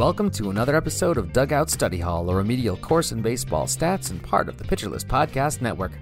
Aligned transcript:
Welcome 0.00 0.30
to 0.30 0.48
another 0.48 0.76
episode 0.76 1.18
of 1.18 1.30
Dugout 1.34 1.68
Study 1.68 1.98
Hall, 1.98 2.30
a 2.30 2.34
remedial 2.34 2.78
course 2.78 3.12
in 3.12 3.20
baseball 3.20 3.66
stats 3.66 4.10
and 4.10 4.22
part 4.22 4.48
of 4.48 4.56
the 4.56 4.64
Pitcherless 4.64 5.04
Podcast 5.04 5.60
Network. 5.60 5.92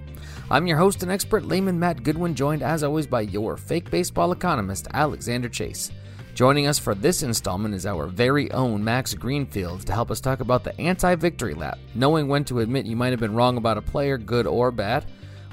I'm 0.53 0.69
your 0.69 0.79
host 0.79 1.03
and 1.03 1.11
expert 1.11 1.45
layman 1.45 1.81
Matt 1.81 2.05
Goodwin, 2.05 2.37
joined 2.37 2.63
as 2.63 2.85
always 2.85 3.09
by 3.09 3.23
your 3.23 3.57
fake 3.57 3.91
baseball 3.91 4.31
economist, 4.31 4.87
Alexander 4.95 5.49
Chase. 5.49 5.91
Joining 6.37 6.69
us 6.69 6.79
for 6.79 6.95
this 6.95 7.25
installment 7.25 7.75
is 7.75 7.87
our 7.87 8.07
very 8.07 8.49
own 8.53 8.85
Max 8.85 9.15
Greenfield 9.15 9.85
to 9.87 9.93
help 9.93 10.13
us 10.13 10.21
talk 10.21 10.39
about 10.39 10.63
the 10.63 10.81
anti 10.81 11.17
victory 11.17 11.55
lap, 11.55 11.81
knowing 11.97 12.29
when 12.29 12.45
to 12.45 12.61
admit 12.61 12.87
you 12.87 12.95
might 12.95 13.11
have 13.11 13.19
been 13.19 13.35
wrong 13.35 13.57
about 13.57 13.79
a 13.79 13.83
player, 13.83 14.17
good 14.17 14.47
or 14.47 14.71
bad. 14.71 15.07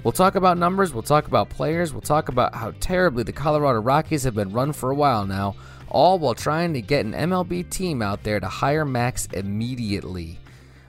We'll 0.03 0.11
talk 0.11 0.35
about 0.35 0.59
numbers, 0.59 0.93
we'll 0.93 1.01
talk 1.01 1.25
about 1.25 1.49
players, 1.49 1.93
we'll 1.93 2.01
talk 2.01 2.29
about 2.29 2.53
how 2.53 2.73
terribly 2.79 3.23
the 3.23 3.31
Colorado 3.31 3.79
Rockies 3.79 4.23
have 4.23 4.35
been 4.35 4.53
run 4.53 4.71
for 4.71 4.91
a 4.91 4.95
while 4.95 5.25
now 5.25 5.55
all 5.95 6.19
while 6.19 6.35
trying 6.35 6.73
to 6.73 6.81
get 6.81 7.05
an 7.05 7.13
MLB 7.13 7.69
team 7.69 8.01
out 8.01 8.23
there 8.23 8.41
to 8.41 8.47
hire 8.47 8.83
Max 8.83 9.27
immediately. 9.27 10.37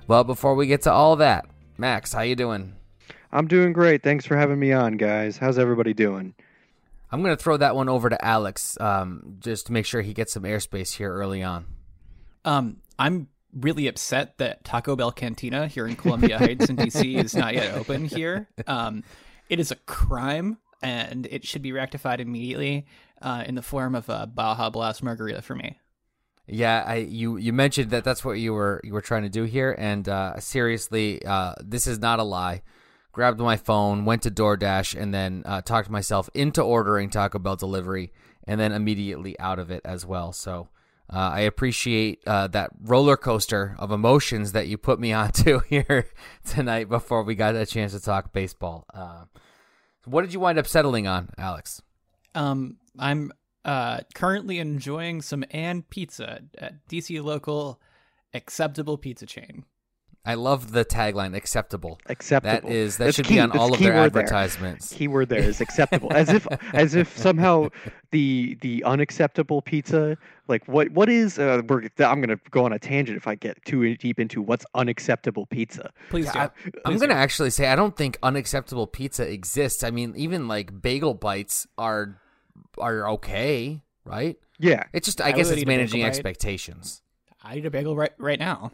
Well, 0.09 0.25
before 0.25 0.57
we 0.57 0.67
get 0.67 0.83
to 0.83 0.93
all 0.93 1.15
that, 1.17 1.47
Max, 1.79 2.13
how 2.13 2.23
you 2.23 2.35
doing? 2.35 2.75
I'm 3.31 3.47
doing 3.47 3.73
great. 3.73 4.03
Thanks 4.03 4.27
for 4.27 4.37
having 4.37 4.59
me 4.59 4.73
on, 4.73 4.97
guys. 4.97 5.39
How's 5.39 5.59
everybody 5.59 5.95
doing? 5.95 6.35
I'm 7.13 7.23
going 7.23 7.37
to 7.37 7.41
throw 7.41 7.57
that 7.57 7.77
one 7.77 7.89
over 7.89 8.11
to 8.11 8.25
Alex 8.25 8.77
um, 8.81 9.37
just 9.39 9.67
to 9.67 9.73
make 9.73 9.87
sure 9.87 10.03
he 10.03 10.13
gets 10.13 10.33
some 10.33 10.43
airspace 10.43 10.97
here 10.97 11.15
early 11.15 11.41
on. 11.41 11.67
Um, 12.45 12.79
I'm 12.99 13.29
really 13.53 13.87
upset 13.87 14.39
that 14.39 14.65
Taco 14.65 14.97
Bell 14.97 15.13
Cantina 15.13 15.69
here 15.69 15.87
in 15.87 15.95
Columbia 15.95 16.37
Heights 16.37 16.69
in 16.69 16.77
DC 16.77 17.17
is 17.17 17.37
not 17.37 17.55
yet 17.55 17.75
open 17.77 18.07
here. 18.07 18.49
Um, 18.67 19.05
it 19.49 19.61
is 19.61 19.71
a 19.71 19.77
crime 19.77 20.59
and 20.83 21.27
it 21.31 21.47
should 21.47 21.63
be 21.63 21.71
rectified 21.71 22.21
immediately 22.21 22.87
uh, 23.27 23.43
in 23.45 23.57
the 23.57 23.63
form 23.63 23.97
of 23.97 24.09
a 24.09 24.25
Baja 24.25 24.71
Blast 24.71 25.03
margarita 25.03 25.43
for 25.43 25.57
me. 25.57 25.81
Yeah, 26.47 26.85
I 26.87 26.95
you 26.97 27.37
you 27.39 27.53
mentioned 27.53 27.91
that 27.91 28.05
that's 28.05 28.25
what 28.25 28.35
you 28.35 28.55
were 28.55 28.81
you 28.85 28.93
were 28.93 29.01
trying 29.01 29.25
to 29.25 29.29
do 29.29 29.43
here, 29.43 29.75
and 29.77 30.09
uh, 30.09 30.39
seriously, 30.39 31.25
uh, 31.27 31.55
this 31.61 31.89
is 31.89 31.99
not 31.99 32.21
a 32.21 32.23
lie. 32.23 32.63
Grabbed 33.11 33.41
my 33.41 33.57
phone, 33.57 34.05
went 34.05 34.23
to 34.23 34.31
DoorDash, 34.31 34.99
and 35.01 35.13
then 35.13 35.43
uh, 35.45 35.61
talked 35.61 35.91
myself 35.91 36.31
into 36.35 36.63
ordering 36.63 37.11
Taco 37.11 37.41
Bell 37.41 37.57
delivery, 37.57 38.13
and 38.47 38.61
then 38.61 38.71
immediately 38.71 39.37
out 39.41 39.59
of 39.59 39.73
it 39.73 39.81
as 39.85 40.07
well. 40.07 40.33
So 40.33 40.69
uh, 41.13 41.31
I 41.35 41.41
appreciate 41.41 42.23
uh, 42.29 42.47
that 42.49 42.71
roller 42.81 43.17
coaster 43.17 43.75
of 43.81 43.91
emotions 43.91 44.53
that 44.53 44.69
you 44.69 44.79
put 44.79 45.01
me 45.01 45.13
onto 45.25 45.59
here 45.61 46.07
tonight 46.45 46.89
before 46.89 47.25
we 47.25 47.35
got 47.35 47.57
a 47.57 47.67
chance 47.67 47.91
to 47.91 47.99
talk 48.01 48.33
baseball. 48.33 48.85
Uh, 48.95 49.25
what 50.05 50.23
did 50.23 50.33
you 50.33 50.39
wind 50.39 50.61
up 50.61 50.69
settling 50.69 51.09
on, 51.09 51.31
Alex? 51.37 51.83
Um, 52.37 52.77
I'm 52.99 53.33
uh, 53.65 54.01
currently 54.15 54.59
enjoying 54.59 55.23
some 55.23 55.45
and 55.51 55.89
pizza 55.89 56.41
at 56.59 56.87
DC 56.89 57.23
local 57.23 57.81
acceptable 58.35 58.99
pizza 58.99 59.27
chain. 59.27 59.65
I 60.29 60.35
love 60.35 60.73
the 60.73 60.85
tagline 60.85 61.37
"acceptable." 61.37 62.01
Acceptable. 62.07 62.69
That 62.69 62.75
is 62.75 62.97
that 62.97 63.05
That's 63.05 63.17
should 63.17 63.27
key- 63.27 63.35
be 63.35 63.41
on 63.41 63.51
that's 63.51 63.61
all 63.61 63.73
of 63.73 63.79
their 63.79 63.93
keyword 63.93 64.13
there. 64.13 64.23
advertisements. 64.25 64.93
Keyword 64.93 65.29
there 65.29 65.39
is 65.39 65.61
acceptable, 65.61 66.13
as 66.13 66.31
if 66.31 66.49
as 66.75 66.97
if 66.97 67.17
somehow 67.17 67.69
the 68.11 68.59
the 68.61 68.83
unacceptable 68.83 69.63
pizza, 69.63 70.19
like 70.49 70.67
what 70.67 70.91
what 70.91 71.09
is? 71.09 71.39
Uh, 71.39 71.63
we're, 71.69 71.83
I'm 72.01 72.21
gonna 72.21 72.41
go 72.51 72.65
on 72.65 72.73
a 72.73 72.79
tangent 72.81 73.17
if 73.17 73.29
I 73.29 73.37
get 73.37 73.65
too 73.65 73.97
deep 73.99 74.19
into 74.19 74.43
what's 74.43 74.67
unacceptable 74.75 75.47
pizza. 75.47 75.93
Please 76.11 76.29
do. 76.33 76.37
I, 76.41 76.51
I'm 76.85 76.99
gonna 76.99 77.15
actually 77.15 77.51
say 77.51 77.69
I 77.69 77.77
don't 77.77 77.97
think 77.97 78.19
unacceptable 78.21 78.89
pizza 78.89 79.33
exists. 79.33 79.85
I 79.85 79.93
mean, 79.93 80.13
even 80.17 80.49
like 80.49 80.83
bagel 80.83 81.15
bites 81.15 81.69
are 81.79 82.21
are 82.79 83.09
okay, 83.11 83.83
right? 84.05 84.37
Yeah, 84.59 84.85
It's 84.93 85.05
just 85.07 85.21
I, 85.21 85.27
I 85.29 85.33
guess 85.33 85.51
it's 85.51 85.59
eat 85.59 85.63
a 85.63 85.67
bagel 85.67 85.79
managing 85.79 86.03
expectations. 86.05 87.03
I 87.43 87.57
eat 87.57 87.67
a 87.67 87.71
bagel 87.71 87.95
right 87.95 88.13
right 88.19 88.39
now. 88.39 88.73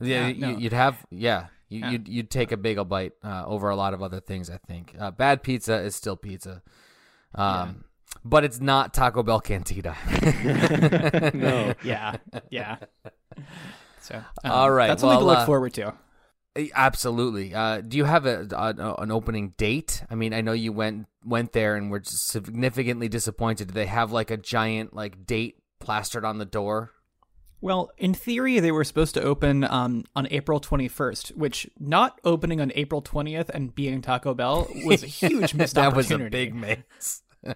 Yeah, 0.00 0.22
Yeah, 0.22 0.28
you, 0.28 0.40
no. 0.40 0.58
you'd 0.58 0.72
have 0.72 1.04
yeah. 1.10 1.46
You, 1.68 1.80
Yeah. 1.80 1.90
You'd 1.90 2.08
you'd 2.08 2.30
take 2.30 2.52
a 2.52 2.56
bagel 2.56 2.84
bite 2.84 3.12
uh, 3.24 3.44
over 3.44 3.70
a 3.70 3.76
lot 3.76 3.92
of 3.92 4.02
other 4.02 4.20
things. 4.20 4.48
I 4.50 4.58
think 4.58 4.94
uh, 4.98 5.10
bad 5.10 5.42
pizza 5.42 5.74
is 5.80 5.96
still 5.96 6.16
pizza, 6.16 6.62
um, 7.34 7.84
but 8.24 8.44
it's 8.44 8.60
not 8.60 8.94
Taco 8.94 9.22
Bell 9.22 9.40
Cantina. 9.40 9.96
no. 11.34 11.74
Yeah, 11.82 12.16
yeah. 12.50 12.76
So, 14.00 14.14
um, 14.44 14.50
All 14.52 14.70
right, 14.70 14.86
that's 14.86 15.00
something 15.00 15.18
to 15.18 15.24
look 15.24 15.38
uh, 15.38 15.46
forward 15.46 15.74
to. 15.74 15.94
Absolutely. 16.74 17.54
Uh, 17.54 17.80
do 17.80 17.96
you 17.96 18.04
have 18.04 18.26
a, 18.26 18.46
a 18.52 18.94
an 19.02 19.10
opening 19.10 19.54
date? 19.56 20.02
I 20.10 20.14
mean, 20.14 20.32
I 20.32 20.40
know 20.40 20.52
you 20.52 20.72
went 20.72 21.06
went 21.24 21.52
there 21.52 21.76
and 21.76 21.90
were 21.90 22.02
significantly 22.04 23.08
disappointed. 23.08 23.68
Do 23.68 23.74
they 23.74 23.86
have 23.86 24.12
like 24.12 24.30
a 24.30 24.36
giant 24.36 24.94
like 24.94 25.26
date 25.26 25.56
plastered 25.80 26.24
on 26.24 26.38
the 26.38 26.44
door? 26.44 26.92
Well, 27.60 27.90
in 27.96 28.12
theory, 28.14 28.60
they 28.60 28.70
were 28.70 28.84
supposed 28.84 29.14
to 29.14 29.22
open 29.22 29.64
um, 29.64 30.04
on 30.14 30.28
April 30.30 30.60
21st, 30.60 31.36
which 31.36 31.68
not 31.78 32.20
opening 32.22 32.60
on 32.60 32.70
April 32.74 33.00
20th 33.02 33.48
and 33.48 33.74
being 33.74 34.02
Taco 34.02 34.34
Bell 34.34 34.68
was 34.84 35.02
a 35.02 35.06
huge 35.06 35.54
missed 35.54 35.74
that 35.76 35.96
was 35.96 36.10
a 36.10 36.14
opportunity. 36.14 36.30
big 36.50 36.54
miss. 36.54 37.22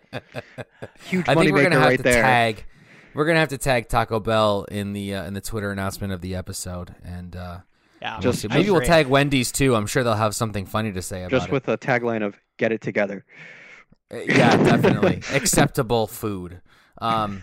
huge 1.05 1.29
I 1.29 1.35
money 1.35 1.47
think 1.49 1.55
we're 1.57 1.63
gonna 1.65 1.79
have 1.79 1.85
right 1.89 1.97
to 1.99 2.03
there. 2.03 2.23
tag. 2.23 2.65
We're 3.13 3.27
gonna 3.27 3.41
have 3.41 3.49
to 3.51 3.59
tag 3.59 3.89
Taco 3.89 4.21
Bell 4.21 4.65
in 4.71 4.93
the 4.93 5.15
uh, 5.15 5.25
in 5.25 5.35
the 5.35 5.41
Twitter 5.41 5.71
announcement 5.71 6.13
of 6.13 6.21
the 6.21 6.35
episode, 6.35 6.95
and 7.05 7.37
uh, 7.37 7.59
Yeah, 8.01 8.15
we'll 8.15 8.33
Just- 8.33 8.49
maybe 8.49 8.71
we'll 8.71 8.81
tag 8.81 9.07
Wendy's 9.07 9.53
too. 9.53 9.75
I'm 9.75 9.87
sure 9.87 10.03
they'll 10.03 10.15
have 10.15 10.35
something 10.35 10.67
funny 10.67 10.93
to 10.93 11.03
say 11.03 11.21
about 11.21 11.31
Just 11.31 11.49
it. 11.49 11.53
with 11.53 11.69
a 11.69 11.77
tagline 11.77 12.25
of 12.25 12.39
"Get 12.57 12.73
it 12.73 12.81
together." 12.81 13.25
Uh, 14.13 14.19
yeah, 14.19 14.57
definitely 14.65 15.23
acceptable 15.33 16.07
food. 16.07 16.61
Um, 17.01 17.43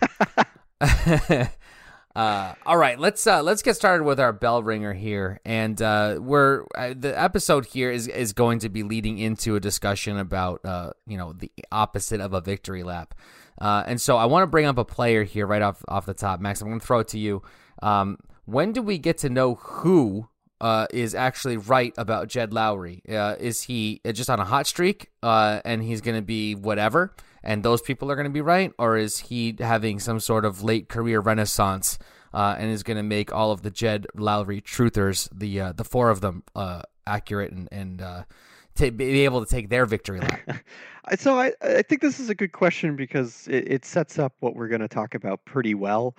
uh, 0.80 2.54
all 2.66 2.76
right, 2.76 2.98
let's 2.98 3.26
uh, 3.26 3.42
let's 3.42 3.62
get 3.62 3.76
started 3.76 4.04
with 4.04 4.18
our 4.18 4.32
bell 4.32 4.62
ringer 4.62 4.92
here, 4.92 5.40
and 5.44 5.80
uh, 5.80 6.18
we're 6.20 6.64
uh, 6.76 6.94
the 6.98 7.18
episode 7.18 7.66
here 7.66 7.90
is 7.90 8.08
is 8.08 8.32
going 8.32 8.58
to 8.60 8.68
be 8.68 8.82
leading 8.82 9.18
into 9.18 9.54
a 9.54 9.60
discussion 9.60 10.18
about 10.18 10.64
uh, 10.64 10.90
you 11.06 11.16
know 11.16 11.32
the 11.32 11.50
opposite 11.70 12.20
of 12.20 12.32
a 12.32 12.40
victory 12.40 12.82
lap, 12.82 13.14
uh, 13.60 13.84
and 13.86 14.00
so 14.00 14.16
I 14.16 14.26
want 14.26 14.42
to 14.42 14.48
bring 14.48 14.66
up 14.66 14.78
a 14.78 14.84
player 14.84 15.24
here 15.24 15.46
right 15.46 15.62
off 15.62 15.84
off 15.88 16.06
the 16.06 16.14
top, 16.14 16.40
Max. 16.40 16.60
I'm 16.60 16.68
going 16.68 16.80
to 16.80 16.86
throw 16.86 16.98
it 16.98 17.08
to 17.08 17.18
you. 17.18 17.42
Um, 17.80 18.18
when 18.44 18.72
do 18.72 18.82
we 18.82 18.98
get 18.98 19.18
to 19.18 19.28
know 19.28 19.54
who 19.56 20.28
uh, 20.60 20.86
is 20.90 21.14
actually 21.14 21.56
right 21.56 21.94
about 21.96 22.28
Jed 22.28 22.50
Lowrie. 22.50 23.02
Uh, 23.08 23.36
is 23.38 23.62
he 23.62 24.00
just 24.12 24.30
on 24.30 24.40
a 24.40 24.44
hot 24.44 24.66
streak 24.66 25.10
uh, 25.22 25.60
and 25.64 25.82
he's 25.82 26.00
going 26.00 26.16
to 26.16 26.22
be 26.22 26.54
whatever, 26.54 27.14
and 27.42 27.62
those 27.62 27.80
people 27.80 28.10
are 28.10 28.16
going 28.16 28.26
to 28.26 28.32
be 28.32 28.40
right, 28.40 28.72
or 28.78 28.96
is 28.96 29.18
he 29.18 29.56
having 29.58 29.98
some 30.00 30.20
sort 30.20 30.44
of 30.44 30.62
late 30.62 30.88
career 30.88 31.20
renaissance 31.20 31.98
uh, 32.34 32.56
and 32.58 32.70
is 32.70 32.82
going 32.82 32.96
to 32.96 33.02
make 33.02 33.32
all 33.32 33.52
of 33.52 33.62
the 33.62 33.70
Jed 33.70 34.06
Lowrie 34.16 34.62
truthers, 34.62 35.28
the 35.32 35.60
uh, 35.60 35.72
the 35.72 35.84
four 35.84 36.10
of 36.10 36.20
them, 36.20 36.42
uh, 36.54 36.82
accurate 37.06 37.52
and 37.52 37.68
and 37.72 38.02
uh, 38.02 38.24
to 38.76 38.90
be 38.90 39.24
able 39.24 39.44
to 39.44 39.50
take 39.50 39.68
their 39.68 39.86
victory 39.86 40.20
lap? 40.20 40.40
So 41.16 41.38
I, 41.38 41.52
I 41.62 41.80
think 41.80 42.02
this 42.02 42.20
is 42.20 42.28
a 42.28 42.34
good 42.34 42.52
question 42.52 42.94
because 42.94 43.48
it, 43.48 43.66
it 43.72 43.84
sets 43.86 44.18
up 44.18 44.34
what 44.40 44.54
we're 44.54 44.68
going 44.68 44.82
to 44.82 44.88
talk 44.88 45.14
about 45.14 45.42
pretty 45.46 45.74
well. 45.74 46.14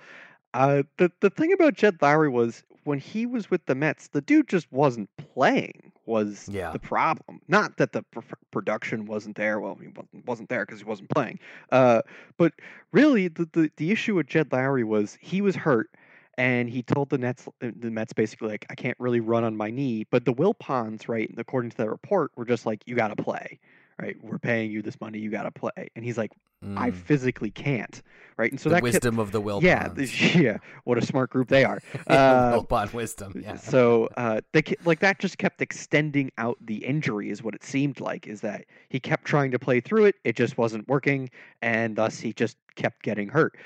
Uh, 0.52 0.82
the 0.96 1.12
the 1.20 1.30
thing 1.30 1.52
about 1.52 1.74
Jed 1.74 1.98
Lowrie 2.00 2.30
was 2.30 2.64
when 2.84 2.98
he 2.98 3.26
was 3.26 3.50
with 3.50 3.64
the 3.66 3.74
Mets, 3.74 4.08
the 4.08 4.20
dude 4.20 4.48
just 4.48 4.70
wasn't 4.72 5.08
playing. 5.16 5.92
Was 6.06 6.48
Yeah. 6.50 6.72
the 6.72 6.78
problem? 6.78 7.40
Not 7.46 7.76
that 7.76 7.92
the 7.92 8.02
pr- 8.02 8.20
production 8.50 9.04
wasn't 9.06 9.36
there. 9.36 9.60
Well, 9.60 9.76
he 9.80 9.88
wasn't 10.26 10.48
there 10.48 10.66
because 10.66 10.80
he 10.80 10.84
wasn't 10.84 11.08
playing. 11.10 11.38
Uh, 11.70 12.02
but 12.36 12.52
really, 12.92 13.28
the, 13.28 13.48
the 13.52 13.70
the 13.76 13.92
issue 13.92 14.16
with 14.16 14.26
Jed 14.26 14.50
Lowrie 14.50 14.84
was 14.84 15.16
he 15.20 15.40
was 15.40 15.54
hurt. 15.54 15.90
And 16.38 16.70
he 16.70 16.82
told 16.82 17.10
the 17.10 17.18
Nets, 17.18 17.46
uh, 17.62 17.70
the 17.76 17.90
Mets 17.90 18.14
basically 18.14 18.48
like, 18.48 18.64
I 18.70 18.74
can't 18.74 18.96
really 18.98 19.20
run 19.20 19.44
on 19.44 19.56
my 19.56 19.70
knee. 19.70 20.06
But 20.10 20.24
the 20.24 20.32
Will 20.32 20.54
Wilpons, 20.54 21.06
right, 21.06 21.30
according 21.36 21.70
to 21.72 21.76
that 21.78 21.90
report, 21.90 22.30
were 22.34 22.46
just 22.46 22.64
like, 22.64 22.82
you 22.86 22.94
got 22.94 23.08
to 23.14 23.22
play, 23.22 23.58
right? 24.00 24.16
We're 24.22 24.38
paying 24.38 24.70
you 24.70 24.82
this 24.82 25.00
money, 25.00 25.18
you 25.18 25.30
got 25.30 25.42
to 25.42 25.50
play. 25.50 25.88
And 25.96 26.04
he's 26.04 26.18
like, 26.18 26.32
I 26.76 26.90
Mm, 26.90 26.94
physically 26.94 27.50
can't, 27.50 28.02
right? 28.36 28.50
And 28.50 28.60
so 28.60 28.68
the 28.68 28.74
that 28.74 28.82
wisdom 28.82 29.18
of 29.18 29.32
the 29.32 29.40
will. 29.40 29.60
yeah, 29.62 29.88
the- 29.88 30.04
yeah, 30.38 30.58
what 30.84 30.98
a 30.98 31.02
smart 31.06 31.30
group 31.30 31.48
they 31.48 31.64
are. 31.64 31.80
Uh, 32.06 32.52
Wilpon 32.52 32.92
wisdom. 32.92 33.32
Yeah. 33.42 33.56
So 33.56 34.08
uh, 34.18 34.40
they 34.52 34.62
like 34.84 35.00
that 35.00 35.18
just 35.18 35.38
kept 35.38 35.62
extending 35.62 36.30
out 36.36 36.58
the 36.60 36.84
injury, 36.84 37.30
is 37.30 37.42
what 37.42 37.54
it 37.54 37.64
seemed 37.64 37.98
like. 37.98 38.26
Is 38.26 38.42
that 38.42 38.66
he 38.90 39.00
kept 39.00 39.24
trying 39.24 39.50
to 39.52 39.58
play 39.58 39.80
through 39.80 40.04
it, 40.04 40.16
it 40.24 40.36
just 40.36 40.58
wasn't 40.58 40.86
working, 40.86 41.30
and 41.62 41.96
thus 41.96 42.20
he 42.20 42.32
just 42.34 42.56
kept 42.76 43.02
getting 43.02 43.28
hurt. 43.28 43.56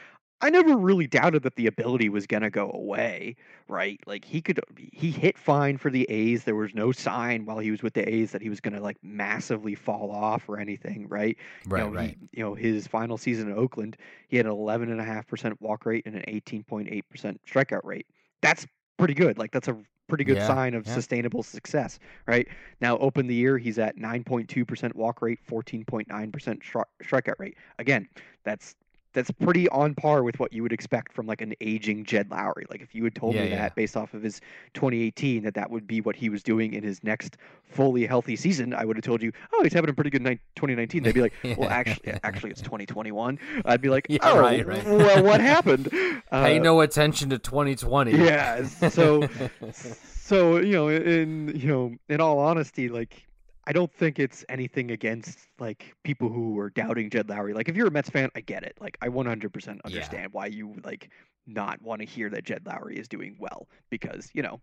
I 0.40 0.50
never 0.50 0.76
really 0.76 1.06
doubted 1.06 1.42
that 1.44 1.56
the 1.56 1.66
ability 1.66 2.08
was 2.10 2.26
gonna 2.26 2.50
go 2.50 2.70
away, 2.70 3.36
right? 3.66 3.98
Like 4.06 4.24
he 4.26 4.42
could, 4.42 4.60
he 4.76 5.10
hit 5.10 5.38
fine 5.38 5.78
for 5.78 5.90
the 5.90 6.04
A's. 6.10 6.44
There 6.44 6.54
was 6.56 6.74
no 6.74 6.92
sign 6.92 7.46
while 7.46 7.58
he 7.60 7.70
was 7.70 7.82
with 7.82 7.94
the 7.94 8.06
A's 8.06 8.32
that 8.32 8.42
he 8.42 8.50
was 8.50 8.60
gonna 8.60 8.80
like 8.80 8.98
massively 9.02 9.74
fall 9.74 10.10
off 10.10 10.46
or 10.48 10.58
anything, 10.58 11.08
right? 11.08 11.38
right. 11.64 11.78
you 11.78 11.84
know, 11.86 11.90
right. 11.90 12.10
He, 12.10 12.16
you 12.32 12.42
know, 12.44 12.54
his 12.54 12.86
final 12.86 13.16
season 13.16 13.50
in 13.50 13.56
Oakland, 13.56 13.96
he 14.28 14.36
had 14.36 14.44
an 14.46 14.52
11.5% 14.52 15.60
walk 15.60 15.86
rate 15.86 16.02
and 16.04 16.14
an 16.14 16.24
18.8% 16.28 17.38
strikeout 17.46 17.84
rate. 17.84 18.06
That's 18.42 18.66
pretty 18.98 19.14
good. 19.14 19.38
Like, 19.38 19.50
that's 19.52 19.68
a 19.68 19.76
pretty 20.08 20.24
good 20.24 20.36
Yeah, 20.36 20.46
sign 20.46 20.74
of 20.74 20.86
yeah. 20.86 20.92
sustainable 20.94 21.42
success, 21.42 21.98
right? 22.26 22.46
Now, 22.80 22.98
open 22.98 23.26
the 23.26 23.34
year, 23.34 23.56
he's 23.56 23.78
at 23.78 23.96
9.2% 23.96 24.94
walk 24.94 25.22
rate, 25.22 25.38
14.9% 25.48 26.06
stri- 26.62 26.84
strikeout 27.02 27.38
rate. 27.38 27.56
Again, 27.78 28.08
that's 28.44 28.74
that's 29.14 29.30
pretty 29.30 29.68
on 29.70 29.94
par 29.94 30.22
with 30.22 30.38
what 30.38 30.52
you 30.52 30.62
would 30.62 30.72
expect 30.72 31.12
from 31.12 31.26
like 31.26 31.40
an 31.40 31.54
aging 31.60 32.04
Jed 32.04 32.28
Lowrie. 32.28 32.68
Like 32.68 32.82
if 32.82 32.94
you 32.94 33.02
had 33.04 33.14
told 33.14 33.34
Yeah, 33.34 33.44
me 33.44 33.50
yeah. 33.50 33.56
that 33.56 33.74
based 33.74 33.96
off 33.96 34.12
of 34.12 34.22
his 34.22 34.40
2018 34.74 35.44
that 35.44 35.54
that 35.54 35.70
would 35.70 35.86
be 35.86 36.00
what 36.00 36.16
he 36.16 36.28
was 36.28 36.42
doing 36.42 36.74
in 36.74 36.82
his 36.84 37.02
next 37.02 37.36
fully 37.62 38.06
healthy 38.06 38.36
season, 38.36 38.74
I 38.74 38.84
would 38.84 38.96
have 38.96 39.04
told 39.04 39.22
you, 39.22 39.32
oh, 39.52 39.62
he's 39.62 39.72
having 39.72 39.88
a 39.90 39.94
pretty 39.94 40.10
good 40.10 40.22
night 40.22 40.40
2019. 40.56 41.02
They'd 41.02 41.14
be 41.14 41.20
like, 41.22 41.32
well, 41.56 41.70
actually, 41.70 42.12
actually, 42.22 42.50
it's 42.50 42.60
2021. 42.60 43.38
I'd 43.64 43.80
be 43.80 43.88
like, 43.88 44.06
Yeah, 44.10 44.18
oh, 44.22 44.38
right, 44.40 44.66
right. 44.66 44.84
well, 44.84 45.22
what 45.24 45.40
happened? 45.40 45.88
Pay 45.90 46.20
Uh, 46.58 46.62
no 46.62 46.80
attention 46.80 47.30
to 47.30 47.38
2020. 47.38 48.12
yeah. 48.12 48.64
So, 48.64 49.28
so 49.72 50.56
you 50.58 50.72
know, 50.72 50.88
in 50.88 51.52
you 51.54 51.68
know, 51.68 51.94
in 52.08 52.20
all 52.20 52.38
honesty, 52.38 52.88
like. 52.88 53.26
I 53.66 53.72
don't 53.72 53.92
think 53.92 54.18
it's 54.18 54.44
anything 54.48 54.90
against 54.90 55.38
like 55.58 55.94
people 56.04 56.28
who 56.28 56.58
are 56.58 56.70
doubting 56.70 57.08
Jed 57.10 57.28
Lowrie. 57.28 57.54
Like 57.54 57.68
if 57.68 57.76
you're 57.76 57.86
a 57.86 57.90
Mets 57.90 58.10
fan, 58.10 58.30
I 58.34 58.40
get 58.40 58.62
it. 58.62 58.76
Like 58.80 58.98
I 59.00 59.08
100% 59.08 59.80
understand 59.84 60.32
why 60.32 60.46
you 60.46 60.74
like 60.84 61.10
not 61.46 61.80
want 61.82 62.00
to 62.00 62.06
hear 62.06 62.28
that 62.30 62.44
Jed 62.44 62.64
Lowrie 62.64 62.98
is 62.98 63.08
doing 63.08 63.36
well 63.38 63.68
because, 63.90 64.30
you 64.34 64.42
know, 64.42 64.60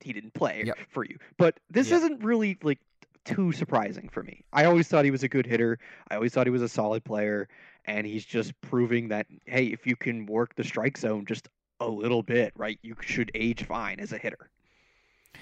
he 0.00 0.12
didn't 0.12 0.34
play 0.34 0.64
Yep. 0.66 0.78
for 0.88 1.04
you. 1.04 1.18
But 1.38 1.60
this 1.70 1.90
Yep. 1.90 1.96
isn't 1.98 2.24
really 2.24 2.58
like 2.62 2.78
too 3.24 3.52
surprising 3.52 4.08
for 4.08 4.22
me. 4.22 4.44
I 4.52 4.64
always 4.64 4.88
thought 4.88 5.04
he 5.04 5.10
was 5.10 5.22
a 5.22 5.28
good 5.28 5.46
hitter. 5.46 5.78
I 6.10 6.14
always 6.16 6.32
thought 6.32 6.46
he 6.46 6.50
was 6.50 6.62
a 6.62 6.68
solid 6.68 7.04
player 7.04 7.48
and 7.86 8.06
he's 8.06 8.24
just 8.24 8.58
proving 8.60 9.08
that 9.08 9.26
hey, 9.46 9.66
if 9.66 9.86
you 9.86 9.96
can 9.96 10.26
work 10.26 10.54
the 10.56 10.64
strike 10.64 10.96
zone 10.98 11.24
just 11.26 11.48
a 11.80 11.88
little 11.88 12.22
bit, 12.22 12.52
right, 12.56 12.78
you 12.82 12.96
should 13.00 13.30
age 13.34 13.64
fine 13.64 14.00
as 14.00 14.12
a 14.12 14.18
hitter. 14.18 14.50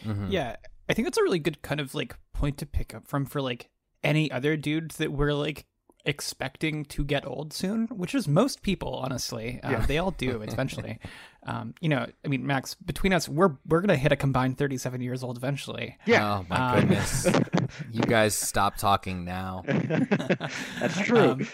Mhm. 0.04 0.30
Yeah, 0.30 0.56
I 0.88 0.94
think 0.94 1.06
that's 1.06 1.18
a 1.18 1.22
really 1.22 1.38
good 1.38 1.62
kind 1.62 1.80
of 1.80 1.94
like 1.94 2.16
point 2.32 2.58
to 2.58 2.66
pick 2.66 2.94
up 2.94 3.06
from 3.06 3.26
for 3.26 3.40
like 3.40 3.70
any 4.02 4.30
other 4.30 4.56
dudes 4.56 4.96
that 4.96 5.12
we're 5.12 5.32
like 5.32 5.66
expecting 6.04 6.84
to 6.84 7.04
get 7.04 7.24
old 7.24 7.52
soon, 7.52 7.86
which 7.86 8.12
is 8.12 8.26
most 8.26 8.62
people, 8.62 8.94
honestly. 8.96 9.60
Uh, 9.62 9.70
Yeah. 9.70 9.86
They 9.86 9.98
all 9.98 10.10
do 10.10 10.42
eventually. 10.42 10.98
um, 11.46 11.74
you 11.80 11.88
know, 11.88 12.04
I 12.24 12.28
mean, 12.28 12.44
Max, 12.44 12.74
between 12.74 13.12
us, 13.12 13.28
we're 13.28 13.52
we're 13.66 13.80
gonna 13.80 13.96
hit 13.96 14.10
a 14.12 14.16
combined 14.16 14.58
thirty-seven 14.58 15.00
years 15.00 15.22
old 15.22 15.36
eventually. 15.36 15.96
Yeah. 16.06 16.38
Oh 16.40 16.46
my 16.48 16.56
Um, 16.56 16.80
goodness. 16.80 17.28
you 17.92 18.00
guys 18.02 18.34
stop 18.34 18.76
talking 18.76 19.24
now. 19.24 19.62
That's 19.66 20.98
true. 21.02 21.18
Um, 21.18 21.46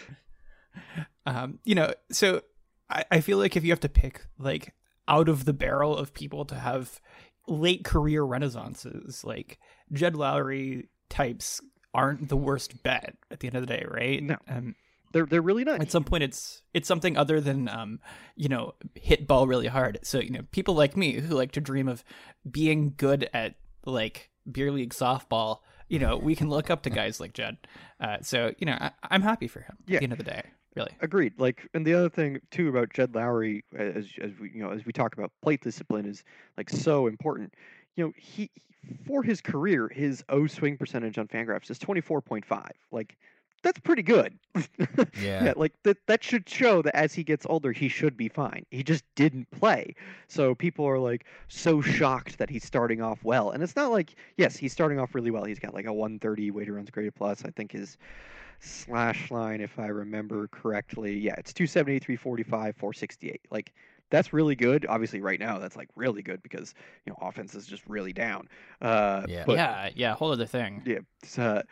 um, 1.27 1.59
you 1.65 1.75
know, 1.75 1.93
so 2.11 2.43
I, 2.89 3.05
I 3.11 3.21
feel 3.21 3.39
like 3.39 3.57
if 3.57 3.65
you 3.65 3.71
have 3.71 3.81
to 3.81 3.89
pick 3.89 4.25
like 4.39 4.73
out 5.07 5.29
of 5.29 5.45
the 5.45 5.53
barrel 5.53 5.97
of 5.97 6.15
people 6.15 6.45
to 6.47 6.55
have 6.55 7.01
late 7.49 7.85
career 7.85 8.23
renaissances, 8.23 9.25
like 9.25 9.59
Jed 9.93 10.15
Lowrie 10.15 10.89
types 11.09 11.61
aren't 11.95 12.29
the 12.29 12.37
worst 12.37 12.83
bet 12.83 13.17
at 13.31 13.41
the 13.41 13.49
end 13.49 13.57
of 13.57 13.67
the 13.67 13.67
day, 13.67 13.85
right? 13.89 14.23
No. 14.23 14.37
Um, 14.47 14.75
they're 15.13 15.27
they're 15.27 15.43
really 15.43 15.65
nice. 15.65 15.81
at 15.81 15.91
some 15.91 16.05
point, 16.05 16.23
it's 16.23 16.63
it's 16.75 16.87
something 16.87 17.17
other 17.17 17.41
than 17.41 17.69
um, 17.69 18.01
you 18.37 18.49
know, 18.49 18.75
hit 18.95 19.27
ball 19.27 19.47
really 19.47 19.67
hard. 19.67 19.99
So 20.03 20.19
you 20.19 20.31
know, 20.31 20.43
people 20.51 20.75
like 20.75 20.97
me 20.97 21.15
who 21.15 21.35
like 21.35 21.53
to 21.53 21.61
dream 21.61 21.89
of 21.89 22.05
being 22.49 22.95
good 22.97 23.29
at 23.33 23.55
like 23.85 24.31
beer 24.51 24.71
league 24.71 24.93
softball. 24.93 25.61
You 25.89 25.99
know, 25.99 26.19
we 26.19 26.37
can 26.37 26.51
look 26.51 26.69
up 26.69 26.83
to 26.83 26.91
guys 26.91 27.21
like 27.21 27.33
Jed. 27.33 27.57
Uh, 27.99 28.19
so 28.21 28.53
you 28.59 28.67
know, 28.67 28.77
I, 28.79 28.91
I'm 29.03 29.23
happy 29.23 29.49
for 29.49 29.61
him. 29.61 29.79
Yeah. 29.87 29.97
At 29.97 30.01
the 30.01 30.05
end 30.05 30.13
of 30.13 30.19
the 30.19 30.25
day, 30.25 30.43
really. 30.79 30.93
Agreed. 31.01 31.35
Like, 31.39 31.69
and 31.75 31.87
the 31.87 31.95
other 31.95 32.09
thing 32.09 32.41
too 32.51 32.69
about 32.69 32.93
Jed 32.93 33.13
Lowrie, 33.13 33.63
as 33.77 34.07
as 34.21 34.33
we 34.41 34.51
you 34.55 34.63
know 34.63 34.71
as 34.71 34.85
we 34.87 34.93
talk 34.93 35.17
about 35.17 35.33
plate 35.43 35.63
discipline, 35.63 36.07
is 36.07 36.25
like 36.57 36.71
so 36.71 37.07
important. 37.07 37.55
You 37.97 38.05
know, 38.07 38.13
he 38.17 38.51
for 39.07 39.23
his 39.23 39.41
career, 39.41 39.89
his 39.89 40.25
O 40.29 40.47
swing 40.47 40.77
percentage 40.77 41.19
on 41.19 41.29
Fangraphs 41.29 41.71
is 41.71 41.79
twenty 41.79 42.01
four 42.01 42.21
point 42.21 42.45
five. 42.45 42.73
Like, 42.93 43.17
that's 43.63 43.81
pretty 43.81 44.03
good. 44.03 44.39
Yeah. 45.21 45.53
like 45.57 45.73
that 45.83 45.97
that 46.07 46.23
should 46.23 46.49
show 46.49 46.81
that 46.83 46.95
as 46.95 47.13
he 47.13 47.25
gets 47.25 47.45
older, 47.47 47.73
he 47.73 47.89
should 47.89 48.17
be 48.17 48.29
fine. 48.29 48.65
He 48.71 48.83
just 48.85 49.05
didn't 49.17 49.51
play, 49.51 49.95
so 50.29 50.55
people 50.55 50.85
are 50.87 50.99
like 50.99 51.27
so 51.49 51.81
shocked 51.81 52.39
that 52.39 52.49
he's 52.49 52.65
starting 52.65 53.03
off 53.03 53.19
well. 53.25 53.51
And 53.51 53.63
it's 53.63 53.75
not 53.75 53.91
like 53.91 54.15
yes, 54.37 54.57
he's 54.57 54.73
starting 54.73 55.01
off 55.01 55.15
really 55.15 55.33
well. 55.33 55.45
He's 55.45 55.59
got 55.59 55.75
like 55.75 55.87
a 55.87 55.93
one 55.93 56.19
thirty 56.21 56.51
weighted 56.53 56.73
runs 56.75 56.91
created 56.91 57.15
plus. 57.17 57.45
I 57.45 57.51
think 57.51 57.73
his 57.73 57.99
slash 58.61 59.31
line, 59.31 59.61
if 59.61 59.79
I 59.79 59.87
remember 59.87 60.49
correctly. 60.49 61.17
Yeah, 61.19 61.35
it's 61.39 61.53
278, 61.53 62.03
345, 62.05 62.77
468. 62.77 63.41
Like, 63.51 63.73
that's 64.11 64.33
really 64.33 64.57
good. 64.57 64.87
Obviously, 64.89 65.21
right 65.21 65.39
now, 65.39 65.59
that's 65.59 65.77
like 65.77 65.89
really 65.95 66.23
good 66.23 66.43
because, 66.43 66.75
you 67.05 67.13
know, 67.13 67.19
offense 67.21 67.55
is 67.55 67.67
just 67.67 67.83
really 67.87 68.13
down. 68.13 68.49
Uh, 68.81 69.23
Yeah. 69.29 69.45
But, 69.47 69.57
yeah, 69.57 69.91
yeah, 69.95 70.15
whole 70.15 70.33
other 70.33 70.47
thing. 70.47 70.83
yeah. 70.87 70.99
Uh, 71.43 71.63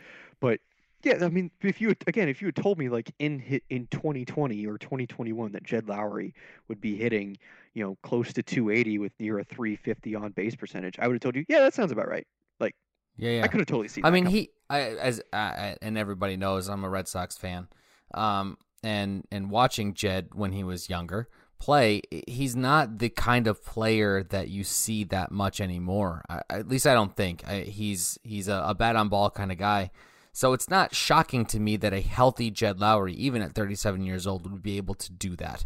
but, 0.40 0.60
yeah, 1.02 1.24
I 1.24 1.28
mean, 1.28 1.50
if 1.62 1.80
you 1.80 1.94
again, 2.06 2.28
if 2.28 2.40
you 2.42 2.48
had 2.48 2.56
told 2.56 2.78
me 2.78 2.88
like 2.88 3.12
in 3.20 3.38
hit 3.38 3.62
in 3.70 3.86
2020 3.88 4.66
or 4.66 4.76
2021 4.76 5.52
that 5.52 5.62
Jed 5.62 5.86
Lowrie 5.86 6.32
would 6.68 6.80
be 6.80 6.96
hitting, 6.96 7.36
you 7.74 7.84
know, 7.84 7.96
close 8.02 8.32
to 8.32 8.42
280 8.42 8.98
with 8.98 9.12
near 9.20 9.38
a 9.38 9.44
350 9.44 10.14
on 10.16 10.32
base 10.32 10.56
percentage, 10.56 10.98
I 10.98 11.06
would 11.06 11.14
have 11.14 11.20
told 11.20 11.36
you, 11.36 11.44
yeah, 11.48 11.60
that 11.60 11.74
sounds 11.74 11.92
about 11.92 12.08
right. 12.08 12.26
Like, 12.58 12.74
yeah, 13.16 13.30
yeah. 13.30 13.44
I 13.44 13.48
could 13.48 13.60
have 13.60 13.66
totally 13.66 13.88
seen. 13.88 14.04
I 14.04 14.10
that 14.10 14.14
mean, 14.14 14.24
coming. 14.24 14.36
he 14.36 14.50
I, 14.68 14.80
as 14.80 15.22
I, 15.32 15.76
and 15.80 15.96
everybody 15.96 16.36
knows, 16.36 16.68
I'm 16.68 16.84
a 16.84 16.88
Red 16.88 17.08
Sox 17.08 17.36
fan. 17.36 17.68
Um, 18.14 18.58
and 18.82 19.26
and 19.32 19.50
watching 19.50 19.94
Jed 19.94 20.28
when 20.34 20.52
he 20.52 20.62
was 20.62 20.88
younger 20.88 21.28
play, 21.58 22.02
he's 22.26 22.54
not 22.54 22.98
the 22.98 23.08
kind 23.08 23.46
of 23.46 23.64
player 23.64 24.22
that 24.22 24.48
you 24.48 24.64
see 24.64 25.04
that 25.04 25.30
much 25.30 25.60
anymore. 25.60 26.24
I, 26.28 26.42
at 26.50 26.68
least 26.68 26.86
I 26.86 26.94
don't 26.94 27.14
think 27.16 27.46
I, 27.48 27.60
he's 27.60 28.18
he's 28.22 28.48
a, 28.48 28.62
a 28.66 28.74
bat 28.74 28.96
on 28.96 29.08
ball 29.08 29.30
kind 29.30 29.50
of 29.50 29.58
guy. 29.58 29.90
So 30.32 30.52
it's 30.52 30.68
not 30.68 30.94
shocking 30.94 31.46
to 31.46 31.58
me 31.58 31.76
that 31.78 31.94
a 31.94 32.00
healthy 32.02 32.50
Jed 32.50 32.78
Lowrie, 32.78 33.14
even 33.14 33.40
at 33.40 33.54
37 33.54 34.02
years 34.02 34.26
old, 34.26 34.50
would 34.50 34.62
be 34.62 34.76
able 34.76 34.94
to 34.94 35.10
do 35.10 35.34
that. 35.36 35.64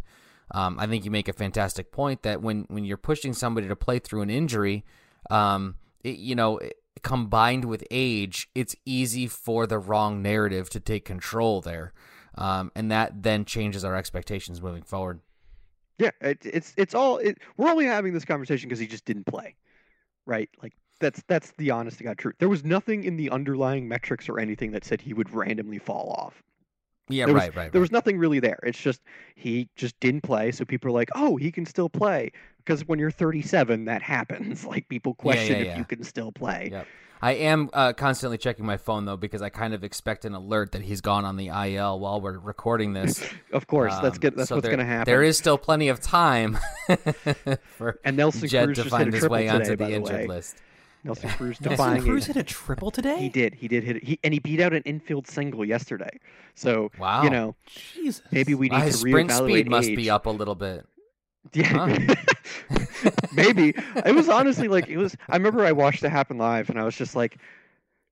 Um, 0.51 0.79
I 0.79 0.87
think 0.87 1.03
you 1.03 1.11
make 1.11 1.27
a 1.27 1.33
fantastic 1.33 1.91
point 1.91 2.23
that 2.23 2.41
when 2.41 2.65
when 2.69 2.85
you're 2.85 2.97
pushing 2.97 3.33
somebody 3.33 3.67
to 3.67 3.75
play 3.75 3.99
through 3.99 4.21
an 4.21 4.29
injury, 4.29 4.85
um, 5.29 5.75
it, 6.03 6.17
you 6.17 6.35
know, 6.35 6.59
combined 7.03 7.65
with 7.65 7.83
age, 7.91 8.49
it's 8.55 8.75
easy 8.85 9.27
for 9.27 9.65
the 9.67 9.79
wrong 9.79 10.21
narrative 10.21 10.69
to 10.71 10.79
take 10.79 11.05
control 11.05 11.61
there, 11.61 11.93
um, 12.35 12.71
and 12.75 12.91
that 12.91 13.23
then 13.23 13.45
changes 13.45 13.83
our 13.83 13.95
expectations 13.95 14.61
moving 14.61 14.83
forward. 14.83 15.19
Yeah, 15.97 16.11
it, 16.21 16.39
it's 16.45 16.73
it's 16.77 16.93
all. 16.95 17.17
It, 17.17 17.37
we're 17.57 17.69
only 17.69 17.85
having 17.85 18.13
this 18.13 18.25
conversation 18.25 18.67
because 18.69 18.79
he 18.79 18.87
just 18.87 19.05
didn't 19.05 19.25
play, 19.25 19.55
right? 20.25 20.49
Like 20.61 20.73
that's 20.99 21.23
that's 21.27 21.51
the 21.57 21.71
honest 21.71 21.97
to 21.99 22.03
god 22.03 22.17
truth. 22.17 22.35
There 22.39 22.49
was 22.49 22.63
nothing 22.63 23.03
in 23.03 23.17
the 23.17 23.29
underlying 23.29 23.87
metrics 23.87 24.27
or 24.27 24.39
anything 24.39 24.71
that 24.71 24.83
said 24.83 25.01
he 25.01 25.13
would 25.13 25.31
randomly 25.33 25.79
fall 25.79 26.15
off. 26.17 26.41
Yeah, 27.09 27.25
There 27.25 27.33
was- 27.33 27.41
right, 27.41 27.55
right, 27.55 27.71
There 27.71 27.79
right. 27.79 27.83
was 27.83 27.91
nothing 27.91 28.17
really 28.17 28.39
there. 28.39 28.59
It's 28.63 28.79
just 28.79 29.01
he 29.35 29.67
just 29.75 29.99
didn't 29.99 30.21
play, 30.21 30.51
so 30.51 30.65
people 30.65 30.89
are 30.89 30.93
like, 30.93 31.09
"Oh, 31.13 31.35
he 31.37 31.51
can 31.51 31.65
still 31.65 31.89
play." 31.89 32.31
Because 32.65 32.87
when 32.87 32.99
you're 32.99 33.11
37, 33.11 33.85
that 33.85 34.01
happens. 34.01 34.65
Like 34.71 34.87
people 34.87 35.13
question 35.15 35.55
yeah, 35.57 35.61
if 35.61 35.67
yeah. 35.67 35.77
you 35.79 35.85
can 35.85 36.03
still 36.03 36.31
play. 36.31 36.69
Yep. 36.71 36.87
I 37.23 37.33
am 37.33 37.69
uh, 37.73 37.93
constantly 37.93 38.37
checking 38.39 38.65
my 38.65 38.77
phone 38.77 39.05
though 39.05 39.17
because 39.17 39.41
I 39.43 39.49
kind 39.49 39.73
of 39.75 39.83
expect 39.83 40.25
an 40.25 40.33
alert 40.33 40.71
that 40.71 40.81
he's 40.81 41.01
gone 41.01 41.23
on 41.23 41.35
the 41.37 41.49
IL 41.49 41.99
while 41.99 42.19
we're 42.21 42.39
recording 42.39 42.93
this. 42.93 43.23
Of 43.53 43.67
course, 43.67 43.93
that's 44.01 44.15
Um, 44.15 44.19
good. 44.21 44.35
That's 44.35 44.49
so 44.49 44.55
what's 44.55 44.67
going 44.67 44.79
to 44.79 44.85
happen. 44.85 45.11
There 45.11 45.21
is 45.21 45.37
still 45.37 45.57
plenty 45.57 45.89
of 45.89 45.99
time 45.99 46.57
for 47.77 47.99
And 48.03 48.17
Nelson 48.17 48.47
Jed 48.47 48.65
Cruz 48.67 48.77
to 48.77 48.83
just 48.83 48.85
hit 48.85 48.97
find 48.97 49.09
a 49.09 49.11
his 49.11 49.19
triple 49.19 49.33
way 49.35 49.43
today, 49.47 49.55
onto 49.55 49.75
by 49.75 49.85
the 49.85 49.91
the 49.91 49.95
injured 49.97 50.15
way. 50.15 50.27
list. 50.27 50.57
Nelson 51.03 51.29
Cruz 51.31 51.59
Nelson 51.61 52.01
Cruz 52.03 52.25
hit 52.27 52.35
a 52.37 52.43
triple 52.43 52.91
today. 52.91 53.17
He 53.19 53.29
did. 53.29 53.55
He 53.55 53.67
did 53.67 53.83
hit 53.83 53.97
it. 53.97 54.03
He 54.03 54.19
and 54.23 54.33
he 54.33 54.39
beat 54.39 54.59
out 54.61 54.71
an 54.73 54.83
infield 54.83 55.27
single 55.27 55.65
yesterday. 55.65 56.19
So 56.55 56.91
Wow. 56.99 57.23
you 57.23 57.29
know 57.29 57.55
Jesus. 57.65 58.21
maybe 58.31 58.53
we 58.55 58.67
need 58.69 58.73
Wow, 58.73 58.79
to 58.79 58.85
his 58.85 58.99
sprint 58.99 59.29
reevaluate 59.31 59.45
speed 59.49 59.69
must 59.69 59.89
age. 59.89 59.95
be 59.97 60.09
up 60.09 60.25
a 60.27 60.29
little 60.29 60.55
bit. 60.55 60.85
Yeah. 61.53 61.97
Maybe. 63.33 63.73
It 64.05 64.15
was 64.15 64.29
honestly 64.29 64.67
like 64.67 64.87
it 64.87 64.97
was 64.97 65.15
I 65.29 65.35
remember 65.35 65.65
I 65.65 65.71
watched 65.71 66.03
it 66.03 66.09
happen 66.09 66.37
live 66.37 66.69
and 66.69 66.79
I 66.79 66.83
was 66.83 66.95
just 66.95 67.15
like 67.15 67.37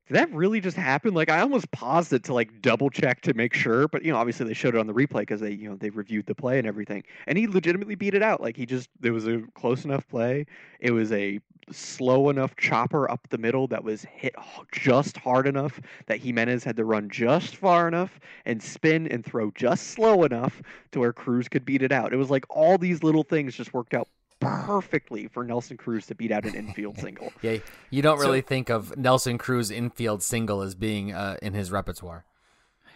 did 0.10 0.18
that 0.18 0.34
really 0.34 0.60
just 0.60 0.76
happen? 0.76 1.14
Like 1.14 1.30
I 1.30 1.40
almost 1.40 1.70
paused 1.70 2.14
it 2.14 2.24
to 2.24 2.34
like 2.34 2.64
double 2.64 2.90
check 2.90 3.22
to 3.22 3.34
make 3.36 3.54
sure, 3.54 3.88
but 3.88 4.04
you 4.04 4.12
know, 4.12 4.18
obviously 4.18 4.48
they 4.48 4.56
showed 4.56 4.74
it 4.74 4.80
on 4.80 4.88
the 4.88 4.94
replay 4.94 5.20
because 5.20 5.40
they, 5.40 5.52
you 5.52 5.70
know, 5.70 5.76
they 5.76 5.92
reviewed 5.92 6.26
the 6.26 6.34
play 6.34 6.58
and 6.58 6.68
everything. 6.68 7.04
And 7.28 7.38
he 7.38 7.48
legitimately 7.48 7.94
beat 7.94 8.16
it 8.16 8.24
out. 8.24 8.42
Like 8.42 8.58
he 8.58 8.66
just 8.66 8.90
there 9.00 9.14
was 9.14 9.28
a 9.28 9.44
close 9.54 9.86
enough 9.86 10.08
play. 10.08 10.48
It 10.80 10.92
was 10.92 11.12
a 11.12 11.40
slow 11.72 12.30
enough 12.30 12.56
chopper 12.56 13.10
up 13.12 13.28
the 13.30 13.38
middle 13.38 13.68
that 13.68 13.84
was 13.84 14.02
hit 14.02 14.34
just 14.72 15.16
hard 15.16 15.46
enough 15.46 15.80
that 16.08 16.20
Jimenez 16.20 16.64
had 16.64 16.76
to 16.78 16.86
run 16.86 17.08
just 17.12 17.56
far 17.56 17.88
enough 17.88 18.20
and 18.46 18.64
spin 18.64 19.08
and 19.10 19.24
throw 19.24 19.52
just 19.52 19.92
slow 19.92 20.24
enough 20.24 20.64
to 20.92 21.00
where 21.00 21.14
Cruz 21.14 21.48
could 21.48 21.66
beat 21.66 21.84
it 21.84 21.92
out. 21.92 22.14
It 22.14 22.18
was 22.18 22.32
like 22.32 22.46
all 22.50 22.80
these 22.80 23.04
little 23.04 23.24
things 23.24 23.54
just 23.54 23.76
worked 23.76 23.94
out 23.94 24.08
perfectly 24.40 25.28
for 25.28 25.44
Nelson 25.44 25.78
Cruz 25.78 26.06
to 26.08 26.16
beat 26.16 26.32
out 26.32 26.46
an 26.46 26.56
infield 26.56 26.98
single. 27.00 27.32
Yeah, 27.42 27.58
you 27.90 28.02
don't 28.02 28.20
So- 28.20 28.26
really 28.26 28.42
think 28.42 28.70
of 28.70 28.96
Nelson 28.98 29.38
Cruz 29.38 29.72
infield 29.72 30.24
single 30.24 30.62
as 30.62 30.76
being 30.76 31.14
uh, 31.14 31.38
in 31.42 31.54
his 31.54 31.72
repertoire. 31.72 32.26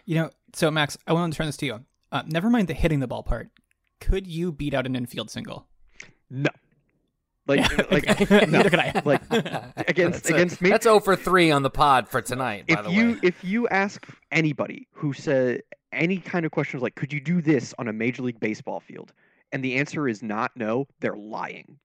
You 0.06 0.16
know, 0.16 0.30
so 0.54 0.70
Max, 0.70 0.98
I 1.08 1.14
want 1.14 1.32
to 1.34 1.38
turn 1.38 1.46
this 1.48 1.58
to 1.58 1.66
you. 1.66 1.80
Uh, 2.12 2.24
never 2.28 2.50
mind 2.50 2.68
the 2.68 2.74
hitting 2.74 3.00
the 3.00 3.08
ball 3.08 3.24
part. 3.24 3.50
Could 4.00 4.28
you 4.28 4.52
beat 4.52 4.74
out 4.74 4.86
an 4.86 4.96
infield 4.96 5.30
single? 5.32 5.68
No. 6.30 6.50
Like, 7.48 7.60
Yeah, 7.62 7.86
like, 7.92 8.10
okay. 8.22 8.46
no. 8.46 8.58
Neither 8.58 8.70
could 8.70 8.80
I. 8.80 9.02
like 9.06 9.22
against 9.88 10.24
That's 10.24 10.30
a- 10.30 10.34
against 10.34 10.62
me. 10.62 10.70
That's 10.70 10.84
0 10.84 11.00
for 11.00 11.16
3 11.16 11.52
on 11.52 11.64
the 11.64 11.70
pod 11.70 12.08
for 12.10 12.22
tonight, 12.22 12.68
by 12.68 12.74
if 12.80 12.84
the 12.86 12.92
you 12.92 13.12
way. 13.14 13.20
if 13.24 13.44
you 13.44 13.68
ask 13.70 14.06
anybody 14.32 14.88
who 14.92 15.14
said 15.14 15.62
any 15.92 16.18
kind 16.18 16.46
of 16.46 16.52
questions 16.52 16.82
like, 16.84 16.96
could 16.96 17.14
you 17.14 17.20
do 17.22 17.42
this 17.42 17.74
on 17.78 17.88
a 17.88 17.94
major 17.94 18.24
league 18.24 18.40
baseball 18.40 18.80
field, 18.80 19.14
and 19.54 19.64
the 19.64 19.76
answer 19.76 20.08
is 20.08 20.22
not 20.22 20.52
no, 20.56 20.88
they're 21.00 21.16
lying. 21.16 21.80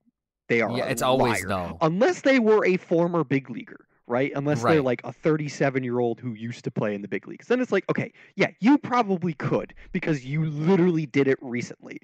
They 0.49 0.61
are. 0.61 0.75
Yeah, 0.75 0.85
it's 0.85 1.03
always 1.03 1.45
no. 1.45 1.77
unless 1.81 2.21
they 2.21 2.39
were 2.39 2.65
a 2.65 2.75
former 2.77 3.23
big 3.23 3.49
leaguer, 3.51 3.85
right? 4.07 4.31
Unless 4.35 4.63
they're 4.63 4.81
like 4.81 5.01
a 5.03 5.13
37 5.13 5.83
year 5.83 5.99
old 5.99 6.19
who 6.19 6.33
used 6.33 6.63
to 6.63 6.71
play 6.71 6.95
in 6.95 7.03
the 7.03 7.07
big 7.07 7.27
leagues. 7.27 7.47
Then 7.47 7.61
it's 7.61 7.71
like, 7.71 7.85
okay, 7.89 8.11
yeah, 8.35 8.49
you 8.59 8.79
probably 8.79 9.33
could 9.35 9.75
because 9.91 10.25
you 10.25 10.45
literally 10.45 11.05
did 11.05 11.27
it 11.27 11.37
recently. 11.41 11.99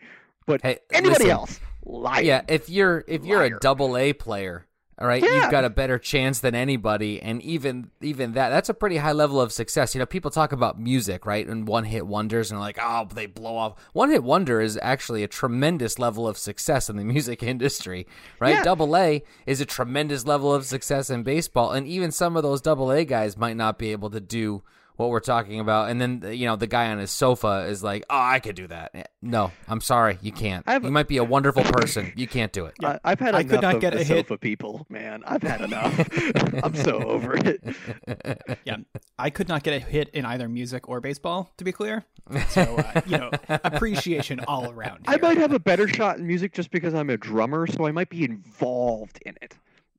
But 0.45 0.61
Hey, 0.61 0.77
anybody 0.93 1.23
listen, 1.23 1.31
else, 1.31 1.59
liar. 1.83 2.21
Yeah, 2.23 2.41
if 2.47 2.69
you're 2.69 3.03
if 3.07 3.25
you're 3.25 3.39
Liar. 3.39 3.57
a 3.57 3.59
double 3.59 3.97
A 3.97 4.13
player, 4.13 4.67
all 4.97 5.07
right, 5.07 5.21
Yeah. 5.21 5.41
you've 5.41 5.51
got 5.51 5.65
a 5.65 5.69
better 5.69 5.99
chance 5.99 6.39
than 6.39 6.55
anybody, 6.55 7.21
and 7.21 7.41
even 7.41 7.91
even 8.01 8.31
that 8.33 8.49
that's 8.49 8.69
a 8.69 8.73
pretty 8.73 8.97
high 8.97 9.11
level 9.11 9.41
of 9.41 9.51
success. 9.51 9.93
You 9.93 9.99
know, 9.99 10.05
people 10.05 10.31
talk 10.31 10.51
about 10.53 10.79
music, 10.79 11.25
right, 11.25 11.45
and 11.45 11.67
one 11.67 11.83
hit 11.83 12.07
wonders, 12.07 12.49
and 12.51 12.59
like, 12.59 12.77
oh, 12.81 13.07
they 13.13 13.25
blow 13.25 13.57
off. 13.57 13.75
One 13.93 14.09
hit 14.09 14.23
wonder 14.23 14.61
is 14.61 14.79
actually 14.81 15.23
a 15.23 15.27
tremendous 15.27 15.99
level 15.99 16.27
of 16.27 16.37
success 16.37 16.89
in 16.89 16.95
the 16.95 17.03
music 17.15 17.43
industry, 17.43 18.07
right? 18.39 18.55
Yeah. 18.55 18.63
Double 18.63 18.95
A 18.95 19.23
is 19.45 19.59
a 19.59 19.65
tremendous 19.65 20.25
level 20.25 20.53
of 20.53 20.65
success 20.65 21.09
in 21.09 21.23
baseball, 21.23 21.71
and 21.71 21.85
even 21.87 22.11
some 22.11 22.37
of 22.37 22.43
those 22.43 22.61
double 22.61 22.91
A 22.91 23.03
guys 23.03 23.35
might 23.37 23.57
not 23.57 23.77
be 23.77 23.91
able 23.91 24.09
to 24.11 24.21
do 24.21 24.63
what 24.97 25.09
we're 25.09 25.19
talking 25.19 25.59
about. 25.59 25.89
And 25.89 25.99
then 25.99 26.23
you 26.33 26.45
know 26.45 26.55
the 26.55 26.67
guy 26.67 26.91
on 26.91 26.97
his 26.97 27.11
sofa 27.11 27.65
is 27.67 27.83
like, 27.83 28.03
oh, 28.09 28.17
I 28.17 28.39
could 28.39 28.55
do 28.55 28.67
that. 28.67 29.11
No, 29.21 29.51
I'm 29.67 29.81
sorry, 29.81 30.17
you 30.21 30.31
can't. 30.31 30.63
I 30.67 30.73
have 30.73 30.83
You 30.83 30.91
might 30.91 31.07
be 31.07 31.17
a 31.17 31.23
wonderful 31.23 31.63
person, 31.63 32.13
you 32.15 32.27
can't 32.27 32.51
do 32.51 32.65
it. 32.65 32.75
I, 32.83 32.99
I've 33.03 33.19
had 33.19 33.35
I 33.35 33.39
enough 33.41 33.51
could 33.51 33.61
not 33.61 33.75
of 33.75 33.81
get 33.81 33.93
the 33.93 34.01
a 34.01 34.03
hit. 34.03 34.27
sofa 34.27 34.37
people, 34.37 34.85
man. 34.89 35.23
I've 35.25 35.43
had 35.43 35.61
enough. 35.61 36.09
I'm 36.63 36.75
so 36.75 36.97
over 37.03 37.35
it. 37.37 37.63
yeah, 38.65 38.77
I 39.17 39.29
could 39.29 39.47
not 39.47 39.63
get 39.63 39.73
a 39.73 39.79
hit 39.79 40.09
in 40.09 40.25
either 40.25 40.47
music 40.47 40.87
or 40.87 41.01
baseball, 41.01 41.51
to 41.57 41.63
be 41.63 41.71
clear. 41.71 42.03
So, 42.49 42.61
uh, 42.61 43.01
you 43.05 43.17
know, 43.17 43.31
appreciation 43.49 44.39
all 44.47 44.69
around. 44.71 45.05
I 45.07 45.17
might 45.17 45.37
have 45.37 45.53
a 45.53 45.59
better 45.59 45.87
shot 45.87 46.17
in 46.17 46.25
music 46.27 46.53
just 46.53 46.71
because 46.71 46.93
I'm 46.93 47.09
a 47.09 47.17
drummer, 47.17 47.67
so 47.67 47.85
I 47.85 47.91
might 47.91 48.09
be 48.09 48.23
involved 48.23 49.19
in 49.25 49.35
it. 49.41 49.55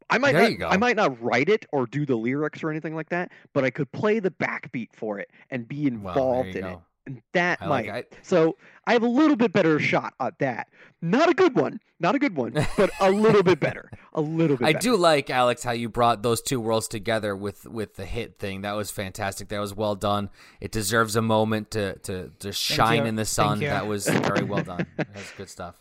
I 0.08 0.18
might 0.18 0.32
There 0.32 0.42
not, 0.42 0.50
you 0.50 0.56
go. 0.58 0.68
I 0.68 0.76
might 0.76 0.96
not 0.96 1.20
write 1.22 1.48
it 1.48 1.66
or 1.72 1.86
do 1.86 2.06
the 2.06 2.16
lyrics 2.16 2.62
or 2.62 2.70
anything 2.70 2.94
like 2.94 3.08
that, 3.08 3.32
but 3.52 3.64
I 3.64 3.70
could 3.70 3.90
play 3.92 4.20
the 4.20 4.30
backbeat 4.30 4.90
for 4.94 5.18
it 5.18 5.30
and 5.50 5.66
be 5.66 5.86
involved 5.86 6.52
there 6.54 6.62
in 6.62 6.68
you 6.68 6.72
it. 6.74 6.78
And 7.08 7.22
that 7.34 7.58
I 7.62 7.66
like 7.66 7.86
might. 7.86 7.98
it. 7.98 8.16
So 8.22 8.56
I 8.86 8.92
have 8.92 9.02
a 9.02 9.08
little 9.08 9.36
bit 9.36 9.52
better 9.52 9.78
shot 9.78 10.14
at 10.18 10.38
that. 10.40 10.68
Not 11.00 11.28
a 11.28 11.34
good 11.34 11.54
one. 11.54 11.80
Not 12.00 12.14
a 12.14 12.18
good 12.18 12.36
one, 12.36 12.52
but 12.76 12.90
a 13.00 13.10
little 13.10 13.42
bit 13.42 13.58
better. 13.58 13.90
A 14.12 14.20
little 14.20 14.56
bit 14.56 14.66
I 14.66 14.72
better. 14.72 14.82
do 14.82 14.96
like 14.96 15.28
Alex 15.28 15.62
how 15.62 15.72
you 15.72 15.90
brought 15.90 16.22
those 16.22 16.40
two 16.40 16.58
worlds 16.58 16.88
together 16.88 17.36
with 17.36 17.66
with 17.66 17.96
the 17.96 18.06
hit 18.06 18.38
thing. 18.38 18.62
That 18.62 18.72
was 18.72 18.90
fantastic. 18.90 19.48
That 19.48 19.60
was 19.60 19.74
well 19.74 19.94
done. 19.94 20.30
It 20.58 20.72
deserves 20.72 21.16
a 21.16 21.22
moment 21.22 21.70
to 21.72 21.98
to, 21.98 22.32
to 22.38 22.52
shine 22.52 23.06
in 23.06 23.16
the 23.16 23.26
sun. 23.26 23.60
That 23.60 23.86
was 23.86 24.08
very 24.08 24.42
well 24.42 24.62
done. 24.62 24.86
That's 24.96 25.30
good 25.32 25.50
stuff. 25.50 25.80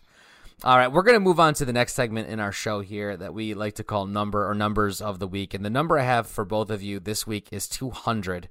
All 0.63 0.77
right, 0.77 0.91
we're 0.91 1.03
going 1.03 1.15
to 1.15 1.19
move 1.19 1.39
on 1.39 1.53
to 1.55 1.65
the 1.65 1.73
next 1.73 1.95
segment 1.95 2.29
in 2.29 2.39
our 2.39 2.53
show 2.53 2.79
here 2.79 3.15
that 3.17 3.33
we 3.33 3.53
like 3.53 3.75
to 3.75 3.83
call 3.83 4.05
number 4.05 4.49
or 4.49 4.55
numbers 4.55 5.01
of 5.01 5.19
the 5.19 5.27
week. 5.27 5.53
And 5.53 5.65
the 5.65 5.69
number 5.69 5.99
I 5.99 6.03
have 6.03 6.27
for 6.27 6.45
both 6.45 6.69
of 6.69 6.81
you 6.81 6.99
this 6.99 7.27
week 7.27 7.49
is 7.51 7.67
200. 7.67 8.47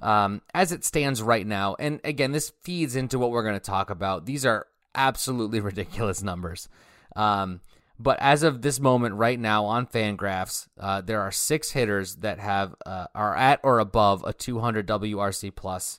Um, 0.00 0.40
as 0.54 0.70
it 0.70 0.84
stands 0.84 1.20
right 1.20 1.44
now, 1.44 1.74
and 1.80 2.00
again, 2.04 2.30
this 2.30 2.52
feeds 2.62 2.94
into 2.94 3.18
what 3.18 3.32
we're 3.32 3.42
going 3.42 3.54
to 3.56 3.60
talk 3.60 3.90
about. 3.90 4.24
These 4.24 4.46
are 4.46 4.68
absolutely 4.94 5.58
ridiculous 5.60 6.22
numbers. 6.22 6.68
Um, 7.16 7.60
but 7.98 8.20
as 8.20 8.44
of 8.44 8.62
this 8.62 8.78
moment, 8.78 9.16
right 9.16 9.38
now 9.38 9.64
on 9.64 9.88
Fangraphs, 9.88 10.68
uh, 10.78 11.00
there 11.00 11.20
are 11.20 11.32
six 11.32 11.72
hitters 11.72 12.16
that 12.16 12.38
have 12.38 12.76
uh, 12.86 13.06
are 13.16 13.34
at 13.34 13.58
or 13.64 13.80
above 13.80 14.22
a 14.24 14.32
200 14.32 14.86
WRC 14.86 15.52
plus 15.56 15.98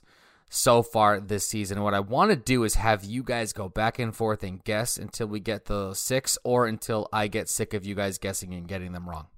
so 0.50 0.82
far 0.82 1.20
this 1.20 1.46
season. 1.46 1.80
What 1.82 1.94
I 1.94 2.00
want 2.00 2.30
to 2.30 2.36
do 2.36 2.64
is 2.64 2.74
have 2.74 3.04
you 3.04 3.22
guys 3.22 3.54
go 3.54 3.68
back 3.68 3.98
and 3.98 4.14
forth 4.14 4.42
and 4.42 4.62
guess 4.64 4.98
until 4.98 5.28
we 5.28 5.40
get 5.40 5.64
the 5.66 5.94
six, 5.94 6.36
or 6.44 6.66
until 6.66 7.08
I 7.12 7.28
get 7.28 7.48
sick 7.48 7.72
of 7.72 7.86
you 7.86 7.94
guys 7.94 8.18
guessing 8.18 8.52
and 8.52 8.68
getting 8.68 8.92
them 8.92 9.08
wrong. 9.08 9.28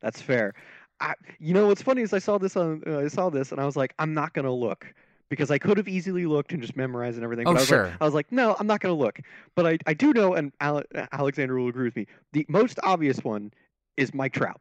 That's 0.00 0.20
fair. 0.20 0.54
I, 1.00 1.14
you 1.38 1.52
know 1.54 1.68
what's 1.68 1.82
funny 1.82 2.02
is 2.02 2.12
I 2.12 2.18
saw 2.18 2.38
this 2.38 2.56
on 2.56 2.82
uh, 2.86 2.98
I 2.98 3.08
saw 3.08 3.28
this 3.28 3.52
and 3.52 3.60
I 3.60 3.66
was 3.66 3.76
like 3.76 3.92
I'm 3.98 4.14
not 4.14 4.34
gonna 4.34 4.52
look 4.52 4.92
because 5.28 5.50
I 5.50 5.58
could 5.58 5.76
have 5.76 5.88
easily 5.88 6.26
looked 6.26 6.52
and 6.52 6.60
just 6.60 6.76
memorized 6.76 7.16
and 7.16 7.24
everything. 7.24 7.46
Oh, 7.46 7.52
but 7.52 7.58
I 7.58 7.60
was 7.60 7.68
sure. 7.68 7.84
Like, 7.84 7.96
I 8.00 8.04
was 8.04 8.14
like, 8.14 8.32
no, 8.32 8.56
I'm 8.58 8.66
not 8.66 8.80
gonna 8.80 8.94
look. 8.94 9.18
But 9.54 9.66
I, 9.66 9.78
I 9.86 9.94
do 9.94 10.12
know, 10.12 10.34
and 10.34 10.52
Ale- 10.62 10.84
Alexander 11.12 11.58
will 11.58 11.68
agree 11.68 11.84
with 11.84 11.96
me. 11.96 12.06
The 12.32 12.46
most 12.48 12.78
obvious 12.82 13.18
one 13.24 13.52
is 13.96 14.12
Mike 14.14 14.34
Trout. 14.34 14.60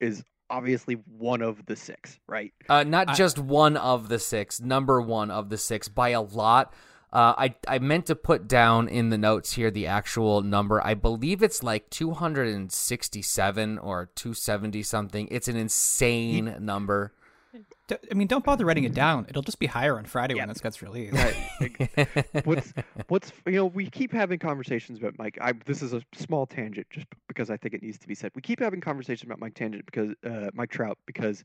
Is 0.00 0.22
obviously 0.52 0.94
one 1.18 1.42
of 1.42 1.64
the 1.66 1.74
six, 1.74 2.20
right? 2.28 2.52
Uh, 2.68 2.84
not 2.84 3.08
I- 3.08 3.14
just 3.14 3.38
one 3.38 3.76
of 3.76 4.08
the 4.08 4.18
six, 4.18 4.60
number 4.60 5.00
one 5.00 5.30
of 5.30 5.48
the 5.48 5.58
six 5.58 5.88
by 5.88 6.10
a 6.10 6.20
lot. 6.20 6.72
Uh, 7.12 7.34
I 7.36 7.54
I 7.68 7.78
meant 7.78 8.06
to 8.06 8.14
put 8.14 8.48
down 8.48 8.88
in 8.88 9.10
the 9.10 9.18
notes 9.18 9.52
here 9.52 9.70
the 9.70 9.86
actual 9.86 10.40
number. 10.40 10.80
I 10.82 10.94
believe 10.94 11.42
it's 11.42 11.62
like 11.62 11.90
267 11.90 13.78
or 13.78 14.10
270 14.14 14.82
something. 14.82 15.28
It's 15.30 15.48
an 15.48 15.56
insane 15.56 16.56
number. 16.60 17.12
I 18.10 18.14
mean, 18.14 18.26
don't 18.28 18.44
bother 18.44 18.64
writing 18.64 18.84
it 18.84 18.94
down. 18.94 19.26
It'll 19.28 19.42
just 19.42 19.58
be 19.58 19.66
higher 19.66 19.96
on 19.98 20.04
Friday 20.04 20.34
Yeah. 20.34 20.42
when 20.42 20.48
this 20.48 20.60
gets 20.60 20.82
released. 20.82 21.16
what's 22.44 22.72
what's 23.08 23.32
you 23.46 23.52
know 23.52 23.66
we 23.66 23.88
keep 23.88 24.12
having 24.12 24.38
conversations 24.38 24.98
about 24.98 25.18
Mike. 25.18 25.38
I 25.40 25.52
this 25.66 25.82
is 25.82 25.92
a 25.92 26.02
small 26.14 26.46
tangent 26.46 26.86
just 26.90 27.06
because 27.28 27.50
I 27.50 27.56
think 27.56 27.74
it 27.74 27.82
needs 27.82 27.98
to 27.98 28.08
be 28.08 28.14
said. 28.14 28.32
We 28.34 28.42
keep 28.42 28.60
having 28.60 28.80
conversations 28.80 29.24
about 29.28 29.38
Mike 29.40 29.54
Tangent 29.54 29.86
because 29.86 30.10
uh, 30.24 30.50
Mike 30.54 30.70
Trout 30.70 30.98
because 31.06 31.44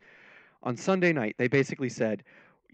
on 0.63 0.75
Sunday 0.77 1.13
night 1.13 1.35
they 1.37 1.47
basically 1.47 1.89
said, 1.89 2.23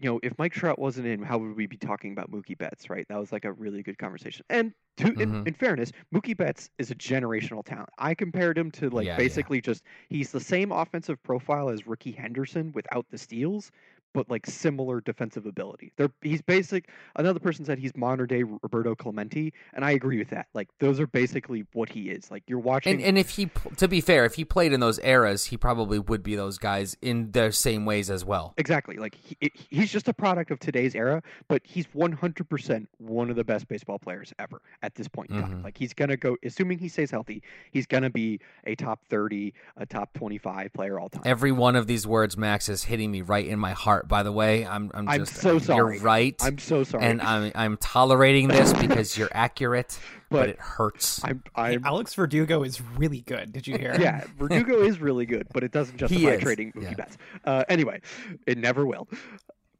you 0.00 0.10
know, 0.10 0.20
if 0.22 0.36
Mike 0.38 0.52
Trout 0.52 0.78
wasn't 0.78 1.06
in, 1.06 1.22
how 1.22 1.38
would 1.38 1.56
we 1.56 1.66
be 1.66 1.76
talking 1.76 2.12
about 2.12 2.30
Mookie 2.30 2.58
Betts? 2.58 2.90
Right? 2.90 3.06
That 3.08 3.18
was 3.18 3.32
like 3.32 3.44
a 3.44 3.52
really 3.52 3.82
good 3.82 3.98
conversation. 3.98 4.44
And 4.50 4.74
to 4.98 5.14
in, 5.18 5.36
Mhm. 5.36 5.46
in 5.46 5.54
fairness, 5.54 5.92
Mookie 6.12 6.36
Betts 6.36 6.68
is 6.78 6.90
a 6.90 6.94
generational 6.94 7.64
talent. 7.64 7.90
I 7.98 8.14
compared 8.14 8.58
him 8.58 8.70
to 8.72 8.90
like 8.90 9.10
Yeah, 9.10 9.20
yeah. 9.20 9.46
basically 9.46 9.60
just 9.60 9.84
he's 10.08 10.32
the 10.32 10.40
same 10.40 10.72
offensive 10.72 11.22
profile 11.22 11.68
as 11.68 11.86
Rickey 11.86 12.12
Henderson 12.12 12.72
without 12.72 13.08
the 13.10 13.18
steals. 13.18 13.70
But 14.14 14.30
like 14.30 14.46
similar 14.46 15.00
defensive 15.00 15.44
ability. 15.44 15.92
They're 15.96 16.10
he's 16.22 16.40
basic. 16.40 16.88
Another 17.16 17.40
person 17.40 17.64
said 17.64 17.78
he's 17.78 17.94
modern 17.96 18.26
day 18.28 18.44
Roberto 18.44 18.94
Clemente, 18.94 19.52
and 19.74 19.84
I 19.84 19.90
agree 19.90 20.18
with 20.18 20.30
that. 20.30 20.46
Like 20.54 20.68
those 20.78 21.00
are 21.00 21.06
basically 21.06 21.66
what 21.74 21.88
he 21.90 22.08
is. 22.10 22.30
Like 22.30 22.44
you're 22.46 22.58
watching. 22.58 22.94
And, 22.94 23.02
and 23.02 23.18
if 23.18 23.30
he, 23.30 23.50
to 23.76 23.88
be 23.88 24.00
fair, 24.00 24.24
if 24.24 24.34
he 24.36 24.44
played 24.44 24.72
in 24.72 24.80
those 24.80 24.98
eras, 25.00 25.46
he 25.46 25.56
probably 25.56 25.98
would 25.98 26.22
be 26.22 26.36
those 26.36 26.58
guys 26.58 26.96
in 27.02 27.32
the 27.32 27.50
same 27.50 27.84
ways 27.84 28.08
as 28.08 28.24
well. 28.24 28.54
Exactly. 28.56 28.96
Like 28.96 29.16
he, 29.16 29.36
he's 29.52 29.90
just 29.90 30.08
a 30.08 30.14
product 30.14 30.50
of 30.50 30.60
today's 30.60 30.94
era, 30.94 31.22
but 31.48 31.60
he's 31.64 31.86
100% 31.88 32.86
one 32.98 33.30
of 33.30 33.36
the 33.36 33.44
best 33.44 33.66
baseball 33.68 33.98
players 33.98 34.32
ever 34.38 34.62
at 34.82 34.94
this 34.94 35.08
point 35.08 35.30
in 35.30 35.40
time. 35.42 35.60
Mhm. 35.60 35.64
Like 35.64 35.76
he's 35.76 35.92
going 35.92 36.10
to 36.10 36.16
go 36.16 36.36
assuming 36.44 36.78
he 36.78 36.88
stays 36.88 37.10
healthy, 37.10 37.42
he's 37.72 37.86
going 37.86 38.04
to 38.04 38.10
be 38.10 38.40
a 38.64 38.76
top 38.76 39.00
30, 39.10 39.52
a 39.76 39.86
top 39.86 40.12
25 40.14 40.72
player 40.72 41.00
all 41.00 41.08
time. 41.08 41.22
Every 41.26 41.52
one 41.52 41.74
of 41.74 41.88
these 41.88 42.06
words, 42.06 42.36
Max, 42.36 42.68
is 42.68 42.84
hitting 42.84 43.10
me 43.10 43.22
right 43.22 43.46
in 43.46 43.58
my 43.58 43.72
heart. 43.72 44.03
By 44.08 44.22
the 44.22 44.32
way, 44.32 44.66
I'm, 44.66 44.90
I'm 44.94 45.08
I'm 45.08 45.20
just, 45.20 45.36
so 45.36 45.58
sorry. 45.58 45.96
You're 45.96 46.04
right, 46.04 46.36
I'm 46.40 46.58
so 46.58 46.84
sorry. 46.84 47.04
and 47.04 47.20
I'm, 47.22 47.52
I'm 47.54 47.76
tolerating 47.78 48.48
this 48.48 48.72
because 48.80 49.16
you're 49.18 49.30
accurate, 49.32 49.98
but, 50.30 50.38
But 50.38 50.48
it 50.50 50.58
hurts. 50.58 51.24
I'm 51.24 51.42
I'm 51.54 51.84
Alex 51.84 52.14
Verdugo 52.14 52.62
is 52.62 52.80
really 52.96 53.20
good. 53.22 53.52
Did 53.52 53.66
you 53.66 53.78
hear? 53.78 53.96
yeah, 54.00 54.24
Verdugo 54.38 54.82
is 54.82 55.00
really 55.00 55.26
good, 55.26 55.46
but 55.52 55.64
it 55.64 55.72
doesn't 55.72 55.96
justify 55.98 56.30
is, 56.30 56.42
trading 56.42 56.72
Mookie 56.72 56.82
yeah. 56.82 56.94
Betts. 56.94 57.18
Uh, 57.44 57.64
anyway, 57.68 58.00
it 58.46 58.58
never 58.58 58.86
will. 58.86 59.08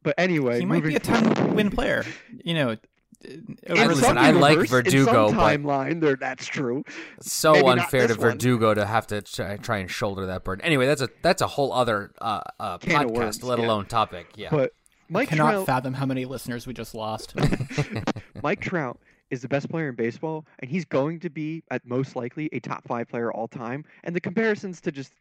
But 0.03 0.15
anyway, 0.19 0.61
he 0.61 0.67
might 0.67 0.83
be 0.83 0.91
moving 0.93 0.97
a 0.97 1.01
ten 1.01 1.55
win 1.55 1.71
player. 1.71 2.05
You 2.45 2.55
know, 2.55 2.77
In 3.25 3.57
over 3.69 3.89
the- 3.89 3.95
listen, 3.95 4.19
I 4.19 4.31
like 4.33 4.69
Verdugo, 4.69 5.29
In 5.29 5.35
some 5.35 5.37
but- 5.37 5.61
timeline, 5.61 6.01
there 6.01 6.17
that's 6.17 6.47
true. 6.47 6.85
so 7.21 7.53
maybe 7.53 7.69
unfair 7.69 8.03
to 8.03 8.09
this 8.09 8.19
one. 8.19 8.33
Verdugo 8.33 8.75
to 8.75 8.87
have 8.87 9.07
to 9.09 9.23
try, 9.23 9.57
try 9.57 9.79
and 9.79 9.91
shoulder 9.91 10.27
that 10.27 10.45
burden. 10.45 10.65
Anyway, 10.65 10.87
that's 10.87 11.03
a 11.03 11.09
that's 11.23 11.43
a 11.43 11.47
whole 11.47 11.73
other 11.73 12.13
uh, 12.21 12.41
uh, 12.61 12.79
podcast, 12.79 13.11
worms, 13.11 13.43
let 13.43 13.59
yeah. 13.59 13.67
alone 13.67 13.87
topic. 13.87 14.27
Yeah. 14.37 14.49
But 14.51 14.73
Mike 15.09 15.29
cannot 15.29 15.53
Trout, 15.53 15.67
fathom 15.67 15.95
how 15.95 16.07
many 16.07 16.25
listeners 16.25 16.67
we 16.67 16.75
just 16.75 16.95
lost. 16.95 17.35
Mike 18.43 18.61
Trout 18.61 18.99
is 19.31 19.43
the 19.43 19.49
best 19.49 19.69
player 19.69 19.89
in 19.89 19.95
baseball, 19.95 20.47
and 20.61 20.71
he's 20.71 20.85
going 20.85 21.21
to 21.21 21.31
be, 21.31 21.63
at 21.71 21.85
most 21.87 22.17
likely, 22.17 22.49
a 22.53 22.61
top 22.61 22.87
five 22.87 23.09
player 23.09 23.33
all 23.33 23.49
time. 23.49 23.85
And 24.05 24.15
the 24.15 24.21
comparisons 24.21 24.81
to 24.83 24.93
just 24.93 25.13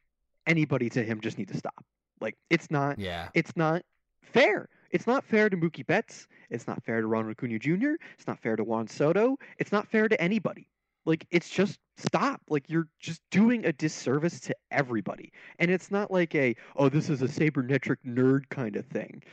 anybody 0.47 0.89
to 0.89 1.03
him 1.03 1.21
just 1.21 1.37
need 1.37 1.47
to 1.49 1.57
stop. 1.57 1.83
Like 2.19 2.37
it's 2.49 2.71
not, 2.71 2.99
yeah. 2.99 3.29
it's 3.33 3.55
not 3.55 3.83
fair. 4.21 4.69
It's 4.91 5.07
not 5.07 5.25
fair 5.25 5.49
to 5.49 5.57
Mookie 5.57 5.85
Betts. 5.85 6.27
It's 6.53 6.67
not 6.67 6.83
fair 6.83 7.01
to 7.01 7.07
Ronald 7.07 7.31
Acuna 7.31 7.59
Jr. 7.59 7.93
It's 8.17 8.27
not 8.27 8.39
fair 8.39 8.55
to 8.55 8.63
Juan 8.63 8.87
Soto. 8.87 9.37
It's 9.57 9.71
not 9.71 9.87
fair 9.87 10.07
to 10.07 10.21
anybody. 10.21 10.69
Like 11.05 11.25
it's 11.31 11.49
just 11.49 11.79
stop. 11.97 12.41
Like 12.47 12.69
you're 12.69 12.87
just 12.99 13.21
doing 13.31 13.65
a 13.65 13.73
disservice 13.73 14.39
to 14.41 14.55
everybody. 14.71 15.33
And 15.59 15.69
it's 15.69 15.91
not 15.91 16.11
like 16.11 16.33
a 16.35 16.55
oh 16.75 16.89
this 16.89 17.09
is 17.09 17.21
a 17.21 17.27
sabermetric 17.27 17.97
nerd 18.05 18.47
kind 18.49 18.75
of 18.75 18.85
thing. 18.85 19.23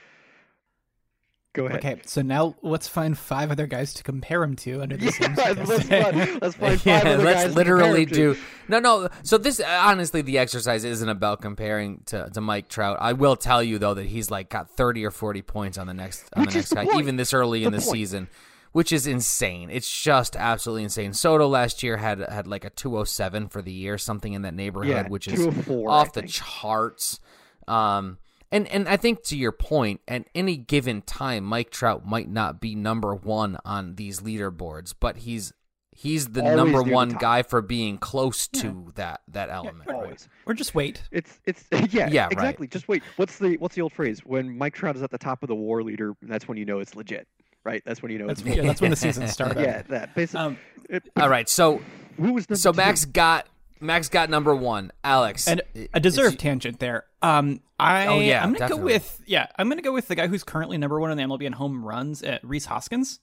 Go 1.52 1.66
ahead. 1.66 1.78
okay, 1.78 2.00
so 2.06 2.22
now 2.22 2.54
let's 2.62 2.86
find 2.86 3.18
five 3.18 3.50
other 3.50 3.66
guys 3.66 3.92
to 3.94 4.04
compare 4.04 4.40
him 4.42 4.54
to 4.56 4.82
under 4.82 4.96
the 4.96 5.06
Yeah, 5.06 5.10
same 5.10 5.34
let's, 5.66 5.82
find, 5.88 6.40
let's 6.40 6.54
find 6.54 6.80
five 6.80 6.86
yeah, 6.86 6.98
other 6.98 7.24
guys 7.24 7.24
let's 7.24 7.44
to 7.48 7.50
literally 7.56 8.06
do 8.06 8.36
no, 8.68 8.78
no. 8.78 9.08
So 9.24 9.36
this 9.36 9.60
honestly, 9.60 10.22
the 10.22 10.38
exercise 10.38 10.84
isn't 10.84 11.08
about 11.08 11.40
comparing 11.42 12.02
to, 12.06 12.30
to 12.32 12.40
Mike 12.40 12.68
Trout. 12.68 12.98
I 13.00 13.14
will 13.14 13.34
tell 13.34 13.64
you 13.64 13.78
though 13.78 13.94
that 13.94 14.06
he's 14.06 14.30
like 14.30 14.48
got 14.48 14.70
thirty 14.76 15.04
or 15.04 15.10
forty 15.10 15.42
points 15.42 15.76
on 15.76 15.88
the 15.88 15.94
next 15.94 16.24
on 16.36 16.42
Which 16.42 16.50
the 16.52 16.56
next 16.58 16.68
the 16.68 16.74
guy, 16.76 16.84
point. 16.84 16.98
even 17.00 17.16
this 17.16 17.34
early 17.34 17.64
in 17.64 17.72
The 17.72 17.78
the 17.78 17.84
point. 17.84 17.96
season, 17.96 18.28
which 18.70 18.92
is 18.92 19.08
insane. 19.08 19.70
It's 19.70 19.90
just 19.90 20.36
absolutely 20.36 20.84
insane. 20.84 21.12
Soto 21.14 21.48
last 21.48 21.82
year 21.82 21.96
had 21.96 22.20
had 22.20 22.46
like 22.46 22.64
a 22.64 22.70
two 22.70 22.96
oh 22.96 23.02
seven 23.02 23.48
for 23.48 23.60
the 23.60 23.72
year, 23.72 23.98
something 23.98 24.32
in 24.34 24.42
that 24.42 24.54
neighborhood, 24.54 24.88
Yeah, 24.88 25.08
which 25.08 25.26
is 25.26 25.34
204, 25.34 25.90
I 25.90 25.92
off 25.92 26.12
the 26.12 26.20
think. 26.20 26.32
charts. 26.32 27.18
Um, 27.66 28.18
and 28.52 28.66
and 28.68 28.88
I 28.88 28.96
think 28.96 29.22
to 29.24 29.36
your 29.36 29.52
point, 29.52 30.00
at 30.08 30.26
any 30.34 30.56
given 30.56 31.02
time, 31.02 31.44
Mike 31.44 31.70
Trout 31.70 32.06
might 32.06 32.28
not 32.28 32.60
be 32.60 32.74
number 32.74 33.14
one 33.14 33.58
on 33.64 33.94
these 33.96 34.20
leaderboards, 34.20 34.94
but 34.98 35.18
he's 35.18 35.52
he's 35.92 36.28
the 36.28 36.40
Always 36.40 36.56
number 36.56 36.78
near 36.78 36.84
the 36.84 36.92
one 36.94 37.08
guy 37.10 37.42
for 37.42 37.60
being 37.60 37.98
close 37.98 38.46
to 38.48 38.90
that 38.94 39.20
that 39.28 39.50
element. 39.50 39.88
right? 39.88 39.96
Always. 39.96 40.28
Or 40.46 40.54
just 40.54 40.74
wait. 40.74 41.02
It's 41.10 41.40
it's 41.44 41.64
yeah, 41.92 42.08
Yeah, 42.08 42.24
right. 42.24 42.32
exactly. 42.32 42.66
Just 42.68 42.88
wait. 42.88 43.02
What's 43.16 43.38
the 43.38 43.56
what's 43.58 43.74
the 43.74 43.82
old 43.82 43.92
phrase? 43.92 44.20
When 44.24 44.56
Mike 44.56 44.74
Trout 44.74 44.96
is 44.96 45.02
at 45.02 45.10
the 45.10 45.18
top 45.18 45.42
of 45.42 45.48
the 45.48 45.54
war 45.54 45.82
leader, 45.82 46.14
that's 46.22 46.48
when 46.48 46.56
you 46.58 46.64
know 46.64 46.78
it's 46.80 46.94
legit, 46.96 47.28
right? 47.64 47.82
That's 47.84 48.02
when 48.02 48.10
you 48.12 48.18
know 48.18 48.28
That's, 48.28 48.40
it's 48.40 48.56
yeah, 48.56 48.62
that's 48.62 48.80
when 48.80 48.90
the 48.90 48.96
season 48.96 49.28
started. 49.28 49.60
yeah, 49.62 49.82
that 49.88 50.14
basically. 50.14 50.40
Um, 50.46 50.58
it, 50.88 51.02
All 51.16 51.28
right, 51.28 51.48
so 51.48 51.80
who 52.16 52.32
was 52.32 52.48
number 52.48 52.58
so 52.58 52.72
two? 52.72 52.76
Max 52.78 53.04
got 53.04 53.46
Max 53.80 54.08
got 54.08 54.30
number 54.30 54.54
one. 54.54 54.92
Alex, 55.02 55.48
and 55.48 55.62
a 55.94 56.00
deserved 56.00 56.38
tangent 56.38 56.78
there. 56.78 57.04
Um, 57.22 57.60
I 57.78 58.06
Oh, 58.06 58.18
yeah, 58.20 58.42
I'm 58.42 58.50
gonna 58.50 58.58
definitely. 58.60 58.78
go 58.78 58.84
with 58.94 59.22
yeah. 59.26 59.46
I'm 59.56 59.68
gonna 59.68 59.82
go 59.82 59.92
with 59.92 60.08
the 60.08 60.14
guy 60.14 60.26
who's 60.26 60.44
currently 60.44 60.76
number 60.78 61.00
one 61.00 61.10
in 61.10 61.16
the 61.16 61.24
MLB 61.24 61.42
in 61.46 61.52
home 61.54 61.84
runs 61.84 62.22
at 62.22 62.42
Rhys 62.44 62.66
Hoskins. 62.66 63.20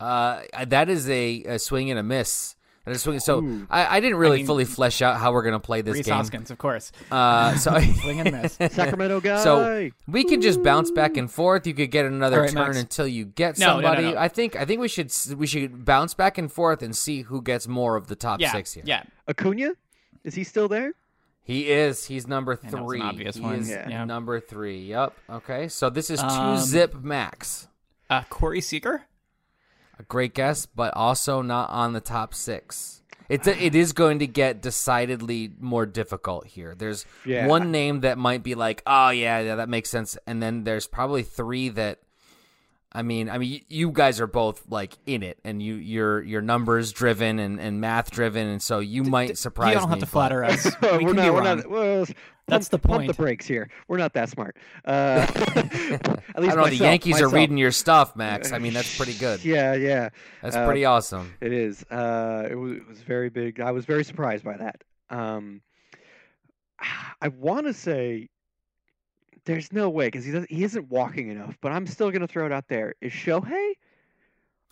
Uh, 0.00 0.42
that 0.66 0.88
is 0.88 1.08
a, 1.08 1.42
a 1.44 1.58
swing 1.58 1.90
and 1.90 1.98
a 1.98 2.02
miss. 2.02 2.54
That 2.86 2.92
is 2.94 3.02
swing. 3.02 3.18
So 3.20 3.40
Ooh. 3.42 3.66
I, 3.68 3.96
I 3.96 4.00
didn't 4.00 4.16
really 4.18 4.38
mean- 4.38 4.46
fully 4.46 4.64
flesh 4.64 5.02
out 5.02 5.18
how 5.18 5.32
we're 5.32 5.42
gonna 5.42 5.60
play 5.60 5.82
this 5.82 5.96
Rhys 5.96 6.06
game. 6.06 6.14
Hoskins, 6.14 6.50
of 6.50 6.56
course. 6.58 6.92
Uh, 7.10 7.54
so 7.56 7.78
Swing 8.02 8.20
and 8.20 8.30
miss. 8.32 8.54
Sacramento 8.54 9.20
guy. 9.28 9.42
So 9.42 9.90
we 10.06 10.24
can 10.24 10.40
just 10.40 10.62
bounce 10.62 10.90
back 10.92 11.16
and 11.16 11.30
forth. 11.30 11.66
You 11.66 11.74
could 11.74 11.90
get 11.90 12.06
another 12.06 12.36
All 12.36 12.42
right, 12.44 12.52
turn 12.52 12.66
Max. 12.68 12.78
until 12.78 13.06
you 13.08 13.24
get 13.26 13.58
No, 13.58 13.66
no, 13.66 13.80
no, 13.80 13.82
somebody. 13.88 14.12
no. 14.14 14.18
I 14.18 14.28
think 14.28 14.56
I 14.56 14.64
think 14.64 14.80
we 14.80 14.88
should 14.88 15.12
we 15.36 15.46
should 15.46 15.84
bounce 15.84 16.14
back 16.14 16.38
and 16.38 16.50
forth 16.50 16.80
and 16.82 16.96
see 16.96 17.22
who 17.22 17.42
gets 17.42 17.66
more 17.68 17.96
of 17.96 18.06
the 18.06 18.16
top 18.16 18.40
Yeah, 18.40 18.52
six 18.52 18.72
here. 18.72 18.84
yeah. 18.86 19.02
Acuna, 19.28 19.72
is 20.24 20.34
he 20.36 20.44
still 20.44 20.68
there? 20.68 20.92
He 21.42 21.70
is. 21.70 22.04
He's 22.06 22.26
number 22.26 22.58
I 22.62 22.66
an 22.66 22.72
three. 22.72 23.00
obvious 23.00 23.36
he 23.36 23.42
one. 23.42 23.56
is 23.60 23.68
Yeah. 23.70 23.88
Yeah. 23.88 24.04
number 24.04 24.40
three. 24.40 24.78
Yep. 24.86 25.12
Okay. 25.30 25.68
So 25.68 25.90
this 25.90 26.10
is 26.10 26.20
two 26.20 26.26
Um, 26.26 26.58
zip 26.58 26.94
max. 27.02 27.68
Uh, 28.10 28.22
Corey 28.30 28.60
Seager. 28.60 29.02
A 29.98 30.02
great 30.02 30.34
guess, 30.34 30.66
but 30.66 30.94
also 30.94 31.42
not 31.42 31.70
on 31.70 31.92
the 31.92 32.00
top 32.00 32.34
six. 32.34 33.02
It's 33.28 33.48
a, 33.48 33.60
it 33.60 33.74
is 33.74 33.92
going 33.92 34.20
to 34.20 34.26
get 34.26 34.62
decidedly 34.62 35.50
more 35.58 35.84
difficult 35.86 36.46
here. 36.46 36.74
There's 36.76 37.04
Yeah. 37.24 37.46
one 37.46 37.72
name 37.72 38.00
that 38.00 38.18
might 38.18 38.42
be 38.44 38.54
like, 38.54 38.82
oh 38.86 39.08
yeah, 39.10 39.40
yeah, 39.40 39.54
that 39.56 39.68
makes 39.68 39.90
sense, 39.90 40.16
and 40.26 40.42
then 40.42 40.64
there's 40.64 40.86
probably 40.86 41.22
three 41.22 41.68
that. 41.70 41.98
I 42.92 43.02
mean, 43.02 43.28
I 43.28 43.36
mean, 43.36 43.60
you 43.68 43.90
guys 43.90 44.20
are 44.20 44.26
both 44.26 44.62
like 44.70 44.96
in 45.04 45.22
it, 45.22 45.38
and 45.44 45.62
you 45.62 45.74
you're 45.74 46.22
you're 46.22 46.40
numbers 46.40 46.92
driven 46.92 47.38
and, 47.38 47.60
and 47.60 47.80
math 47.80 48.10
driven, 48.10 48.46
and 48.46 48.62
so 48.62 48.78
you 48.78 49.04
might 49.04 49.36
surprise 49.36 49.74
you 49.74 49.80
don't 49.80 49.90
me. 49.90 49.90
have 49.90 49.98
to 49.98 50.06
but- 50.06 50.10
flatter 50.10 50.44
us. 50.44 50.64
We 50.82 50.88
we're 50.88 50.98
can 50.98 51.16
not. 51.16 51.22
be 51.24 51.30
We're 51.30 51.42
not. 51.42 51.70
Well, 51.70 52.06
That's 52.48 52.68
pump- 52.68 52.82
the 52.82 52.88
Pump 52.88 53.00
the 53.02 53.06
point. 53.12 53.16
brakes 53.18 53.46
here. 53.46 53.68
We're 53.88 53.98
not 53.98 54.14
that 54.14 54.30
smart. 54.30 54.56
Uh, 54.86 54.90
at 55.36 55.36
I 55.36 55.60
least 55.60 56.06
don't 56.06 56.16
know. 56.36 56.46
the 56.46 56.54
myself- 56.54 56.80
Yankees 56.80 57.20
are 57.20 57.28
reading 57.28 57.58
your 57.58 57.72
stuff, 57.72 58.14
Max. 58.16 58.52
I 58.52 58.58
mean, 58.60 58.72
that's 58.72 58.96
pretty 58.96 59.14
good. 59.14 59.44
Yeah, 59.44 59.74
yeah. 59.74 60.08
That's 60.42 60.56
Uh, 60.56 60.64
pretty 60.64 60.84
awesome. 60.86 61.34
It 61.40 61.52
is. 61.52 61.82
Uh, 61.90 62.46
it 62.50 62.54
was, 62.54 62.76
it 62.78 62.86
was 62.88 63.02
very 63.02 63.28
big. 63.28 63.60
I 63.60 63.72
was 63.72 63.84
very 63.84 64.04
surprised 64.04 64.44
by 64.44 64.56
that. 64.56 64.84
Um, 65.10 65.60
I 67.20 67.28
want 67.28 67.66
to 67.66 67.74
say 67.74 68.28
there's 69.46 69.72
no 69.72 69.88
way 69.88 70.08
because 70.08 70.24
he 70.24 70.32
doesn't, 70.32 70.50
he 70.50 70.64
isn't 70.64 70.90
walking 70.90 71.30
enough. 71.30 71.56
But 71.60 71.72
I'm 71.72 71.86
still 71.86 72.10
gonna 72.10 72.26
throw 72.26 72.44
it 72.46 72.52
out 72.52 72.68
there. 72.68 72.94
Is 73.00 73.12
Shohei 73.12 73.72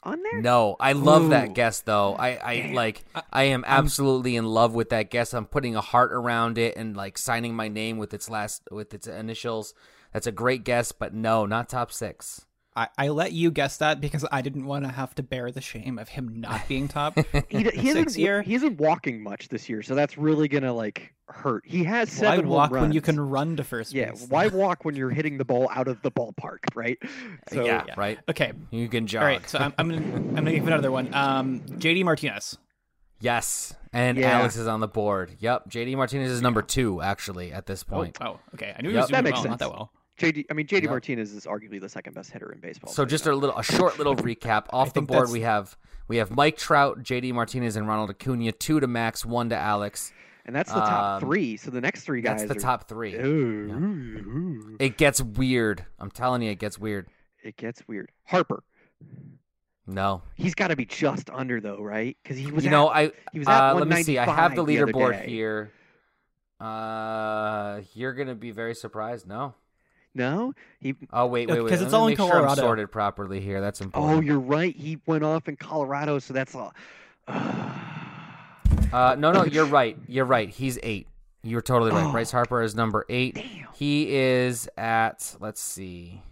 on 0.03 0.23
there? 0.23 0.43
No, 0.43 0.77
I 0.79 0.93
love 0.93 1.25
Ooh. 1.25 1.31
that 1.31 1.55
guess 1.55 1.81
though. 1.81 2.15
I, 2.15 2.39
I 2.43 2.57
Damn. 2.57 2.75
like 2.75 3.05
I 3.33 3.45
am 3.45 3.65
absolutely 3.67 4.37
in 4.37 4.45
love 4.45 4.75
with 4.75 4.91
that 4.91 5.11
guess. 5.11 5.33
I'm 5.33 5.47
putting 5.47 5.77
a 5.77 5.81
heart 5.81 6.13
around 6.13 6.59
it 6.59 6.77
and 6.77 6.97
like 6.97 7.17
signing 7.17 7.55
my 7.55 7.69
name 7.69 7.97
with 7.97 8.13
its 8.13 8.29
last 8.29 8.63
with 8.71 8.93
its 8.93 9.07
initials. 9.07 9.75
That's 10.13 10.27
a 10.27 10.33
great 10.33 10.65
guess, 10.65 10.93
but 10.93 11.15
no, 11.15 11.47
not 11.47 11.69
top 11.69 11.91
six. 11.91 12.47
I, 12.77 12.89
I 12.99 13.09
let 13.09 13.31
you 13.33 13.53
guess 13.53 13.77
that 13.77 14.01
because 14.01 14.25
I 14.33 14.43
didn't 14.43 14.65
want 14.67 14.85
to 14.85 14.91
have 14.91 15.15
to 15.15 15.23
bear 15.23 15.53
the 15.53 15.61
shame 15.61 15.97
of 15.99 16.09
him 16.09 16.41
not 16.41 16.67
being 16.67 16.89
top. 16.89 17.17
He, 17.49 17.63
d- 17.63 17.71
he 17.73 17.89
isn't. 17.91 18.03
Six 18.05 18.19
year? 18.19 18.43
He 18.43 18.55
isn't 18.55 18.79
walking 18.79 19.23
much 19.23 19.49
this 19.49 19.69
year, 19.69 19.81
so 19.83 19.95
that's 19.95 20.19
really 20.19 20.49
gonna 20.49 20.73
like 20.73 21.15
hurt. 21.29 21.63
He 21.65 21.85
has 21.85 22.09
Why 22.11 22.15
seven 22.31 22.47
home 22.47 22.55
walk 22.55 22.71
when 22.73 22.91
you 22.93 23.01
can 23.01 23.21
run 23.21 23.57
to 23.59 23.65
first 23.65 23.93
Yeah, 23.93 24.11
base? 24.11 24.27
why 24.29 24.47
walk 24.53 24.85
when 24.85 24.97
you're 24.97 25.11
hitting 25.11 25.39
the 25.39 25.45
ball 25.45 25.69
out 25.73 25.87
of 25.87 26.03
the 26.03 26.11
ballpark, 26.11 26.59
right? 26.75 26.99
So 27.53 27.65
yeah, 27.65 27.85
yeah. 27.87 27.95
right. 27.97 28.19
Okay. 28.29 28.53
You 28.71 28.89
can 28.89 29.07
jog. 29.07 29.23
All 29.23 29.29
right. 29.29 29.49
So 29.49 29.59
I'm, 29.61 29.73
I'm 29.79 29.89
gonna 29.89 30.03
I'm 30.03 30.35
gonna 30.35 30.53
give 30.53 30.67
another 30.67 30.91
one. 30.91 31.15
Um, 31.15 31.61
JD 31.61 32.05
Martinez. 32.05 32.59
yes, 33.21 33.75
and 33.93 34.19
Yeah. 34.19 34.39
Alex 34.41 34.57
is 34.57 34.67
on 34.67 34.81
the 34.81 34.89
board. 34.89 35.37
Yep, 35.39 35.71
JD 35.71 35.97
Martinez 35.97 36.31
is 36.33 36.43
number 36.43 36.63
two 36.63 37.01
actually 37.01 37.53
at 37.53 37.67
this 37.67 37.85
point. 37.85 38.19
Oh, 38.21 38.41
okay. 38.55 38.75
I 38.77 38.83
knew 38.83 38.89
Yep. 38.91 38.95
he 38.95 39.01
was 39.01 39.11
That 39.11 39.23
makes 39.25 39.39
well, 39.41 39.49
not 39.51 39.59
that 39.61 39.71
well. 39.71 39.93
JD, 40.19 40.47
I 40.51 40.55
mean 40.55 40.67
JD 40.67 40.83
Yep. 40.83 40.91
Martinez 40.91 41.33
is 41.33 41.45
arguably 41.45 41.81
the 41.81 41.89
second 41.89 42.15
best 42.15 42.31
hitter 42.31 42.53
in 42.53 42.61
baseball. 42.61 42.93
So 42.93 43.03
you 43.03 43.09
just 43.09 43.27
know. 43.27 43.33
a 43.33 43.35
little, 43.35 43.59
a 43.59 43.63
short 43.65 43.99
little 43.99 44.15
recap. 44.17 44.67
Off 44.71 44.93
the 44.95 45.03
board, 45.03 45.23
that's- 45.23 45.33
we 45.33 45.41
have 45.41 45.77
we 46.07 46.17
have 46.19 46.31
Mike 46.31 46.57
Trout, 46.57 47.03
JD 47.03 47.33
Martinez, 47.33 47.77
and 47.77 47.89
Ronald 47.89 48.11
Acuna. 48.11 48.53
Two 48.53 48.79
to 48.81 48.87
Max, 48.87 49.25
one 49.25 49.49
to 49.49 49.57
Alex. 49.57 50.13
and 50.47 50.55
that's 50.55 50.71
the 50.73 50.79
top 50.81 51.23
um, 51.23 51.29
three. 51.29 51.57
So 51.57 51.71
the 51.71 51.81
next 51.81 52.03
three 52.05 52.21
guys. 52.21 52.41
That's 52.43 52.53
the 52.53 52.59
are- 52.59 52.61
top 52.61 52.89
three. 52.89 53.15
Ooh, 53.17 53.21
ooh, 53.25 54.19
ooh. 54.29 54.77
It 54.79 54.99
gets 54.99 55.21
weird. 55.21 55.85
I'm 55.99 56.11
telling 56.11 56.43
you, 56.43 56.51
it 56.51 56.59
gets 56.59 56.79
weird. 56.79 57.09
It 57.43 57.57
gets 57.57 57.83
weird. 57.89 58.11
Harper, 58.25 58.63
No, 59.87 60.23
he's 60.35 60.55
got 60.55 60.69
to 60.69 60.77
be 60.77 60.85
just 60.87 61.29
under 61.31 61.61
though, 61.61 61.83
right? 61.83 62.17
Because 62.23 62.39
he 62.39 62.51
was. 62.51 62.65
you 62.65 62.69
at, 62.69 62.73
know, 62.73 62.89
I 62.89 63.11
he 63.33 63.39
was 63.41 63.49
at 63.49 63.71
uh, 63.71 63.75
let 63.75 63.89
me 63.89 64.03
see. 64.03 64.17
I 64.19 64.25
have 64.27 64.55
the 64.55 64.63
195 64.63 64.95
the 64.95 64.99
leaderboard 65.03 65.25
here. 65.27 65.73
Uh, 66.61 67.81
you're 67.95 68.15
gonna 68.15 68.35
be 68.35 68.51
very 68.51 68.75
surprised. 68.75 69.27
No, 69.27 69.55
No, 70.15 70.55
he. 70.81 70.95
Oh 71.13 71.27
wait, 71.27 71.49
wait, 71.49 71.59
wait. 71.59 71.65
Because 71.65 71.81
Let 71.81 71.87
it's 71.87 71.93
me 71.93 71.99
all 71.99 72.07
in 72.07 72.11
make 72.13 72.19
sure 72.19 72.49
I'm 72.49 72.57
sorted 72.57 72.91
properly 72.93 73.41
here. 73.41 73.61
That's 73.61 73.81
important. 73.81 74.17
Oh, 74.17 74.21
you're 74.21 74.39
right. 74.39 74.75
He 74.75 74.99
went 75.07 75.25
off 75.25 75.49
in 75.49 75.57
Colorado, 75.57 76.19
so 76.19 76.33
that's 76.35 76.55
all. 76.55 76.73
Uh, 78.93 79.17
no, 79.19 79.33
no, 79.33 79.45
you're 79.45 79.65
right. 79.65 79.99
You're 80.07 80.25
right. 80.25 80.49
He's 80.49 80.79
eight. 80.85 81.09
You're 81.43 81.63
totally 81.63 81.91
right. 81.91 82.05
Oh. 82.05 82.13
Bryce 82.13 82.31
Harper 82.31 82.63
is 82.63 82.77
number 82.77 83.05
eight. 83.09 83.35
Damn. 83.35 83.67
He 83.75 84.15
is 84.15 84.69
at. 84.79 85.35
Let's 85.41 85.61
see. 85.61 86.23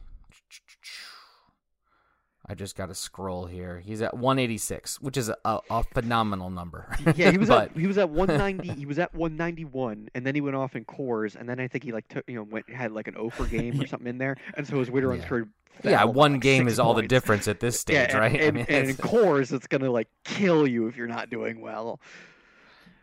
I 2.52 2.54
just 2.54 2.76
got 2.76 2.86
to 2.90 2.94
scroll 2.94 3.46
here. 3.46 3.80
He's 3.80 4.02
at 4.02 4.12
186, 4.14 5.00
which 5.00 5.16
is 5.16 5.30
a, 5.30 5.60
a 5.70 5.82
phenomenal 5.94 6.50
number. 6.50 6.94
yeah, 7.16 7.30
he 7.30 7.38
was 7.38 7.48
but 7.48 7.70
at 7.70 7.76
he 7.76 7.86
was 7.86 7.96
at 7.96 8.10
190. 8.10 8.78
He 8.78 8.84
was 8.84 8.98
at 8.98 9.14
191, 9.14 10.10
and 10.14 10.26
then 10.26 10.34
he 10.34 10.42
went 10.42 10.54
off 10.54 10.76
in 10.76 10.84
Coors, 10.84 11.34
and 11.34 11.48
then 11.48 11.58
I 11.58 11.66
think 11.66 11.82
he 11.82 11.92
like 11.92 12.06
took 12.08 12.24
you 12.28 12.34
know 12.36 12.42
went 12.42 12.68
had 12.68 12.92
like 12.92 13.08
an 13.08 13.16
over 13.16 13.46
game 13.46 13.80
or 13.80 13.86
something 13.86 14.06
in 14.08 14.18
there, 14.18 14.36
and 14.54 14.66
so 14.66 14.78
his 14.78 14.90
winter 14.90 15.08
runs 15.08 15.22
Yeah. 15.22 15.28
for 15.28 15.48
yeah, 15.82 16.04
one 16.04 16.32
like, 16.32 16.42
game 16.42 16.64
six 16.64 16.72
is 16.74 16.78
all 16.78 16.92
the 16.92 17.02
difference 17.08 17.48
at 17.48 17.58
this 17.58 17.80
stage, 17.80 17.94
yeah, 17.94 18.02
and- 18.10 18.14
right? 18.18 18.34
I 18.40 18.44
And, 18.44 18.56
mean, 18.56 18.66
and 18.68 18.90
in 18.90 18.96
Coors, 18.96 19.50
it's 19.50 19.66
gonna 19.66 19.90
like 19.90 20.08
kill 20.24 20.66
you 20.68 20.86
if 20.88 20.96
you're 20.98 21.06
not 21.08 21.30
doing 21.30 21.62
well. 21.62 21.98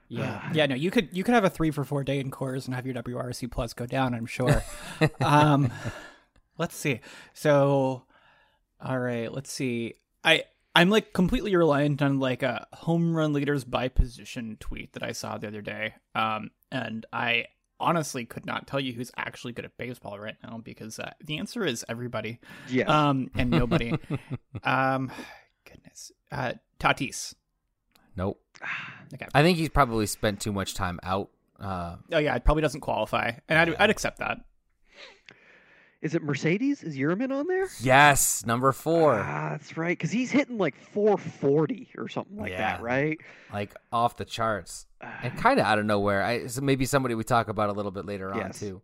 Yeah, 0.07 0.47
yeah. 0.53 0.67
No, 0.67 0.75
you 0.75 0.91
could 0.91 1.09
you 1.11 1.23
could 1.23 1.33
have 1.33 1.43
a 1.43 1.49
three 1.49 1.71
for 1.71 1.83
four 1.83 2.03
day 2.03 2.19
in 2.19 2.29
Coors 2.29 2.67
and 2.67 2.75
have 2.75 2.85
your 2.85 2.93
WRC 2.95 3.49
plus 3.49 3.73
go 3.73 3.87
down. 3.87 4.13
I'm 4.13 4.27
sure. 4.27 4.63
um, 5.21 5.71
let's 6.59 6.75
see. 6.75 6.99
So, 7.33 8.03
all 8.81 8.99
right, 8.99 9.31
let's 9.31 9.51
see. 9.51 9.95
I 10.23 10.43
I'm 10.75 10.89
like 10.89 11.13
completely 11.13 11.55
reliant 11.55 12.01
on 12.01 12.19
like 12.19 12.43
a 12.43 12.67
home 12.73 13.15
run 13.15 13.33
leaders 13.33 13.63
by 13.63 13.87
position 13.89 14.57
tweet 14.59 14.93
that 14.93 15.03
I 15.03 15.11
saw 15.11 15.37
the 15.37 15.47
other 15.47 15.61
day. 15.61 15.95
Um, 16.15 16.51
and 16.71 17.05
I 17.11 17.45
honestly 17.79 18.25
could 18.25 18.45
not 18.45 18.67
tell 18.67 18.79
you 18.79 18.93
who's 18.93 19.11
actually 19.17 19.53
good 19.53 19.65
at 19.65 19.77
baseball 19.77 20.19
right 20.19 20.35
now 20.43 20.59
because 20.63 20.99
uh, 20.99 21.11
the 21.23 21.37
answer 21.37 21.65
is 21.65 21.83
everybody. 21.89 22.39
Yes. 22.69 22.89
Um, 22.89 23.31
and 23.35 23.49
nobody. 23.49 23.93
um, 24.63 25.11
goodness. 25.65 26.11
Uh, 26.31 26.53
Tatis. 26.79 27.33
nope. 28.15 28.39
Okay. 29.13 29.27
I 29.33 29.41
think 29.41 29.57
he's 29.57 29.69
probably 29.69 30.05
spent 30.05 30.39
too 30.39 30.53
much 30.53 30.75
time 30.75 30.99
out. 31.03 31.29
Uh, 31.59 31.95
Oh 32.11 32.19
yeah, 32.19 32.35
it 32.35 32.45
probably 32.45 32.61
doesn't 32.61 32.81
qualify, 32.81 33.31
and 33.49 33.59
I'd, 33.59 33.75
I'd 33.75 33.89
accept 33.89 34.19
that. 34.19 34.37
Is 36.01 36.15
it 36.15 36.23
Mercedes? 36.23 36.81
Is 36.81 36.95
Yermin 36.97 37.31
on 37.31 37.45
there? 37.47 37.67
yes, 37.81 38.45
number 38.45 38.71
four. 38.71 39.15
Ah, 39.15 39.49
that's 39.51 39.75
right, 39.75 39.97
because 39.97 40.11
he's 40.11 40.31
hitting 40.31 40.57
like 40.57 40.75
440 40.75 41.89
or 41.97 42.07
something 42.07 42.37
like 42.37 42.51
that, 42.57 42.81
right? 42.81 43.17
like 43.51 43.73
off 43.91 44.15
the 44.15 44.25
charts 44.25 44.85
and 45.01 45.35
kind 45.37 45.59
of 45.59 45.65
out 45.65 45.79
of 45.79 45.85
nowhere. 45.85 46.23
I 46.23 46.47
so 46.47 46.61
maybe 46.61 46.85
somebody 46.85 47.15
we 47.15 47.23
talk 47.23 47.47
about 47.49 47.69
a 47.69 47.73
little 47.73 47.91
bit 47.91 48.05
later 48.05 48.33
on 48.33 48.51
too. 48.51 48.81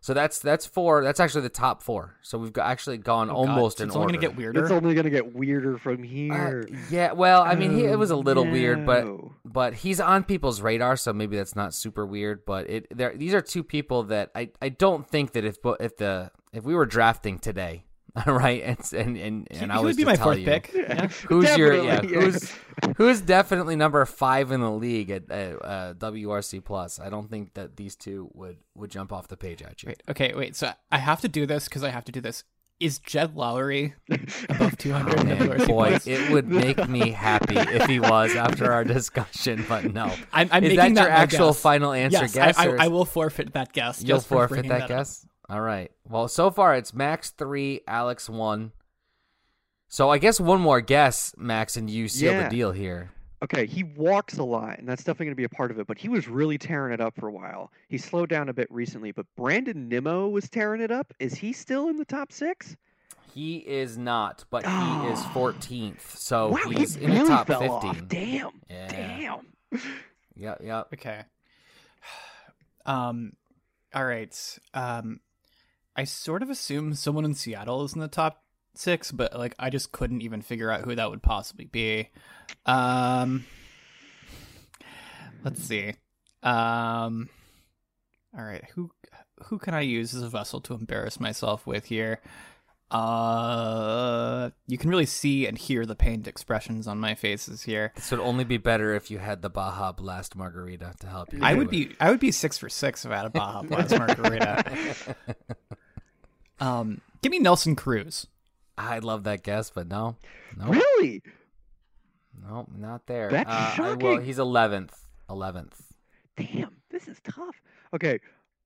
So 0.00 0.14
that's 0.14 0.38
that's 0.38 0.64
four. 0.64 1.02
That's 1.02 1.18
actually 1.20 1.42
the 1.42 1.48
top 1.48 1.82
four. 1.82 2.14
So 2.22 2.38
we've 2.38 2.52
got, 2.52 2.70
actually 2.70 2.98
gone 2.98 3.30
Oh, 3.30 3.44
God, 3.44 3.50
almost 3.50 3.78
so 3.78 3.82
in 3.84 3.88
it's 3.88 3.96
only 3.96 4.06
order. 4.06 4.14
gonna 4.18 4.28
get 4.28 4.36
weirder. 4.36 4.62
It's 4.62 4.70
only 4.70 4.94
gonna 4.94 5.10
get 5.10 5.34
weirder 5.34 5.76
from 5.78 6.02
Uh, 6.02 6.06
here. 6.06 6.68
yeah, 6.90 7.12
well, 7.12 7.42
I 7.42 7.54
mean, 7.56 7.74
he, 7.76 7.84
it 7.84 7.98
was 7.98 8.10
a 8.10 8.14
Oh, 8.14 8.18
little 8.20 8.44
weird, 8.44 8.86
but 8.86 9.06
but 9.44 9.74
he's 9.74 9.98
on 10.00 10.22
people's 10.24 10.60
radar, 10.60 10.96
so 10.96 11.12
maybe 11.12 11.36
that's 11.36 11.56
not 11.56 11.74
super 11.74 12.06
weird. 12.06 12.44
But 12.46 12.70
it 12.70 12.86
there 12.96 13.12
these 13.16 13.34
are 13.34 13.40
two 13.42 13.64
people 13.64 14.04
that 14.04 14.30
I, 14.34 14.50
I 14.62 14.68
don't 14.68 15.06
think 15.08 15.32
that 15.32 15.44
if 15.44 15.60
bo- 15.60 15.76
if 15.80 15.96
the 15.96 16.30
if 16.52 16.64
we 16.64 16.74
were 16.74 16.86
drafting 16.86 17.38
today, 17.40 17.84
right, 18.26 18.62
and 18.62 18.92
and 18.92 19.16
and, 19.16 19.48
and 19.50 19.70
he 19.72 19.76
I 19.76 19.78
would 19.80 19.86
was 19.86 19.96
be 19.96 20.02
to 20.04 20.10
my 20.10 20.16
tell 20.16 20.26
fourth 20.26 20.38
you, 20.38 20.44
pick. 20.46 20.70
Yeah. 20.74 21.08
Who's 21.28 21.56
your 21.56 21.74
yeah? 21.84 22.00
Yeah. 22.02 22.20
Who's 22.20 22.52
who's 22.96 23.20
definitely 23.20 23.76
number 23.76 24.04
five 24.06 24.50
in 24.52 24.60
the 24.60 24.70
league 24.70 25.10
at 25.10 25.24
uh, 25.30 25.34
uh, 25.34 25.94
WRC 25.94 26.64
plus? 26.64 26.98
I 27.00 27.10
don't 27.10 27.28
think 27.30 27.54
that 27.54 27.76
these 27.76 27.96
two 27.96 28.30
would 28.34 28.56
would 28.74 28.90
jump 28.90 29.12
off 29.12 29.28
the 29.28 29.36
page 29.36 29.62
at 29.62 29.82
you. 29.82 29.88
Wait, 29.88 30.02
okay, 30.08 30.32
wait. 30.34 30.56
So 30.56 30.72
I 30.90 30.98
have 30.98 31.20
to 31.22 31.28
do 31.28 31.46
this 31.46 31.64
because 31.64 31.84
I 31.84 31.90
have 31.90 32.04
to 32.06 32.12
do 32.12 32.20
this. 32.20 32.44
Is 32.80 33.00
Jed 33.00 33.34
Lowrie 33.34 33.94
above 34.48 34.78
200 34.78 35.18
in 35.20 35.26
Man, 35.26 35.38
WRC 35.38 35.66
boy, 35.66 35.88
plus? 35.88 36.06
it 36.06 36.30
would 36.30 36.46
make 36.46 36.88
me 36.88 37.10
happy 37.10 37.56
if 37.56 37.86
he 37.86 37.98
was 37.98 38.36
after 38.36 38.72
our 38.72 38.84
discussion, 38.84 39.64
but 39.68 39.92
no. 39.92 40.04
I'm, 40.32 40.48
I'm 40.52 40.62
Is 40.62 40.76
making 40.76 40.94
that 40.94 41.00
your 41.02 41.10
my 41.10 41.16
actual 41.16 41.48
guess. 41.48 41.60
final 41.60 41.92
answer? 41.92 42.18
Yes, 42.20 42.34
guess 42.34 42.56
I, 42.56 42.68
I, 42.68 42.84
I 42.84 42.88
will 42.88 43.04
forfeit 43.04 43.52
that 43.54 43.72
guess. 43.72 44.00
You'll 44.00 44.18
just 44.18 44.28
for 44.28 44.46
forfeit 44.46 44.68
bringing 44.68 44.68
that, 44.70 44.82
up. 44.82 44.88
guess. 44.90 45.26
All 45.48 45.60
right. 45.60 45.90
Well, 46.08 46.28
so 46.28 46.50
far 46.50 46.74
it's 46.74 46.92
Max 46.92 47.30
three, 47.30 47.80
Alex 47.86 48.28
one. 48.28 48.72
So 49.88 50.10
I 50.10 50.18
guess 50.18 50.38
one 50.38 50.60
more 50.60 50.80
guess, 50.82 51.34
Max, 51.38 51.76
and 51.76 51.88
you 51.88 52.08
seal 52.08 52.32
Yeah. 52.32 52.44
the 52.44 52.54
deal 52.54 52.72
here. 52.72 53.10
Okay, 53.42 53.66
he 53.66 53.84
walks 53.84 54.36
a 54.38 54.42
lot, 54.42 54.78
and 54.78 54.88
that's 54.88 55.04
definitely 55.04 55.26
going 55.26 55.32
to 55.36 55.36
be 55.36 55.44
a 55.44 55.48
part 55.48 55.70
of 55.70 55.78
it. 55.78 55.86
But 55.86 55.96
he 55.96 56.08
was 56.08 56.26
really 56.28 56.58
tearing 56.58 56.92
it 56.92 57.00
up 57.00 57.14
for 57.14 57.28
a 57.28 57.32
while. 57.32 57.70
He 57.88 57.96
slowed 57.96 58.28
down 58.28 58.48
a 58.48 58.52
bit 58.52 58.66
recently, 58.70 59.12
but 59.12 59.26
Brandon 59.36 59.88
Nimmo 59.88 60.28
was 60.28 60.50
tearing 60.50 60.80
it 60.82 60.90
up. 60.90 61.14
Is 61.20 61.34
he 61.34 61.52
still 61.52 61.88
in 61.88 61.96
the 61.96 62.04
top 62.04 62.32
six? 62.32 62.76
He 63.32 63.58
is 63.58 63.96
not, 63.96 64.44
but 64.50 64.66
he 64.66 64.72
is 65.12 65.20
Oh. 65.24 65.30
14th. 65.34 66.00
So 66.16 66.48
wow, 66.48 66.56
he's 66.68 66.96
he 66.96 67.04
in 67.04 67.12
really 67.12 67.22
the 67.22 67.28
top 67.28 67.46
fell 67.46 67.60
15. 67.80 67.90
off. 67.90 68.08
Damn, 68.08 68.50
Yeah. 68.68 68.88
damn. 68.88 69.80
Yep, 70.34 70.60
yep. 70.64 70.88
Okay. 70.94 71.22
Um, 72.86 73.34
all 73.94 74.04
right. 74.04 74.58
Um, 74.74 75.20
I 75.98 76.04
sort 76.04 76.44
of 76.44 76.48
assume 76.48 76.94
someone 76.94 77.24
in 77.24 77.34
Seattle 77.34 77.84
is 77.84 77.92
in 77.92 77.98
the 77.98 78.06
top 78.06 78.44
six, 78.76 79.10
but 79.10 79.36
like 79.36 79.56
I 79.58 79.68
just 79.68 79.90
couldn't 79.90 80.22
even 80.22 80.42
figure 80.42 80.70
out 80.70 80.82
who 80.82 80.94
that 80.94 81.10
would 81.10 81.24
possibly 81.24 81.64
be. 81.64 82.10
Um, 82.66 83.44
let's 85.44 85.60
see. 85.60 85.94
Um, 86.44 87.28
all 88.32 88.44
right. 88.44 88.64
Who 88.76 88.92
who 89.46 89.58
can 89.58 89.74
I 89.74 89.80
use 89.80 90.14
as 90.14 90.22
a 90.22 90.28
vessel 90.28 90.60
to 90.62 90.74
embarrass 90.74 91.18
myself 91.18 91.66
with 91.66 91.86
here? 91.86 92.20
Uh, 92.92 94.50
you 94.68 94.78
can 94.78 94.88
really 94.88 95.04
see 95.04 95.46
and 95.46 95.58
hear 95.58 95.84
the 95.84 95.96
pained 95.96 96.28
expressions 96.28 96.86
on 96.86 96.98
my 96.98 97.16
faces 97.16 97.64
here. 97.64 97.92
This 97.96 98.12
would 98.12 98.20
only 98.20 98.44
be 98.44 98.56
better 98.56 98.94
if 98.94 99.10
you 99.10 99.18
had 99.18 99.42
the 99.42 99.50
Baja 99.50 99.92
Blast 99.92 100.36
Margarita 100.36 100.94
to 101.00 101.06
help 101.08 101.32
you. 101.32 101.40
I 101.42 101.54
would 101.54 101.66
it. 101.66 101.70
be 101.70 101.96
I 102.00 102.10
would 102.10 102.20
be 102.20 102.30
six 102.30 102.56
for 102.56 102.68
six 102.68 103.04
if 103.04 103.10
I 103.10 103.16
had 103.16 103.26
a 103.26 103.30
Baja 103.30 103.62
Blast 103.62 103.90
margarita. 103.98 105.16
Um, 106.60 107.00
give 107.22 107.30
me 107.30 107.38
Nelson 107.38 107.76
Cruz. 107.76 108.26
I 108.76 108.98
love 109.00 109.24
that 109.24 109.42
guess, 109.42 109.70
but 109.70 109.88
no, 109.88 110.16
no, 110.56 110.66
Really? 110.68 111.22
no, 112.40 112.66
not 112.76 113.06
there. 113.06 113.28
That's 113.30 113.50
uh, 113.50 113.52
I- 113.52 113.80
well, 113.80 113.92
shocking. 113.94 114.24
he's 114.24 114.38
11th. 114.38 114.90
11th. 115.28 115.72
Damn, 116.36 116.76
this 116.90 117.08
is 117.08 117.18
tough. 117.24 117.56
Okay, 117.94 118.20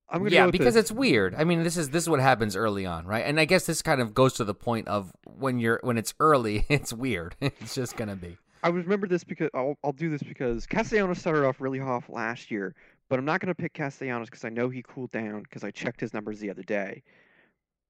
I'm 0.09 0.19
gonna 0.19 0.29
yeah, 0.31 0.45
go 0.45 0.51
because 0.51 0.75
the- 0.75 0.81
it's 0.81 0.91
weird. 0.91 1.33
I 1.35 1.43
mean, 1.43 1.63
this 1.63 1.77
is 1.77 1.89
this 1.89 2.03
is 2.03 2.09
what 2.09 2.19
happens 2.19 2.55
early 2.55 2.85
on, 2.85 3.05
right? 3.07 3.25
And 3.25 3.39
I 3.39 3.45
guess 3.45 3.65
this 3.65 3.81
kind 3.81 3.99
of 4.01 4.13
goes 4.13 4.33
to 4.33 4.43
the 4.43 4.53
point 4.53 4.87
of 4.87 5.11
when 5.25 5.59
you're 5.59 5.79
when 5.81 5.97
it's 5.97 6.13
early, 6.19 6.65
it's 6.69 6.93
weird. 6.93 7.35
it's 7.41 7.73
just 7.75 7.97
gonna 7.97 8.15
be. 8.15 8.37
I 8.61 8.69
remember 8.69 9.07
this 9.07 9.23
because 9.25 9.49
I'll, 9.53 9.77
I'll 9.83 9.91
do 9.91 10.09
this 10.09 10.23
because 10.23 10.65
Castellanos 10.65 11.19
started 11.19 11.43
off 11.45 11.59
really 11.59 11.81
off 11.81 12.07
last 12.07 12.49
year, 12.49 12.73
but 13.09 13.19
I'm 13.19 13.25
not 13.25 13.41
going 13.41 13.53
to 13.53 13.61
pick 13.61 13.73
Castellanos 13.73 14.29
because 14.29 14.45
I 14.45 14.49
know 14.49 14.69
he 14.69 14.81
cooled 14.81 15.11
down 15.11 15.41
because 15.43 15.65
I 15.65 15.71
checked 15.71 15.99
his 15.99 16.13
numbers 16.13 16.39
the 16.39 16.49
other 16.49 16.63
day. 16.63 17.03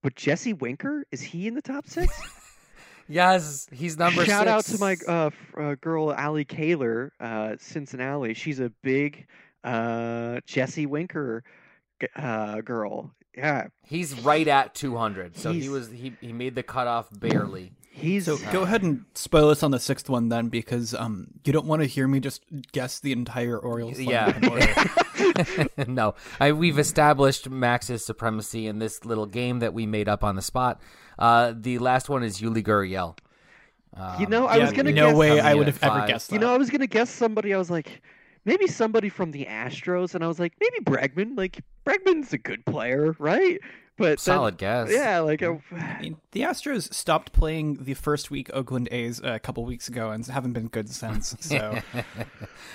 But 0.04 0.16
Jesse 0.16 0.54
Winker 0.54 1.06
is 1.12 1.22
he 1.22 1.48
in 1.48 1.56
the 1.56 1.62
top 1.64 1.88
six? 1.88 2.14
Yes, 3.10 3.68
he's 3.70 3.98
number. 3.98 4.24
Shout 4.26 4.48
out 4.48 4.64
to 4.64 4.78
my 4.78 4.96
uh, 5.08 5.26
f- 5.28 5.34
uh, 5.58 5.76
girl 5.82 6.14
Allie 6.14 6.46
Kaler, 6.46 7.12
uh, 7.20 7.58
Cincinnati. 7.60 8.34
She's 8.34 8.62
a 8.62 8.70
big 8.82 9.28
uh, 9.62 10.40
Jesse 10.46 10.86
Winker 10.86 11.44
uh, 12.16 12.62
girl. 12.62 13.12
Yeah, 13.36 13.68
He's 13.86 14.18
right 14.22 14.48
at 14.48 14.74
200, 14.74 15.36
so 15.36 15.52
he 15.52 15.68
was 15.68 15.90
he 15.90 16.14
he 16.22 16.32
made 16.32 16.56
the 16.56 16.64
cutoff 16.64 17.08
barely. 17.12 17.74
he's 17.92 18.24
So 18.26 18.38
go 18.54 18.62
ahead 18.62 18.84
and 18.84 19.04
spoil 19.16 19.50
us 19.50 19.64
on 19.64 19.72
the 19.72 19.80
sixth 19.80 20.10
one 20.10 20.30
then, 20.30 20.48
because 20.48 20.94
um 20.94 21.28
you 21.44 21.52
don't 21.52 21.66
want 21.66 21.82
to 21.82 21.88
hear 21.88 22.08
me 22.08 22.22
just 22.22 22.42
guess 22.72 23.02
the 23.02 23.12
entire 23.12 23.58
Orioles. 23.58 23.98
lineup 23.98 24.38
in 24.42 24.50
order. 24.50 24.66
Yeah. 24.66 24.94
no, 25.88 26.16
I, 26.40 26.52
we've 26.52 26.80
established 26.80 27.50
Max's 27.50 28.06
supremacy 28.06 28.68
in 28.68 28.80
this 28.80 29.06
little 29.06 29.26
game 29.26 29.60
that 29.60 29.74
we 29.74 29.86
made 29.86 30.08
up 30.10 30.24
on 30.24 30.36
the 30.36 30.42
spot. 30.42 30.82
Uh, 31.20 31.54
the 31.56 31.80
last 31.80 32.10
one 32.10 32.24
is 32.24 32.40
Yuli 32.42 32.64
Gurriel. 32.64 33.18
Um, 33.96 34.20
You 34.20 34.28
know, 34.28 34.48
I 34.48 34.58
Yeah, 34.58 34.64
was 34.64 34.74
gonna 34.74 34.92
no 34.92 35.08
guess- 35.10 35.16
way 35.18 35.40
I 35.40 35.54
would 35.54 35.68
have 35.68 35.78
at 35.84 35.84
ever 35.92 36.00
five. 36.00 36.08
guessed 36.08 36.30
that. 36.30 36.36
You 36.36 36.40
know, 36.40 36.54
I 36.54 36.58
was 36.58 36.70
gonna 36.70 36.88
guess 36.88 37.10
somebody. 37.10 37.54
I 37.54 37.58
was 37.58 37.70
like, 37.70 38.02
maybe 38.46 38.68
somebody 38.68 39.10
from 39.10 39.32
the 39.32 39.46
Astros, 39.46 40.16
and 40.16 40.24
I 40.24 40.28
was 40.28 40.40
like, 40.40 40.54
maybe 40.60 40.80
Bregman. 40.84 41.38
Like 41.38 41.60
Bregman's 41.86 42.34
a 42.34 42.38
good 42.38 42.66
player, 42.66 43.16
right? 43.20 43.60
But 43.98 44.06
then- 44.06 44.18
solid 44.18 44.58
guess. 44.58 44.90
yeah, 44.92 45.20
like 45.20 45.44
uh, 45.44 45.56
mean, 46.02 46.18
the 46.32 46.42
Astros 46.42 46.94
stopped 46.94 47.32
playing 47.32 47.84
the 47.84 47.94
first 47.94 48.32
week 48.32 48.50
Oakland 48.54 48.90
A's 48.92 49.22
a 49.24 49.38
couple 49.40 49.64
weeks 49.66 49.88
ago 49.88 50.10
and 50.12 50.26
haven't 50.26 50.54
been 50.54 50.68
good 50.68 50.90
since. 50.90 51.36
So 51.42 51.78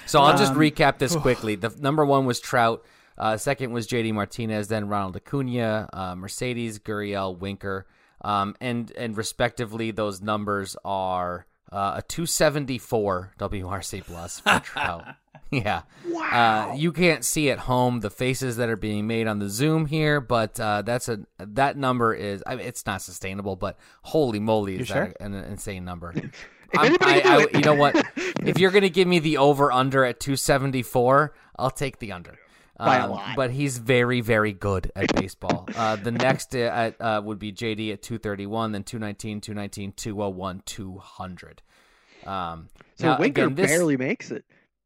So 0.06 0.20
I'll 0.20 0.38
just 0.38 0.52
Um, 0.52 0.58
recap 0.58 0.98
this 0.98 1.16
quickly. 1.16 1.54
The 1.56 1.74
number 1.80 2.04
one 2.04 2.24
was 2.24 2.38
Trout. 2.40 2.84
Uh, 3.16 3.36
second 3.36 3.72
was 3.72 3.88
JD 3.88 4.12
Martinez. 4.14 4.68
Then 4.68 4.88
Ronald 4.88 5.16
Acuna, 5.16 5.88
uh, 5.92 6.14
Mercedes, 6.14 6.78
Gurriel, 6.78 7.36
Winker, 7.36 7.86
um, 8.22 8.54
and 8.60 8.92
and 8.96 9.16
respectively, 9.16 9.90
those 9.90 10.20
numbers 10.20 10.76
are 10.84 11.46
uh, 11.72 11.94
a 11.96 12.02
274 12.02 13.32
WRC 13.38 14.04
plus 14.04 14.40
for 14.40 14.60
Trout. 14.64 15.04
yeah. 15.50 15.82
Wow. 16.06 16.70
Uh, 16.70 16.74
you 16.74 16.92
can't 16.92 17.24
see 17.24 17.50
at 17.50 17.58
home 17.60 18.00
the 18.00 18.10
faces 18.10 18.56
that 18.56 18.68
are 18.68 18.76
being 18.76 19.06
made 19.06 19.26
on 19.26 19.38
the 19.38 19.48
Zoom 19.48 19.86
here, 19.86 20.20
but 20.20 20.58
uh, 20.60 20.82
that's 20.82 21.08
a 21.08 21.20
that 21.38 21.76
number 21.76 22.12
is 22.14 22.42
I 22.46 22.56
mean, 22.56 22.66
it's 22.66 22.84
not 22.86 23.02
sustainable. 23.02 23.56
But 23.56 23.78
holy 24.02 24.40
moly, 24.40 24.74
is 24.74 24.88
You 24.88 24.94
that 24.94 24.94
sure? 24.94 25.14
an 25.20 25.34
insane 25.34 25.84
number? 25.84 26.12
If 26.14 26.30
I'm- 26.76 26.86
anybody 26.86 27.22
I- 27.22 27.36
I- 27.36 27.46
you 27.54 27.60
know 27.60 27.74
what? 27.74 27.96
If 28.40 28.58
you're 28.58 28.70
gonna 28.70 28.88
give 28.88 29.08
me 29.08 29.18
the 29.18 29.38
over 29.38 29.70
under 29.72 30.04
at 30.04 30.20
274, 30.20 31.34
I'll 31.58 31.70
take 31.70 31.98
the 31.98 32.12
under. 32.12 32.38
By 32.78 32.96
a 32.98 33.04
Um, 33.04 33.10
lot. 33.10 33.36
But 33.36 33.50
he's 33.50 33.78
very, 33.78 34.20
very 34.20 34.52
good 34.52 34.92
at 34.94 35.12
baseball. 35.14 35.68
uh, 35.76 35.96
the 35.96 36.12
next 36.12 36.54
uh, 36.54 36.58
at, 36.60 37.00
uh, 37.00 37.20
would 37.24 37.38
be 37.38 37.52
JD 37.52 37.92
at 37.92 38.02
231, 38.02 38.72
then 38.72 38.84
219, 38.84 39.40
219, 39.40 39.92
201, 39.92 40.62
200. 40.64 41.62
Um, 42.26 42.68
so 42.96 43.06
now, 43.08 43.18
Winker 43.18 43.44
again, 43.44 43.54
this- 43.56 43.66
barely 43.70 43.96
makes 43.96 44.30
it. 44.30 44.44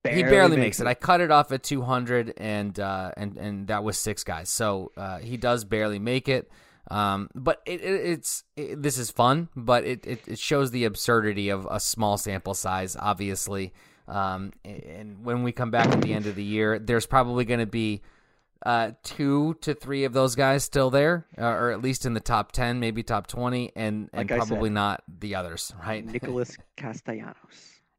he 0.09 0.23
barely 0.23 0.57
makes 0.57 0.81
it. 0.81 0.87
I 0.87 0.95
cut 0.95 1.21
it 1.21 1.31
off 1.31 1.53
at 1.53 1.63
200, 1.63 2.35
and 2.37 2.79
uh, 2.81 3.13
and 3.17 3.37
and 3.37 3.67
that 3.69 3.85
was 3.85 3.99
six 3.99 4.25
guys. 4.25 4.49
So 4.49 4.91
uh, 4.97 5.19
he 5.19 5.37
does 5.37 5.65
barely 5.65 5.99
make 5.99 6.29
it. 6.29 6.51
Um, 6.91 7.29
but 7.35 7.63
it, 7.67 7.81
it, 7.81 8.07
it's 8.07 8.43
it, 8.57 8.83
this 8.83 8.99
is 8.99 9.11
fun, 9.11 9.49
but 9.55 9.85
it, 9.85 10.05
it 10.07 10.27
it 10.27 10.39
shows 10.39 10.71
the 10.73 10.85
absurdity 10.85 11.49
of 11.51 11.67
a 11.71 11.79
small 11.79 12.17
sample 12.19 12.55
size, 12.55 12.97
obviously. 12.99 13.73
Um, 14.09 14.53
and 14.65 15.25
when 15.25 15.43
we 15.43 15.53
come 15.53 15.71
back 15.71 15.87
at 15.89 16.03
the 16.03 16.13
end 16.13 16.27
of 16.27 16.35
the 16.35 16.43
year, 16.45 16.79
there's 16.79 17.07
probably 17.07 17.45
going 17.45 17.61
to 17.61 17.67
be 17.67 18.03
uh, 18.65 18.93
two 19.03 19.55
to 19.63 19.75
three 19.75 20.05
of 20.05 20.13
those 20.13 20.35
guys 20.35 20.65
still 20.65 20.91
there, 20.91 21.27
uh, 21.39 21.45
or 21.45 21.71
at 21.73 21.83
least 21.83 22.07
in 22.07 22.15
the 22.15 22.21
top 22.21 22.53
ten, 22.53 22.79
maybe 22.81 23.03
top 23.03 23.27
twenty, 23.27 23.73
and 23.75 24.09
and 24.13 24.29
Like 24.31 24.39
probably 24.39 24.69
said. 24.69 24.75
not 24.75 25.03
the 25.21 25.35
others, 25.35 25.73
right? 25.85 26.05
Nicholas 26.05 26.57
Castellanos. 26.77 27.35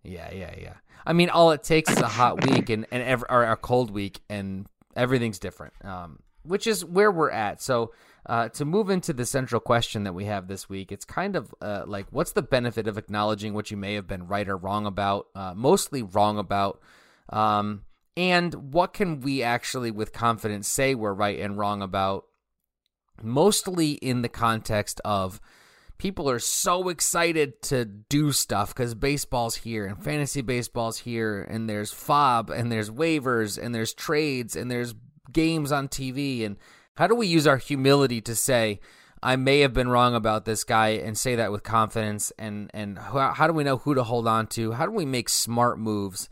Yeah, 0.04 0.32
yeah, 0.32 0.54
yeah. 0.60 0.74
I 1.06 1.14
mean, 1.14 1.30
all 1.30 1.52
it 1.52 1.64
takes 1.64 1.92
is 1.92 2.00
a 2.00 2.08
hot 2.08 2.46
week 2.50 2.70
and 2.70 2.86
and 2.92 3.04
ev- 3.04 3.26
or 3.30 3.44
a 3.44 3.58
cold 3.58 3.92
week, 3.92 4.22
and 4.30 4.68
everything's 4.96 5.40
different. 5.40 5.74
Um, 5.84 6.20
which 6.44 6.68
is 6.68 6.84
where 6.86 7.12
we're 7.12 7.32
at. 7.32 7.62
So, 7.62 7.94
uh, 8.26 8.50
to 8.50 8.66
move 8.66 8.90
into 8.90 9.14
the 9.14 9.26
central 9.26 9.60
question 9.60 10.04
that 10.04 10.14
we 10.14 10.26
have 10.26 10.48
this 10.48 10.70
week, 10.70 10.92
it's 10.92 11.06
kind 11.06 11.36
of 11.36 11.54
uh, 11.62 11.84
like, 11.86 12.08
what's 12.12 12.32
the 12.32 12.42
benefit 12.42 12.88
of 12.88 12.98
acknowledging 12.98 13.54
what 13.54 13.72
you 13.72 13.78
may 13.78 13.94
have 13.96 14.08
been 14.08 14.28
right 14.28 14.48
or 14.48 14.58
wrong 14.58 14.86
about, 14.86 15.28
uh, 15.36 15.54
mostly 15.56 16.02
wrong 16.02 16.38
about, 16.38 16.82
um, 17.30 17.84
and 18.16 18.74
what 18.74 18.94
can 18.94 19.22
we 19.22 19.42
actually, 19.42 19.92
with 19.92 20.14
confidence, 20.14 20.68
say 20.68 20.96
we're 20.96 21.14
right 21.14 21.40
and 21.40 21.58
wrong 21.58 21.82
about, 21.82 22.26
mostly 23.22 23.94
in 23.94 24.22
the 24.22 24.30
context 24.30 25.02
of 25.04 25.42
people 25.98 26.30
are 26.30 26.40
so 26.40 26.90
excited 26.90 27.62
to 27.62 27.86
do 27.86 28.32
stuff 28.32 28.74
because 28.74 28.96
baseball's 28.96 29.56
here 29.56 29.86
and 29.86 30.04
fantasy 30.04 30.42
baseball's 30.42 31.00
here 31.00 31.42
and 31.42 31.70
there's 31.70 31.94
FAAB 31.94 32.50
and 32.50 32.72
there's 32.72 32.90
waivers 32.90 33.64
and 33.64 33.74
there's 33.74 33.94
trades 33.94 34.56
and 34.56 34.70
there's 34.70 34.96
games 35.32 35.72
on 35.72 35.88
tv 35.88 36.46
and 36.46 36.58
how 36.96 37.08
do 37.08 37.16
we 37.16 37.28
use 37.28 37.48
our 37.48 37.58
humility 37.58 38.22
to 38.22 38.36
say 38.36 38.80
i 39.24 39.36
may 39.38 39.62
have 39.62 39.74
been 39.74 39.88
wrong 39.88 40.14
about 40.14 40.44
this 40.46 40.64
guy 40.64 40.90
and 40.90 41.18
say 41.18 41.36
that 41.36 41.52
with 41.52 41.64
confidence? 41.64 42.32
And 42.38 42.70
and 42.74 43.00
how, 43.00 43.34
how 43.34 43.48
do 43.48 43.54
we 43.54 43.64
know 43.64 43.78
who 43.78 43.96
to 43.96 44.04
hold 44.04 44.28
on 44.28 44.48
to? 44.48 44.74
How 44.74 44.86
do 44.86 44.92
we 44.92 45.06
make 45.06 45.30
smart 45.30 45.80
moves 45.80 46.30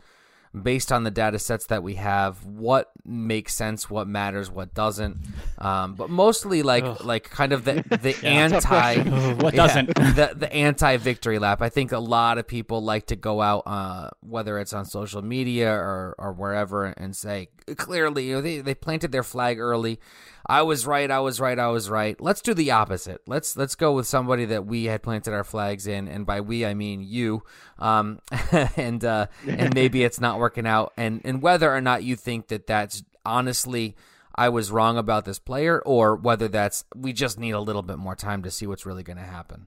based 0.60 0.92
on 0.92 1.02
the 1.02 1.10
data 1.10 1.38
sets 1.38 1.66
that 1.68 1.82
we 1.82 1.94
have? 1.94 2.44
What 2.44 2.90
makes 3.04 3.54
sense 3.54 3.88
what 3.88 4.06
matters 4.06 4.50
what 4.50 4.74
doesn't? 4.74 5.16
Um, 5.58 5.94
but 5.94 6.10
mostly 6.10 6.62
like 6.62 7.02
like 7.02 7.30
kind 7.30 7.54
of 7.54 7.64
the 7.64 7.82
the 8.02 8.14
anti 8.26 9.02
what 9.36 9.54
doesn't? 9.54 9.86
the 9.94 10.34
the 10.36 10.52
anti 10.52 10.98
victory 10.98 11.38
lap. 11.38 11.62
I 11.62 11.70
think 11.70 11.92
a 11.92 11.98
lot 11.98 12.36
of 12.36 12.46
people 12.46 12.82
like 12.82 13.06
to 13.06 13.16
go 13.16 13.40
out, 13.40 13.62
uh, 13.66 14.10
whether 14.20 14.58
it's 14.58 14.74
on 14.74 14.84
social 14.84 15.22
media 15.22 15.72
or 15.72 16.14
or 16.18 16.32
wherever, 16.34 16.84
and 16.84 17.16
say 17.16 17.48
clearly, 17.78 18.28
you 18.28 18.34
know, 18.34 18.42
they 18.42 18.60
they 18.60 18.74
planted 18.74 19.12
their 19.12 19.22
flag 19.24 19.58
early. 19.58 19.98
I 20.46 20.62
was 20.62 20.86
right. 20.86 21.10
I 21.10 21.20
was 21.20 21.40
right. 21.40 21.58
I 21.58 21.68
was 21.68 21.88
right. 21.88 22.20
Let's 22.20 22.40
do 22.40 22.54
the 22.54 22.70
opposite. 22.72 23.22
Let's 23.26 23.56
let's 23.56 23.74
go 23.74 23.92
with 23.92 24.06
somebody 24.06 24.44
that 24.46 24.66
we 24.66 24.84
had 24.84 25.02
planted 25.02 25.32
our 25.32 25.44
flags 25.44 25.86
in, 25.86 26.08
and 26.08 26.26
by 26.26 26.40
we 26.40 26.66
I 26.66 26.74
mean 26.74 27.02
you. 27.02 27.42
Um, 27.78 28.20
and 28.76 29.04
uh, 29.04 29.26
and 29.46 29.74
maybe 29.74 30.04
it's 30.04 30.20
not 30.20 30.38
working 30.38 30.66
out, 30.66 30.92
and 30.96 31.20
and 31.24 31.42
whether 31.42 31.72
or 31.72 31.80
not 31.80 32.04
you 32.04 32.16
think 32.16 32.48
that 32.48 32.66
that's 32.66 33.02
honestly. 33.24 33.96
I 34.34 34.48
was 34.48 34.70
wrong 34.70 34.96
about 34.96 35.26
this 35.26 35.38
player, 35.38 35.82
or 35.84 36.16
whether 36.16 36.48
that's 36.48 36.86
we 36.96 37.12
just 37.12 37.38
need 37.38 37.50
a 37.50 37.60
little 37.60 37.82
bit 37.82 37.98
more 37.98 38.16
time 38.16 38.42
to 38.44 38.50
see 38.50 38.66
what's 38.66 38.86
really 38.86 39.02
going 39.02 39.18
to 39.18 39.22
happen. 39.22 39.66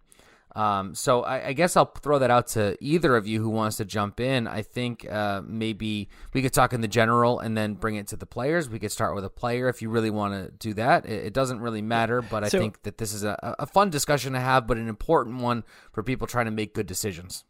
Um, 0.56 0.96
so 0.96 1.22
I, 1.24 1.48
I 1.48 1.54
guess 1.54 1.76
I'll 1.76 1.92
throw 2.02 2.18
that 2.20 2.32
out 2.32 2.48
to 2.50 2.78
either 2.80 3.18
of 3.18 3.28
you 3.28 3.42
who 3.42 3.50
wants 3.50 3.76
to 3.78 3.86
jump 3.86 4.22
in. 4.22 4.48
I 4.48 4.62
think 4.62 5.06
uh, 5.12 5.42
maybe 5.46 6.08
we 6.32 6.42
could 6.42 6.54
talk 6.54 6.72
in 6.72 6.80
the 6.80 6.88
general 6.88 7.40
and 7.42 7.58
then 7.58 7.74
bring 7.74 7.96
it 7.98 8.08
to 8.08 8.16
the 8.16 8.26
players. 8.26 8.70
We 8.70 8.80
could 8.80 8.92
start 8.94 9.16
with 9.16 9.26
a 9.26 9.30
player 9.30 9.68
if 9.68 9.82
you 9.82 9.90
really 9.90 10.10
want 10.10 10.34
to 10.34 10.52
do 10.58 10.74
that. 10.76 11.06
It, 11.06 11.26
it 11.26 11.34
doesn't 11.34 11.60
really 11.60 11.82
matter, 11.82 12.22
but 12.22 12.46
I 12.46 12.48
So- 12.48 12.60
think 12.60 12.84
that 12.84 12.98
this 13.00 13.14
is 13.14 13.26
a, 13.26 13.56
a 13.60 13.66
fun 13.66 13.90
discussion 13.90 14.32
to 14.32 14.40
have, 14.40 14.66
but 14.66 14.78
an 14.78 14.88
important 14.88 15.42
one 15.42 15.66
for 15.92 16.02
people 16.04 16.26
trying 16.26 16.46
to 16.46 16.52
make 16.52 16.74
good 16.74 16.88
decisions. 16.88 17.44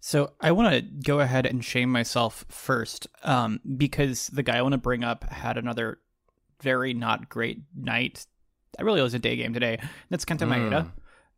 So 0.00 0.32
I 0.40 0.52
want 0.52 0.74
to 0.74 0.80
go 0.80 1.20
ahead 1.20 1.46
and 1.46 1.64
shame 1.64 1.90
myself 1.90 2.44
first, 2.48 3.06
um, 3.24 3.60
because 3.76 4.28
the 4.28 4.42
guy 4.42 4.56
I 4.58 4.62
want 4.62 4.72
to 4.72 4.78
bring 4.78 5.04
up 5.04 5.24
had 5.30 5.56
another 5.58 5.98
very 6.60 6.94
not 6.94 7.28
great 7.28 7.60
night. 7.76 8.26
I 8.78 8.82
really 8.82 9.02
was 9.02 9.14
a 9.14 9.18
day 9.18 9.36
game 9.36 9.52
today. 9.52 9.78
That's 10.08 10.24
Kenta 10.24 10.46
Maeda. 10.48 10.90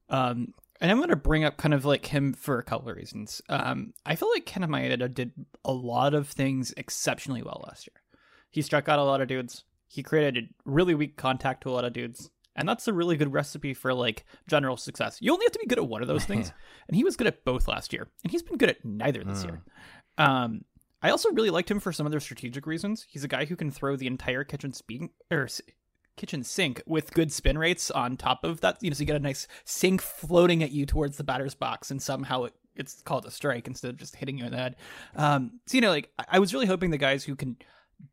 Um, 0.08 0.54
and 0.80 0.90
I'm 0.90 0.98
going 0.98 1.08
to 1.10 1.16
bring 1.16 1.44
up 1.44 1.56
kind 1.56 1.72
of 1.72 1.84
like 1.84 2.06
him 2.06 2.32
for 2.32 2.58
a 2.58 2.62
couple 2.62 2.90
of 2.90 2.96
reasons. 2.96 3.40
Um, 3.48 3.94
I 4.04 4.16
feel 4.16 4.28
like 4.30 4.44
Kenta 4.44 4.66
Maeda 4.66 5.12
did 5.12 5.32
a 5.64 5.72
lot 5.72 6.14
of 6.14 6.28
things 6.28 6.74
exceptionally 6.76 7.42
well 7.42 7.64
last 7.66 7.86
year. 7.86 8.02
He 8.50 8.62
struck 8.62 8.88
out 8.88 8.98
a 8.98 9.04
lot 9.04 9.20
of 9.20 9.28
dudes. 9.28 9.64
He 9.88 10.02
created 10.02 10.48
really 10.64 10.94
weak 10.94 11.16
contact 11.16 11.62
to 11.62 11.70
a 11.70 11.72
lot 11.72 11.84
of 11.84 11.92
dudes. 11.92 12.30
And 12.56 12.68
that's 12.68 12.86
a 12.86 12.92
really 12.92 13.16
good 13.16 13.32
recipe 13.32 13.74
for 13.74 13.92
like 13.94 14.24
general 14.48 14.76
success. 14.76 15.18
You 15.20 15.32
only 15.32 15.44
have 15.44 15.52
to 15.52 15.58
be 15.58 15.66
good 15.66 15.78
at 15.78 15.88
one 15.88 16.02
of 16.02 16.08
those 16.08 16.24
things. 16.24 16.52
and 16.88 16.96
he 16.96 17.04
was 17.04 17.16
good 17.16 17.26
at 17.26 17.44
both 17.44 17.66
last 17.66 17.92
year. 17.92 18.08
And 18.22 18.30
he's 18.30 18.42
been 18.42 18.58
good 18.58 18.70
at 18.70 18.84
neither 18.84 19.24
this 19.24 19.44
year. 19.44 19.62
Um, 20.18 20.64
I 21.02 21.10
also 21.10 21.30
really 21.32 21.50
liked 21.50 21.70
him 21.70 21.80
for 21.80 21.92
some 21.92 22.06
other 22.06 22.20
strategic 22.20 22.66
reasons. 22.66 23.04
He's 23.08 23.24
a 23.24 23.28
guy 23.28 23.44
who 23.44 23.56
can 23.56 23.70
throw 23.70 23.96
the 23.96 24.06
entire 24.06 24.44
kitchen 24.44 24.72
speak 24.72 25.02
or 25.30 25.48
kitchen 26.16 26.42
sink 26.44 26.82
with 26.86 27.12
good 27.12 27.32
spin 27.32 27.58
rates 27.58 27.90
on 27.90 28.16
top 28.16 28.44
of 28.44 28.60
that. 28.60 28.82
You 28.82 28.90
know, 28.90 28.94
so 28.94 29.00
you 29.00 29.06
get 29.06 29.16
a 29.16 29.20
nice 29.20 29.46
sink 29.64 30.00
floating 30.02 30.62
at 30.62 30.70
you 30.70 30.86
towards 30.86 31.16
the 31.16 31.24
batter's 31.24 31.54
box, 31.54 31.90
and 31.90 32.00
somehow 32.02 32.44
it, 32.44 32.54
it's 32.76 33.02
called 33.02 33.24
a 33.26 33.30
strike 33.30 33.66
instead 33.66 33.90
of 33.90 33.96
just 33.96 34.16
hitting 34.16 34.38
you 34.38 34.44
in 34.44 34.50
the 34.50 34.56
head. 34.58 34.76
Um, 35.16 35.60
so 35.66 35.76
you 35.76 35.80
know, 35.80 35.90
like 35.90 36.10
I- 36.28 36.38
was 36.38 36.52
really 36.54 36.66
hoping 36.66 36.90
the 36.90 36.98
guys 36.98 37.24
who 37.24 37.36
can 37.36 37.56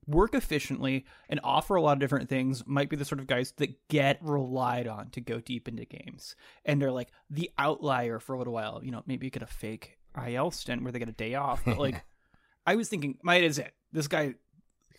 work 0.07 0.33
efficiently 0.35 1.05
and 1.27 1.39
offer 1.43 1.75
a 1.75 1.81
lot 1.81 1.93
of 1.93 1.99
different 1.99 2.29
things 2.29 2.63
might 2.67 2.89
be 2.89 2.95
the 2.95 3.03
sort 3.05 3.19
of 3.19 3.27
guys 3.27 3.51
that 3.57 3.87
get 3.89 4.19
relied 4.21 4.87
on 4.87 5.09
to 5.09 5.19
go 5.21 5.39
deep 5.39 5.67
into 5.67 5.85
games. 5.85 6.35
And 6.65 6.81
they're 6.81 6.91
like 6.91 7.09
the 7.29 7.49
outlier 7.57 8.19
for 8.19 8.33
a 8.33 8.37
little 8.37 8.53
while. 8.53 8.81
You 8.83 8.91
know, 8.91 9.03
maybe 9.05 9.25
you 9.25 9.31
get 9.31 9.41
a 9.41 9.47
fake 9.47 9.97
IL 10.27 10.51
stint 10.51 10.83
where 10.83 10.91
they 10.91 10.99
get 10.99 11.09
a 11.09 11.13
day 11.13 11.35
off, 11.35 11.63
but 11.65 11.77
like 11.77 12.03
I 12.65 12.75
was 12.75 12.89
thinking, 12.89 13.17
might 13.23 13.43
is 13.43 13.57
it. 13.57 13.73
This 13.91 14.07
guy 14.07 14.35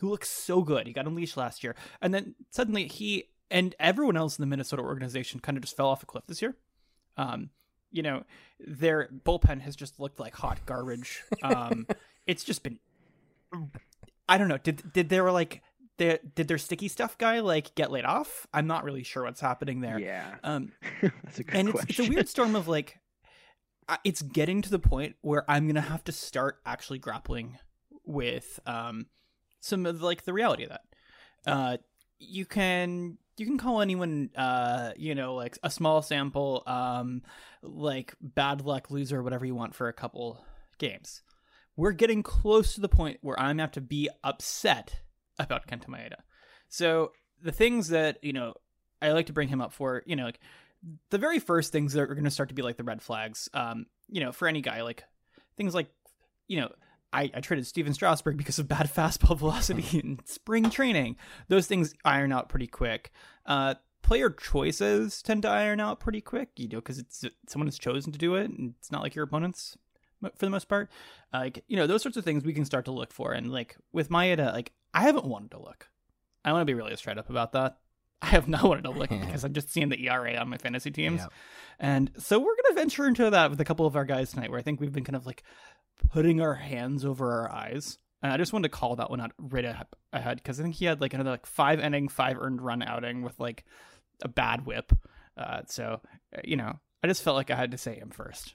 who 0.02 0.10
looks 0.10 0.28
so 0.28 0.60
good. 0.62 0.86
He 0.86 0.92
got 0.92 1.06
unleashed 1.06 1.36
last 1.38 1.64
year. 1.64 1.74
And 2.02 2.12
then 2.12 2.34
suddenly 2.50 2.86
he 2.88 3.30
and 3.50 3.74
everyone 3.80 4.16
else 4.16 4.36
in 4.38 4.42
the 4.42 4.46
Minnesota 4.46 4.82
organization 4.82 5.40
kind 5.40 5.56
of 5.56 5.62
just 5.62 5.76
fell 5.76 5.86
off 5.88 6.02
a 6.02 6.06
cliff 6.06 6.24
this 6.26 6.42
year. 6.42 6.54
Um, 7.16 7.48
you 7.90 8.02
know, 8.02 8.24
their 8.58 9.08
bullpen 9.24 9.60
has 9.62 9.76
just 9.76 10.00
looked 10.00 10.18
like 10.20 10.34
hot 10.34 10.60
garbage. 10.66 11.22
Um, 11.42 11.86
it's 12.26 12.44
just 12.44 12.62
been 12.62 12.78
I 14.28 14.38
don't 14.38 14.48
know. 14.48 14.58
Did 14.58 14.92
did 14.92 15.08
they 15.08 15.20
were 15.20 15.32
like 15.32 15.62
their 15.98 16.18
did 16.34 16.48
their 16.48 16.58
sticky 16.58 16.88
stuff 16.88 17.16
guy 17.18 17.40
like 17.40 17.74
get 17.74 17.90
laid 17.92 18.04
off? 18.04 18.46
I'm 18.52 18.66
not 18.66 18.84
really 18.84 19.02
sure 19.02 19.24
what's 19.24 19.40
happening 19.40 19.80
there. 19.80 19.98
Yeah, 19.98 20.34
Um, 20.42 20.72
that's 21.24 21.38
a 21.38 21.44
good 21.44 21.54
and 21.54 21.68
it's, 21.68 21.76
question. 21.78 22.04
it's 22.04 22.08
a 22.08 22.12
weird 22.14 22.28
storm 22.28 22.56
of 22.56 22.66
like 22.68 22.98
it's 24.04 24.22
getting 24.22 24.62
to 24.62 24.70
the 24.70 24.78
point 24.78 25.16
where 25.20 25.44
i'm 25.50 25.66
gonna 25.66 25.80
have 25.82 26.02
to 26.04 26.12
start 26.12 26.58
actually 26.64 26.98
grappling 26.98 27.58
with 28.06 28.58
um 28.64 29.06
some 29.62 29.86
of 29.86 30.02
like 30.02 30.24
the 30.24 30.32
reality 30.32 30.64
of 30.64 30.70
that. 30.70 30.82
Uh 31.46 31.76
you 32.18 32.44
can 32.44 33.16
you 33.36 33.46
can 33.46 33.58
call 33.58 33.80
anyone 33.80 34.30
uh 34.36 34.92
you 34.96 35.14
know 35.14 35.34
like 35.34 35.58
a 35.62 35.70
small 35.70 36.02
sample 36.02 36.62
um 36.66 37.22
like 37.62 38.14
bad 38.20 38.60
luck 38.60 38.90
loser 38.90 39.22
whatever 39.22 39.46
you 39.46 39.54
want 39.54 39.74
for 39.74 39.88
a 39.88 39.92
couple 39.92 40.44
games. 40.78 41.22
We're 41.76 41.92
getting 41.92 42.22
close 42.22 42.74
to 42.74 42.80
the 42.80 42.88
point 42.88 43.18
where 43.22 43.38
i'm 43.40 43.58
have 43.58 43.72
to 43.72 43.80
be 43.80 44.10
upset 44.22 45.00
about 45.38 45.66
kenta 45.66 45.86
maeda. 45.86 46.20
So 46.68 47.12
the 47.42 47.52
things 47.52 47.88
that 47.88 48.18
you 48.22 48.32
know 48.32 48.54
i 49.00 49.10
like 49.12 49.26
to 49.26 49.32
bring 49.32 49.48
him 49.48 49.60
up 49.60 49.72
for 49.72 50.02
you 50.06 50.16
know 50.16 50.24
like 50.24 50.40
the 51.10 51.18
very 51.18 51.38
first 51.38 51.72
things 51.72 51.92
that 51.92 52.02
are 52.02 52.14
going 52.14 52.24
to 52.24 52.30
start 52.30 52.48
to 52.48 52.54
be 52.54 52.62
like 52.62 52.76
the 52.76 52.84
red 52.84 53.02
flags 53.02 53.48
um 53.54 53.86
you 54.08 54.20
know 54.20 54.32
for 54.32 54.48
any 54.48 54.60
guy 54.60 54.82
like 54.82 55.04
things 55.56 55.74
like 55.74 55.88
you 56.48 56.60
know 56.60 56.70
I, 57.12 57.30
I 57.34 57.40
traded 57.40 57.66
Stephen 57.66 57.94
Strasburg 57.94 58.36
because 58.36 58.58
of 58.58 58.68
bad 58.68 58.90
fastball 58.94 59.36
velocity 59.36 59.98
in 59.98 60.20
spring 60.24 60.70
training. 60.70 61.16
Those 61.48 61.66
things 61.66 61.94
iron 62.04 62.32
out 62.32 62.48
pretty 62.48 62.66
quick. 62.66 63.12
Uh, 63.46 63.74
player 64.02 64.30
choices 64.30 65.22
tend 65.22 65.42
to 65.42 65.48
iron 65.48 65.80
out 65.80 66.00
pretty 66.00 66.20
quick, 66.20 66.50
you 66.56 66.68
know, 66.68 66.78
because 66.78 66.98
it's 66.98 67.24
someone 67.48 67.66
has 67.66 67.78
chosen 67.78 68.12
to 68.12 68.18
do 68.18 68.34
it, 68.34 68.50
and 68.50 68.74
it's 68.78 68.90
not 68.90 69.02
like 69.02 69.14
your 69.14 69.24
opponents 69.24 69.76
for 70.22 70.46
the 70.46 70.50
most 70.50 70.68
part. 70.68 70.90
Uh, 71.32 71.38
like 71.38 71.64
you 71.68 71.76
know, 71.76 71.86
those 71.86 72.02
sorts 72.02 72.16
of 72.16 72.24
things 72.24 72.44
we 72.44 72.52
can 72.52 72.64
start 72.64 72.84
to 72.86 72.92
look 72.92 73.12
for. 73.12 73.32
And 73.32 73.52
like 73.52 73.76
with 73.92 74.10
Maeda, 74.10 74.52
like 74.52 74.72
I 74.94 75.02
haven't 75.02 75.26
wanted 75.26 75.52
to 75.52 75.60
look. 75.60 75.88
I 76.44 76.52
want 76.52 76.62
to 76.62 76.66
be 76.66 76.74
really 76.74 76.96
straight 76.96 77.18
up 77.18 77.30
about 77.30 77.52
that. 77.52 77.78
I 78.22 78.26
have 78.26 78.48
not 78.48 78.62
wanted 78.62 78.84
to 78.84 78.90
look 78.90 79.10
because 79.20 79.44
I'm 79.44 79.52
just 79.52 79.70
seeing 79.70 79.88
the 79.88 80.06
ERA 80.08 80.36
on 80.36 80.48
my 80.48 80.56
fantasy 80.56 80.90
teams. 80.90 81.20
Yep. 81.20 81.32
And 81.80 82.10
so 82.18 82.38
we're 82.38 82.44
going 82.54 82.74
to 82.74 82.74
venture 82.74 83.06
into 83.06 83.28
that 83.30 83.50
with 83.50 83.60
a 83.60 83.64
couple 83.64 83.84
of 83.86 83.96
our 83.96 84.04
guys 84.04 84.30
tonight, 84.30 84.50
where 84.50 84.58
I 84.58 84.62
think 84.62 84.80
we've 84.80 84.92
been 84.92 85.04
kind 85.04 85.16
of 85.16 85.26
like 85.26 85.42
putting 86.10 86.40
our 86.40 86.54
hands 86.54 87.04
over 87.04 87.30
our 87.32 87.52
eyes. 87.52 87.98
And 88.22 88.32
I 88.32 88.36
just 88.36 88.52
wanted 88.52 88.70
to 88.70 88.76
call 88.78 88.94
that 88.96 89.10
one 89.10 89.20
out 89.20 89.32
right 89.38 89.64
a- 89.64 89.86
ahead 90.12 90.36
because 90.36 90.60
I 90.60 90.62
think 90.62 90.76
he 90.76 90.84
had 90.84 91.00
like 91.00 91.12
another 91.14 91.30
like 91.30 91.46
five 91.46 91.80
inning, 91.80 92.08
five 92.08 92.38
earned 92.38 92.62
run 92.62 92.82
outing 92.82 93.22
with 93.22 93.40
like 93.40 93.64
a 94.22 94.28
bad 94.28 94.64
whip. 94.64 94.92
Uh, 95.36 95.62
so 95.66 96.00
uh, 96.36 96.40
you 96.44 96.54
know, 96.56 96.78
I 97.02 97.08
just 97.08 97.24
felt 97.24 97.34
like 97.34 97.50
I 97.50 97.56
had 97.56 97.72
to 97.72 97.78
say 97.78 97.96
him 97.96 98.10
first. 98.10 98.54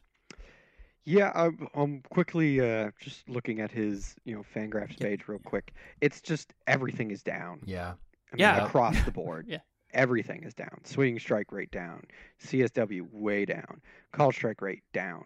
Yeah, 1.04 1.32
I'm, 1.34 1.68
I'm 1.74 2.02
quickly 2.10 2.60
uh, 2.60 2.92
just 3.02 3.28
looking 3.30 3.62
at 3.62 3.72
his, 3.72 4.16
you 4.26 4.36
know, 4.36 4.44
Fangraphs 4.56 5.00
Yeah. 5.00 5.08
page 5.08 5.28
real 5.28 5.40
quick. 5.40 5.74
It's 6.02 6.20
just 6.22 6.54
everything 6.68 7.12
is 7.12 7.24
down. 7.24 7.60
Yeah. 7.66 7.94
I 8.32 8.36
mean, 8.36 8.40
Yeah. 8.42 8.66
across 8.66 9.02
the 9.04 9.12
board. 9.22 9.46
Yeah. 9.48 9.60
Everything 9.94 10.44
is 10.44 10.54
down. 10.54 10.82
Swinging 10.84 11.18
strike 11.20 11.52
rate 11.52 11.72
down. 11.72 12.04
CSW 12.44 13.08
way 13.12 13.46
down. 13.46 13.82
Call 14.12 14.32
strike 14.32 14.62
rate 14.62 14.84
down. 14.94 15.24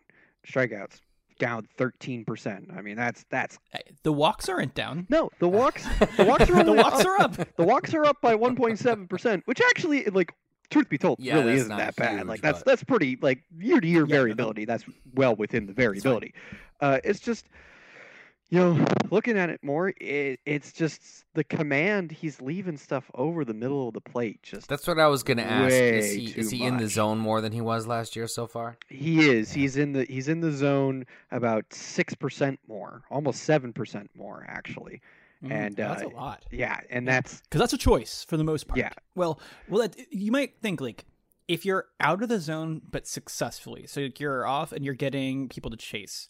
Strikeouts 0.47 1.01
down 1.39 1.67
13%. 1.77 2.75
I 2.77 2.81
mean, 2.81 2.95
that's 2.95 3.25
that's 3.29 3.57
Uh, 3.73 3.79
The 4.03 4.13
walks 4.13 4.47
aren't 4.49 4.75
down. 4.75 5.07
no. 5.09 5.29
The 5.39 5.47
walks 5.49 5.83
the 6.17 6.25
walks 6.25 6.49
are 6.49 6.53
the 6.63 6.69
only 6.71 6.77
walks 6.83 7.03
are 7.03 7.19
up. 7.19 7.35
the 7.57 7.63
walks 7.63 7.93
are 7.95 8.05
up 8.05 8.21
by 8.21 8.35
1.7%, 8.35 9.41
which 9.45 9.61
actually 9.61 10.05
like 10.05 10.33
truth 10.69 10.87
be 10.87 10.97
told 10.97 11.19
Yeah, 11.19 11.35
really 11.35 11.53
isn't 11.53 11.69
that 11.75 11.95
bad. 11.95 12.17
huge, 12.19 12.27
like 12.27 12.41
that's 12.41 12.59
but- 12.59 12.65
that's 12.67 12.83
pretty 12.83 13.17
like 13.21 13.43
year 13.57 13.79
to 13.81 13.87
year 13.87 14.01
Yeah, 14.05 14.15
no, 14.15 14.21
variability. 14.21 14.65
That's 14.65 14.85
well 15.15 15.35
within 15.35 15.65
the 15.65 15.73
variability. 15.73 16.33
Uh 16.79 16.99
it's 17.03 17.19
just 17.19 17.47
you 18.51 18.59
know, 18.59 18.85
looking 19.09 19.37
at 19.37 19.49
it 19.49 19.63
more, 19.63 19.93
it, 19.99 20.41
it's 20.45 20.73
just 20.73 21.23
the 21.33 21.43
command 21.43 22.11
he's 22.11 22.41
leaving 22.41 22.75
stuff 22.75 23.09
over 23.15 23.45
the 23.45 23.53
middle 23.53 23.87
of 23.87 23.93
the 23.93 24.01
plate. 24.01 24.43
Just 24.43 24.67
That's 24.67 24.85
what 24.85 24.99
I 24.99 25.07
was 25.07 25.23
gonna 25.23 25.41
ask. 25.43 25.73
Is 25.73 26.11
he 26.11 26.25
is 26.25 26.51
he 26.51 26.63
in 26.65 26.75
the 26.75 26.89
zone 26.89 27.17
more 27.17 27.39
than 27.39 27.53
he 27.53 27.61
was 27.61 27.87
last 27.87 28.15
year 28.15 28.27
so 28.27 28.47
far? 28.47 28.77
He 28.89 29.29
is. 29.29 29.55
Yeah. 29.55 29.61
He's 29.61 29.77
in 29.77 29.93
the 29.93 30.03
he's 30.03 30.27
in 30.27 30.41
the 30.41 30.51
zone 30.51 31.05
about 31.31 31.73
six 31.73 32.13
percent 32.13 32.59
more, 32.67 33.03
almost 33.09 33.43
seven 33.43 33.71
percent 33.71 34.11
more 34.15 34.45
actually. 34.49 35.01
Mm, 35.41 35.51
And, 35.51 35.75
that's 35.75 36.03
uh, 36.03 36.07
a 36.07 36.09
lot. 36.09 36.43
Yeah, 36.51 36.81
and 36.89 37.07
that's 37.07 37.41
because 37.41 37.61
that's 37.61 37.73
a 37.73 37.77
choice 37.77 38.25
for 38.27 38.35
the 38.35 38.43
most 38.43 38.67
part. 38.67 38.77
Yeah. 38.77 38.91
Well, 39.15 39.39
well, 39.69 39.87
that, 39.87 39.95
you 40.11 40.31
might 40.31 40.57
think 40.61 40.81
like 40.81 41.05
if 41.47 41.65
you're 41.65 41.85
out 42.01 42.21
of 42.21 42.27
the 42.27 42.39
zone 42.39 42.81
but 42.91 43.07
successfully, 43.07 43.87
so 43.87 44.09
you're 44.19 44.45
off 44.45 44.73
and 44.73 44.83
you're 44.83 44.93
getting 44.93 45.47
people 45.47 45.71
to 45.71 45.77
chase, 45.77 46.27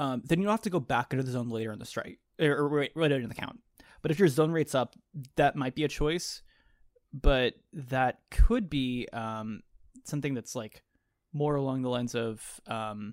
um, 0.00 0.22
then 0.24 0.38
you 0.38 0.46
don't 0.46 0.52
have 0.52 0.62
to 0.62 0.70
go 0.70 0.80
back 0.80 1.12
into 1.12 1.22
the 1.22 1.30
zone 1.30 1.50
later 1.50 1.72
in 1.72 1.78
the 1.78 1.84
strike 1.84 2.18
or, 2.40 2.66
right, 2.66 2.90
right 2.94 3.12
in 3.12 3.28
the 3.28 3.34
count. 3.34 3.60
But 4.00 4.10
if 4.10 4.18
your 4.18 4.28
zone 4.28 4.50
rate's 4.50 4.74
up, 4.74 4.96
that 5.36 5.56
might 5.56 5.74
be 5.74 5.84
a 5.84 5.88
choice, 5.88 6.40
but 7.12 7.52
that 7.74 8.20
could 8.30 8.70
be 8.70 9.06
um, 9.12 9.60
something 10.04 10.32
that's 10.32 10.56
like 10.56 10.82
more 11.34 11.54
along 11.54 11.82
the 11.82 11.90
lines 11.90 12.14
of 12.14 12.42
um, 12.66 13.12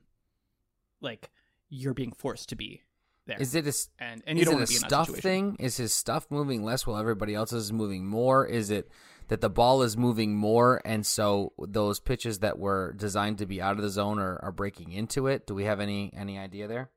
like 1.01 1.29
you're 1.67 1.93
being 1.93 2.13
forced 2.13 2.47
to 2.49 2.55
be 2.55 2.83
there, 3.25 3.37
Is 3.37 3.53
it 3.53 3.67
a 3.67 3.73
and 3.99 4.23
and 4.25 4.37
you 4.37 4.43
is 4.43 4.47
don't 4.47 4.53
it 4.53 4.55
a 4.55 4.59
want 4.59 4.67
to 4.67 4.71
be 4.71 4.75
in 4.77 4.81
that 4.83 4.89
stuff 4.89 5.07
situation. 5.07 5.55
thing? 5.57 5.57
Is 5.59 5.75
his 5.75 5.93
stuff 5.93 6.27
moving 6.29 6.63
less 6.63 6.87
while 6.87 6.97
everybody 6.97 7.35
else 7.35 7.51
is 7.51 7.73
moving 7.73 8.07
more? 8.07 8.45
Is 8.45 8.69
it 8.69 8.89
that 9.27 9.41
the 9.41 9.49
ball 9.49 9.81
is 9.81 9.97
moving 9.97 10.35
more 10.35 10.81
and 10.85 11.05
so 11.05 11.53
those 11.59 11.99
pitches 11.99 12.39
that 12.39 12.57
were 12.57 12.93
designed 12.93 13.37
to 13.39 13.45
be 13.45 13.61
out 13.61 13.75
of 13.75 13.81
the 13.81 13.89
zone 13.89 14.19
are, 14.19 14.39
are 14.41 14.51
breaking 14.51 14.91
into 14.91 15.27
it? 15.27 15.45
Do 15.45 15.53
we 15.53 15.65
have 15.65 15.79
any 15.79 16.11
any 16.15 16.37
idea 16.37 16.67
there? 16.67 16.89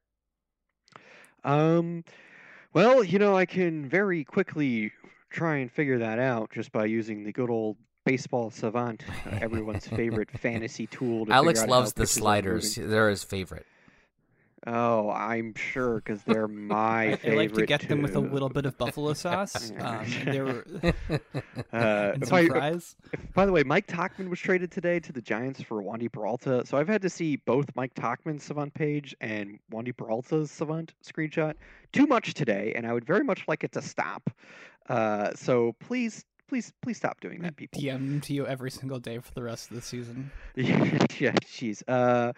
Um, 1.45 2.05
well, 2.73 3.03
you 3.03 3.19
know, 3.19 3.37
I 3.37 3.47
can 3.47 3.89
very 3.89 4.25
quickly 4.25 4.93
try 5.31 5.57
and 5.57 5.71
figure 5.71 5.99
that 5.99 6.19
out 6.19 6.51
just 6.53 6.73
by 6.73 6.85
using 6.85 7.25
the 7.25 7.33
good 7.33 7.51
old 7.51 7.77
baseball 8.05 8.51
savant, 8.51 9.05
uh, 9.27 9.39
everyone's 9.41 9.87
favorite 9.87 10.31
fantasy 10.39 10.87
tool. 10.87 11.27
To 11.27 11.33
Alex 11.33 11.65
loves 11.67 11.93
the 11.93 12.07
sliders. 12.07 12.75
They're 12.75 13.11
his 13.11 13.25
favorite. 13.25 13.67
Oh, 14.67 15.09
I'm 15.11 15.55
sure 15.55 15.97
because 15.97 16.23
they're 16.25 16.47
my 16.49 17.09
I, 17.09 17.13
I 17.13 17.17
favorite. 17.17 17.37
like 17.39 17.53
to 17.55 17.67
get 17.67 17.89
them 17.89 18.03
with 18.03 18.15
a 18.15 18.21
little 18.21 18.51
bit 18.51 18.67
of 18.67 18.77
buffalo 18.77 19.15
sauce. 19.15 19.73
Um, 19.81 20.05
and 20.05 20.29
they 20.35 20.41
were 20.41 20.65
Uh, 21.73 22.13
and 22.15 22.27
some 22.27 22.37
I- 22.39 22.47
fries. 22.47 22.97
If- 23.13 23.21
by 23.35 23.47
the 23.47 23.53
way, 23.53 23.63
Mike 23.63 23.87
Tauchman 23.87 24.29
was 24.29 24.39
traded 24.39 24.71
today 24.71 25.01
to 25.01 25.13
the 25.13 25.23
Giants 25.23 25.63
for 25.63 25.83
Wandy 25.83 26.11
Peralta. 26.13 26.65
So 26.67 26.77
I've 26.77 26.89
had 26.89 27.01
to 27.03 27.09
see 27.11 27.37
both 27.37 27.67
Mike 27.75 27.95
Tauchman's 27.95 28.43
Savant 28.45 28.75
page 28.75 29.15
and 29.21 29.59
Wandy 29.73 29.97
Peralta's 29.97 30.51
Savant 30.51 30.93
screenshot 31.03 31.55
too 31.93 32.07
much 32.07 32.35
today, 32.35 32.73
and 32.77 32.87
I 32.87 32.93
would 32.93 33.05
very 33.05 33.25
much 33.25 33.45
like 33.49 33.65
it 33.65 33.73
to 33.73 33.83
stop. 33.83 34.31
Uh, 34.89 35.31
so 35.35 35.75
please, 35.81 36.25
please, 36.49 36.73
please 36.83 36.97
stop 36.99 37.21
doing 37.21 37.41
that, 37.43 37.57
people. 37.57 37.81
DM 37.81 38.21
to 38.25 38.35
you 38.35 38.47
every 38.47 38.71
single 38.71 38.99
day 38.99 39.19
for 39.19 39.33
the 39.35 39.43
rest 39.43 39.71
of 39.71 39.77
the 39.77 39.83
season. 39.83 40.31
yeah, 40.57 41.33
jeez. 41.47 41.83
Uh, 41.89 42.33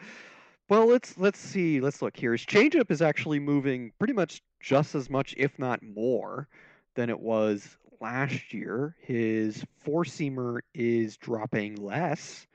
well, 0.73 0.87
let's 0.87 1.19
let's 1.19 1.39
see. 1.39 1.83
Let's 1.83 2.01
look 2.01 2.17
here. 2.17 2.33
His 2.33 2.47
changeup 2.47 2.91
is 2.91 3.03
actually 3.03 3.39
moving 3.39 3.93
pretty 3.99 4.15
much 4.15 4.41
just 4.59 4.95
as 4.95 5.11
much, 5.11 5.35
if 5.37 5.59
not 5.59 5.83
more, 5.83 6.49
than 6.95 7.11
it 7.11 7.21
was 7.21 7.77
last 8.01 8.55
year. 8.55 8.97
His 9.03 9.63
four 9.85 10.05
seamer 10.05 10.61
is 10.73 11.19
dropping 11.19 11.77
less, 11.77 12.47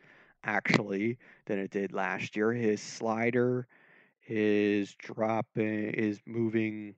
actually, 0.43 1.19
than 1.45 1.59
it 1.59 1.69
did 1.69 1.93
last 1.93 2.35
year. 2.35 2.51
His 2.51 2.81
slider 2.81 3.67
is 4.27 4.95
dropping 4.95 5.91
is 5.91 6.19
moving 6.25 6.95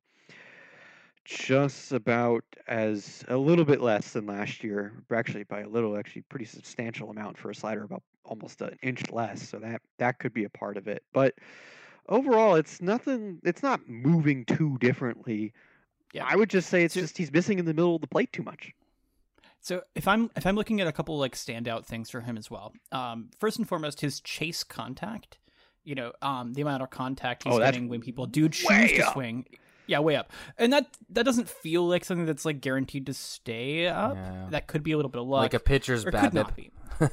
just 1.25 1.91
about 1.91 2.45
as 2.65 3.25
a 3.27 3.35
little 3.35 3.65
bit 3.65 3.81
less 3.81 4.13
than 4.13 4.25
last 4.25 4.63
year 4.63 4.93
actually 5.13 5.43
by 5.43 5.59
a 5.59 5.67
little 5.67 5.97
actually 5.97 6.21
pretty 6.23 6.45
substantial 6.45 7.11
amount 7.11 7.37
for 7.37 7.51
a 7.51 7.55
slider 7.55 7.83
about 7.83 8.03
almost 8.29 8.61
an 8.61 8.77
inch 8.81 9.09
less 9.11 9.49
so 9.49 9.57
that 9.59 9.81
that 9.97 10.19
could 10.19 10.33
be 10.33 10.43
a 10.45 10.49
part 10.49 10.77
of 10.77 10.87
it 10.87 11.03
but 11.13 11.33
overall 12.07 12.55
it's 12.55 12.81
nothing 12.81 13.39
it's 13.43 13.61
not 13.63 13.79
moving 13.89 14.45
too 14.45 14.77
differently 14.79 15.51
Yeah. 16.13 16.25
i 16.29 16.35
would 16.35 16.49
just 16.49 16.69
say 16.69 16.83
it's 16.83 16.93
So- 16.93 17.01
just 17.01 17.17
he's 17.17 17.31
missing 17.31 17.59
in 17.59 17.65
the 17.65 17.73
middle 17.73 17.95
of 17.95 18.01
the 18.01 18.07
plate 18.07 18.31
too 18.31 18.43
much 18.43 18.71
So 19.61 19.81
if 19.93 20.07
I'm 20.07 20.29
if 20.37 20.45
I'm 20.45 20.55
looking 20.55 20.79
at 20.79 20.87
a 20.87 20.91
couple 20.93 21.17
like 21.19 21.35
standout 21.35 21.85
things 21.85 22.09
for 22.09 22.21
him 22.21 22.37
as 22.37 22.49
well, 22.49 22.71
um, 22.93 23.29
first 23.41 23.57
and 23.59 23.67
foremost, 23.67 23.99
his 23.99 24.21
chase 24.21 24.63
contact. 24.63 25.37
You 25.83 25.95
know, 25.95 26.13
um, 26.21 26.53
the 26.53 26.61
amount 26.61 26.81
of 26.81 26.89
contact 26.91 27.43
he's 27.43 27.53
Oh, 27.53 27.59
getting 27.59 27.89
when 27.89 27.99
people 27.99 28.25
do 28.25 28.47
choose 28.47 28.91
to 28.93 29.01
up. 29.07 29.13
swing. 29.13 29.45
Yeah, 29.85 29.99
way 29.99 30.15
up, 30.15 30.31
and 30.57 30.71
that 30.71 30.85
that 31.09 31.25
doesn't 31.25 31.49
feel 31.49 31.85
like 31.85 32.05
something 32.05 32.25
that's 32.25 32.45
like 32.45 32.61
guaranteed 32.61 33.05
to 33.07 33.13
stay 33.13 33.87
up. 33.87 34.15
Yeah. 34.15 34.47
That 34.51 34.67
could 34.67 34.81
be 34.81 34.93
a 34.93 34.97
little 34.97 35.11
bit 35.11 35.21
of 35.21 35.27
luck, 35.27 35.41
like 35.41 35.53
a 35.53 35.59
pitcher's 35.59 36.05
or 36.05 36.11
could 36.11 36.33
not 36.33 36.55
be. 36.55 36.71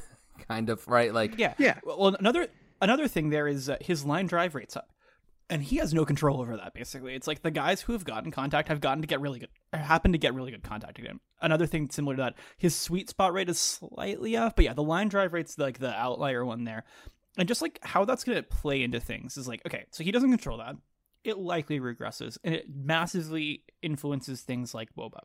kind 0.47 0.69
of 0.69 0.87
right. 0.87 1.13
Like 1.13 1.37
Yeah, 1.37 1.53
Yeah. 1.57 1.79
Well, 1.83 2.15
another 2.19 2.47
another 2.81 3.07
thing 3.07 3.29
there 3.29 3.47
is 3.47 3.69
uh, 3.69 3.77
his 3.81 4.05
line 4.05 4.27
drive 4.27 4.55
rates 4.55 4.75
up, 4.75 4.89
and 5.49 5.63
he 5.63 5.77
has 5.77 5.93
no 5.93 6.05
control 6.05 6.41
over 6.41 6.57
that. 6.57 6.73
Basically, 6.73 7.15
it's 7.15 7.27
like 7.27 7.41
the 7.41 7.51
guys 7.51 7.81
who 7.81 7.93
have 7.93 8.05
gotten 8.05 8.31
contact 8.31 8.69
have 8.69 8.81
gotten 8.81 9.01
to 9.01 9.07
get 9.07 9.21
really 9.21 9.39
good, 9.39 9.49
or 9.73 9.79
happen 9.79 10.11
to 10.11 10.17
get 10.17 10.33
really 10.33 10.51
good 10.51 10.63
contact 10.63 10.99
again. 10.99 11.19
Another 11.41 11.65
thing 11.65 11.89
similar 11.89 12.15
to 12.15 12.21
that, 12.23 12.35
his 12.57 12.75
sweet 12.75 13.09
spot 13.09 13.33
rate 13.33 13.49
is 13.49 13.59
slightly 13.59 14.35
off, 14.37 14.55
but 14.55 14.65
yeah, 14.65 14.73
the 14.73 14.83
line 14.83 15.09
drive 15.09 15.33
rate's 15.33 15.57
like 15.57 15.79
the 15.79 15.93
outlier 15.93 16.45
one 16.45 16.63
there, 16.63 16.83
and 17.37 17.47
just 17.47 17.61
like 17.61 17.79
how 17.83 18.05
that's 18.05 18.23
going 18.23 18.37
to 18.37 18.43
play 18.43 18.81
into 18.81 18.99
things 18.99 19.37
is 19.37 19.47
like 19.47 19.61
okay, 19.65 19.85
so 19.91 20.03
he 20.03 20.11
doesn't 20.11 20.31
control 20.31 20.57
that. 20.57 20.75
It 21.23 21.37
likely 21.37 21.79
regresses, 21.79 22.37
and 22.43 22.55
it 22.55 22.67
massively 22.73 23.63
influences 23.81 24.41
things 24.41 24.73
like 24.73 24.95
WOBA. 24.95 25.19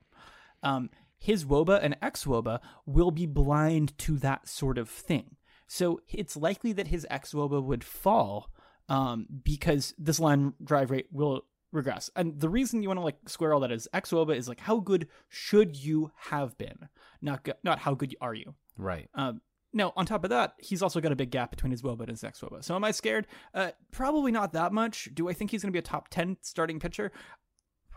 Um, 0.65 0.91
his 1.23 1.45
WOBA 1.45 1.79
and 1.81 1.97
ex 2.03 2.25
WOBA 2.25 2.59
will 2.85 3.13
be 3.13 3.27
blind 3.27 3.97
to 3.99 4.19
that 4.19 4.49
sort 4.49 4.77
of 4.77 4.91
thing. 4.91 5.37
So 5.69 6.01
it's 6.09 6.37
likely 6.37 6.73
that 6.73 6.89
his 6.89 7.07
ex 7.09 7.33
WOBA 7.33 7.63
would 7.63 7.85
fall 7.85 8.51
um, 8.89 9.27
because 9.45 9.95
this 9.97 10.19
line 10.19 10.55
drive 10.63 10.91
rate 10.91 11.07
will 11.13 11.43
regress. 11.71 12.11
And 12.17 12.41
the 12.41 12.49
reason 12.49 12.83
you 12.83 12.89
want 12.89 12.99
to 12.99 13.05
like 13.05 13.29
square 13.29 13.55
all 13.55 13.61
that 13.61 13.71
is 13.71 13.89
ex 13.95 14.11
WOBA 14.11 14.37
is 14.37 14.49
like 14.49 14.61
how 14.61 14.81
good 14.81 15.07
should 15.29 15.77
you 15.77 16.11
have 16.17 16.59
been, 16.59 16.89
not 17.23 17.45
go- 17.45 17.55
not 17.63 17.79
how 17.79 17.95
good 17.95 18.17
are 18.21 18.35
you. 18.35 18.55
right. 18.77 19.09
Um, 19.15 19.41
now, 19.75 19.93
on 19.97 20.05
top 20.05 20.25
of 20.25 20.31
that, 20.31 20.55
he's 20.59 20.83
also 20.83 21.01
got 21.01 21.13
a 21.13 21.17
big 21.17 21.31
gap 21.31 21.51
between 21.51 21.71
his 21.71 21.83
WOBA 21.83 22.01
and 22.01 22.11
his 22.11 22.25
ex 22.25 22.41
WOBA. 22.41 22.63
So 22.63 22.75
am 22.75 22.85
I 22.85 22.91
scared? 22.91 23.27
Uh, 23.55 23.71
probably 23.91 24.31
not 24.33 24.53
that 24.53 24.73
much. 24.73 25.09
Do 25.15 25.31
I 25.31 25.33
think 25.33 25.51
he's 25.51 25.63
going 25.63 25.71
to 25.71 25.73
be 25.73 25.79
a 25.79 25.83
top 25.83 26.09
10 26.09 26.37
starting 26.43 26.79
pitcher? 26.79 27.11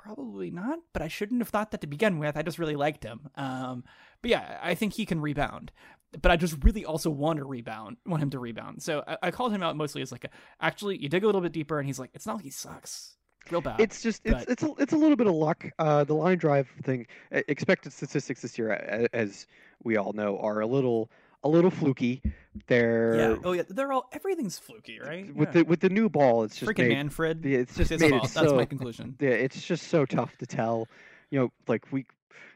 Probably 0.05 0.51
not, 0.51 0.79
but 0.93 1.01
I 1.01 1.07
shouldn't 1.07 1.41
have 1.41 1.49
thought 1.49 1.71
that 1.71 1.81
to 1.81 1.87
begin 1.87 2.19
with. 2.19 2.37
I 2.37 2.43
just 2.43 2.59
really 2.59 2.75
liked 2.75 3.03
him. 3.03 3.27
Um, 3.35 3.83
but 4.21 4.29
yeah, 4.29 4.59
I 4.61 4.75
think 4.75 4.93
he 4.93 5.03
can 5.03 5.19
rebound. 5.19 5.71
But 6.21 6.31
I 6.31 6.37
just 6.37 6.63
really 6.63 6.85
also 6.85 7.09
want 7.09 7.37
to 7.39 7.43
rebound, 7.45 7.97
want 8.05 8.21
him 8.21 8.29
to 8.29 8.39
rebound. 8.39 8.83
So 8.83 9.03
I, 9.07 9.17
I 9.23 9.31
called 9.31 9.51
him 9.51 9.63
out 9.63 9.75
mostly 9.75 10.03
as 10.03 10.11
like, 10.11 10.23
a, 10.23 10.29
actually, 10.61 10.97
you 10.97 11.09
dig 11.09 11.23
a 11.23 11.25
little 11.25 11.41
bit 11.41 11.51
deeper, 11.53 11.79
and 11.79 11.87
he's 11.87 11.97
like, 11.97 12.11
it's 12.13 12.27
not 12.27 12.35
like 12.35 12.45
he 12.45 12.51
sucks, 12.51 13.15
real 13.49 13.61
bad. 13.61 13.79
it's 13.79 14.01
just 14.03 14.21
it's 14.23 14.33
but- 14.45 14.49
it's 14.49 14.61
a, 14.63 14.71
it's 14.77 14.93
a 14.93 14.97
little 14.97 15.15
bit 15.15 15.27
of 15.27 15.33
luck 15.33 15.65
uh, 15.79 16.03
the 16.03 16.13
line 16.13 16.37
drive 16.37 16.67
thing 16.83 17.05
expected 17.31 17.91
statistics 17.93 18.41
this 18.41 18.57
year 18.57 18.71
as 19.13 19.45
we 19.83 19.97
all 19.97 20.13
know 20.13 20.37
are 20.39 20.61
a 20.61 20.67
little 20.67 21.11
a 21.45 21.49
little 21.49 21.71
fluky. 21.71 22.21
They're 22.67 23.15
Yeah. 23.15 23.35
Oh 23.43 23.51
yeah. 23.53 23.63
They're 23.69 23.93
all 23.93 24.09
everything's 24.11 24.57
fluky, 24.59 24.99
right? 24.99 25.33
with 25.33 25.49
Yeah. 25.49 25.53
the 25.53 25.63
with 25.65 25.79
the 25.79 25.89
new 25.89 26.09
ball. 26.09 26.43
It's 26.43 26.57
just 26.57 26.69
freaking 26.71 26.87
made, 26.89 26.95
Manfred. 26.95 27.45
yeah, 27.45 27.59
it's 27.59 27.75
just 27.75 27.91
his 27.91 28.01
made 28.01 28.13
it 28.13 28.23
That's 28.23 28.51
my 28.53 28.65
conclusion. 28.65 29.15
yeah, 29.21 29.29
it's 29.29 29.61
just 29.61 29.87
so 29.87 30.05
tough 30.05 30.37
to 30.39 30.45
tell. 30.45 30.87
You 31.31 31.39
know, 31.39 31.51
like 31.67 31.85
we, 31.91 32.05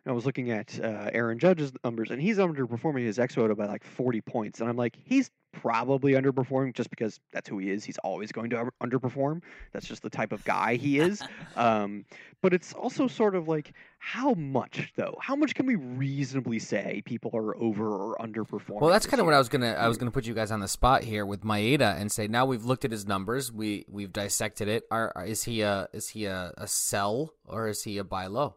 I 0.05 0.11
was 0.11 0.26
looking 0.26 0.51
at 0.51 0.80
uh, 0.82 1.09
Aaron 1.14 1.38
Judge's 1.39 1.72
numbers, 1.84 2.11
and 2.11 2.22
he's 2.22 2.38
underperforming 2.38 3.03
his 3.05 3.18
xFOTO 3.18 3.55
by 3.57 3.66
like 3.66 3.84
40 3.84 4.22
points, 4.22 4.59
and 4.61 4.70
I'm 4.70 4.78
like, 4.78 4.97
he's 5.03 5.30
probably 5.52 6.14
underperforming 6.14 6.74
just 6.74 6.89
because 6.89 7.20
that's 7.34 7.50
who 7.50 7.58
he 7.58 7.70
is. 7.70 7.84
He's 7.84 7.97
always 8.00 8.32
going 8.32 8.50
to 8.52 8.70
underperform. 8.84 9.41
That's 9.74 9.88
just 9.88 10.04
the 10.04 10.10
type 10.10 10.32
of 10.32 10.43
guy 10.43 10.76
he 10.76 11.00
is. 11.00 11.22
um, 11.56 12.06
but 12.41 12.54
it's 12.54 12.72
also 12.74 13.08
sort 13.08 13.36
of 13.36 13.47
like, 13.47 13.74
how 13.97 14.34
much 14.36 14.93
though? 14.95 15.16
How 15.22 15.36
much 15.36 15.56
can 15.56 15.66
we 15.66 15.76
reasonably 15.76 16.58
say 16.60 17.02
people 17.06 17.32
are 17.34 17.58
over 17.58 17.88
or 17.89 18.16
underperforming? 18.18 18.80
Well, 18.80 18.89
that's 18.89 19.06
kind 19.06 19.20
of 19.20 19.26
what? 19.26 19.36
I 19.36 19.39
was 19.39 19.50
gonna. 19.50 19.74
I 19.74 19.88
was 19.89 19.97
gonna 19.97 20.12
put 20.12 20.26
you 20.26 20.34
guys 20.34 20.52
on 20.52 20.62
the 20.62 20.68
spot 20.70 21.04
here 21.04 21.26
with 21.26 21.41
Maeda 21.43 22.00
and 22.00 22.10
say 22.10 22.28
now 22.28 22.45
we've 22.45 22.64
looked 22.64 22.86
at 22.86 22.91
his 22.91 23.06
numbers, 23.06 23.52
we 23.52 23.86
we've 23.89 24.14
dissected 24.14 24.70
it. 24.70 24.84
Are, 24.89 25.12
are- 25.16 25.26
is 25.26 25.43
he 25.43 25.62
a 25.62 25.89
is 25.91 26.08
he 26.10 26.26
a, 26.26 26.54
a 26.58 26.66
sell 26.68 27.34
or 27.45 27.68
is 27.68 27.84
he 27.84 27.97
a 27.97 28.06
buy 28.06 28.28
low? 28.28 28.56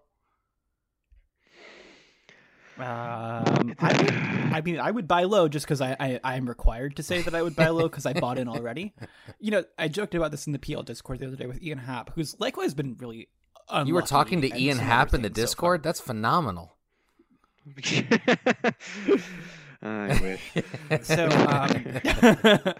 Um, 2.78 3.74
I, 3.78 4.02
would, 4.02 4.12
I 4.12 4.62
mean, 4.64 4.80
I 4.80 4.90
would 4.90 5.06
buy 5.06 5.24
low 5.24 5.46
just 5.46 5.66
because 5.66 5.80
I, 5.80 5.94
I 6.00 6.20
I'm 6.24 6.48
required 6.48 6.96
to 6.96 7.02
say 7.02 7.20
that 7.22 7.34
I 7.34 7.42
would 7.42 7.54
buy 7.54 7.68
low 7.68 7.82
because 7.82 8.06
I 8.06 8.14
bought 8.14 8.38
in 8.38 8.48
already. 8.48 8.94
You 9.40 9.50
know, 9.50 9.64
I 9.76 9.88
joked 9.88 10.14
about 10.14 10.30
this 10.30 10.46
in 10.46 10.52
the 10.52 10.58
PL 10.58 10.84
Discord 10.84 11.18
the 11.18 11.26
other 11.26 11.34
day 11.34 11.46
with 11.46 11.60
Ian 11.60 11.78
Happ, 11.78 12.12
who's 12.14 12.38
likewise 12.38 12.74
been 12.74 12.96
really. 12.98 13.28
You 13.84 13.94
were 13.94 14.02
talking 14.02 14.40
to 14.42 14.56
Ian 14.56 14.76
some 14.76 14.86
Happ 14.86 15.14
in 15.14 15.22
the 15.22 15.28
things 15.28 15.38
so. 15.38 15.42
Discord. 15.42 15.82
That's 15.82 16.00
phenomenal. 16.00 16.76
I 19.82 20.20
wish. 20.20 20.52
so 21.02 21.28
um, 21.28 22.74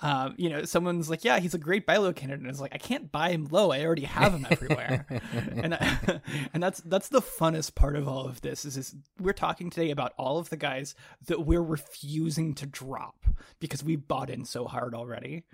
um, 0.00 0.34
you 0.36 0.48
know 0.50 0.64
someone's 0.64 1.08
like 1.08 1.24
yeah 1.24 1.38
he's 1.38 1.54
a 1.54 1.58
great 1.58 1.86
buy 1.86 1.96
low 1.98 2.12
candidate 2.12 2.40
and 2.40 2.50
it's 2.50 2.60
like 2.60 2.74
i 2.74 2.78
can't 2.78 3.12
buy 3.12 3.30
him 3.30 3.46
low 3.50 3.70
i 3.70 3.84
already 3.84 4.04
have 4.04 4.34
him 4.34 4.46
everywhere 4.50 5.06
and 5.32 5.74
I, 5.74 6.20
and 6.52 6.62
that's 6.62 6.80
that's 6.80 7.08
the 7.08 7.22
funnest 7.22 7.74
part 7.74 7.96
of 7.96 8.08
all 8.08 8.26
of 8.26 8.40
this 8.40 8.64
is, 8.64 8.76
is 8.76 8.94
we're 9.20 9.32
talking 9.32 9.70
today 9.70 9.90
about 9.90 10.12
all 10.18 10.38
of 10.38 10.50
the 10.50 10.56
guys 10.56 10.94
that 11.26 11.46
we're 11.46 11.62
refusing 11.62 12.54
to 12.56 12.66
drop 12.66 13.26
because 13.60 13.84
we 13.84 13.96
bought 13.96 14.30
in 14.30 14.44
so 14.44 14.64
hard 14.64 14.94
already 14.94 15.44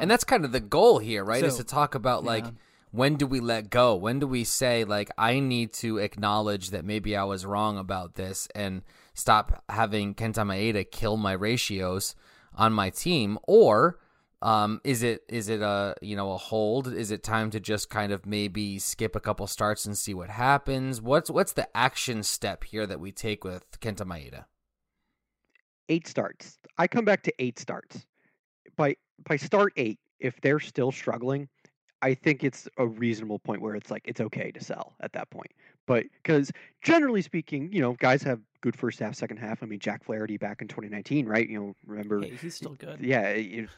and 0.00 0.10
that's 0.10 0.24
kind 0.24 0.44
of 0.44 0.52
the 0.52 0.60
goal 0.60 0.98
here, 0.98 1.24
right? 1.24 1.42
is 1.42 1.56
to 1.56 1.64
talk 1.64 1.94
about 1.94 2.24
like 2.24 2.44
yeah. 2.44 2.50
when 2.90 3.16
do 3.16 3.26
we 3.26 3.40
let 3.40 3.70
go? 3.70 3.94
When 3.96 4.18
do 4.18 4.26
we 4.26 4.44
say 4.44 4.84
like 4.84 5.10
I 5.18 5.40
need 5.40 5.72
to 5.74 5.98
acknowledge 5.98 6.70
that 6.70 6.84
maybe 6.84 7.16
I 7.16 7.24
was 7.24 7.44
wrong 7.44 7.78
about 7.78 8.14
this 8.14 8.48
and 8.54 8.82
stop 9.14 9.64
having 9.68 10.14
Kenta 10.14 10.44
Maeda 10.44 10.90
kill 10.90 11.16
my 11.16 11.32
ratios 11.32 12.14
on 12.54 12.72
my 12.72 12.90
team, 12.90 13.38
or 13.44 13.98
um, 14.42 14.80
is 14.84 15.02
it 15.02 15.22
is 15.28 15.48
it 15.48 15.62
a 15.62 15.94
you 16.02 16.16
know 16.16 16.32
a 16.32 16.36
hold? 16.36 16.92
Is 16.92 17.10
it 17.10 17.22
time 17.22 17.50
to 17.50 17.60
just 17.60 17.90
kind 17.90 18.12
of 18.12 18.26
maybe 18.26 18.78
skip 18.78 19.14
a 19.16 19.20
couple 19.20 19.46
starts 19.46 19.86
and 19.86 19.96
see 19.96 20.14
what 20.14 20.30
happens? 20.30 21.00
What's 21.00 21.30
what's 21.30 21.52
the 21.52 21.68
action 21.76 22.22
step 22.22 22.64
here 22.64 22.86
that 22.86 23.00
we 23.00 23.12
take 23.12 23.44
with 23.44 23.80
Kenta 23.80 24.04
Maeda? 24.04 24.44
eight 25.92 26.06
starts. 26.06 26.58
I 26.78 26.86
come 26.86 27.04
back 27.04 27.22
to 27.24 27.32
eight 27.38 27.58
starts. 27.58 28.06
By 28.76 28.96
by 29.28 29.36
start 29.36 29.72
eight, 29.76 29.98
if 30.18 30.40
they're 30.40 30.60
still 30.60 30.90
struggling, 30.90 31.48
I 32.00 32.14
think 32.14 32.42
it's 32.42 32.68
a 32.78 32.86
reasonable 32.86 33.38
point 33.38 33.60
where 33.60 33.76
it's 33.76 33.90
like 33.90 34.02
it's 34.06 34.20
okay 34.20 34.50
to 34.52 34.64
sell 34.64 34.94
at 35.00 35.12
that 35.12 35.30
point. 35.30 35.52
But 35.86 36.04
because 36.22 36.50
generally 36.82 37.22
speaking, 37.22 37.72
you 37.72 37.80
know, 37.80 37.94
guys 37.94 38.22
have 38.22 38.40
good 38.60 38.76
first 38.76 39.00
half, 39.00 39.14
second 39.14 39.38
half. 39.38 39.62
I 39.62 39.66
mean, 39.66 39.80
Jack 39.80 40.04
Flaherty 40.04 40.36
back 40.36 40.62
in 40.62 40.68
2019, 40.68 41.26
right? 41.26 41.48
You 41.48 41.58
know, 41.60 41.76
remember? 41.86 42.20
hey, 42.20 42.36
he's 42.40 42.54
still 42.54 42.74
good 42.74 43.00
Yeah. 43.00 43.22
it- 43.28 43.68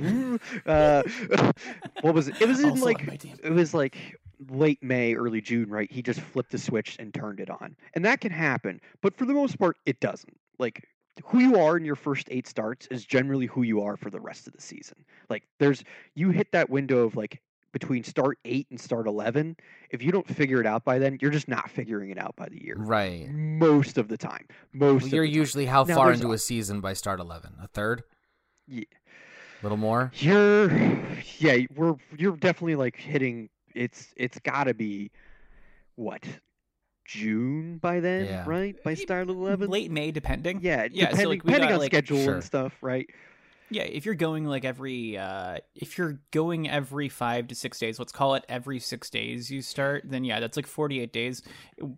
uh, 0.66 1.02
what 2.00 2.14
was 2.14 2.28
it? 2.28 2.40
It 2.40 2.48
was 2.48 2.60
in 2.60 2.80
like 2.80 3.06
it 3.42 3.52
was 3.52 3.74
like 3.74 3.96
late 4.48 4.82
May, 4.82 5.14
early 5.14 5.40
June, 5.40 5.68
right? 5.68 5.90
He 5.90 6.02
just 6.02 6.20
flipped 6.20 6.50
the 6.52 6.58
switch 6.58 6.96
and 6.98 7.12
turned 7.12 7.40
it 7.40 7.50
on. 7.50 7.76
And 7.94 8.04
that 8.04 8.20
can 8.20 8.32
happen, 8.32 8.80
but 9.02 9.16
for 9.16 9.26
the 9.26 9.34
most 9.34 9.58
part 9.58 9.76
it 9.86 10.00
doesn't. 10.00 10.36
Like 10.58 10.86
who 11.24 11.40
you 11.40 11.56
are 11.60 11.76
in 11.76 11.84
your 11.84 11.96
first 11.96 12.28
8 12.30 12.46
starts 12.46 12.86
is 12.90 13.04
generally 13.04 13.44
who 13.46 13.62
you 13.62 13.82
are 13.82 13.96
for 13.98 14.08
the 14.08 14.20
rest 14.20 14.46
of 14.46 14.54
the 14.54 14.60
season. 14.62 15.04
Like 15.28 15.42
there's 15.58 15.84
you 16.14 16.30
hit 16.30 16.52
that 16.52 16.70
window 16.70 17.00
of 17.04 17.14
like 17.16 17.42
between 17.72 18.02
start 18.04 18.38
8 18.44 18.66
and 18.70 18.80
start 18.80 19.06
11, 19.06 19.56
if 19.90 20.02
you 20.02 20.10
don't 20.12 20.26
figure 20.26 20.60
it 20.60 20.66
out 20.66 20.84
by 20.84 20.98
then, 20.98 21.18
you're 21.20 21.30
just 21.30 21.48
not 21.48 21.70
figuring 21.70 22.10
it 22.10 22.18
out 22.18 22.34
by 22.36 22.48
the 22.48 22.62
year. 22.62 22.74
Right. 22.76 23.28
Most 23.30 23.96
of 23.98 24.08
the 24.08 24.16
time. 24.16 24.46
Most 24.72 25.02
Well, 25.04 25.10
you're 25.12 25.24
the 25.24 25.30
time. 25.32 25.36
usually 25.38 25.66
how 25.66 25.84
Now, 25.84 25.94
far 25.94 26.12
into 26.12 26.28
a- 26.30 26.34
a 26.34 26.38
season 26.38 26.80
by 26.80 26.92
start 26.94 27.20
eleven? 27.20 27.54
A 27.60 27.68
third? 27.68 28.02
Yeah. 28.66 28.84
A 29.60 29.62
little 29.64 29.78
more? 29.78 30.10
You're 30.16 30.70
yeah, 31.38 31.58
we're 31.74 31.94
you're 32.16 32.36
definitely 32.36 32.76
like 32.76 32.96
hitting 32.96 33.50
it's 33.74 34.12
it's 34.16 34.38
got 34.40 34.64
to 34.64 34.74
be 34.74 35.10
what? 35.96 36.24
June 37.06 37.78
by 37.78 37.98
then, 38.00 38.24
Yeah. 38.26 38.44
right? 38.46 38.76
By 38.84 38.94
start 38.94 39.28
11? 39.28 39.68
late 39.68 39.90
may 39.90 40.12
depending 40.12 40.60
Yeah, 40.62 40.86
yeah 40.92 41.10
depending, 41.10 41.20
so 41.24 41.28
like 41.28 41.42
depending 41.42 41.68
got 41.68 41.74
on 41.74 41.80
like 41.80 41.90
schedule 41.92 42.22
Sure. 42.24 42.34
and 42.34 42.44
stuff, 42.44 42.72
right? 42.82 43.10
Yeah, 43.70 43.82
if 43.82 44.04
you're 44.04 44.16
going 44.16 44.46
like 44.46 44.64
every 44.64 45.16
uh 45.16 45.58
if 45.74 45.96
you're 45.96 46.20
going 46.32 46.68
every 46.68 47.08
5 47.08 47.48
to 47.48 47.54
6 47.54 47.78
days, 47.78 47.98
let's 47.98 48.12
call 48.12 48.34
it 48.34 48.44
every 48.48 48.80
6 48.80 49.10
days 49.10 49.50
you 49.50 49.62
start, 49.62 50.04
then 50.04 50.24
yeah, 50.24 50.40
that's 50.40 50.56
like 50.56 50.66
48 50.66 51.12
days. 51.12 51.42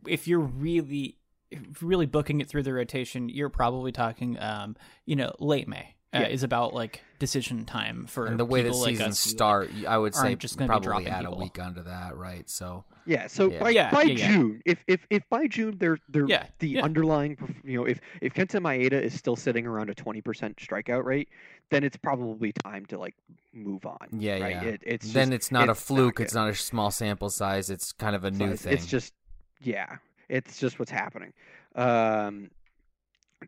If 0.07 0.29
you're 0.29 0.41
really 0.41 1.17
if 1.51 1.83
you're 1.83 1.89
really 1.89 2.07
booking 2.07 2.41
it 2.41 2.49
through 2.49 2.63
the 2.63 2.73
rotation, 2.73 3.29
you're 3.29 3.49
probably 3.51 3.93
talking 3.93 4.39
um, 4.39 4.77
you 5.07 5.17
know, 5.17 5.33
late 5.39 5.69
May. 5.69 5.95
Uh, 6.15 6.21
Yeah. 6.21 6.27
is 6.27 6.43
about 6.43 6.75
like 6.75 7.03
decision 7.19 7.65
time 7.65 8.05
for 8.07 8.27
and 8.27 8.39
the 8.39 8.45
way 8.45 8.61
that 8.63 8.69
people 8.69 8.81
like 8.83 8.91
seasons 8.97 9.25
who, 9.25 9.31
like, 9.31 9.37
start, 9.37 9.71
I 9.89 9.97
would 9.97 10.15
say 10.15 10.29
aren't 10.29 10.41
just 10.41 10.59
gonna 10.59 10.67
be 10.69 10.71
probably 10.85 11.05
dropping 11.05 11.09
add 11.09 11.25
a 11.25 11.35
week 11.35 11.59
onto 11.59 11.83
that, 11.85 12.17
right? 12.17 12.49
So 12.51 12.85
Yeah, 13.07 13.29
so 13.29 13.51
Yeah. 13.51 13.59
by 13.61 13.71
Yeah, 13.71 13.91
by 13.91 14.03
yeah, 14.03 14.13
yeah. 14.15 14.27
June, 14.29 14.63
if 14.67 14.85
if 14.87 15.07
if 15.09 15.27
by 15.31 15.47
June 15.47 15.79
they're 15.79 15.97
they're 16.11 16.27
Yeah, 16.29 16.47
the 16.59 16.69
yeah. 16.69 16.83
underlying, 16.83 17.39
you 17.65 17.79
know, 17.79 17.87
if 17.87 17.99
if 18.21 18.35
Kenta 18.35 18.61
Maeda 18.61 19.01
is 19.01 19.15
still 19.15 19.37
sitting 19.37 19.67
around 19.67 19.89
a 19.89 19.95
20% 19.95 20.23
strikeout 20.57 21.05
rate, 21.05 21.31
then 21.71 21.83
it's 21.83 21.97
probably 21.97 22.53
time 22.53 22.85
to 22.87 22.99
like 22.99 23.15
move 23.55 23.87
on. 23.87 24.09
yeah, 24.13 24.39
right? 24.39 24.51
yeah. 24.51 24.63
It, 24.65 24.83
it's 24.85 25.13
then 25.15 25.29
just- 25.31 25.35
it's 25.35 25.51
not 25.51 25.71
a 25.71 25.75
fluke. 25.75 26.17
good. 26.17 26.25
it's 26.25 26.35
not 26.35 26.51
a 26.51 26.55
small 26.55 26.91
sample 26.91 27.31
size. 27.31 27.71
It's 27.71 27.91
kind 27.93 28.15
of 28.15 28.25
a 28.25 28.31
new 28.31 28.51
size. 28.51 28.63
thing. 28.63 28.73
It's 28.75 28.87
just, 28.87 29.15
yeah, 29.63 29.97
it's 30.29 30.59
just 30.61 30.79
what's 30.79 30.91
happening. 30.91 31.33
Um, 31.75 32.51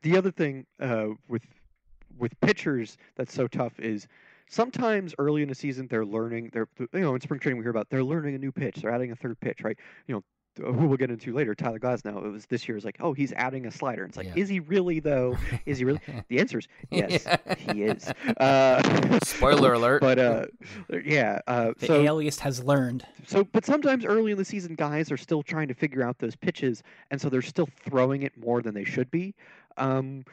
the 0.03 0.17
other 0.17 0.31
thing 0.31 0.67
uh, 0.81 1.09
with 1.29 1.43
with 2.19 2.39
pitchers 2.41 2.97
that's 3.17 3.35
so 3.35 3.47
tough 3.47 3.79
is 3.81 4.07
sometimes 4.49 5.15
early 5.19 5.43
in 5.43 5.49
the 5.49 5.55
season 5.55 5.87
they're 5.89 6.05
learning. 6.07 6.51
They're 6.53 6.69
you 6.79 7.01
know 7.01 7.15
in 7.15 7.21
spring 7.21 7.41
training 7.41 7.59
we 7.59 7.65
hear 7.65 7.71
about 7.71 7.89
they're 7.91 8.05
learning 8.05 8.35
a 8.35 8.39
new 8.39 8.53
pitch. 8.53 8.77
They're 8.77 8.93
adding 8.93 9.11
a 9.13 9.17
third 9.17 9.39
pitch, 9.41 9.63
right? 9.63 9.79
You 10.07 10.17
know. 10.17 10.25
Who 10.63 10.87
we'll 10.87 10.97
get 10.97 11.11
into 11.11 11.33
later, 11.35 11.53
Tyler 11.53 11.81
Glasnow. 11.81 12.25
It 12.25 12.31
was 12.31 12.47
this 12.47 12.69
year. 12.69 12.77
Is 12.77 12.85
like, 12.85 12.99
oh, 13.01 13.13
he's 13.13 13.33
adding 13.33 13.67
a 13.67 13.73
slider. 13.73 14.05
It's 14.05 14.17
like, 14.17 14.29
Yeah. 14.29 14.35
is 14.37 14.49
he 14.49 14.61
really 14.61 15.01
though? 15.01 15.37
Is 15.67 15.79
he 15.79 15.85
really? 15.85 15.99
The 16.29 16.39
answer 16.39 16.59
is 16.61 16.69
yes, 16.93 17.25
Yeah. 17.27 17.55
he 17.57 17.83
is. 17.83 18.09
Uh, 18.37 19.19
Spoiler 19.25 19.73
alert. 19.73 20.01
But 20.01 20.21
uh, 20.21 20.47
yeah. 21.05 21.41
Uh, 21.49 21.73
the 21.77 21.87
so 21.89 22.05
aliast 22.05 22.39
has 22.39 22.63
learned. 22.63 23.05
so, 23.27 23.43
but 23.43 23.65
sometimes 23.67 24.05
early 24.05 24.31
in 24.31 24.39
the 24.39 24.45
season, 24.45 24.77
guys 24.77 25.11
are 25.11 25.17
still 25.17 25.43
trying 25.43 25.67
to 25.67 25.75
figure 25.75 26.05
out 26.05 26.21
those 26.21 26.37
pitches, 26.37 26.85
and 27.11 27.21
so 27.21 27.29
they're 27.29 27.43
still 27.43 27.69
throwing 27.85 28.23
it 28.23 28.39
more 28.39 28.63
than 28.63 28.75
they 28.75 28.85
should 28.85 29.11
be. 29.11 29.35
Um, 29.77 30.25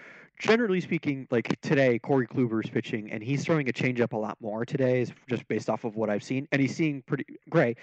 generally 0.42 0.82
speaking, 0.82 1.28
like 1.32 1.60
today, 1.62 2.00
Corey 2.00 2.28
Kluber 2.28 2.64
is 2.64 2.70
pitching, 2.70 3.12
and 3.12 3.24
he's 3.24 3.46
throwing 3.46 3.70
a 3.70 3.74
changeup 3.74 4.14
a 4.14 4.18
lot 4.18 4.38
more 4.42 4.66
today, 4.66 5.02
is 5.02 5.12
just 5.30 5.48
based 5.48 5.70
off 5.70 5.84
of 5.84 5.96
what 5.96 6.10
I've 6.10 6.24
seen, 6.24 6.48
and 6.52 6.62
he's 6.62 6.76
seeing 6.76 7.02
pretty 7.04 7.26
Gray. 7.50 7.76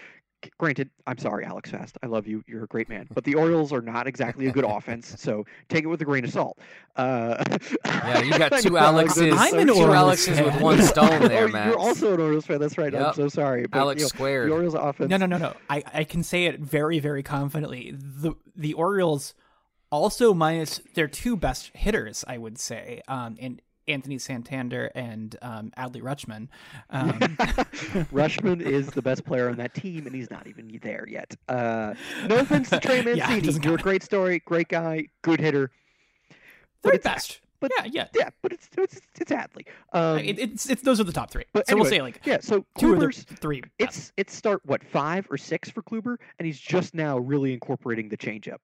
Granted, 0.57 0.89
I'm 1.09 1.19
sorry, 1.19 1.45
Alex 1.45 1.73
Fast. 1.73 1.99
I 2.01 2.07
love 2.07 2.29
you. 2.29 2.45
You're 2.47 2.63
a 2.63 2.69
great 2.69 2.89
man. 2.89 3.09
But 3.13 3.25
the 3.25 3.35
Orioles 3.35 3.73
are 3.73 3.81
not 3.81 4.07
exactly 4.07 4.47
a 4.47 4.53
good 4.53 4.65
offense, 4.69 5.21
so 5.21 5.45
take 5.69 5.83
it 5.83 5.89
with 5.89 6.01
a 6.01 6.05
grain 6.05 6.25
of 6.25 6.31
salt. 6.31 6.61
Uh, 6.95 7.43
yeah, 7.85 8.21
you 8.23 8.39
got 8.39 8.53
I 8.53 8.61
two 8.61 8.71
know, 8.71 8.77
I'm 8.77 8.95
Alexes. 8.95 9.31
just 9.31 9.41
I'm 9.41 9.51
so 9.51 9.59
an 9.59 9.67
two 9.67 9.75
sorry. 9.75 9.87
Orioles 9.89 10.05
Alexes 10.29 10.41
with 10.41 10.61
one 10.61 10.83
stone 10.83 11.23
there, 11.29 11.47
oh, 11.47 11.49
man. 11.49 11.69
You're 11.69 11.79
also 11.79 12.15
an 12.15 12.21
Orioles 12.21 12.47
fan. 12.47 12.61
That's 12.61 12.79
right. 12.79 12.95
I'm 12.95 13.15
so 13.15 13.29
sorry. 13.29 13.67
But, 13.67 13.79
Alex 13.81 13.99
you 13.99 14.05
know, 14.05 14.09
squared. 14.09 14.49
The 14.49 14.55
Orioles 14.55 14.75
offense. 14.75 15.11
No, 15.11 15.17
no, 15.17 15.27
no, 15.27 15.39
no. 15.39 15.55
I, 15.71 15.83
I 15.93 16.05
can 16.05 16.23
say 16.23 16.45
it 16.45 16.61
very, 16.61 17.01
very 17.01 17.25
confidently. 17.25 17.95
The 17.97 18.35
the 18.55 18.75
Orioles 18.75 19.35
also 19.91 20.35
minus 20.35 20.81
their 20.95 21.09
two 21.09 21.37
best 21.37 21.71
hitters, 21.75 22.25
I 22.29 22.39
would 22.39 22.59
say, 22.59 23.03
um, 23.09 23.37
and 23.41 23.61
Anthony 23.87 24.19
Santander 24.19 24.91
and 24.95 25.35
um, 25.41 25.73
Adley 25.79 26.03
Rutschman. 26.03 26.49
Um, 26.91 27.19
Rutschman 28.13 28.61
is 28.61 28.89
the 28.89 29.01
best 29.03 29.25
player 29.25 29.49
on 29.49 29.57
that 29.57 29.73
team, 29.75 30.07
and 30.07 30.15
he's 30.15 30.31
not 30.31 30.47
even 30.47 30.79
there 30.83 31.07
yet. 31.09 31.35
Uh, 31.49 31.95
no 32.29 32.37
offense 32.39 32.69
to 32.71 32.81
Trey 32.81 33.03
Mancini. 33.05 33.41
doesn't 33.41 33.65
You're 33.65 33.77
a 33.77 33.79
great 33.79 34.03
story, 34.03 34.41
great 34.45 34.69
guy, 34.69 35.07
good 35.23 35.41
hitter. 35.41 35.71
But 36.83 36.93
third 36.93 37.03
best. 37.03 37.41
but- 37.61 37.71
yeah, 37.79 37.87
yeah. 37.91 38.07
Yeah, 38.15 38.29
but 38.43 38.53
it's 38.53 38.69
it's 38.77 39.01
it's 39.21 39.33
Adley. 39.33 39.67
Um, 39.93 40.19
it, 40.19 40.39
it's 40.39 40.69
it's 40.71 40.83
those 40.83 41.01
are 41.01 41.05
the 41.05 41.13
top 41.13 41.31
three. 41.31 41.45
but 41.53 41.67
so 41.67 41.75
we'll 41.75 41.87
say 41.87 42.03
like 42.03 42.21
yeah, 42.25 42.39
so 42.41 42.65
two 42.79 42.93
of 42.93 43.01
the 43.01 43.07
Kluber's 43.07 43.23
three. 43.25 43.63
best. 43.63 43.73
it's 43.79 44.13
it's 44.17 44.37
start 44.37 44.61
what 44.65 44.85
five 44.85 45.27
or 45.31 45.37
six 45.39 45.69
for 45.71 45.83
Kluber, 45.83 46.19
and 46.39 46.47
he's 46.47 46.61
just 46.61 46.95
now 46.95 47.19
really 47.19 47.53
incorporating 47.53 48.09
the 48.11 48.17
changeup. 48.17 48.59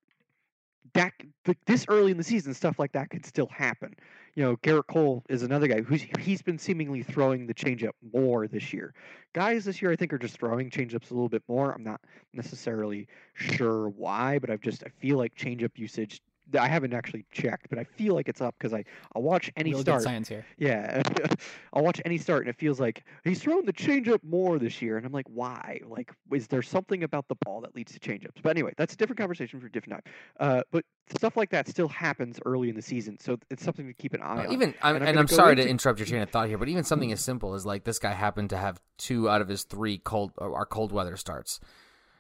That 0.92 1.12
th- 1.44 1.58
this 1.66 1.86
early 1.88 2.10
in 2.10 2.18
the 2.18 2.24
season, 2.24 2.54
stuff 2.54 2.78
like 2.78 2.92
that 2.92 3.10
could 3.10 3.24
still 3.24 3.46
happen. 3.46 3.94
You 4.34 4.44
know, 4.44 4.56
Gerrit 4.58 4.86
Cole 4.88 5.24
is 5.28 5.42
another 5.42 5.66
guy 5.66 5.80
who's 5.80 6.02
he's 6.20 6.42
been 6.42 6.58
seemingly 6.58 7.02
throwing 7.02 7.46
the 7.46 7.54
changeup 7.54 7.92
more 8.12 8.46
this 8.46 8.72
year. 8.72 8.92
Guys 9.32 9.64
this 9.64 9.80
year, 9.80 9.90
I 9.90 9.96
think, 9.96 10.12
are 10.12 10.18
just 10.18 10.38
throwing 10.38 10.70
changeups 10.70 11.10
a 11.10 11.14
little 11.14 11.28
bit 11.28 11.42
more. 11.48 11.72
I'm 11.72 11.82
not 11.84 12.00
necessarily 12.32 13.08
sure 13.34 13.88
why, 13.88 14.38
but 14.38 14.50
I've 14.50 14.60
just 14.60 14.84
I 14.84 14.88
feel 14.88 15.16
like 15.16 15.34
changeup 15.34 15.70
usage 15.76 16.20
I 16.58 16.68
haven't 16.68 16.92
actually 16.92 17.24
checked, 17.32 17.68
but 17.70 17.78
I 17.78 17.84
feel 17.84 18.14
like 18.14 18.28
it's 18.28 18.40
up 18.40 18.54
because 18.58 18.74
I 18.74 18.84
I'll 19.14 19.22
watch 19.22 19.50
any 19.56 19.70
Real 19.70 19.80
start. 19.80 20.00
good 20.00 20.04
science 20.04 20.28
here. 20.28 20.44
Yeah, 20.58 21.02
I'll 21.72 21.82
watch 21.82 22.00
any 22.04 22.18
start, 22.18 22.42
and 22.42 22.48
it 22.50 22.56
feels 22.56 22.78
like 22.80 23.04
he's 23.24 23.42
throwing 23.42 23.64
the 23.64 23.72
changeup 23.72 24.22
more 24.22 24.58
this 24.58 24.82
year, 24.82 24.96
and 24.96 25.06
I'm 25.06 25.12
like, 25.12 25.26
why? 25.28 25.80
Like, 25.86 26.12
is 26.32 26.46
there 26.46 26.62
something 26.62 27.02
about 27.02 27.28
the 27.28 27.36
ball 27.44 27.60
that 27.62 27.74
leads 27.74 27.92
to 27.92 27.98
changeups? 27.98 28.42
But 28.42 28.50
anyway, 28.50 28.72
that's 28.76 28.94
a 28.94 28.96
different 28.96 29.18
conversation 29.18 29.58
for 29.60 29.66
a 29.66 29.72
different 29.72 30.04
time. 30.04 30.12
Uh, 30.38 30.62
but 30.70 30.84
stuff 31.16 31.36
like 31.36 31.50
that 31.50 31.68
still 31.68 31.88
happens 31.88 32.38
early 32.44 32.68
in 32.68 32.76
the 32.76 32.82
season, 32.82 33.18
so 33.18 33.38
it's 33.50 33.64
something 33.64 33.86
to 33.86 33.94
keep 33.94 34.14
an 34.14 34.22
eye 34.22 34.44
uh, 34.44 34.46
on. 34.46 34.52
Even 34.52 34.74
I'm, 34.82 34.96
And 34.96 35.04
and 35.04 35.04
I'm 35.04 35.08
I'm, 35.08 35.14
gonna 35.14 35.26
go 35.28 35.36
sorry 35.36 35.56
to 35.56 35.68
interrupt 35.68 35.98
your 35.98 36.06
train 36.06 36.22
of 36.22 36.30
thought 36.30 36.48
here, 36.48 36.58
but 36.58 36.68
even 36.68 36.84
something 36.84 37.08
mm-hmm. 37.08 37.14
as 37.14 37.20
simple 37.24 37.54
as 37.54 37.64
like 37.64 37.84
this 37.84 37.98
guy 37.98 38.12
happened 38.12 38.50
to 38.50 38.56
have 38.56 38.80
two 38.98 39.28
out 39.28 39.40
of 39.40 39.48
his 39.48 39.64
three 39.64 39.98
cold 39.98 40.32
or 40.38 40.54
our 40.54 40.66
cold 40.66 40.92
weather 40.92 41.16
starts. 41.16 41.60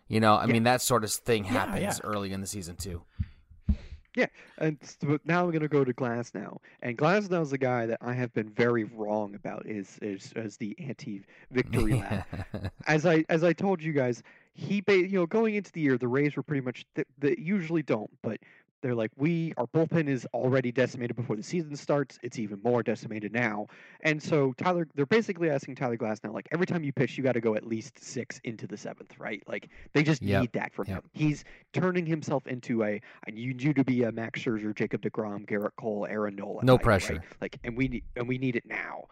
You 0.08 0.20
know, 0.20 0.34
I 0.34 0.46
Yeah. 0.46 0.52
mean 0.52 0.62
that 0.64 0.82
sort 0.82 1.02
of 1.04 1.10
thing 1.12 1.44
Yeah, 1.44 1.50
happens 1.52 1.80
yeah. 1.82 1.96
early 2.04 2.32
in 2.32 2.40
the 2.40 2.46
season 2.46 2.76
too. 2.76 3.02
Yeah, 4.16 4.26
and 4.58 4.78
but 5.02 5.24
now 5.26 5.42
I'm 5.44 5.50
going 5.50 5.62
to 5.62 5.68
go 5.68 5.84
to 5.84 5.92
Glasnow, 5.92 6.58
and 6.82 6.96
Glasnow 6.96 7.42
is 7.42 7.50
the 7.50 7.58
guy 7.58 7.86
that 7.86 7.98
I 8.00 8.12
have 8.12 8.32
been 8.32 8.48
very 8.48 8.84
wrong 8.84 9.34
about 9.34 9.66
is 9.66 9.98
is 10.02 10.32
as 10.36 10.56
the 10.56 10.76
anti-victory 10.78 11.94
lap. 12.00 12.28
as 12.86 13.06
I 13.06 13.24
as 13.28 13.42
I 13.42 13.52
told 13.52 13.82
you 13.82 13.92
guys, 13.92 14.22
he 14.54 14.80
ba- 14.80 14.96
you 15.08 15.18
know 15.18 15.26
going 15.26 15.56
into 15.56 15.72
the 15.72 15.80
year, 15.80 15.98
the 15.98 16.06
Rays 16.06 16.36
were 16.36 16.44
pretty 16.44 16.64
much 16.64 16.86
th- 16.94 17.08
they 17.18 17.34
usually 17.38 17.82
don't, 17.82 18.10
but 18.22 18.38
they're 18.84 18.94
like 18.94 19.10
we 19.16 19.54
our 19.56 19.66
bullpen 19.66 20.08
is 20.08 20.26
already 20.34 20.70
decimated 20.70 21.16
before 21.16 21.36
the 21.36 21.42
season 21.42 21.74
starts. 21.74 22.18
It's 22.22 22.38
even 22.38 22.60
more 22.62 22.82
decimated 22.82 23.32
now, 23.32 23.66
and 24.02 24.22
so 24.22 24.52
Tyler 24.58 24.86
they're 24.94 25.06
basically 25.06 25.48
asking 25.48 25.76
Tyler 25.76 25.96
Glasnow 25.96 26.34
like 26.34 26.48
every 26.52 26.66
time 26.66 26.84
you 26.84 26.92
pitch, 26.92 27.16
you 27.16 27.24
got 27.24 27.32
to 27.32 27.40
go 27.40 27.54
at 27.54 27.66
least 27.66 27.98
six 28.04 28.40
into 28.44 28.66
the 28.66 28.76
seventh, 28.76 29.18
right? 29.18 29.42
Like 29.48 29.70
they 29.94 30.02
just 30.02 30.20
Yep, 30.20 30.40
need 30.42 30.52
that 30.52 30.74
from 30.74 30.86
yep. 30.88 31.02
him. 31.02 31.10
He's 31.14 31.44
turning 31.72 32.04
himself 32.04 32.46
into 32.46 32.84
a 32.84 33.00
I 33.26 33.30
need 33.30 33.62
you 33.62 33.72
to 33.72 33.84
be 33.84 34.02
a 34.02 34.12
Max 34.12 34.40
Scherzer, 34.40 34.74
Jacob 34.74 35.00
Degrom, 35.00 35.46
Gerrit 35.46 35.76
Cole, 35.80 36.06
Aaron 36.08 36.36
Nola. 36.36 36.62
No 36.62 36.76
type, 36.76 37.02
right? 37.02 37.02
pressure. 37.02 37.22
Like, 37.40 37.58
and 37.64 37.76
we 37.76 37.88
need 37.88 38.04
and 38.16 38.28
we 38.28 38.36
need 38.36 38.56
it 38.56 38.66
now, 38.66 39.04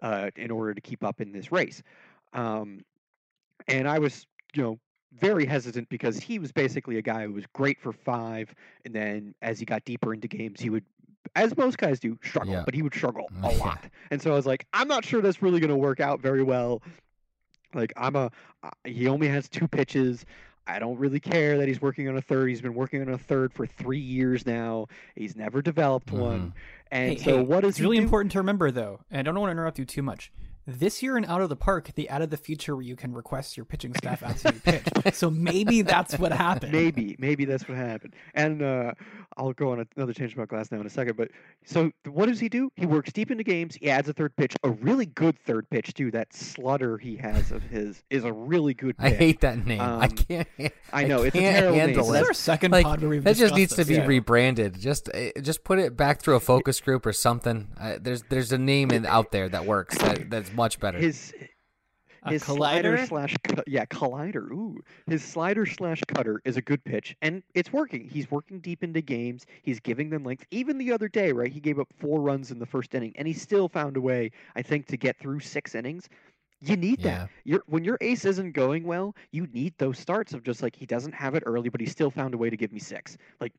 uh, 0.00 0.30
in 0.36 0.50
order 0.50 0.72
to 0.72 0.80
keep 0.80 1.04
up 1.04 1.20
in 1.20 1.32
this 1.32 1.52
race. 1.52 1.82
Um, 2.32 2.84
and 3.66 3.86
I 3.86 3.98
was, 3.98 4.26
you 4.54 4.62
know, 4.62 4.78
very 5.12 5.46
hesitant 5.46 5.88
because 5.88 6.18
he 6.18 6.38
was 6.38 6.52
basically 6.52 6.98
a 6.98 7.02
guy 7.02 7.24
who 7.26 7.32
was 7.32 7.44
great 7.52 7.80
for 7.80 7.92
five, 7.92 8.54
and 8.84 8.94
then 8.94 9.34
as 9.42 9.58
he 9.58 9.64
got 9.64 9.84
deeper 9.84 10.12
into 10.14 10.28
games, 10.28 10.60
he 10.60 10.70
would, 10.70 10.84
as 11.36 11.56
most 11.56 11.78
guys 11.78 11.98
do, 12.00 12.18
struggle. 12.24 12.54
Yeah. 12.54 12.62
But 12.64 12.74
he 12.74 12.82
would 12.82 12.94
struggle 12.94 13.26
a 13.42 13.50
lot, 13.56 13.84
and 14.10 14.20
so 14.20 14.32
I 14.32 14.34
was 14.34 14.46
like, 14.46 14.66
I'm 14.72 14.88
not 14.88 15.04
sure 15.04 15.20
that's 15.20 15.42
really 15.42 15.60
going 15.60 15.70
to 15.70 15.76
work 15.76 16.00
out 16.00 16.20
very 16.20 16.42
well. 16.42 16.82
Like 17.74 17.92
I'm 17.96 18.16
a, 18.16 18.30
uh, 18.62 18.70
he 18.84 19.08
only 19.08 19.28
has 19.28 19.48
two 19.48 19.68
pitches. 19.68 20.24
I 20.66 20.78
don't 20.78 20.98
really 20.98 21.20
care 21.20 21.56
that 21.56 21.66
he's 21.66 21.80
working 21.80 22.08
on 22.08 22.16
a 22.18 22.20
third. 22.20 22.48
He's 22.50 22.60
been 22.60 22.74
working 22.74 23.00
on 23.00 23.08
a 23.08 23.16
third 23.18 23.54
for 23.54 23.66
three 23.66 23.98
years 24.00 24.44
now. 24.44 24.86
He's 25.16 25.34
never 25.34 25.62
developed 25.62 26.12
one. 26.12 26.52
And 26.90 27.12
Hey, 27.12 27.18
so 27.18 27.36
hey, 27.38 27.42
what 27.42 27.60
does 27.60 27.70
It's 27.70 27.78
he 27.78 27.84
really 27.84 27.96
do? 27.96 28.02
important 28.02 28.32
to 28.32 28.38
remember, 28.38 28.70
though, 28.70 29.00
and 29.10 29.26
I 29.26 29.30
don't 29.32 29.40
want 29.40 29.48
to 29.48 29.52
interrupt 29.52 29.78
you 29.78 29.86
too 29.86 30.02
much. 30.02 30.30
This 30.70 31.02
year 31.02 31.16
in 31.16 31.24
Out 31.24 31.40
of 31.40 31.48
the 31.48 31.56
Park, 31.56 31.92
they 31.94 32.06
added 32.08 32.28
the 32.28 32.36
feature 32.36 32.76
where 32.76 32.84
you 32.84 32.94
can 32.94 33.14
request 33.14 33.56
your 33.56 33.64
pitching 33.64 33.94
staff 33.94 34.22
after 34.22 34.52
you 34.52 34.60
pitch. 34.60 35.14
So 35.14 35.30
maybe 35.30 35.80
that's 35.80 36.18
what 36.18 36.30
happened. 36.30 36.72
Maybe, 36.72 37.16
maybe 37.18 37.46
that's 37.46 37.66
what 37.66 37.78
happened. 37.78 38.12
And 38.34 38.60
uh, 38.60 38.92
I'll 39.38 39.54
go 39.54 39.72
on 39.72 39.86
another 39.96 40.12
change 40.12 40.34
about 40.34 40.48
Glasnow 40.48 40.78
in 40.78 40.86
a 40.86 40.90
second. 40.90 41.16
But 41.16 41.30
so 41.64 41.90
what 42.04 42.26
does 42.26 42.38
he 42.38 42.50
do? 42.50 42.70
He 42.76 42.84
works 42.84 43.10
deep 43.12 43.30
into 43.30 43.44
games. 43.44 43.76
He 43.76 43.88
adds 43.88 44.10
a 44.10 44.12
third 44.12 44.36
pitch, 44.36 44.54
a 44.62 44.68
really 44.68 45.06
good 45.06 45.38
third 45.38 45.70
pitch 45.70 45.94
too. 45.94 46.10
That 46.10 46.32
slutter 46.32 47.00
he 47.00 47.16
has 47.16 47.50
of 47.50 47.62
his 47.62 48.02
is 48.10 48.24
a 48.24 48.32
really 48.32 48.74
good. 48.74 48.94
I 48.98 49.08
hate 49.08 49.40
that 49.40 49.64
name. 49.64 49.80
I 49.80 50.04
Um, 50.04 50.10
can't. 50.10 50.48
I 50.92 51.04
know 51.04 51.22
it's 51.22 51.34
a 51.34 51.38
can't 51.38 51.56
terrible 51.56 51.78
handle 51.78 52.04
name. 52.04 52.12
This 52.12 52.20
is 52.20 52.22
it. 52.22 52.28
our 52.28 52.34
second 52.34 52.72
Like, 52.72 52.84
pod 52.84 53.00
where 53.00 53.08
we've 53.08 53.24
that 53.24 53.36
just 53.36 53.54
discussed 53.54 53.58
needs 53.58 53.74
to 53.76 53.84
be 53.86 53.94
yeah. 53.94 54.06
rebranded. 54.06 54.78
Just 54.78 55.08
uh, 55.14 55.30
just 55.40 55.64
put 55.64 55.78
it 55.78 55.96
back 55.96 56.20
through 56.20 56.36
a 56.36 56.40
focus 56.40 56.78
group 56.80 57.06
or 57.06 57.14
something. 57.14 57.68
Uh, 57.80 57.96
there's 57.98 58.22
there's 58.28 58.52
a 58.52 58.58
name 58.58 58.90
in, 58.90 59.06
out 59.06 59.32
there 59.32 59.48
that 59.48 59.64
works. 59.64 59.96
That, 59.96 60.28
that's 60.28 60.52
much 60.58 60.78
better. 60.80 60.98
His 60.98 61.32
his 62.26 62.42
slider 62.42 63.06
slash 63.06 63.34
yeah 63.66 63.86
collider. 63.86 64.50
Ooh, 64.50 64.80
his 65.06 65.22
slider 65.24 65.64
slash 65.64 66.02
cutter 66.08 66.42
is 66.44 66.56
a 66.56 66.62
good 66.62 66.82
pitch, 66.84 67.16
and 67.22 67.42
it's 67.54 67.72
working. 67.72 68.08
He's 68.08 68.30
working 68.30 68.60
deep 68.60 68.82
into 68.82 69.00
games. 69.00 69.46
He's 69.62 69.80
giving 69.80 70.10
them 70.10 70.24
length. 70.24 70.44
Even 70.50 70.78
the 70.78 70.92
other 70.92 71.08
day, 71.08 71.32
right? 71.32 71.50
He 71.52 71.60
gave 71.60 71.78
up 71.78 71.88
four 71.98 72.20
runs 72.20 72.50
in 72.50 72.58
the 72.58 72.66
first 72.66 72.94
inning, 72.94 73.12
and 73.16 73.26
he 73.26 73.32
still 73.34 73.68
found 73.68 73.96
a 73.96 74.00
way. 74.00 74.32
I 74.56 74.62
think 74.62 74.86
to 74.88 74.96
get 74.96 75.18
through 75.18 75.40
six 75.40 75.74
innings. 75.74 76.08
You 76.60 76.76
need 76.76 76.98
Yeah. 76.98 77.18
that. 77.18 77.30
Your 77.44 77.62
when 77.66 77.84
your 77.84 77.96
ace 78.00 78.24
isn't 78.24 78.50
going 78.50 78.82
well, 78.82 79.14
you 79.30 79.46
need 79.52 79.74
those 79.78 79.96
starts 79.96 80.34
of 80.34 80.42
just 80.42 80.60
like 80.60 80.74
he 80.74 80.86
doesn't 80.86 81.12
have 81.14 81.36
it 81.36 81.44
early, 81.46 81.68
but 81.68 81.80
he 81.80 81.86
still 81.86 82.10
found 82.10 82.34
a 82.34 82.36
way 82.36 82.50
to 82.50 82.56
give 82.56 82.72
me 82.72 82.80
six. 82.80 83.16
Like 83.40 83.52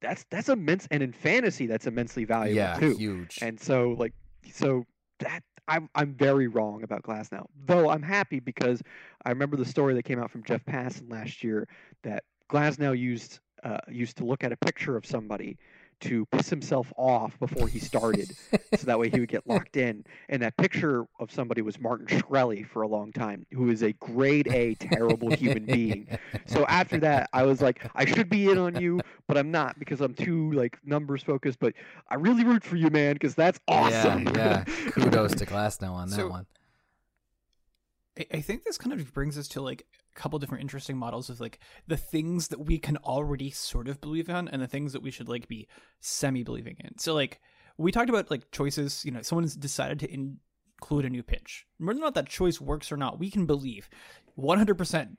that's 0.00 0.24
that's 0.30 0.48
immense, 0.48 0.88
and 0.90 1.00
in 1.00 1.12
fantasy, 1.12 1.66
that's 1.68 1.86
immensely 1.86 2.24
valuable 2.24 2.56
yeah, 2.56 2.74
too. 2.74 2.96
huge. 2.96 3.38
And 3.40 3.60
so 3.60 3.94
like 3.96 4.12
so 4.52 4.84
that 5.20 5.44
I'm 5.68 5.88
I'm 5.94 6.14
very 6.14 6.46
wrong 6.46 6.82
about 6.82 7.02
Glasnow. 7.02 7.46
Though 7.66 7.88
I'm 7.88 8.02
happy 8.02 8.40
because 8.40 8.82
I 9.24 9.30
remember 9.30 9.56
the 9.56 9.64
story 9.64 9.94
that 9.94 10.04
came 10.04 10.20
out 10.20 10.30
from 10.30 10.42
Jeff 10.44 10.64
Passan 10.64 11.10
last 11.10 11.42
year 11.42 11.66
that 12.02 12.24
Glasnow 12.50 12.98
used 12.98 13.40
uh, 13.62 13.78
used 13.88 14.16
to 14.18 14.24
look 14.24 14.44
at 14.44 14.52
a 14.52 14.56
picture 14.56 14.96
of 14.96 15.06
somebody 15.06 15.56
to 16.04 16.24
piss 16.26 16.48
himself 16.48 16.92
off 16.96 17.38
before 17.38 17.68
he 17.68 17.78
started, 17.78 18.30
so 18.76 18.86
that 18.86 18.98
way 18.98 19.08
he 19.10 19.20
would 19.20 19.28
get 19.28 19.46
locked 19.48 19.76
in. 19.76 20.04
And 20.28 20.42
that 20.42 20.56
picture 20.56 21.06
of 21.20 21.30
somebody 21.30 21.62
was 21.62 21.78
Martin 21.80 22.06
Shkreli 22.06 22.66
for 22.66 22.82
a 22.82 22.88
long 22.88 23.12
time, 23.12 23.46
who 23.52 23.70
is 23.70 23.82
a 23.82 23.92
grade 23.94 24.48
A 24.52 24.74
terrible 24.74 25.30
human 25.34 25.64
being. 25.64 26.06
So 26.46 26.64
after 26.66 26.98
that, 27.00 27.28
I 27.32 27.42
was 27.44 27.60
like, 27.60 27.84
I 27.94 28.04
should 28.04 28.28
be 28.28 28.48
in 28.50 28.58
on 28.58 28.80
you, 28.80 29.00
but 29.28 29.36
I'm 29.36 29.50
not 29.50 29.78
because 29.78 30.00
I'm 30.00 30.14
too 30.14 30.50
like 30.52 30.78
numbers 30.84 31.22
focused. 31.22 31.58
But 31.58 31.74
I 32.08 32.14
really 32.16 32.44
root 32.44 32.64
for 32.64 32.76
you, 32.76 32.90
man, 32.90 33.14
because 33.14 33.34
that's 33.34 33.58
awesome. 33.68 34.24
Yeah, 34.28 34.64
yeah. 34.64 34.64
Kudos 34.92 35.34
to 35.36 35.46
Glasnow 35.46 35.90
on 35.90 36.10
that 36.10 36.16
So- 36.16 36.28
one. 36.28 36.46
I- 38.18 38.26
I 38.34 38.40
think 38.40 38.64
this 38.64 38.78
kind 38.78 38.92
of 38.92 39.12
brings 39.12 39.36
us 39.38 39.48
to 39.48 39.60
like 39.60 39.86
a 40.16 40.20
couple 40.20 40.38
different 40.38 40.62
interesting 40.62 40.96
models 40.96 41.30
of 41.30 41.40
like 41.40 41.58
the 41.86 41.96
things 41.96 42.48
that 42.48 42.60
we 42.60 42.78
can 42.78 42.96
already 42.98 43.50
sort 43.50 43.88
of 43.88 44.00
believe 44.00 44.28
in 44.28 44.48
and 44.48 44.62
the 44.62 44.68
things 44.68 44.92
that 44.92 45.02
we 45.02 45.10
should 45.10 45.28
like 45.28 45.48
be 45.48 45.66
semi 46.00 46.42
believing 46.42 46.76
in. 46.80 46.98
So 46.98 47.14
like 47.14 47.40
we 47.76 47.90
talked 47.92 48.10
about 48.10 48.30
like 48.30 48.50
choices, 48.52 49.04
you 49.04 49.10
know, 49.10 49.22
someone's 49.22 49.56
decided 49.56 49.98
to 50.00 50.12
include 50.12 51.04
a 51.04 51.10
new 51.10 51.22
pitch. 51.22 51.66
Whether 51.78 51.98
or 51.98 52.02
not 52.02 52.14
that 52.14 52.28
choice 52.28 52.60
works 52.60 52.92
or 52.92 52.96
not, 52.96 53.18
we 53.18 53.30
can 53.30 53.46
believe 53.46 53.88
100% 54.38 55.18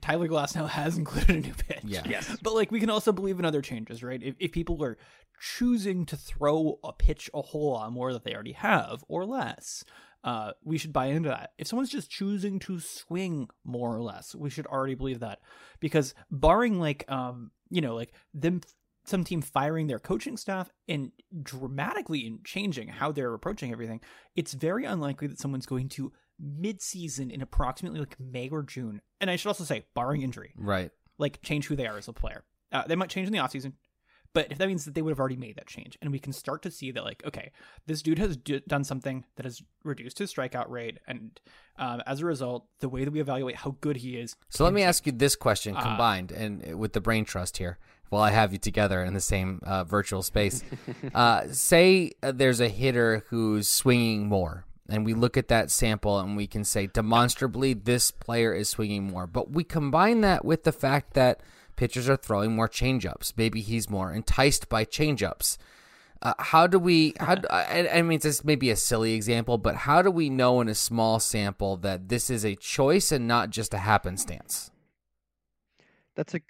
Tyler 0.00 0.28
Glasnow 0.28 0.68
has 0.68 0.98
included 0.98 1.30
a 1.36 1.40
new 1.40 1.54
pitch. 1.54 1.80
Yeah. 1.84 2.02
Yes. 2.06 2.36
But 2.42 2.54
like 2.54 2.70
we 2.70 2.80
can 2.80 2.90
also 2.90 3.12
believe 3.12 3.38
in 3.38 3.44
other 3.44 3.62
changes, 3.62 4.02
right? 4.02 4.22
If, 4.22 4.34
if 4.38 4.52
people 4.52 4.82
are 4.84 4.98
choosing 5.40 6.06
to 6.06 6.16
throw 6.16 6.78
a 6.84 6.92
pitch 6.92 7.30
a 7.34 7.42
whole 7.42 7.72
lot 7.72 7.90
more 7.92 8.12
that 8.12 8.24
they 8.24 8.34
already 8.34 8.52
have 8.52 9.02
or 9.08 9.24
less, 9.24 9.84
uh, 10.24 10.52
we 10.64 10.78
should 10.78 10.92
buy 10.92 11.06
into 11.06 11.28
that. 11.28 11.52
If 11.58 11.66
someone's 11.68 11.90
just 11.90 12.10
choosing 12.10 12.58
to 12.60 12.80
swing 12.80 13.48
more 13.64 13.94
or 13.94 14.00
less, 14.02 14.34
we 14.34 14.50
should 14.50 14.66
already 14.66 14.94
believe 14.96 15.20
that. 15.20 15.40
Because 15.80 16.14
barring 16.30 16.80
like 16.80 17.04
um, 17.10 17.50
you 17.70 17.80
know, 17.80 17.94
like 17.94 18.12
them 18.32 18.60
some 19.06 19.22
team 19.22 19.42
firing 19.42 19.86
their 19.86 19.98
coaching 19.98 20.36
staff 20.38 20.70
and 20.88 21.12
dramatically 21.42 22.20
in 22.26 22.38
changing 22.42 22.88
how 22.88 23.12
they're 23.12 23.34
approaching 23.34 23.70
everything, 23.70 24.00
it's 24.34 24.54
very 24.54 24.84
unlikely 24.86 25.26
that 25.28 25.38
someone's 25.38 25.66
going 25.66 25.88
to 25.90 26.10
mid-season 26.40 27.30
in 27.30 27.42
approximately 27.42 28.00
like 28.00 28.18
May 28.18 28.48
or 28.48 28.62
June. 28.62 29.00
And 29.20 29.30
I 29.30 29.36
should 29.36 29.48
also 29.48 29.64
say, 29.64 29.84
barring 29.94 30.22
injury, 30.22 30.52
Right. 30.56 30.90
like 31.18 31.42
change 31.42 31.66
who 31.66 31.76
they 31.76 31.86
are 31.86 31.98
as 31.98 32.08
a 32.08 32.12
player. 32.14 32.44
Uh, 32.72 32.84
they 32.86 32.96
might 32.96 33.10
change 33.10 33.26
in 33.26 33.32
the 33.32 33.38
offseason, 33.38 33.74
but 34.34 34.48
if 34.50 34.58
that 34.58 34.68
means 34.68 34.84
that 34.84 34.94
they 34.94 35.00
would 35.00 35.10
have 35.10 35.20
already 35.20 35.36
made 35.36 35.56
that 35.56 35.66
change, 35.66 35.96
and 36.02 36.12
we 36.12 36.18
can 36.18 36.32
start 36.32 36.60
to 36.62 36.70
see 36.70 36.90
that, 36.90 37.04
like, 37.04 37.22
okay, 37.24 37.52
this 37.86 38.02
dude 38.02 38.18
has 38.18 38.36
d- 38.36 38.62
done 38.68 38.84
something 38.84 39.24
that 39.36 39.46
has 39.46 39.62
reduced 39.84 40.18
his 40.18 40.34
strikeout 40.34 40.68
rate, 40.68 40.98
and 41.06 41.40
um, 41.78 42.02
as 42.06 42.20
a 42.20 42.26
result, 42.26 42.66
the 42.80 42.88
way 42.88 43.04
that 43.04 43.12
we 43.12 43.20
evaluate 43.20 43.56
how 43.56 43.76
good 43.80 43.96
he 43.98 44.16
is. 44.16 44.36
So 44.50 44.64
let 44.64 44.72
me 44.72 44.80
change. 44.80 44.88
ask 44.88 45.06
you 45.06 45.12
this 45.12 45.36
question 45.36 45.76
Uh, 45.76 45.82
combined 45.82 46.32
and 46.32 46.72
uh, 46.72 46.76
with 46.76 46.92
the 46.92 47.00
brain 47.00 47.24
trust 47.24 47.56
here 47.56 47.78
while 48.10 48.22
I 48.22 48.30
have 48.30 48.52
you 48.52 48.58
together 48.58 49.02
in 49.02 49.14
the 49.14 49.20
same 49.20 49.60
uh, 49.64 49.84
virtual 49.84 50.22
space. 50.22 50.62
uh, 51.14 51.48
say 51.50 52.12
uh, 52.22 52.32
there's 52.32 52.60
a 52.60 52.68
hitter 52.68 53.24
who's 53.28 53.66
swinging 53.66 54.28
more, 54.28 54.66
and 54.88 55.04
we 55.04 55.14
look 55.14 55.36
at 55.36 55.48
that 55.48 55.70
sample 55.70 56.18
and 56.18 56.36
we 56.36 56.46
can 56.46 56.64
say 56.64 56.86
demonstrably 56.86 57.74
this 57.74 58.10
player 58.10 58.52
is 58.52 58.68
swinging 58.68 59.04
more. 59.04 59.26
But 59.26 59.50
we 59.50 59.64
combine 59.64 60.20
that 60.20 60.44
with 60.44 60.64
the 60.64 60.72
fact 60.72 61.14
that 61.14 61.40
pitchers 61.76 62.08
are 62.08 62.16
throwing 62.16 62.54
more 62.54 62.68
changeups. 62.68 63.32
Maybe 63.36 63.60
he's 63.60 63.90
more 63.90 64.12
enticed 64.12 64.68
by 64.68 64.84
changeups. 64.84 65.56
Uh, 66.22 66.32
how 66.38 66.66
do 66.66 66.78
we? 66.78 67.12
How 67.20 67.34
do, 67.34 67.46
I, 67.50 67.88
I 67.92 68.02
mean, 68.02 68.18
this 68.20 68.44
may 68.44 68.54
be 68.54 68.70
a 68.70 68.76
silly 68.76 69.12
example, 69.14 69.58
but 69.58 69.74
how 69.76 70.00
do 70.00 70.10
we 70.10 70.30
know 70.30 70.60
in 70.60 70.68
a 70.68 70.74
small 70.74 71.20
sample 71.20 71.76
that 71.78 72.08
this 72.08 72.30
is 72.30 72.44
a 72.44 72.54
choice 72.56 73.12
and 73.12 73.28
not 73.28 73.50
just 73.50 73.74
a 73.74 73.78
happenstance? 73.78 74.70
That's 76.14 76.34
a 76.34 76.40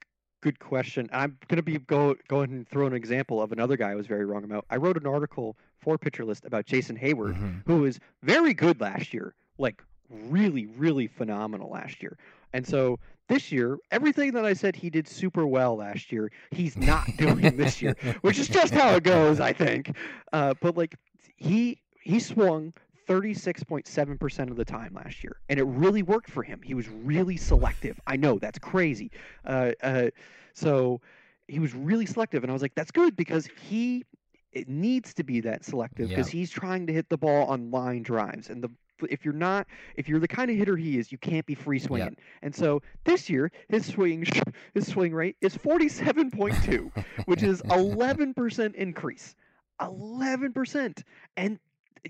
good 0.43 0.59
question. 0.59 1.09
I'm 1.13 1.39
gonna 1.49 1.63
be 1.63 1.79
go 1.79 2.15
going 2.29 2.51
and 2.53 2.69
throw 2.69 2.87
an 2.87 2.93
example 2.93 3.43
of 3.43 3.51
another 3.51 3.77
guy 3.77 3.91
I 3.91 3.95
was 3.95 4.07
very 4.07 4.25
wrong 4.27 4.45
about. 4.45 4.65
I 4.71 4.77
wrote 4.77 4.97
an 4.97 5.07
article 5.07 5.57
for 5.81 5.99
Pitcher 5.99 6.25
List 6.25 6.45
about 6.45 6.67
Jason 6.67 6.97
Heyward, 6.97 7.35
Mhm. 7.37 7.63
who 7.67 7.79
was 7.79 7.99
very 8.23 8.55
good 8.55 8.81
last 8.81 9.13
year, 9.15 9.35
like 9.59 9.83
really, 10.11 10.67
really 10.67 11.07
phenomenal 11.09 11.71
last 11.71 12.03
year. 12.03 12.17
And 12.53 12.67
so 12.67 12.99
this 13.29 13.51
year, 13.51 13.79
everything 13.91 14.33
that 14.33 14.45
I 14.45 14.53
said 14.53 14.77
he 14.77 14.91
did 14.91 15.09
super 15.09 15.47
well 15.47 15.77
last 15.77 16.13
year, 16.13 16.31
he's 16.51 16.77
not 16.77 17.07
doing 17.17 17.57
this 17.57 17.81
year, 17.81 17.97
which 18.21 18.39
is 18.39 18.49
just 18.49 18.75
how 18.75 18.95
it 18.95 19.03
goes, 19.03 19.41
I 19.41 19.53
think. 19.53 19.97
Uh, 20.33 20.55
but 20.61 20.77
like 20.77 20.97
he 21.37 21.81
he 22.03 22.21
swung 22.21 22.73
36.7% 23.09 24.51
of 24.51 24.57
the 24.57 24.65
time 24.65 24.95
last 24.95 25.23
year, 25.23 25.37
and 25.49 25.59
it 25.59 25.65
really 25.65 26.03
worked 26.03 26.31
for 26.31 26.43
him. 26.43 26.61
He 26.63 26.75
was 26.75 26.89
really 26.89 27.37
selective. 27.37 28.01
I 28.07 28.17
know 28.17 28.39
that's 28.39 28.59
crazy. 28.59 29.11
Uh, 29.45 29.73
uh, 29.83 30.11
so 30.55 31.01
he 31.49 31.59
was 31.59 31.75
really 31.75 32.07
selective, 32.07 32.43
and 32.45 32.51
I 32.51 32.55
was 32.55 32.63
like, 32.63 32.75
that's 32.75 32.91
good 32.91 33.17
because 33.17 33.49
he 33.69 34.05
it 34.53 34.69
needs 34.69 35.13
to 35.15 35.25
be 35.25 35.41
that 35.41 35.65
selective 35.65 36.09
because 36.09 36.29
he's 36.29 36.49
trying 36.49 36.87
to 36.87 36.93
hit 36.93 37.09
the 37.09 37.19
ball 37.19 37.47
on 37.47 37.71
line 37.71 38.03
drives, 38.03 38.51
and 38.51 38.63
the 38.63 38.71
if 39.11 39.25
you're 39.25 39.35
not 39.35 39.67
if 39.97 40.09
you're 40.09 40.21
the 40.21 40.29
kind 40.29 40.51
of 40.51 40.57
hitter 40.57 40.77
he 40.77 40.99
is, 40.99 41.13
you 41.13 41.19
can't 41.19 41.47
be 41.47 41.55
free 41.55 41.79
swinging. 41.79 42.17
And 42.43 42.55
so 42.55 42.83
this 43.05 43.29
year, 43.29 43.51
his 43.69 43.87
swing 43.87 44.27
his 44.75 44.87
swing 44.87 45.15
rate 45.15 45.37
is 45.41 45.57
47.2, 45.57 47.05
which 47.27 47.43
is 47.43 47.63
11% 47.63 48.75
increase. 48.75 49.35
11%. 49.81 51.03
And 51.37 51.59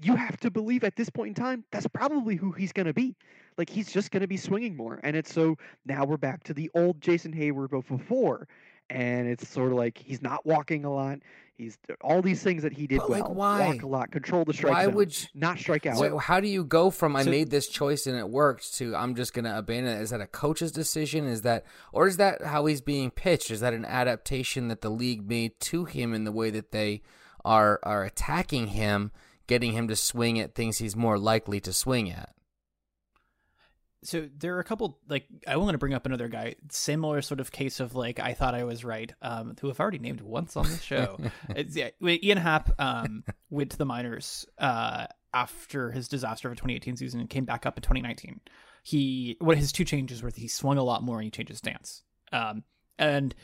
you 0.03 0.17
have 0.17 0.39
to 0.41 0.51
believe 0.51 0.85
at 0.85 0.97
this 0.97 1.11
point 1.11 1.37
in 1.37 1.43
time, 1.43 1.65
that's 1.71 1.87
probably 1.87 2.37
who 2.37 2.53
he's 2.53 2.73
going 2.73 2.87
to 2.87 2.95
be. 2.95 3.17
Like 3.57 3.71
he's 3.71 3.93
just 3.93 4.11
going 4.11 4.23
to 4.23 4.27
be 4.29 4.37
swinging 4.37 4.77
more. 4.77 5.01
And 5.03 5.17
it's 5.17 5.33
so 5.33 5.57
now 5.87 6.05
we're 6.05 6.17
back 6.17 6.43
to 6.45 6.55
the 6.55 6.71
old 6.75 7.01
Jason 7.01 7.33
Heyward 7.33 7.73
of 7.73 7.87
before. 7.87 8.49
And 8.91 9.29
it's 9.29 9.49
sort 9.49 9.73
of 9.73 9.79
like 9.79 9.97
he's 9.97 10.21
not 10.21 10.45
walking 10.45 10.85
a 10.85 10.93
lot. 10.93 11.21
He's 11.57 11.79
all 12.01 12.21
these 12.21 12.43
things 12.43 12.65
that 12.65 12.73
he 12.73 12.89
did 12.89 12.99
But, 12.99 13.11
like, 13.11 13.25
well. 13.25 13.35
why? 13.35 13.67
Walk 13.69 13.83
a 13.83 13.87
lot, 13.87 14.11
control 14.11 14.45
the 14.45 14.53
strike 14.53 14.73
Why 14.73 14.85
zone, 14.87 14.95
would 14.95 15.23
you- 15.23 15.29
not 15.35 15.59
strike 15.59 15.87
out. 15.87 15.97
So 15.99 16.19
how 16.19 16.41
do 16.41 16.49
you 16.49 16.65
go 16.65 16.91
from 16.91 17.15
I 17.15 17.23
So- 17.23 17.31
made 17.31 17.51
this 17.51 17.69
choice 17.69 18.07
and 18.07 18.19
it 18.19 18.29
worked 18.29 18.75
to 18.79 18.97
I'm 18.97 19.15
just 19.15 19.33
going 19.35 19.45
to 19.45 19.57
abandon 19.57 19.97
it? 19.97 20.03
Is 20.03 20.11
that 20.11 20.21
a 20.21 20.27
coach's 20.27 20.73
decision? 20.73 21.27
Is 21.27 21.43
that 21.43 21.65
or 21.93 22.09
is 22.09 22.17
that 22.17 22.43
how 22.45 22.67
he's 22.67 22.81
being 22.81 23.11
pitched? 23.13 23.53
Is 23.53 23.61
that 23.61 23.73
an 23.73 23.85
adaptation 23.85 24.67
that 24.69 24.81
the 24.81 24.91
league 24.91 25.29
made 25.29 25.61
to 25.61 25.85
him 25.85 26.13
in 26.13 26.25
the 26.25 26.33
way 26.33 26.51
that 26.51 26.73
they 26.73 27.03
are 27.45 27.79
are 27.85 28.03
attacking 28.05 28.69
him, 28.69 29.13
getting 29.47 29.73
him 29.75 29.87
to 29.87 29.95
swing 29.95 30.41
at 30.41 30.55
things 30.57 30.79
he's 30.79 30.97
more 30.97 31.19
likely 31.19 31.61
to 31.61 31.73
swing 31.73 32.11
at? 32.11 32.31
So 34.05 34.29
there 34.39 34.55
are 34.57 34.61
a 34.61 34.65
couple 34.65 34.99
like 35.09 35.27
I 35.47 35.57
want 35.57 35.73
to 35.73 35.79
bring 35.79 35.95
up 35.95 36.05
another 36.07 36.29
guy, 36.29 36.57
similar 36.71 37.23
sort 37.23 37.41
of 37.41 37.51
case 37.51 37.81
of 37.81 37.95
like 37.95 38.21
I 38.21 38.35
thought 38.35 38.55
I 38.55 38.65
was 38.65 38.85
right, 38.85 39.13
um, 39.23 39.57
who 39.61 39.71
I've 39.71 39.81
already 39.81 39.99
named 39.99 40.21
once 40.21 40.57
on 40.57 40.65
the 40.71 40.79
show. 40.79 41.19
it's, 41.49 41.75
yeah, 41.75 41.89
Ian 42.03 42.39
Happ 42.39 42.71
um, 42.79 43.25
went 43.51 43.71
to 43.71 43.79
the 43.79 43.87
minors 43.87 44.47
uh, 44.59 45.07
after 45.33 45.91
his 45.91 46.09
disaster 46.09 46.49
of 46.49 46.53
a 46.53 46.57
2018 46.57 46.97
season 46.97 47.21
and 47.21 47.31
came 47.31 47.47
back 47.47 47.65
up 47.65 47.79
in 47.79 47.83
2019. 47.83 48.41
He 48.83 49.37
what 49.41 49.57
his 49.57 49.73
two 49.73 49.85
changes 49.85 50.23
were 50.23 50.31
he 50.31 50.49
swung 50.49 50.77
a 50.77 50.85
lot 50.85 51.03
more 51.03 51.17
and 51.17 51.25
he 51.25 51.31
changed 51.31 51.49
his 51.49 51.59
stance. 51.59 52.03
Um, 52.31 52.63
and 52.99 53.35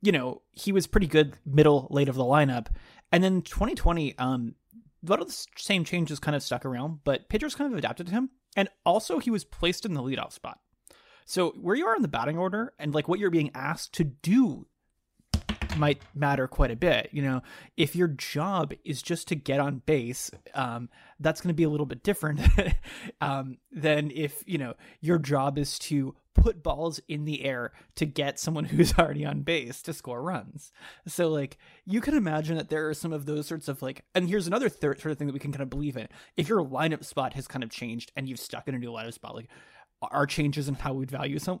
you 0.00 0.12
know 0.12 0.42
he 0.52 0.70
was 0.70 0.86
pretty 0.86 1.08
good 1.08 1.34
middle 1.44 1.88
late 1.90 2.08
of 2.08 2.14
the 2.14 2.24
lineup, 2.24 2.68
and 3.10 3.22
then 3.22 3.42
2020 3.42 4.16
um. 4.18 4.54
A 5.06 5.10
lot 5.10 5.20
of 5.20 5.28
the 5.28 5.46
same 5.56 5.84
changes 5.84 6.18
kind 6.18 6.36
of 6.36 6.42
stuck 6.42 6.64
around, 6.64 7.00
but 7.04 7.28
pitchers 7.28 7.54
kind 7.54 7.72
of 7.72 7.78
adapted 7.78 8.06
to 8.06 8.12
him. 8.12 8.30
And 8.56 8.68
also, 8.84 9.18
he 9.18 9.30
was 9.30 9.44
placed 9.44 9.86
in 9.86 9.94
the 9.94 10.02
leadoff 10.02 10.32
spot. 10.32 10.58
So, 11.24 11.50
where 11.50 11.76
you 11.76 11.86
are 11.86 11.94
in 11.94 12.02
the 12.02 12.08
batting 12.08 12.36
order 12.36 12.74
and 12.78 12.92
like 12.92 13.08
what 13.08 13.20
you're 13.20 13.30
being 13.30 13.52
asked 13.54 13.94
to 13.94 14.04
do 14.04 14.66
might 15.76 16.02
matter 16.14 16.46
quite 16.48 16.70
a 16.70 16.76
bit. 16.76 17.10
You 17.12 17.22
know, 17.22 17.42
if 17.76 17.94
your 17.94 18.08
job 18.08 18.72
is 18.84 19.02
just 19.02 19.28
to 19.28 19.34
get 19.34 19.60
on 19.60 19.82
base, 19.86 20.30
um, 20.54 20.88
that's 21.18 21.40
going 21.40 21.48
to 21.48 21.54
be 21.54 21.62
a 21.62 21.68
little 21.68 21.86
bit 21.86 22.02
different 22.02 22.40
um, 23.20 23.58
than 23.70 24.10
if, 24.10 24.42
you 24.46 24.58
know, 24.58 24.74
your 25.00 25.18
job 25.18 25.58
is 25.58 25.78
to 25.80 26.14
put 26.34 26.62
balls 26.62 27.00
in 27.08 27.24
the 27.24 27.44
air 27.44 27.72
to 27.96 28.06
get 28.06 28.38
someone 28.38 28.64
who's 28.66 28.98
already 28.98 29.24
on 29.24 29.42
base 29.42 29.82
to 29.82 29.92
score 29.92 30.22
runs. 30.22 30.72
So, 31.06 31.28
like, 31.28 31.58
you 31.84 32.00
can 32.00 32.14
imagine 32.14 32.56
that 32.56 32.68
there 32.68 32.88
are 32.88 32.94
some 32.94 33.12
of 33.12 33.26
those 33.26 33.46
sorts 33.46 33.68
of 33.68 33.82
like, 33.82 34.04
and 34.14 34.28
here's 34.28 34.46
another 34.46 34.68
third 34.68 35.00
sort 35.00 35.12
of 35.12 35.18
thing 35.18 35.26
that 35.26 35.34
we 35.34 35.40
can 35.40 35.52
kind 35.52 35.62
of 35.62 35.70
believe 35.70 35.96
in. 35.96 36.08
If 36.36 36.48
your 36.48 36.64
lineup 36.64 37.04
spot 37.04 37.34
has 37.34 37.48
kind 37.48 37.62
of 37.62 37.70
changed 37.70 38.12
and 38.16 38.28
you've 38.28 38.40
stuck 38.40 38.68
in 38.68 38.74
a 38.74 38.78
new 38.78 38.90
lineup 38.90 39.14
spot, 39.14 39.34
like, 39.34 39.48
our 40.02 40.26
changes 40.26 40.68
in 40.68 40.74
how 40.76 40.94
we'd 40.94 41.10
value 41.10 41.38
some, 41.38 41.60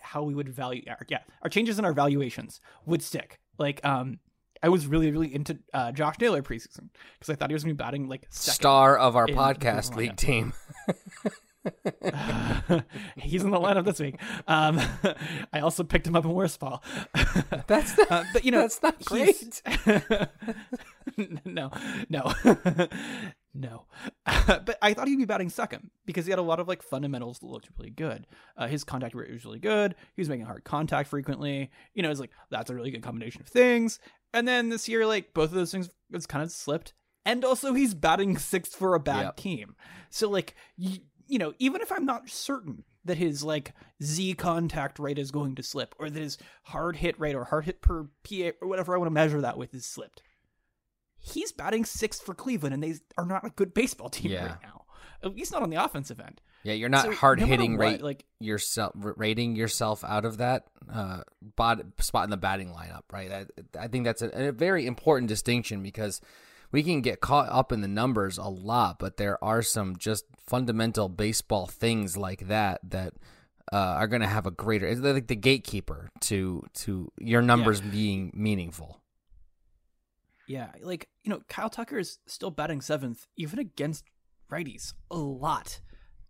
how 0.00 0.22
we 0.24 0.34
would 0.34 0.48
value, 0.48 0.82
our, 0.88 0.98
yeah, 1.08 1.20
our 1.42 1.48
changes 1.48 1.78
in 1.78 1.84
our 1.84 1.92
valuations 1.92 2.60
would 2.86 3.02
stick. 3.02 3.38
Like, 3.56 3.84
um, 3.84 4.18
I 4.62 4.68
was 4.68 4.86
really, 4.86 5.10
really 5.10 5.32
into 5.34 5.58
uh, 5.72 5.92
Josh 5.92 6.16
Naylor 6.20 6.42
preseason 6.42 6.88
because 7.18 7.32
I 7.32 7.34
thought 7.34 7.50
he 7.50 7.54
was 7.54 7.64
going 7.64 7.76
to 7.76 7.82
be 7.82 7.84
batting 7.84 8.08
like. 8.08 8.26
Star 8.30 8.96
of 8.96 9.16
our 9.16 9.26
podcast 9.26 9.96
league 9.96 10.16
team. 10.16 10.52
He's 13.16 13.42
in 13.44 13.50
the 13.50 13.58
lineup 13.60 13.84
this 13.84 14.00
week. 14.00 14.16
Um, 14.48 14.80
I 15.52 15.60
also 15.60 15.84
picked 15.84 16.06
him 16.06 16.16
up 16.16 16.24
in 16.24 16.32
worst 16.32 16.58
ball. 16.60 16.82
That's 17.66 17.96
not, 17.98 18.10
Uh, 18.10 18.24
but 18.32 18.44
you 18.44 18.50
know, 18.50 18.60
that's 18.62 18.82
not 18.82 19.02
great. 19.04 19.62
no, 21.44 21.70
no, 22.08 22.32
no. 23.54 23.86
but 24.46 24.78
I 24.82 24.94
thought 24.94 25.08
he'd 25.08 25.16
be 25.16 25.24
batting 25.24 25.50
second 25.50 25.90
because 26.06 26.26
he 26.26 26.30
had 26.30 26.38
a 26.38 26.42
lot 26.42 26.60
of 26.60 26.68
like 26.68 26.82
fundamentals 26.82 27.38
that 27.40 27.46
looked 27.46 27.68
really 27.78 27.90
good. 27.90 28.26
Uh, 28.56 28.66
his 28.66 28.84
contact 28.84 29.14
rate 29.14 29.30
was 29.32 29.44
really 29.44 29.58
good. 29.58 29.94
He 30.14 30.20
was 30.20 30.28
making 30.28 30.46
hard 30.46 30.64
contact 30.64 31.08
frequently. 31.08 31.70
You 31.94 32.02
know, 32.02 32.10
it's 32.10 32.20
like 32.20 32.30
that's 32.50 32.70
a 32.70 32.74
really 32.74 32.90
good 32.90 33.02
combination 33.02 33.40
of 33.42 33.48
things. 33.48 33.98
And 34.34 34.46
then 34.48 34.68
this 34.70 34.88
year, 34.88 35.06
like 35.06 35.34
both 35.34 35.50
of 35.50 35.54
those 35.54 35.70
things 35.72 35.90
it's 36.12 36.26
kind 36.26 36.42
of 36.42 36.50
slipped. 36.50 36.94
And 37.24 37.44
also, 37.44 37.72
he's 37.72 37.94
batting 37.94 38.36
sixth 38.36 38.74
for 38.74 38.94
a 38.96 39.00
bad 39.00 39.22
Yep. 39.22 39.36
team. 39.36 39.76
So 40.10 40.28
like 40.28 40.56
you, 40.76 40.98
you 41.26 41.38
know, 41.38 41.52
even 41.58 41.80
if 41.80 41.90
I'm 41.92 42.04
not 42.06 42.28
certain 42.28 42.84
that 43.04 43.18
his 43.18 43.42
like 43.42 43.72
Z 44.02 44.34
contact 44.34 44.98
rate 44.98 45.18
is 45.18 45.30
going 45.30 45.54
to 45.56 45.62
slip, 45.62 45.94
or 45.98 46.08
that 46.10 46.20
his 46.22 46.38
hard 46.64 46.96
hit 46.96 47.18
rate 47.18 47.34
or 47.34 47.44
hard 47.44 47.64
hit 47.64 47.80
per 47.82 48.04
PA 48.24 48.50
or 48.60 48.68
whatever 48.68 48.94
I 48.94 48.98
want 48.98 49.06
to 49.08 49.14
measure 49.14 49.40
that 49.40 49.58
with 49.58 49.74
is 49.74 49.84
slipped, 49.86 50.22
he's 51.18 51.52
batting 51.52 51.84
sixth 51.84 52.22
for 52.22 52.34
Cleveland, 52.34 52.74
and 52.74 52.82
they 52.82 52.94
are 53.16 53.26
not 53.26 53.44
a 53.46 53.50
good 53.50 53.74
baseball 53.74 54.08
team 54.08 54.32
Yeah. 54.32 54.46
right 54.46 54.62
now. 54.62 54.84
At 55.24 55.36
least 55.36 55.52
not 55.52 55.62
on 55.62 55.70
the 55.70 55.82
offensive 55.82 56.18
end. 56.18 56.40
yeah, 56.64 56.72
you're 56.72 56.88
not 56.88 57.04
So, 57.04 57.12
hard 57.12 57.38
matter 57.38 57.50
hitting 57.50 57.76
what, 57.78 57.84
rate 57.84 58.02
like 58.02 58.24
yourself 58.40 58.92
rating 58.96 59.54
yourself 59.54 60.02
out 60.02 60.24
of 60.24 60.38
that 60.38 60.66
uh 60.92 61.20
bot, 61.56 61.80
spot 62.00 62.24
in 62.24 62.30
the 62.30 62.36
batting 62.36 62.70
lineup, 62.70 63.02
right? 63.12 63.30
I, 63.30 63.46
I 63.78 63.86
think 63.88 64.04
that's 64.04 64.22
a, 64.22 64.48
a 64.48 64.52
very 64.52 64.84
important 64.84 65.28
distinction 65.28 65.80
because 65.82 66.20
we 66.72 66.82
can 66.82 67.02
get 67.02 67.20
caught 67.20 67.48
up 67.50 67.70
in 67.70 67.82
the 67.82 67.88
numbers 67.88 68.38
a 68.38 68.48
lot, 68.48 68.98
but 68.98 69.18
there 69.18 69.42
are 69.44 69.62
some 69.62 69.96
just 69.96 70.24
fundamental 70.46 71.08
baseball 71.08 71.66
things 71.66 72.16
like 72.16 72.48
that 72.48 72.80
that 72.90 73.14
uh, 73.72 73.76
are 73.76 74.08
going 74.08 74.22
to 74.22 74.28
have 74.28 74.46
a 74.46 74.50
greater. 74.50 74.86
It's 74.86 75.00
like 75.00 75.28
the 75.28 75.36
gatekeeper 75.36 76.10
to 76.22 76.64
to 76.74 77.12
your 77.18 77.42
numbers 77.42 77.80
being 77.80 78.32
meaningful. 78.34 79.00
Yeah, 80.48 80.70
like 80.82 81.08
you 81.22 81.30
know, 81.30 81.40
Kyle 81.48 81.70
Tucker 81.70 81.98
is 81.98 82.18
still 82.26 82.50
batting 82.50 82.80
seventh, 82.80 83.26
even 83.36 83.58
against 83.58 84.04
righties, 84.50 84.94
a 85.10 85.16
lot 85.16 85.80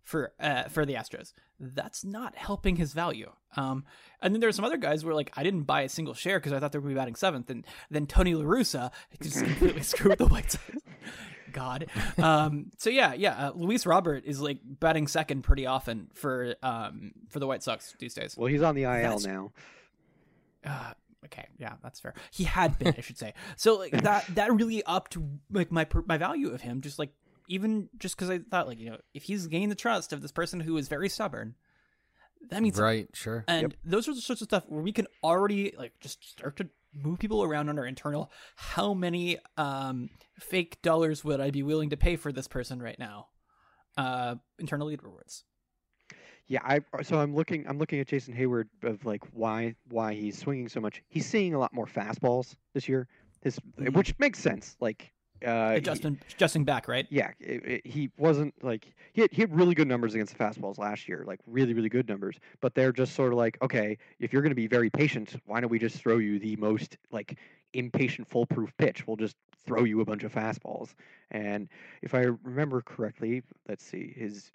for 0.02 0.32
uh, 0.38 0.64
for 0.64 0.84
the 0.84 0.94
Astros. 0.94 1.32
That's 1.64 2.04
not 2.04 2.34
helping 2.36 2.74
his 2.74 2.92
value. 2.92 3.30
Um, 3.56 3.84
and 4.20 4.34
then 4.34 4.40
there's 4.40 4.56
some 4.56 4.64
other 4.64 4.76
guys 4.76 5.04
where 5.04 5.14
like 5.14 5.30
I 5.36 5.44
didn't 5.44 5.62
buy 5.62 5.82
a 5.82 5.88
single 5.88 6.12
share 6.14 6.40
because 6.40 6.52
I 6.52 6.58
thought 6.58 6.72
they 6.72 6.78
were 6.78 6.82
going 6.82 6.94
to 6.94 6.98
be 6.98 7.00
batting 7.00 7.14
seventh, 7.14 7.50
and 7.50 7.64
then 7.88 8.06
Tony 8.06 8.34
La 8.34 8.42
Russa 8.44 8.90
just 9.22 9.44
completely 9.44 9.82
screwed 9.82 10.18
the 10.18 10.26
White 10.26 10.50
Sox. 10.50 10.64
God. 11.52 11.86
Um, 12.18 12.70
so 12.78 12.90
yeah, 12.90 13.12
yeah. 13.14 13.48
Uh, 13.48 13.52
Luis 13.54 13.86
Robert 13.86 14.24
is 14.26 14.40
like 14.40 14.58
batting 14.64 15.06
second 15.06 15.42
pretty 15.42 15.66
often 15.66 16.08
for 16.14 16.56
um 16.62 17.12
for 17.28 17.38
the 17.38 17.46
White 17.46 17.62
Sox 17.62 17.94
these 17.98 18.14
days. 18.14 18.36
Well, 18.36 18.48
he's 18.48 18.62
on 18.62 18.74
the 18.74 18.82
IL 18.84 18.88
That's- 18.90 19.24
now. 19.26 19.52
Uh, 20.64 20.92
okay, 21.26 21.46
yeah, 21.58 21.74
that's 21.82 22.00
fair. 22.00 22.14
He 22.30 22.44
had 22.44 22.78
been, 22.78 22.94
I 22.96 23.00
should 23.02 23.18
say. 23.18 23.34
So 23.56 23.76
like 23.76 23.92
that 23.92 24.26
that 24.34 24.52
really 24.52 24.82
upped 24.84 25.16
like 25.50 25.70
my 25.70 25.84
per- 25.84 26.04
my 26.06 26.16
value 26.16 26.50
of 26.50 26.60
him. 26.62 26.80
Just 26.80 26.98
like 26.98 27.10
even 27.48 27.88
just 27.98 28.16
because 28.16 28.30
I 28.30 28.38
thought 28.38 28.66
like 28.68 28.78
you 28.78 28.90
know 28.90 28.98
if 29.14 29.24
he's 29.24 29.46
gained 29.46 29.70
the 29.70 29.76
trust 29.76 30.12
of 30.12 30.22
this 30.22 30.32
person 30.32 30.60
who 30.60 30.76
is 30.76 30.88
very 30.88 31.08
stubborn, 31.08 31.54
that 32.50 32.62
means 32.62 32.78
Right, 32.78 33.08
sure. 33.12 33.44
and 33.48 33.74
those 33.84 34.08
are 34.08 34.14
the 34.14 34.20
sorts 34.20 34.42
of 34.42 34.48
stuff 34.48 34.64
where 34.68 34.82
we 34.82 34.92
can 34.92 35.06
already 35.22 35.74
like 35.78 35.92
just 36.00 36.22
start 36.28 36.56
to 36.56 36.68
move 36.94 37.18
people 37.18 37.42
around 37.42 37.68
on 37.68 37.78
our 37.78 37.86
internal. 37.86 38.30
How 38.56 38.94
many 38.94 39.38
um 39.56 40.10
fake 40.38 40.82
dollars 40.82 41.24
would 41.24 41.40
I 41.40 41.50
be 41.50 41.62
willing 41.62 41.90
to 41.90 41.96
pay 41.96 42.16
for 42.16 42.32
this 42.32 42.48
person 42.48 42.82
right 42.82 42.98
now? 42.98 43.28
Uh, 43.96 44.36
internal 44.58 44.86
lead 44.88 45.02
rewards. 45.02 45.44
Yeah, 46.48 46.60
I 46.64 46.80
so 47.02 47.18
I'm 47.18 47.34
looking 47.34 47.66
I'm 47.68 47.78
looking 47.78 48.00
at 48.00 48.08
Jason 48.08 48.34
Heyward 48.34 48.64
of 48.82 49.04
like 49.04 49.22
why 49.32 49.74
why 49.88 50.14
he's 50.14 50.38
swinging 50.38 50.68
so 50.68 50.80
much. 50.80 51.02
He's 51.08 51.24
seeing 51.26 51.54
a 51.54 51.58
lot 51.58 51.72
more 51.72 51.86
fastballs 51.86 52.56
this 52.74 52.88
year. 52.88 53.08
His 53.42 53.58
Mhm. 53.78 53.94
which 53.94 54.18
makes 54.18 54.38
sense. 54.38 54.76
Like 54.80 55.12
Uh, 55.44 55.72
he- 55.72 55.76
Adjusting, 55.78 56.18
adjusting 56.34 56.64
back, 56.64 56.88
right? 56.88 57.06
yeah, 57.10 57.30
it, 57.40 57.64
it- 57.66 57.86
he 57.86 58.10
wasn't 58.16 58.54
like 58.62 58.94
he 59.12 59.22
had, 59.22 59.32
he 59.32 59.42
had 59.42 59.54
really 59.54 59.74
good 59.74 59.88
numbers 59.88 60.14
against 60.14 60.36
the 60.36 60.42
fastballs 60.42 60.78
last 60.78 61.08
year, 61.08 61.24
like 61.26 61.40
really 61.46 61.74
really 61.74 61.88
good 61.88 62.08
numbers. 62.08 62.36
But 62.60 62.74
they're 62.74 62.92
just 62.92 63.14
sort 63.14 63.32
of 63.32 63.38
like, 63.38 63.58
okay, 63.62 63.98
if 64.20 64.32
you're 64.32 64.42
going 64.42 64.50
to 64.50 64.56
be 64.56 64.66
very 64.66 64.90
patient, 64.90 65.34
why 65.46 65.60
don't 65.60 65.70
we 65.70 65.78
just 65.78 65.96
throw 65.96 66.18
you 66.18 66.38
the 66.38 66.56
most 66.56 66.96
like 67.10 67.38
impatient 67.74 68.28
foolproof 68.28 68.72
pitch? 68.78 69.06
We'll 69.06 69.16
just 69.16 69.36
throw 69.64 69.84
you 69.84 70.00
a 70.00 70.04
bunch 70.04 70.24
of 70.24 70.32
fastballs. 70.34 70.94
And 71.30 71.68
if 72.02 72.14
I 72.14 72.26
remember 72.42 72.82
correctly, 72.82 73.42
let's 73.68 73.84
see, 73.84 74.12
his 74.16 74.50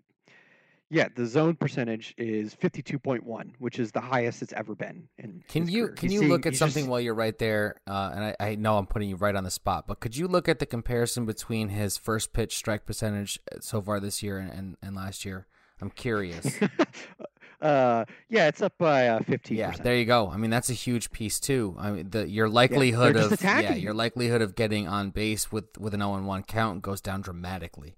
yeah, 0.90 1.08
the 1.16 1.26
zone 1.26 1.56
percentage 1.56 2.14
is 2.18 2.56
52.1, 2.56 3.52
which 3.60 3.78
is 3.80 3.92
the 3.92 4.00
highest 4.02 4.42
it's 4.42 4.54
ever 4.54 4.74
been. 4.76 5.08
In 5.18 5.44
Can 5.48 5.68
you 5.68 5.86
career. 5.88 5.96
can 5.96 6.10
He's 6.10 6.14
you 6.14 6.20
seeing- 6.20 6.32
look 6.32 6.46
at 6.46 6.56
something 6.56 6.84
just- 6.84 6.90
while 6.90 7.02
you're 7.02 7.14
right 7.14 7.38
there? 7.38 7.82
Uh, 7.88 8.12
and 8.16 8.24
I, 8.24 8.36
I 8.40 8.56
know 8.56 8.78
I'm 8.78 8.88
putting 8.88 9.10
you 9.10 9.16
right 9.18 9.36
on 9.36 9.44
the 9.44 9.52
spot, 9.52 9.86
but 9.88 10.00
could 10.00 10.16
you 10.16 10.28
look 10.28 10.48
at 10.48 10.60
the 10.60 10.66
comparison 10.66 11.26
between 11.26 11.70
his 11.70 11.98
first 11.98 12.32
pitch 12.34 12.56
strike 12.56 12.86
percentage 12.86 13.40
uh, 13.52 13.58
so 13.60 13.82
far 13.82 14.00
this 14.00 14.24
year 14.24 14.38
and, 14.38 14.52
and, 14.52 14.78
and 14.82 14.96
last 14.96 15.26
year? 15.26 15.48
I'm 15.82 15.90
curious. 15.92 16.58
uh, 17.62 18.06
yeah, 18.30 18.48
it's 18.48 18.62
up 18.62 18.78
by 18.78 19.08
uh, 19.10 19.20
15%. 19.20 19.52
yeah, 19.52 19.72
there 19.72 19.96
you 19.96 20.06
go. 20.06 20.30
I 20.30 20.38
mean, 20.38 20.50
that's 20.52 20.70
a 20.70 20.74
huge 20.74 21.12
piece 21.12 21.40
too. 21.40 21.76
I 21.78 21.92
mean, 21.92 22.10
the 22.10 22.28
your 22.30 22.50
likelihood 22.50 23.16
just 23.16 23.32
of 23.34 23.44
yeah, 23.44 23.74
your 23.76 23.94
likelihood 23.94 24.42
of 24.42 24.56
getting 24.56 24.88
on 24.88 25.10
base 25.12 25.52
with 25.52 25.78
with 25.78 25.94
an 25.94 26.00
0 26.02 26.22
1 26.24 26.44
count 26.44 26.82
goes 26.82 27.02
down 27.02 27.22
dramatically. 27.22 27.96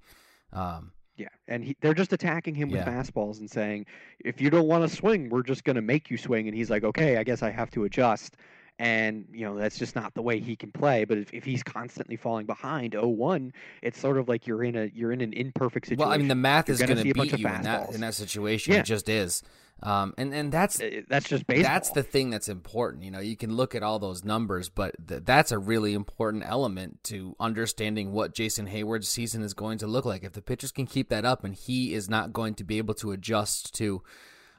Um, 0.51 0.91
Yeah, 1.19 1.27
and 1.49 1.65
he, 1.65 1.75
they're 1.81 1.93
just 1.93 2.13
attacking 2.13 2.55
him 2.55 2.69
with 2.69 2.79
Yeah. 2.79 2.85
fastballs 2.93 3.39
and 3.39 3.51
saying, 3.51 3.85
"If 4.23 4.39
you 4.39 4.49
don't 4.49 4.67
want 4.67 4.89
to 4.89 4.95
swing, 4.95 5.29
we're 5.29 5.43
just 5.43 5.65
going 5.65 5.75
to 5.75 5.81
make 5.81 6.09
you 6.09 6.17
swing." 6.17 6.47
And 6.47 6.55
he's 6.55 6.69
like, 6.69 6.85
"Okay, 6.85 7.17
I 7.17 7.23
guess 7.23 7.43
I 7.43 7.49
have 7.49 7.69
to 7.71 7.83
adjust." 7.83 8.37
And 8.79 9.25
you 9.33 9.45
know 9.45 9.57
that's 9.57 9.77
just 9.77 9.93
not 9.93 10.13
the 10.13 10.21
way 10.21 10.39
he 10.39 10.55
can 10.55 10.71
play. 10.71 11.03
But 11.03 11.17
if, 11.17 11.33
if 11.33 11.43
he's 11.43 11.61
constantly 11.61 12.15
falling 12.15 12.45
behind 12.45 12.93
0-1, 12.93 13.51
it's 13.81 13.99
sort 13.99 14.17
of 14.17 14.29
like 14.29 14.47
you're 14.47 14.63
in 14.63 14.77
a 14.77 14.85
you're 14.95 15.11
in 15.11 15.19
an 15.19 15.33
imperfect 15.33 15.87
situation. 15.87 15.99
well, 16.07 16.13
I 16.13 16.17
mean, 16.17 16.29
the 16.29 16.35
math 16.35 16.69
You're 16.69 16.75
is 16.75 16.79
going 16.79 16.95
bunch 16.95 17.31
beat 17.31 17.39
you 17.39 17.47
in 17.49 17.63
that 17.63 17.89
in 17.93 17.99
that 17.99 18.13
situation. 18.13 18.73
Yeah. 18.73 18.79
It 18.79 18.85
just 18.85 19.09
is. 19.09 19.43
Um, 19.81 20.13
and 20.17 20.33
and 20.33 20.51
that's 20.51 20.81
that's 21.07 21.29
just 21.29 21.47
baseball. 21.47 21.71
That's 21.71 21.91
the 21.91 22.03
thing 22.03 22.29
that's 22.29 22.49
important. 22.49 23.03
You 23.03 23.11
know, 23.11 23.19
you 23.19 23.37
can 23.37 23.55
look 23.55 23.75
at 23.75 23.83
all 23.83 23.97
those 23.97 24.25
numbers, 24.25 24.67
but 24.67 24.95
th- 25.07 25.23
that's 25.23 25.53
a 25.53 25.59
really 25.59 25.93
important 25.93 26.43
element 26.45 27.01
to 27.05 27.35
understanding 27.39 28.11
what 28.11 28.33
Jason 28.33 28.67
Heyward's 28.67 29.07
season 29.07 29.41
is 29.41 29.53
going 29.53 29.77
to 29.77 29.87
look 29.87 30.03
like. 30.03 30.23
If 30.23 30.33
the 30.33 30.41
pitchers 30.41 30.73
can 30.73 30.85
keep 30.85 31.09
that 31.09 31.23
up 31.23 31.45
and 31.45 31.55
he 31.55 31.93
is 31.93 32.09
not 32.09 32.33
going 32.33 32.55
to 32.55 32.65
be 32.65 32.77
able 32.77 32.93
to 32.95 33.11
adjust 33.11 33.73
to, 33.75 34.03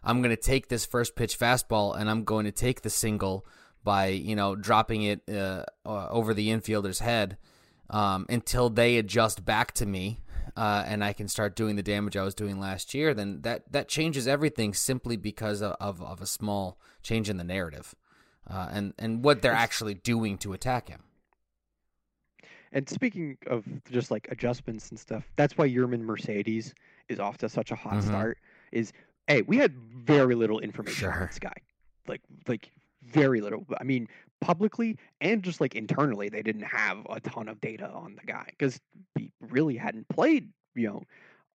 I'm 0.02 0.22
going 0.22 0.34
to 0.34 0.40
take 0.40 0.68
this 0.68 0.86
first 0.86 1.16
pitch 1.16 1.38
fastball 1.38 1.98
and 1.98 2.08
I'm 2.08 2.24
going 2.24 2.46
to 2.46 2.52
take 2.52 2.80
the 2.80 2.90
single 2.90 3.44
by, 3.84 4.06
you 4.06 4.36
know, 4.36 4.56
dropping 4.56 5.02
it 5.02 5.22
uh, 5.28 5.64
uh, 5.84 6.08
over 6.08 6.32
the 6.32 6.48
infielder's 6.48 7.00
head 7.00 7.36
um, 7.90 8.24
until 8.30 8.70
they 8.70 8.96
adjust 8.96 9.44
back 9.44 9.72
to 9.72 9.86
me 9.86 10.20
uh, 10.60 10.84
and 10.86 11.02
I 11.02 11.12
can 11.12 11.26
start 11.28 11.56
doing 11.56 11.76
the 11.76 11.82
damage 11.82 12.16
I 12.16 12.22
was 12.22 12.34
doing 12.34 12.60
last 12.60 12.92
year, 12.92 13.14
then 13.14 13.40
that, 13.42 13.70
that 13.72 13.88
changes 13.88 14.26
everything 14.28 14.74
simply 14.74 15.16
because 15.16 15.62
of, 15.62 15.72
of, 15.80 16.02
of 16.02 16.20
a 16.20 16.26
small 16.26 16.78
change 17.02 17.30
in 17.30 17.36
the 17.38 17.44
narrative 17.44 17.94
uh, 18.48 18.68
and, 18.70 18.92
and 18.98 19.24
what 19.24 19.40
they're 19.42 19.52
actually 19.66 19.94
doing 19.94 20.36
to 20.38 20.52
attack 20.52 20.88
him. 20.88 21.02
And 22.72 22.88
speaking 22.88 23.36
of 23.46 23.64
just 23.90 24.10
like 24.10 24.28
adjustments 24.30 24.90
and 24.90 24.98
stuff, 25.00 25.24
that's 25.36 25.56
why 25.58 25.68
Yermin 25.68 26.02
Mercedes 26.02 26.74
is 27.08 27.18
off 27.18 27.38
to 27.38 27.48
such 27.48 27.70
a 27.70 27.74
hot 27.74 27.94
Mhm. 27.94 28.06
start. 28.06 28.38
Is 28.70 28.92
hey, 29.26 29.42
we 29.42 29.56
had 29.56 29.74
very 29.76 30.34
little 30.34 30.60
information 30.60 30.94
Sure. 31.10 31.12
on 31.22 31.26
this 31.26 31.38
guy, 31.40 31.54
like 32.06 32.20
like 32.46 32.70
very 33.02 33.40
little. 33.40 33.66
I 33.80 33.84
mean, 33.84 34.08
publicly 34.40 34.96
and 35.20 35.42
just 35.42 35.60
like 35.60 35.74
internally, 35.74 36.28
they 36.28 36.42
didn't 36.42 36.62
have 36.62 37.06
a 37.10 37.20
ton 37.20 37.48
of 37.48 37.60
data 37.60 37.88
on 37.88 38.16
the 38.16 38.26
guy 38.26 38.46
because 38.48 38.80
he 39.16 39.32
really 39.40 39.76
hadn't 39.76 40.08
played, 40.08 40.48
you 40.74 40.88
know, 40.88 41.02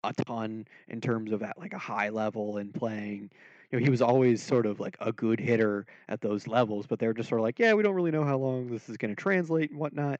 a 0.04 0.14
ton 0.26 0.68
in 0.88 1.02
terms 1.02 1.32
of 1.32 1.42
at 1.44 1.58
like 1.58 1.74
a 1.74 1.78
high 1.78 2.10
level 2.10 2.58
and 2.58 2.74
playing. 2.74 3.30
You 3.72 3.80
know, 3.80 3.84
he 3.84 3.90
was 3.90 4.02
always 4.02 4.44
sort 4.44 4.66
of 4.66 4.80
like 4.80 4.98
a 5.00 5.12
good 5.12 5.40
hitter 5.40 5.86
at 6.10 6.22
those 6.22 6.48
levels, 6.48 6.86
but 6.86 7.00
they're 7.00 7.14
just 7.14 7.30
sort 7.30 7.40
of 7.40 7.44
like, 7.44 7.58
yeah, 7.58 7.74
we 7.74 7.84
don't 7.84 7.96
really 7.96 8.12
know 8.12 8.24
how 8.24 8.38
long 8.38 8.68
this 8.68 8.90
is 8.90 8.98
going 8.98 9.16
to 9.16 9.20
translate 9.20 9.72
and 9.72 9.80
whatnot. 9.80 10.20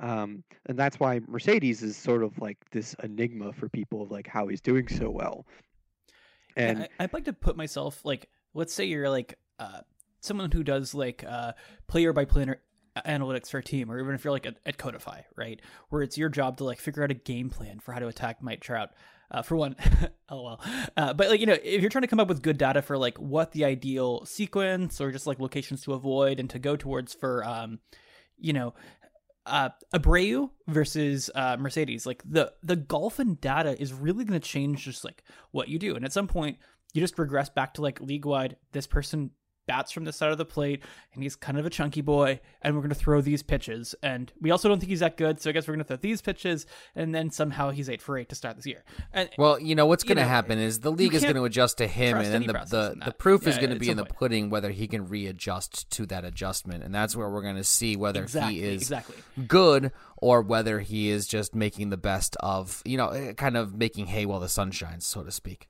Um, 0.00 0.42
and 0.66 0.78
that's 0.78 0.98
why 0.98 1.20
Mercedes 1.28 1.82
is 1.82 1.96
sort 1.96 2.22
of 2.22 2.38
like 2.38 2.58
this 2.70 2.94
enigma 3.02 3.52
for 3.52 3.68
people 3.68 4.02
of 4.02 4.10
like 4.10 4.26
how 4.26 4.48
he's 4.48 4.60
doing 4.60 4.88
so 4.88 5.10
well. 5.10 5.46
And 6.56 6.80
yeah, 6.80 6.86
I, 6.98 7.04
I'd 7.04 7.12
like 7.12 7.24
to 7.26 7.32
put 7.32 7.56
myself 7.56 8.00
like, 8.04 8.28
let's 8.54 8.74
say 8.74 8.84
you're 8.84 9.10
like 9.10 9.38
uh, 9.58 9.80
someone 10.20 10.50
who 10.50 10.62
does 10.62 10.94
like 10.94 11.24
uh, 11.24 11.52
player 11.86 12.12
by 12.12 12.24
player 12.24 12.60
analytics 13.06 13.50
for 13.50 13.58
a 13.58 13.62
team, 13.62 13.90
or 13.90 13.98
even 13.98 14.14
if 14.14 14.24
you're 14.24 14.32
like 14.32 14.46
at, 14.46 14.56
at 14.66 14.78
Codify, 14.78 15.22
right, 15.36 15.60
where 15.88 16.02
it's 16.02 16.18
your 16.18 16.28
job 16.28 16.56
to 16.58 16.64
like 16.64 16.78
figure 16.78 17.02
out 17.02 17.10
a 17.10 17.14
game 17.14 17.50
plan 17.50 17.80
for 17.80 17.92
how 17.92 18.00
to 18.00 18.08
attack 18.08 18.42
Mike 18.42 18.60
Trout. 18.60 18.90
Uh, 19.32 19.42
for 19.42 19.56
one, 19.56 19.76
oh 20.28 20.42
well, 20.42 20.60
uh, 20.96 21.14
but 21.14 21.28
like 21.28 21.38
you 21.40 21.46
know, 21.46 21.56
if 21.62 21.80
you're 21.80 21.90
trying 21.90 22.02
to 22.02 22.08
come 22.08 22.18
up 22.18 22.28
with 22.28 22.42
good 22.42 22.58
data 22.58 22.82
for 22.82 22.98
like 22.98 23.16
what 23.18 23.52
the 23.52 23.64
ideal 23.64 24.24
sequence 24.24 25.00
or 25.00 25.12
just 25.12 25.26
like 25.26 25.38
locations 25.38 25.82
to 25.82 25.92
avoid 25.92 26.40
and 26.40 26.50
to 26.50 26.58
go 26.58 26.74
towards 26.74 27.14
for, 27.14 27.44
um, 27.44 27.78
you 28.36 28.52
know, 28.52 28.74
uh, 29.46 29.70
Abreu 29.94 30.50
versus 30.66 31.30
uh, 31.34 31.56
Mercedes, 31.58 32.06
like 32.06 32.22
the 32.28 32.52
the 32.62 32.76
golf 32.76 33.20
and 33.20 33.40
data 33.40 33.80
is 33.80 33.92
really 33.92 34.24
going 34.24 34.38
to 34.38 34.46
change 34.46 34.84
just 34.84 35.04
like 35.04 35.22
what 35.52 35.68
you 35.68 35.78
do. 35.78 35.94
And 35.94 36.04
at 36.04 36.12
some 36.12 36.26
point, 36.26 36.58
you 36.92 37.00
just 37.00 37.18
regress 37.18 37.48
back 37.48 37.74
to 37.74 37.82
like 37.82 38.00
league 38.00 38.26
wide. 38.26 38.56
This 38.72 38.88
person 38.88 39.30
bats 39.70 39.92
from 39.92 40.04
the 40.04 40.12
side 40.12 40.32
of 40.32 40.38
the 40.38 40.44
plate, 40.44 40.82
and 41.14 41.22
he's 41.22 41.36
kind 41.36 41.56
of 41.56 41.64
a 41.64 41.70
chunky 41.70 42.00
boy, 42.00 42.40
and 42.60 42.74
we're 42.74 42.80
going 42.80 42.90
to 42.90 42.96
throw 42.96 43.20
these 43.20 43.40
pitches. 43.40 43.94
And 44.02 44.32
we 44.40 44.50
also 44.50 44.68
don't 44.68 44.80
think 44.80 44.90
he's 44.90 44.98
that 44.98 45.16
good, 45.16 45.40
so 45.40 45.48
I 45.48 45.52
guess 45.52 45.68
we're 45.68 45.74
going 45.74 45.84
to 45.84 45.88
throw 45.88 45.96
these 45.96 46.20
pitches, 46.20 46.66
and 46.96 47.14
then 47.14 47.30
somehow 47.30 47.70
he's 47.70 47.88
eight 47.88 48.02
for 48.02 48.18
eight 48.18 48.28
to 48.30 48.34
start 48.34 48.56
this 48.56 48.66
year. 48.66 48.82
And 49.12 49.30
Well, 49.38 49.60
you 49.60 49.76
know 49.76 49.86
what's 49.86 50.02
going 50.02 50.16
to 50.16 50.24
happen 50.24 50.58
is 50.58 50.80
the 50.80 50.90
league 50.90 51.14
is 51.14 51.22
going 51.22 51.36
to 51.36 51.44
adjust 51.44 51.78
to 51.78 51.86
him, 51.86 52.18
and 52.18 52.34
then 52.34 52.46
the 52.46 52.52
the, 52.68 53.04
the 53.06 53.12
proof 53.12 53.46
is 53.46 53.58
going 53.58 53.70
to 53.70 53.78
be 53.78 53.90
in 53.90 53.96
the 53.96 54.04
point. 54.04 54.16
pudding 54.16 54.50
whether 54.50 54.70
he 54.70 54.88
can 54.88 55.08
readjust 55.08 55.88
to 55.92 56.04
that 56.06 56.24
adjustment, 56.24 56.82
and 56.82 56.92
that's 56.92 57.14
where 57.14 57.30
we're 57.30 57.42
going 57.42 57.56
to 57.56 57.64
see 57.64 57.94
whether 57.94 58.24
exactly, 58.24 58.54
he 58.54 58.62
is 58.62 58.82
exactly. 58.82 59.16
good 59.46 59.92
or 60.16 60.42
whether 60.42 60.80
he 60.80 61.10
is 61.10 61.28
just 61.28 61.54
making 61.54 61.90
the 61.90 61.96
best 61.96 62.36
of 62.40 62.82
you 62.84 62.96
know, 62.96 63.10
eh, 63.10 63.34
kind 63.34 63.56
of 63.56 63.76
making 63.76 64.06
hay 64.06 64.26
while 64.26 64.40
the 64.40 64.48
sun 64.48 64.72
shines, 64.72 65.06
so 65.06 65.22
to 65.22 65.30
speak. 65.30 65.69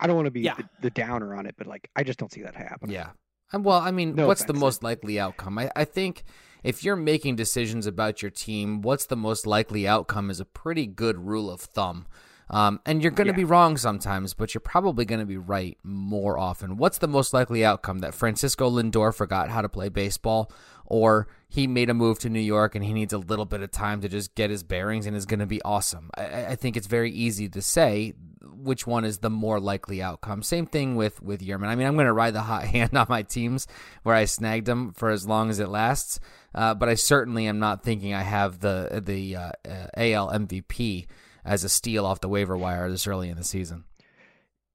I 0.00 0.06
don't 0.06 0.16
want 0.16 0.26
to 0.26 0.30
be 0.30 0.42
Yeah. 0.42 0.54
the, 0.54 0.68
the 0.82 0.90
downer 0.90 1.34
on 1.34 1.46
it, 1.46 1.54
but 1.56 1.66
like 1.66 1.90
I 1.96 2.02
just 2.02 2.18
don't 2.18 2.32
see 2.32 2.42
that 2.42 2.54
happening. 2.54 2.94
Yeah. 2.94 3.10
Well, 3.52 3.78
I 3.78 3.90
mean, 3.92 4.14
No 4.16 4.26
what's 4.26 4.44
the 4.44 4.54
most 4.54 4.82
likely 4.82 5.20
outcome? 5.20 5.58
I, 5.58 5.70
I 5.76 5.84
think 5.84 6.24
if 6.64 6.82
you're 6.82 6.96
making 6.96 7.36
decisions 7.36 7.86
about 7.86 8.20
your 8.20 8.30
team, 8.30 8.82
what's 8.82 9.06
the 9.06 9.16
most 9.16 9.46
likely 9.46 9.86
outcome 9.86 10.30
is 10.30 10.40
a 10.40 10.44
pretty 10.44 10.86
good 10.86 11.16
rule 11.26 11.50
of 11.50 11.60
thumb. 11.60 12.06
Um, 12.48 12.80
and 12.86 13.02
you're 13.02 13.10
going 13.10 13.26
to 13.26 13.32
Yeah. 13.32 13.36
be 13.38 13.44
wrong 13.44 13.76
sometimes, 13.76 14.32
but 14.34 14.54
you're 14.54 14.60
probably 14.60 15.04
going 15.04 15.18
to 15.20 15.26
be 15.26 15.36
right 15.36 15.76
more 15.82 16.38
often. 16.38 16.76
What's 16.76 16.98
the 16.98 17.08
most 17.08 17.32
likely 17.34 17.64
outcome? 17.64 17.98
That 17.98 18.14
Francisco 18.14 18.70
Lindor 18.70 19.12
forgot 19.14 19.48
how 19.50 19.62
to 19.62 19.68
play 19.68 19.88
baseball, 19.88 20.50
or 20.84 21.26
he 21.48 21.66
made 21.66 21.90
a 21.90 21.94
move 21.94 22.20
to 22.20 22.30
New 22.30 22.38
York 22.40 22.76
and 22.76 22.84
he 22.84 22.92
needs 22.92 23.12
a 23.12 23.18
little 23.18 23.46
bit 23.46 23.62
of 23.62 23.72
time 23.72 24.00
to 24.02 24.08
just 24.08 24.34
get 24.36 24.50
his 24.50 24.62
bearings 24.62 25.06
and 25.06 25.16
is 25.16 25.26
going 25.26 25.40
to 25.40 25.46
be 25.46 25.60
awesome. 25.62 26.10
I- 26.16 26.46
I, 26.46 26.54
think 26.56 26.76
it's 26.76 26.86
very 26.86 27.10
easy 27.10 27.48
to 27.48 27.60
say 27.62 28.14
which 28.42 28.86
one 28.86 29.04
is 29.04 29.18
the 29.18 29.30
more 29.30 29.58
likely 29.58 30.00
outcome. 30.00 30.42
Same 30.42 30.66
thing 30.66 30.94
with 30.94 31.20
with 31.20 31.40
Yermin. 31.40 31.66
I 31.66 31.74
mean, 31.74 31.86
I'm 31.86 31.94
going 31.94 32.06
to 32.06 32.12
ride 32.12 32.34
the 32.34 32.42
hot 32.42 32.64
hand 32.74 32.96
on 32.96 33.06
my 33.08 33.22
teams 33.22 33.66
where 34.04 34.14
I 34.14 34.24
snagged 34.24 34.66
them 34.66 34.92
for 34.92 35.10
as 35.10 35.26
long 35.26 35.50
as 35.50 35.58
it 35.58 35.68
lasts, 35.68 36.20
uh, 36.54 36.74
but 36.74 36.88
I 36.88 36.94
certainly 36.94 37.46
am 37.48 37.58
not 37.58 37.82
thinking 37.82 38.14
I 38.14 38.22
have 38.22 38.60
the 38.60 39.02
the 39.04 39.34
uh, 39.36 39.50
uh, 39.68 39.86
AL 39.96 40.30
MVP 40.30 41.06
as 41.46 41.64
a 41.64 41.68
steal 41.68 42.04
off 42.04 42.20
the 42.20 42.28
waiver 42.28 42.56
wire 42.56 42.90
this 42.90 43.06
early 43.06 43.28
in 43.30 43.36
the 43.36 43.44
season. 43.44 43.84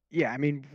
Yeah, 0.09 0.31
I 0.31 0.37
mean, 0.37 0.65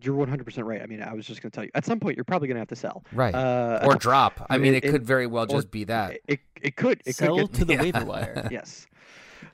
you're 0.00 0.14
100% 0.14 0.64
right. 0.64 0.82
I 0.82 0.86
mean, 0.86 1.02
I 1.02 1.12
was 1.14 1.26
just 1.26 1.42
going 1.42 1.50
to 1.50 1.54
tell 1.54 1.64
you, 1.64 1.70
at 1.74 1.84
some 1.84 2.00
point, 2.00 2.16
you're 2.16 2.24
probably 2.24 2.48
going 2.48 2.56
to 2.56 2.60
have 2.60 2.68
to 2.68 2.76
sell. 2.76 3.04
Right. 3.12 3.34
Uh, 3.34 3.80
or 3.84 3.94
drop. 3.96 4.46
I 4.50 4.58
mean, 4.58 4.74
it, 4.74 4.84
it- 4.84 4.90
could 4.90 5.04
very 5.04 5.26
well 5.26 5.46
just 5.46 5.70
be 5.70 5.84
that. 5.84 6.18
It, 6.26 6.40
it 6.60 6.76
could. 6.76 7.02
It 7.04 7.16
Sell 7.16 7.36
could 7.36 7.52
get, 7.52 7.58
to 7.60 7.64
the 7.66 7.72
Yeah. 7.74 7.82
waiver 7.82 8.04
wire. 8.04 8.48
yes. 8.50 8.86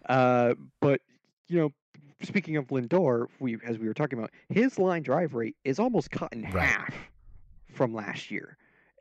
Uh, 0.09 0.55
but 0.81 1.01
you 1.49 1.59
know, 1.59 1.73
speaking 2.23 2.57
of 2.57 2.69
Lindor, 2.69 3.27
we 3.41 3.59
as 3.65 3.79
we 3.79 3.87
were 3.89 3.95
talking 3.95 4.19
about, 4.19 4.31
his 4.49 4.79
line 4.79 5.03
drive 5.03 5.35
rate 5.35 5.57
is 5.65 5.79
almost 5.79 6.11
cut 6.11 6.33
in 6.33 6.43
Right. 6.51 6.65
half 6.69 6.95
from 7.73 7.93
last 7.95 8.31
year. 8.31 8.57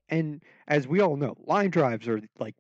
And 0.09 0.41
as 0.67 0.88
we 0.88 0.99
all 1.01 1.15
know, 1.15 1.36
line 1.45 1.69
drives 1.69 2.07
are 2.07 2.19
like, 2.39 2.55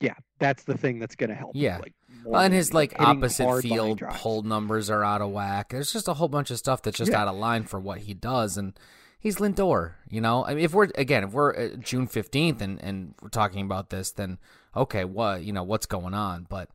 yeah, 0.00 0.14
that's 0.38 0.64
the 0.64 0.76
thing 0.76 0.98
that's 0.98 1.14
going 1.14 1.30
to 1.30 1.36
help. 1.36 1.52
Yeah. 1.54 1.78
Like, 1.78 1.94
more 1.99 1.99
Well, 2.24 2.40
and 2.42 2.52
his 2.54 2.72
like 2.74 2.94
opposite 2.98 3.62
field 3.62 3.98
drives. 3.98 4.20
pull 4.20 4.42
numbers 4.42 4.90
are 4.90 5.04
out 5.04 5.20
of 5.22 5.30
whack. 5.30 5.70
There's 5.70 5.92
just 5.92 6.08
a 6.08 6.14
whole 6.14 6.28
bunch 6.28 6.50
of 6.50 6.58
stuff 6.58 6.82
that's 6.82 6.96
just 6.98 7.10
Yeah. 7.12 7.22
out 7.22 7.28
of 7.28 7.36
line 7.36 7.64
for 7.64 7.78
what 7.80 7.98
he 8.00 8.14
does, 8.14 8.56
and 8.56 8.78
he's 9.18 9.36
Lindor. 9.36 9.92
You 10.08 10.20
know, 10.20 10.44
I 10.44 10.54
mean, 10.54 10.64
if 10.64 10.72
we're 10.74 10.88
again, 10.96 11.24
if 11.24 11.32
we're 11.32 11.54
uh, 11.54 11.68
June 11.76 12.06
fifteenth 12.06 12.60
and 12.60 12.82
and 12.82 13.14
we're 13.22 13.28
talking 13.28 13.64
about 13.64 13.90
this, 13.90 14.10
then 14.12 14.38
okay, 14.76 15.04
what 15.04 15.42
you 15.42 15.52
know, 15.52 15.62
what's 15.62 15.86
going 15.86 16.14
on? 16.14 16.46
But 16.48 16.68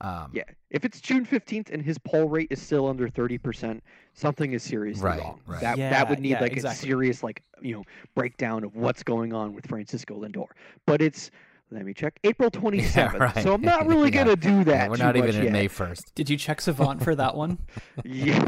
um, 0.00 0.30
Yeah, 0.34 0.44
if 0.70 0.84
it's 0.84 1.00
June 1.00 1.24
fifteenth 1.24 1.70
and 1.70 1.82
his 1.82 1.96
poll 1.98 2.28
rate 2.28 2.48
is 2.50 2.60
still 2.60 2.86
under 2.88 3.08
thirty 3.08 3.38
percent, 3.38 3.82
something 4.14 4.52
is 4.52 4.62
seriously 4.62 5.04
Right, 5.04 5.20
wrong. 5.20 5.40
right. 5.46 5.60
That 5.60 5.78
Yeah, 5.78 5.90
that 5.90 6.08
would 6.10 6.20
need 6.20 6.30
yeah, 6.30 6.40
like 6.40 6.52
exactly. 6.52 6.88
a 6.88 6.90
serious 6.92 7.22
like 7.22 7.42
you 7.62 7.74
know 7.76 7.84
breakdown 8.14 8.62
of 8.64 8.76
what's 8.76 9.02
going 9.02 9.32
on 9.32 9.54
with 9.54 9.66
Francisco 9.66 10.20
Lindor. 10.22 10.48
But 10.86 11.00
it's 11.00 11.30
Let 11.70 11.84
me 11.84 11.94
check. 11.94 12.18
April 12.24 12.50
27th. 12.52 13.18
right. 13.18 13.42
So 13.42 13.52
I'm 13.54 13.60
not 13.60 13.86
really 13.86 14.10
Yeah. 14.14 14.24
gonna 14.24 14.36
do 14.36 14.64
that. 14.64 14.72
Yeah, 14.84 14.88
we're 14.88 14.96
too 14.96 15.02
not 15.02 15.16
even 15.16 15.28
much 15.28 15.36
at 15.36 15.44
yet. 15.44 15.52
May 15.52 15.68
first. 15.68 16.14
Did 16.14 16.30
you 16.30 16.36
check 16.36 16.60
Savant 16.60 17.02
for 17.02 17.14
that 17.16 17.34
one? 17.36 17.58
Yeah. 18.04 18.44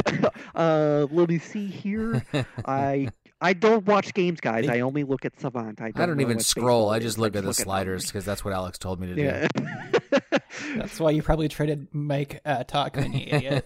Uh, 0.54 1.06
let 1.10 1.28
me 1.28 1.38
see 1.38 1.66
here. 1.66 2.22
I 2.64 3.08
I 3.40 3.52
don't 3.54 3.84
watch 3.86 4.14
games, 4.14 4.40
guys. 4.40 4.68
I 4.68 4.80
only 4.80 5.04
look 5.04 5.24
at 5.24 5.38
Savant. 5.40 5.80
I 5.80 5.90
don't, 5.90 6.00
I 6.02 6.06
don't 6.06 6.20
even 6.20 6.38
scroll. 6.40 6.90
I 6.90 6.98
just 6.98 7.18
look 7.18 7.28
at 7.28 7.32
the 7.34 7.40
numbers. 7.42 7.56
sliders 7.58 8.06
because 8.06 8.24
that's 8.24 8.44
what 8.44 8.52
Alex 8.54 8.78
told 8.78 9.00
me 9.00 9.08
to 9.08 9.14
do. 9.14 9.48
That's 10.76 10.98
why 11.00 11.10
you 11.10 11.22
probably 11.22 11.48
traded 11.48 11.88
Mike 11.92 12.40
uh, 12.44 12.64
Tauchman, 12.64 13.12
you 13.14 13.26
idiot. 13.36 13.64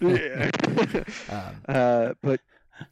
yeah. 1.29 1.35
Um, 1.35 1.55
uh, 1.67 2.13
but 2.21 2.39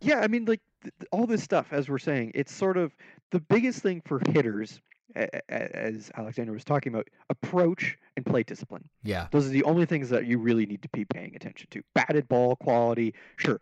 yeah, 0.01 0.19
I 0.19 0.27
mean, 0.27 0.45
like 0.45 0.61
th- 0.83 0.93
th- 0.99 1.07
all 1.11 1.25
this 1.27 1.43
stuff, 1.43 1.67
as 1.71 1.89
we're 1.89 1.99
saying, 1.99 2.31
it's 2.35 2.53
sort 2.53 2.77
of 2.77 2.91
the 3.31 3.39
biggest 3.39 3.81
thing 3.81 4.01
for 4.05 4.19
hitters, 4.29 4.73
a- 4.73 4.75
a- 4.79 4.90
as 5.15 6.11
Alexander 6.15 6.51
was 6.51 6.63
talking 6.63 6.93
about, 6.93 7.07
approach 7.29 7.97
and 8.15 8.25
play 8.25 8.43
discipline. 8.43 8.87
yeah. 9.03 9.27
Those 9.31 9.45
are 9.47 9.49
the 9.49 9.63
only 9.63 9.85
things 9.85 10.09
that 10.09 10.25
you 10.25 10.37
really 10.37 10.65
need 10.65 10.81
to 10.83 10.89
be 10.89 11.05
paying 11.05 11.35
attention 11.35 11.67
to. 11.71 11.81
Batted 11.93 12.27
ball 12.27 12.55
quality, 12.55 13.13
sure. 13.37 13.59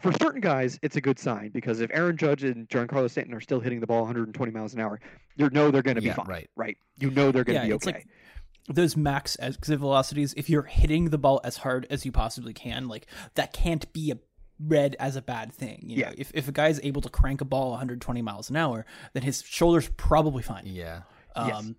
For 0.00 0.12
certain 0.12 0.42
guys, 0.42 0.78
it's 0.82 0.96
a 0.96 1.00
good 1.00 1.18
sign 1.18 1.50
because 1.50 1.80
if 1.80 1.90
Aaron 1.94 2.16
Judge 2.18 2.44
and 2.44 2.68
Giancarlo 2.68 3.10
Stanton 3.10 3.32
are 3.34 3.40
still 3.40 3.60
hitting 3.60 3.80
the 3.80 3.86
ball 3.86 4.00
120 4.00 4.52
miles 4.52 4.74
an 4.74 4.80
hour, 4.80 5.00
you 5.36 5.48
know 5.50 5.70
they're 5.70 5.80
going 5.82 5.96
to 5.96 6.02
Yeah, 6.02 6.12
be 6.12 6.16
fine, 6.16 6.26
right. 6.26 6.50
right? 6.54 6.76
You 6.98 7.10
know 7.10 7.32
they're 7.32 7.44
going 7.44 7.56
to 7.56 7.62
Yeah, 7.62 7.68
be 7.68 7.74
it's 7.74 7.86
okay. 7.86 7.96
like 7.98 8.06
those 8.68 8.94
max 8.96 9.38
exit 9.40 9.78
velocities. 9.78 10.34
If 10.36 10.50
you're 10.50 10.64
hitting 10.64 11.06
the 11.06 11.18
ball 11.18 11.40
as 11.44 11.56
hard 11.58 11.86
as 11.88 12.04
you 12.04 12.12
possibly 12.12 12.52
can, 12.52 12.88
like 12.88 13.06
that 13.36 13.52
can't 13.54 13.90
be 13.94 14.10
a 14.10 14.18
read 14.66 14.94
as 15.00 15.16
a 15.16 15.22
bad 15.22 15.52
thing. 15.52 15.82
You 15.86 15.96
know, 16.04 16.08
Yeah. 16.08 16.14
if 16.18 16.30
if 16.34 16.48
a 16.48 16.52
guy's 16.52 16.80
able 16.82 17.00
to 17.02 17.08
crank 17.08 17.40
a 17.40 17.44
ball 17.44 17.70
120 17.70 18.22
miles 18.22 18.50
an 18.50 18.56
hour, 18.56 18.84
then 19.14 19.22
his 19.22 19.42
shoulder's 19.42 19.88
probably 19.96 20.42
fine. 20.42 20.64
Yeah. 20.66 21.02
Yes. 21.36 21.56
Um, 21.56 21.76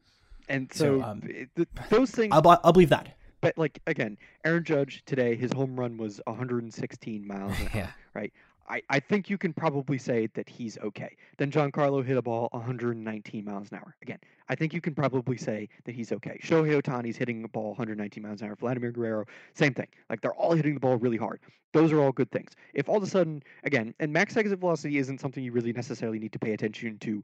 and 0.49 0.71
so, 0.73 0.99
so, 0.99 1.03
um, 1.05 1.21
it- 1.25 1.49
those 1.89 2.11
things 2.11 2.29
I'll, 2.33 2.59
I'll 2.63 2.73
believe 2.73 2.89
that. 2.89 3.15
but 3.41 3.57
like 3.57 3.79
again, 3.87 4.17
Aaron 4.43 4.63
Judge 4.63 5.03
today, 5.05 5.35
his 5.35 5.51
home 5.53 5.79
run 5.79 5.97
was 5.97 6.19
116 6.25 7.27
miles 7.27 7.51
an 7.59 7.67
hour. 7.67 7.69
Yeah. 7.75 7.91
Right. 8.13 8.33
I, 8.69 8.81
I 8.89 8.99
think 8.99 9.29
you 9.29 9.37
can 9.37 9.53
probably 9.53 9.97
say 9.97 10.27
that 10.33 10.47
he's 10.47 10.77
okay. 10.79 11.15
Then 11.37 11.51
Giancarlo 11.51 12.05
hit 12.05 12.17
a 12.17 12.21
ball 12.21 12.47
119 12.51 13.43
miles 13.43 13.71
an 13.71 13.77
hour. 13.77 13.95
Again, 14.01 14.19
I 14.49 14.55
think 14.55 14.73
you 14.73 14.81
can 14.81 14.95
probably 14.95 15.37
say 15.37 15.67
that 15.85 15.93
he's 15.93 16.11
okay. 16.11 16.39
Shohei 16.43 16.81
Ohtani's 16.81 17.17
hitting 17.17 17.43
a 17.43 17.47
ball 17.47 17.69
119 17.69 18.23
miles 18.23 18.41
an 18.41 18.47
hour. 18.47 18.55
Vladimir 18.55 18.91
Guerrero, 18.91 19.25
same 19.53 19.73
thing. 19.73 19.87
Like 20.09 20.21
they're 20.21 20.33
all 20.33 20.53
hitting 20.53 20.73
the 20.73 20.79
ball 20.79 20.97
really 20.97 21.17
hard. 21.17 21.39
Those 21.73 21.91
are 21.91 22.01
all 22.01 22.11
good 22.11 22.31
things. 22.31 22.51
If 22.73 22.89
all 22.89 22.97
of 22.97 23.03
a 23.03 23.07
sudden, 23.07 23.43
again, 23.63 23.93
and 23.99 24.11
max 24.11 24.35
exit 24.35 24.59
velocity 24.59 24.97
isn't 24.97 25.19
something 25.19 25.43
you 25.43 25.51
really 25.51 25.73
necessarily 25.73 26.19
need 26.19 26.33
to 26.33 26.39
pay 26.39 26.53
attention 26.53 26.97
to 26.99 27.23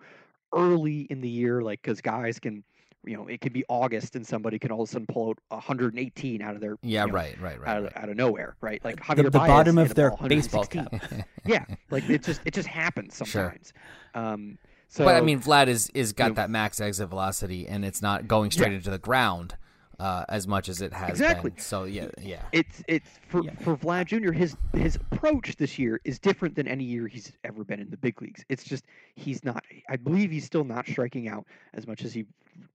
early 0.54 1.02
in 1.10 1.22
the 1.22 1.30
year, 1.30 1.62
like 1.62 1.82
because 1.82 2.02
guys 2.02 2.40
can, 2.40 2.64
you 3.06 3.16
know, 3.16 3.28
it 3.28 3.42
could 3.42 3.54
be 3.54 3.64
August 3.70 4.16
and 4.16 4.26
somebody 4.26 4.60
can 4.60 4.72
all 4.72 4.82
of 4.84 4.90
a 4.90 4.92
sudden 4.92 5.08
pull 5.08 5.30
out 5.30 5.40
118 5.50 6.42
out 6.42 6.56
of 6.56 6.62
their 6.62 6.76
Yeah. 6.82 7.02
you 7.04 7.08
know, 7.08 7.14
right. 7.14 7.40
Right. 7.42 7.60
Right. 7.60 7.68
out 7.70 7.78
of, 7.78 7.84
right. 7.86 7.98
out 7.98 8.10
of 8.10 8.18
nowhere, 8.18 8.56
right? 8.62 8.84
Like 8.84 8.98
The, 8.98 9.02
Javier 9.04 9.24
the 9.26 9.32
Baez 9.32 9.48
bottom 9.48 9.78
of 9.78 9.96
their 9.96 10.12
ball 10.12 10.28
baseball 10.28 10.66
cap. 10.66 10.94
Yeah, 11.46 11.64
like 11.90 12.10
it 12.10 12.24
just 12.24 12.42
it 12.46 12.54
just 12.54 12.68
happens 12.68 13.16
Sure. 13.26 13.26
sometimes. 13.26 13.74
Um, 14.14 14.58
so 14.90 15.06
but 15.06 15.16
I 15.16 15.22
mean, 15.22 15.40
Vlad 15.42 15.68
is 15.68 15.90
is 15.94 16.12
got 16.14 16.30
know- 16.30 16.34
that 16.36 16.50
max 16.50 16.82
exit 16.82 17.08
velocity, 17.10 17.68
and 17.68 17.86
it's 17.86 18.02
not 18.02 18.28
going 18.28 18.52
straight 18.52 18.72
Yeah. 18.72 18.78
into 18.78 18.90
the 18.90 18.98
ground 18.98 19.56
uh, 20.00 20.26
as 20.30 20.48
much 20.48 20.70
as 20.70 20.82
it 20.82 20.94
has 20.94 21.10
Exactly. 21.12 21.52
been. 21.52 21.60
So 21.60 21.86
yeah, 21.86 22.08
yeah, 22.22 22.44
it's 22.52 22.84
it's 22.88 23.10
for 23.30 23.44
Yeah. 23.44 23.52
for 23.62 23.76
Vlad 23.78 24.06
Jr. 24.08 24.32
His 24.32 24.56
his 24.74 24.96
approach 25.12 25.56
this 25.56 25.80
year 25.80 26.00
is 26.04 26.20
different 26.20 26.56
than 26.56 26.68
any 26.68 26.84
year 26.84 27.08
he's 27.08 27.32
ever 27.44 27.64
been 27.64 27.80
in 27.80 27.90
the 27.90 27.98
big 27.98 28.22
leagues. 28.22 28.44
It's 28.50 28.64
just 28.64 28.84
he's 29.16 29.44
not. 29.46 29.64
I 29.90 29.96
believe 29.96 30.32
he's 30.32 30.46
still 30.46 30.64
not 30.66 30.86
striking 30.88 31.28
out 31.30 31.46
as 31.74 31.88
much 31.88 32.04
as 32.04 32.14
he 32.14 32.26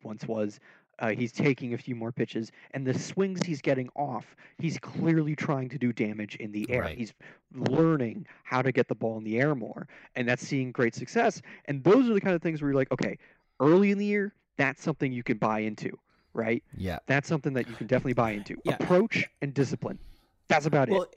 once 0.03 0.26
was. 0.26 0.61
Uh, 0.99 1.11
he's 1.11 1.33
taking 1.33 1.74
a 1.74 1.78
few 1.78 1.97
more 1.97 2.12
pitches, 2.12 2.53
and 2.72 2.87
the 2.87 2.97
swings 2.97 3.43
he's 3.43 3.61
getting 3.61 3.89
off, 3.97 4.37
he's 4.59 4.78
clearly 4.78 5.35
trying 5.35 5.68
to 5.68 5.78
do 5.78 5.93
damage 5.93 6.37
in 6.37 6.53
the 6.53 6.64
air. 6.70 6.83
Right. 6.83 6.97
He's 6.99 7.12
learning 7.55 8.26
how 8.45 8.62
to 8.62 8.70
get 8.70 8.87
the 8.89 8.95
ball 8.95 9.18
in 9.18 9.24
the 9.24 9.41
air 9.41 9.55
more, 9.55 9.89
and 10.14 10.28
that's 10.28 10.47
seeing 10.47 10.70
great 10.70 10.95
success. 10.95 11.43
And 11.64 11.83
those 11.83 12.09
are 12.09 12.14
the 12.14 12.20
kind 12.20 12.37
of 12.37 12.43
things 12.43 12.61
where 12.62 12.70
you're 12.70 12.78
like, 12.78 12.93
okay, 12.93 13.18
early 13.59 13.91
in 13.91 13.99
the 13.99 14.05
year, 14.05 14.35
that's 14.59 14.83
something 14.83 15.11
you 15.12 15.22
can 15.24 15.39
buy 15.39 15.61
into, 15.61 15.99
right? 16.35 16.62
yeah. 16.76 16.99
That's 17.07 17.26
something 17.26 17.55
that 17.55 17.68
you 17.68 17.74
can 17.74 17.87
definitely 17.89 18.12
buy 18.12 18.33
into. 18.33 18.57
Yeah. 18.64 18.74
Approach 18.74 19.26
and 19.41 19.53
discipline. 19.53 19.99
That's 20.49 20.66
about 20.66 20.89
Well, 20.89 21.03
it. 21.05 21.16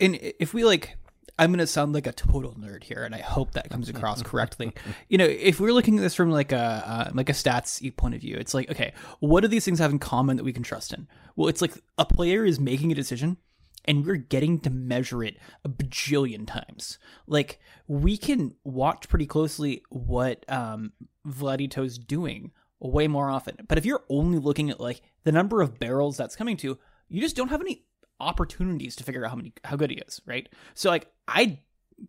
and 0.00 0.18
if 0.40 0.52
we 0.52 0.64
like, 0.64 0.96
I'm 1.38 1.50
gonna 1.50 1.66
sound 1.66 1.92
like 1.94 2.06
a 2.06 2.12
total 2.12 2.54
nerd 2.54 2.84
here, 2.84 3.04
and 3.04 3.14
I 3.14 3.20
hope 3.20 3.52
that 3.52 3.70
comes 3.70 3.88
across 3.88 4.22
correctly. 4.22 4.72
You 5.08 5.18
know, 5.18 5.24
if 5.24 5.60
we're 5.60 5.72
looking 5.72 5.96
at 5.98 6.02
this 6.02 6.14
from 6.14 6.30
like 6.30 6.52
a 6.52 6.56
uh, 6.56 7.10
like 7.14 7.28
a 7.28 7.32
stats 7.32 7.96
point 7.96 8.14
of 8.14 8.20
view, 8.20 8.36
it's 8.38 8.54
like, 8.54 8.70
okay, 8.70 8.92
what 9.20 9.40
do 9.40 9.48
these 9.48 9.64
things 9.64 9.78
have 9.78 9.90
in 9.90 9.98
common 9.98 10.36
that 10.36 10.44
we 10.44 10.52
can 10.52 10.62
trust 10.62 10.92
in? 10.92 11.08
Well, 11.36 11.48
it's 11.48 11.62
like 11.62 11.72
a 11.98 12.04
player 12.04 12.44
is 12.44 12.60
making 12.60 12.92
a 12.92 12.94
decision, 12.94 13.38
and 13.84 14.04
we're 14.04 14.16
getting 14.16 14.60
to 14.60 14.70
measure 14.70 15.24
it 15.24 15.38
a 15.64 15.68
bajillion 15.68 16.46
times. 16.46 16.98
Like 17.26 17.60
we 17.86 18.16
can 18.16 18.54
watch 18.64 19.08
pretty 19.08 19.26
closely 19.26 19.82
what 19.88 20.44
um, 20.48 20.92
Vladito's 21.26 21.98
doing 21.98 22.52
way 22.80 23.08
more 23.08 23.30
often. 23.30 23.56
But 23.68 23.78
if 23.78 23.86
you're 23.86 24.04
only 24.08 24.38
looking 24.38 24.70
at 24.70 24.80
like 24.80 25.02
the 25.24 25.32
number 25.32 25.62
of 25.62 25.78
barrels 25.78 26.16
that's 26.16 26.36
coming 26.36 26.56
to, 26.58 26.78
you 27.08 27.20
just 27.20 27.36
don't 27.36 27.48
have 27.48 27.60
any 27.60 27.84
opportunities 28.22 28.96
to 28.96 29.04
figure 29.04 29.24
out 29.24 29.30
how 29.30 29.36
many 29.36 29.52
how 29.64 29.76
good 29.76 29.90
he 29.90 29.96
is, 29.96 30.20
right? 30.26 30.48
So 30.74 30.88
like 30.90 31.10
I 31.28 31.60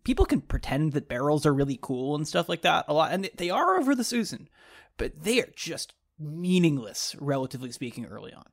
people 0.04 0.24
can 0.24 0.40
pretend 0.40 0.92
that 0.92 1.08
barrels 1.08 1.44
are 1.44 1.54
really 1.54 1.78
cool 1.80 2.16
and 2.16 2.26
stuff 2.26 2.48
like 2.48 2.62
that 2.62 2.86
a 2.88 2.94
lot 2.94 3.12
and 3.12 3.28
they 3.36 3.50
are 3.50 3.78
over 3.78 3.94
the 3.94 4.04
season, 4.04 4.48
but 4.96 5.24
they 5.24 5.40
are 5.40 5.48
just 5.54 5.94
meaningless 6.18 7.14
relatively 7.20 7.72
speaking 7.72 8.06
early 8.06 8.32
on. 8.32 8.46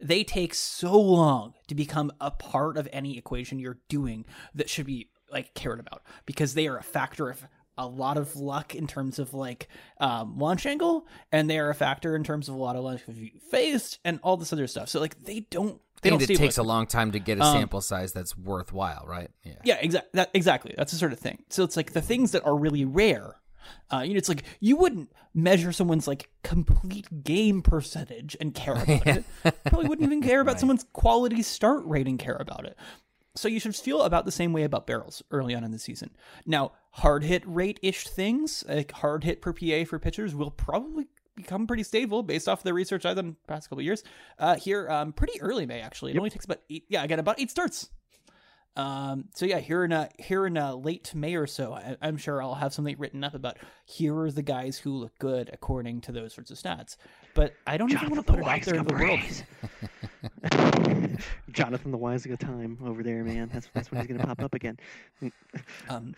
They 0.00 0.22
take 0.22 0.54
so 0.54 0.98
long 0.98 1.54
to 1.66 1.74
become 1.74 2.12
a 2.20 2.30
part 2.30 2.76
of 2.76 2.88
any 2.92 3.18
equation 3.18 3.58
you're 3.58 3.80
doing 3.88 4.24
that 4.54 4.70
should 4.70 4.86
be 4.86 5.10
like 5.30 5.54
cared 5.54 5.80
about 5.80 6.02
because 6.24 6.54
they 6.54 6.68
are 6.68 6.78
a 6.78 6.82
factor 6.82 7.28
of 7.28 7.46
a 7.78 7.86
lot 7.86 8.16
of 8.16 8.36
luck 8.36 8.74
in 8.74 8.86
terms 8.86 9.18
of 9.18 9.32
like 9.32 9.68
um, 10.00 10.36
launch 10.36 10.66
angle, 10.66 11.06
and 11.30 11.48
they 11.48 11.58
are 11.58 11.70
a 11.70 11.74
factor 11.74 12.16
in 12.16 12.24
terms 12.24 12.48
of 12.48 12.54
a 12.54 12.58
lot 12.58 12.76
of 12.76 12.82
launch 12.82 13.02
you 13.06 13.30
faced 13.50 14.00
and 14.04 14.18
all 14.22 14.36
this 14.36 14.52
other 14.52 14.66
stuff. 14.66 14.88
So 14.88 15.00
like 15.00 15.22
they 15.22 15.40
don't 15.50 15.80
they 16.02 16.10
and 16.10 16.20
it 16.22 16.26
takes 16.36 16.58
a 16.58 16.62
long 16.62 16.86
time 16.86 17.12
to 17.12 17.18
get 17.18 17.38
a 17.38 17.42
Um, 17.42 17.52
sample 17.52 17.80
size 17.80 18.12
that's 18.12 18.36
worthwhile, 18.36 19.04
right? 19.06 19.30
Yeah. 19.44 19.54
yeah, 19.64 19.76
exactly. 19.80 20.10
That 20.14 20.30
exactly. 20.34 20.74
That's 20.76 20.92
the 20.92 20.98
sort 20.98 21.12
of 21.12 21.18
thing. 21.18 21.44
So 21.50 21.64
it's 21.64 21.76
like 21.76 21.92
the 21.92 22.02
things 22.02 22.32
that 22.32 22.44
are 22.46 22.56
really 22.56 22.84
rare. 22.84 23.36
Uh, 23.92 24.00
you 24.00 24.14
know, 24.14 24.18
it's 24.18 24.28
like 24.30 24.44
you 24.60 24.76
wouldn't 24.76 25.12
measure 25.34 25.72
someone's 25.72 26.08
like 26.08 26.30
complete 26.42 27.22
game 27.24 27.60
percentage 27.62 28.36
and 28.40 28.54
care 28.54 28.74
about 28.74 29.06
it. 29.06 29.24
Probably 29.66 29.88
wouldn't 29.88 30.06
even 30.06 30.22
care 30.22 30.40
about 30.40 30.52
Right. 30.54 30.60
someone's 30.60 30.84
quality 30.92 31.42
start 31.42 31.84
rate 31.84 32.06
and 32.08 32.18
care 32.18 32.36
about 32.38 32.64
it. 32.64 32.76
So 33.36 33.46
you 33.46 33.60
should 33.60 33.76
feel 33.76 34.02
about 34.02 34.24
the 34.24 34.32
same 34.32 34.52
way 34.52 34.64
about 34.64 34.86
barrels 34.86 35.22
early 35.30 35.54
on 35.54 35.62
in 35.64 35.70
the 35.70 35.78
season. 35.78 36.10
Now, 36.44 36.72
hard 36.92 37.22
hit 37.24 37.42
rate 37.46 37.78
ish 37.82 38.08
things, 38.08 38.64
like 38.66 38.90
hard 38.90 39.22
hit 39.22 39.40
per 39.42 39.52
PA 39.52 39.84
for 39.86 39.98
pitchers, 39.98 40.34
will 40.34 40.50
probably 40.50 41.06
become 41.38 41.66
pretty 41.66 41.82
stable 41.82 42.22
based 42.22 42.48
off 42.48 42.62
the 42.62 42.74
research 42.74 43.06
I've 43.06 43.16
done 43.16 43.36
the 43.46 43.52
past 43.52 43.68
couple 43.68 43.80
of 43.80 43.84
years. 43.84 44.02
Uh, 44.38 44.56
here, 44.56 44.88
um, 44.90 45.12
pretty 45.12 45.40
early 45.40 45.66
May 45.66 45.80
actually. 45.80 46.12
It 46.12 46.18
only 46.18 46.30
takes 46.30 46.44
about 46.44 46.60
eight. 46.68 46.84
Yeah, 46.88 47.02
I 47.02 47.06
got 47.06 47.18
about 47.18 47.40
eight 47.40 47.50
starts. 47.50 47.88
Um, 48.76 49.24
so 49.34 49.44
yeah, 49.44 49.58
here 49.58 49.84
in 49.84 49.92
uh 49.92 50.08
here 50.18 50.46
in 50.46 50.56
uh, 50.56 50.74
late 50.74 51.12
May 51.14 51.34
or 51.34 51.48
so, 51.48 51.72
I, 51.72 51.96
I'm 52.00 52.16
sure 52.16 52.40
I'll 52.40 52.54
have 52.54 52.72
something 52.72 52.94
written 52.96 53.24
up 53.24 53.34
about 53.34 53.56
here 53.86 54.16
are 54.16 54.30
the 54.30 54.42
guys 54.42 54.78
who 54.78 54.92
look 54.92 55.18
good 55.18 55.50
according 55.52 56.02
to 56.02 56.12
those 56.12 56.32
sorts 56.32 56.52
of 56.52 56.58
stats. 56.58 56.96
But 57.34 57.54
I 57.66 57.76
don't 57.76 57.90
even 57.90 58.08
want 58.08 58.24
to 58.24 58.32
put 58.32 58.40
it 58.40 58.46
out 58.46 58.62
there 58.62 58.76
in 58.76 58.84
the 58.84 58.94
world. 58.94 59.20
Jonathan 61.50 61.90
the 61.90 61.96
Wise 61.96 62.24
got 62.24 62.38
time 62.38 62.78
over 62.84 63.02
there, 63.02 63.24
man. 63.24 63.50
That's 63.52 63.68
that's 63.74 63.90
when 63.90 64.00
he's 64.00 64.08
gonna 64.08 64.24
pop 64.24 64.40
up 64.42 64.54
again. 64.54 64.78
Um, 65.88 66.14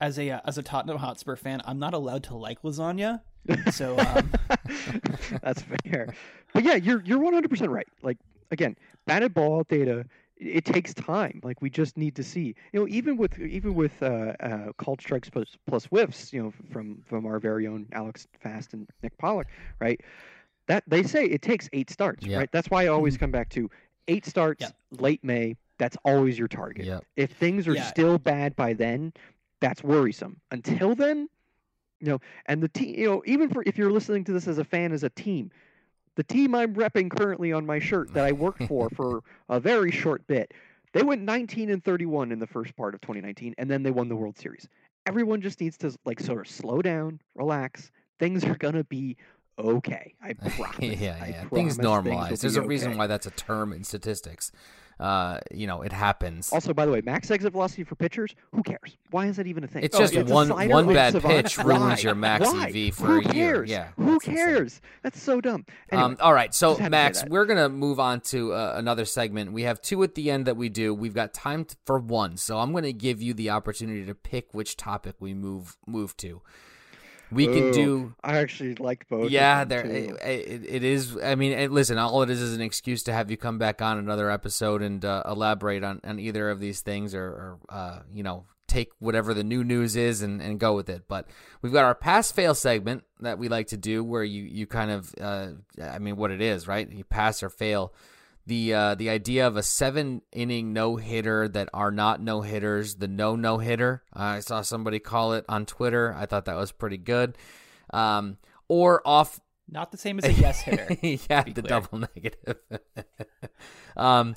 as 0.00 0.18
a 0.18 0.30
uh, 0.30 0.40
as 0.44 0.58
a 0.58 0.62
Tottenham 0.62 0.98
Hotspur 0.98 1.36
fan, 1.36 1.60
I'm 1.64 1.78
not 1.78 1.94
allowed 1.94 2.24
to 2.24 2.34
like 2.36 2.62
lasagna. 2.62 3.20
So 3.72 3.96
um, 3.98 4.30
That's 5.42 5.62
fair. 5.84 6.14
But 6.52 6.64
yeah, 6.64 6.74
you're 6.74 7.02
you're 7.04 7.18
100 7.18 7.48
percent 7.48 7.70
right. 7.70 7.86
Like 8.02 8.18
again, 8.50 8.76
batted 9.06 9.34
ball 9.34 9.64
data. 9.68 10.04
It 10.38 10.64
takes 10.66 10.92
time. 10.92 11.40
Like 11.42 11.62
we 11.62 11.70
just 11.70 11.96
need 11.96 12.14
to 12.16 12.22
see. 12.24 12.54
You 12.72 12.80
know, 12.80 12.88
even 12.88 13.16
with 13.16 13.38
even 13.38 13.74
with 13.74 14.02
uh, 14.02 14.32
uh, 14.40 14.72
called 14.78 15.00
strikes 15.00 15.30
plus, 15.30 15.56
plus 15.66 15.84
whiffs. 15.86 16.32
You 16.32 16.42
know, 16.42 16.52
from 16.72 17.02
from 17.06 17.24
our 17.24 17.38
very 17.38 17.66
own 17.66 17.86
Alex 17.92 18.26
Fast 18.40 18.74
and 18.74 18.86
Nick 19.02 19.16
Pollack, 19.18 19.46
right? 19.80 20.00
That 20.66 20.82
they 20.88 21.04
say 21.04 21.24
it 21.26 21.40
takes 21.42 21.68
eight 21.72 21.88
starts, 21.88 22.26
Yeah. 22.26 22.38
right? 22.38 22.50
That's 22.52 22.68
why 22.68 22.82
I 22.84 22.86
always 22.88 23.16
come 23.16 23.30
back 23.30 23.48
to 23.50 23.70
eight 24.08 24.26
starts, 24.26 24.62
Yeah. 24.62 24.70
late 25.00 25.22
May. 25.22 25.56
That's 25.78 25.96
always 26.04 26.38
your 26.38 26.48
target. 26.48 26.84
Yep. 26.86 27.04
If 27.16 27.30
things 27.32 27.68
are 27.68 27.74
Yeah. 27.74 27.84
still 27.84 28.18
bad 28.18 28.56
by 28.56 28.72
then, 28.72 29.12
that's 29.60 29.82
worrisome. 29.82 30.40
Until 30.50 30.94
then, 30.94 31.28
you 32.00 32.08
know, 32.08 32.20
and 32.46 32.62
the 32.62 32.68
team, 32.68 32.94
you 32.94 33.06
know, 33.06 33.22
even 33.26 33.48
for 33.48 33.62
if 33.66 33.78
you're 33.78 33.90
listening 33.90 34.24
to 34.24 34.32
this 34.32 34.46
as 34.48 34.58
a 34.58 34.64
fan, 34.64 34.92
as 34.92 35.02
a 35.02 35.10
team, 35.10 35.50
the 36.16 36.24
team 36.24 36.54
I'm 36.54 36.74
repping 36.74 37.10
currently 37.10 37.52
on 37.52 37.66
my 37.66 37.78
shirt 37.78 38.12
that 38.14 38.24
I 38.24 38.32
worked 38.32 38.64
for 38.64 38.88
for 38.94 39.22
a 39.48 39.60
very 39.60 39.90
short 39.90 40.26
bit, 40.26 40.52
they 40.92 41.02
went 41.02 41.22
19 41.22 41.70
and 41.70 41.84
31 41.84 42.32
in 42.32 42.38
the 42.38 42.46
first 42.46 42.74
part 42.76 42.94
of 42.94 43.00
2019, 43.00 43.54
and 43.58 43.70
then 43.70 43.82
they 43.82 43.90
won 43.90 44.08
the 44.08 44.16
World 44.16 44.38
Series. 44.38 44.68
Everyone 45.06 45.40
just 45.40 45.60
needs 45.60 45.76
to 45.78 45.94
like 46.04 46.20
sort 46.20 46.40
of 46.40 46.48
slow 46.48 46.82
down, 46.82 47.20
relax. 47.34 47.92
Things 48.18 48.44
are 48.44 48.56
gonna 48.56 48.84
be 48.84 49.16
okay. 49.58 50.14
I 50.22 50.32
promise. 50.48 50.78
yeah, 50.80 51.18
I 51.20 51.26
yeah. 51.28 51.44
promise 51.44 51.50
Things 51.50 51.78
normalize. 51.78 52.30
be 52.30 52.36
There's 52.36 52.56
a 52.56 52.62
reason 52.62 52.90
okay. 52.90 52.98
why 52.98 53.06
that's 53.06 53.26
a 53.26 53.30
term 53.32 53.72
in 53.72 53.84
statistics. 53.84 54.52
Uh, 54.98 55.38
you 55.52 55.66
know, 55.66 55.82
it 55.82 55.92
happens. 55.92 56.50
Also, 56.54 56.72
by 56.72 56.86
the 56.86 56.90
way, 56.92 57.02
max 57.04 57.30
exit 57.30 57.52
velocity 57.52 57.84
for 57.84 57.96
pitchers, 57.96 58.34
who 58.54 58.62
cares? 58.62 58.96
Why 59.10 59.26
is 59.26 59.36
that 59.36 59.46
even 59.46 59.62
a 59.62 59.66
thing? 59.66 59.84
It's 59.84 59.94
Oh, 59.94 59.98
just 59.98 60.14
a 60.16 60.24
one- 60.24 60.48
one 60.48 60.72
on 60.72 60.86
bad 60.94 61.20
pitch 61.22 61.58
ruins 61.58 62.02
your 62.02 62.14
max 62.14 62.50
Why? 62.50 62.68
EV 62.74 62.94
for 62.94 63.06
Who 63.20 63.28
a 63.28 63.34
year. 63.34 63.62
Yeah, 63.62 63.88
Who 63.96 64.12
that's 64.12 64.26
insane. 64.26 64.34
cares? 64.36 64.80
That's 65.02 65.20
so 65.20 65.42
dumb. 65.42 65.66
Anyway, 65.92 66.02
um, 66.02 66.16
all 66.18 66.32
right, 66.32 66.54
so 66.54 66.70
just 66.70 66.80
had 66.80 66.92
to 66.92 66.96
say 66.96 67.02
Max, 67.02 67.24
we're 67.28 67.44
gonna 67.44 67.68
move 67.68 68.00
on 68.00 68.22
to 68.22 68.54
uh, 68.54 68.72
another 68.78 69.04
segment. 69.04 69.52
We 69.52 69.64
have 69.64 69.82
two 69.82 70.02
at 70.02 70.14
the 70.14 70.30
end 70.30 70.46
that 70.46 70.56
we 70.56 70.70
do. 70.70 70.94
We've 70.94 71.12
got 71.14 71.34
time 71.34 71.66
t- 71.66 71.74
for 71.84 71.98
one, 71.98 72.38
so 72.38 72.58
I'm 72.58 72.72
gonna 72.72 72.92
give 72.92 73.20
you 73.20 73.34
the 73.34 73.50
opportunity 73.50 74.06
to 74.06 74.14
pick 74.14 74.54
which 74.54 74.78
topic 74.78 75.16
we 75.20 75.34
move 75.34 75.76
move 75.86 76.16
to. 76.18 76.40
We 77.30 77.46
can 77.46 77.72
do 77.72 78.14
I 78.22 78.38
actually 78.38 78.76
like 78.76 79.08
both. 79.08 79.30
yeah, 79.30 79.64
there 79.64 79.84
it, 79.84 80.10
it, 80.22 80.64
it 80.68 80.84
is. 80.84 81.16
I 81.22 81.34
mean, 81.34 81.52
it, 81.52 81.72
listen, 81.72 81.98
all 81.98 82.22
it 82.22 82.30
is 82.30 82.40
is 82.40 82.54
an 82.54 82.60
excuse 82.60 83.02
to 83.04 83.12
have 83.12 83.30
you 83.30 83.36
come 83.36 83.58
back 83.58 83.82
on 83.82 83.98
another 83.98 84.30
episode 84.30 84.82
and 84.82 85.04
uh, 85.04 85.22
elaborate 85.26 85.82
on, 85.82 86.00
on 86.04 86.18
either 86.20 86.48
of 86.50 86.60
these 86.60 86.82
things, 86.82 87.14
or, 87.14 87.24
or 87.24 87.58
uh, 87.68 87.98
you 88.12 88.22
know, 88.22 88.44
take 88.68 88.90
whatever 88.98 89.34
the 89.34 89.44
new 89.44 89.64
news 89.64 89.96
is 89.96 90.22
and, 90.22 90.40
and 90.40 90.60
go 90.60 90.76
with 90.76 90.88
it. 90.88 91.04
But 91.08 91.28
we've 91.62 91.72
got 91.72 91.84
our 91.84 91.94
pass 91.94 92.30
fail 92.30 92.54
segment 92.54 93.02
that 93.20 93.38
we 93.38 93.48
like 93.48 93.68
to 93.68 93.76
do, 93.76 94.04
where 94.04 94.24
you 94.24 94.44
you 94.44 94.66
kind 94.66 94.90
of, 94.90 95.14
uh, 95.20 95.48
I 95.82 95.98
mean, 95.98 96.16
what 96.16 96.30
it 96.30 96.40
is, 96.40 96.68
right? 96.68 96.90
You 96.90 97.04
pass 97.04 97.42
or 97.42 97.50
fail. 97.50 97.92
The 98.46 98.74
uh, 98.74 98.94
the 98.94 99.10
idea 99.10 99.46
of 99.46 99.56
a 99.56 99.62
seven 99.62 100.22
inning 100.30 100.72
no 100.72 100.94
hitter 100.96 101.48
that 101.48 101.68
are 101.74 101.90
not 101.90 102.20
no 102.20 102.42
hitters, 102.42 102.94
the 102.96 103.08
no 103.08 103.34
no 103.34 103.58
hitter. 103.58 104.04
I 104.12 104.38
saw 104.40 104.62
somebody 104.62 105.00
call 105.00 105.32
it 105.32 105.44
on 105.48 105.66
Twitter. 105.66 106.14
I 106.16 106.26
thought 106.26 106.44
that 106.44 106.56
was 106.56 106.70
pretty 106.70 106.96
good. 106.98 107.36
Um, 107.92 108.38
or 108.68 109.02
off 109.04 109.40
Not 109.68 109.90
the 109.90 109.98
same 109.98 110.18
as 110.18 110.24
a 110.26 110.32
yes 110.32 110.60
hitter. 110.60 110.86
yeah, 111.02 111.42
the 111.42 111.52
clear. 111.54 111.62
double 111.62 111.98
negative. 112.14 112.56
um, 113.96 114.36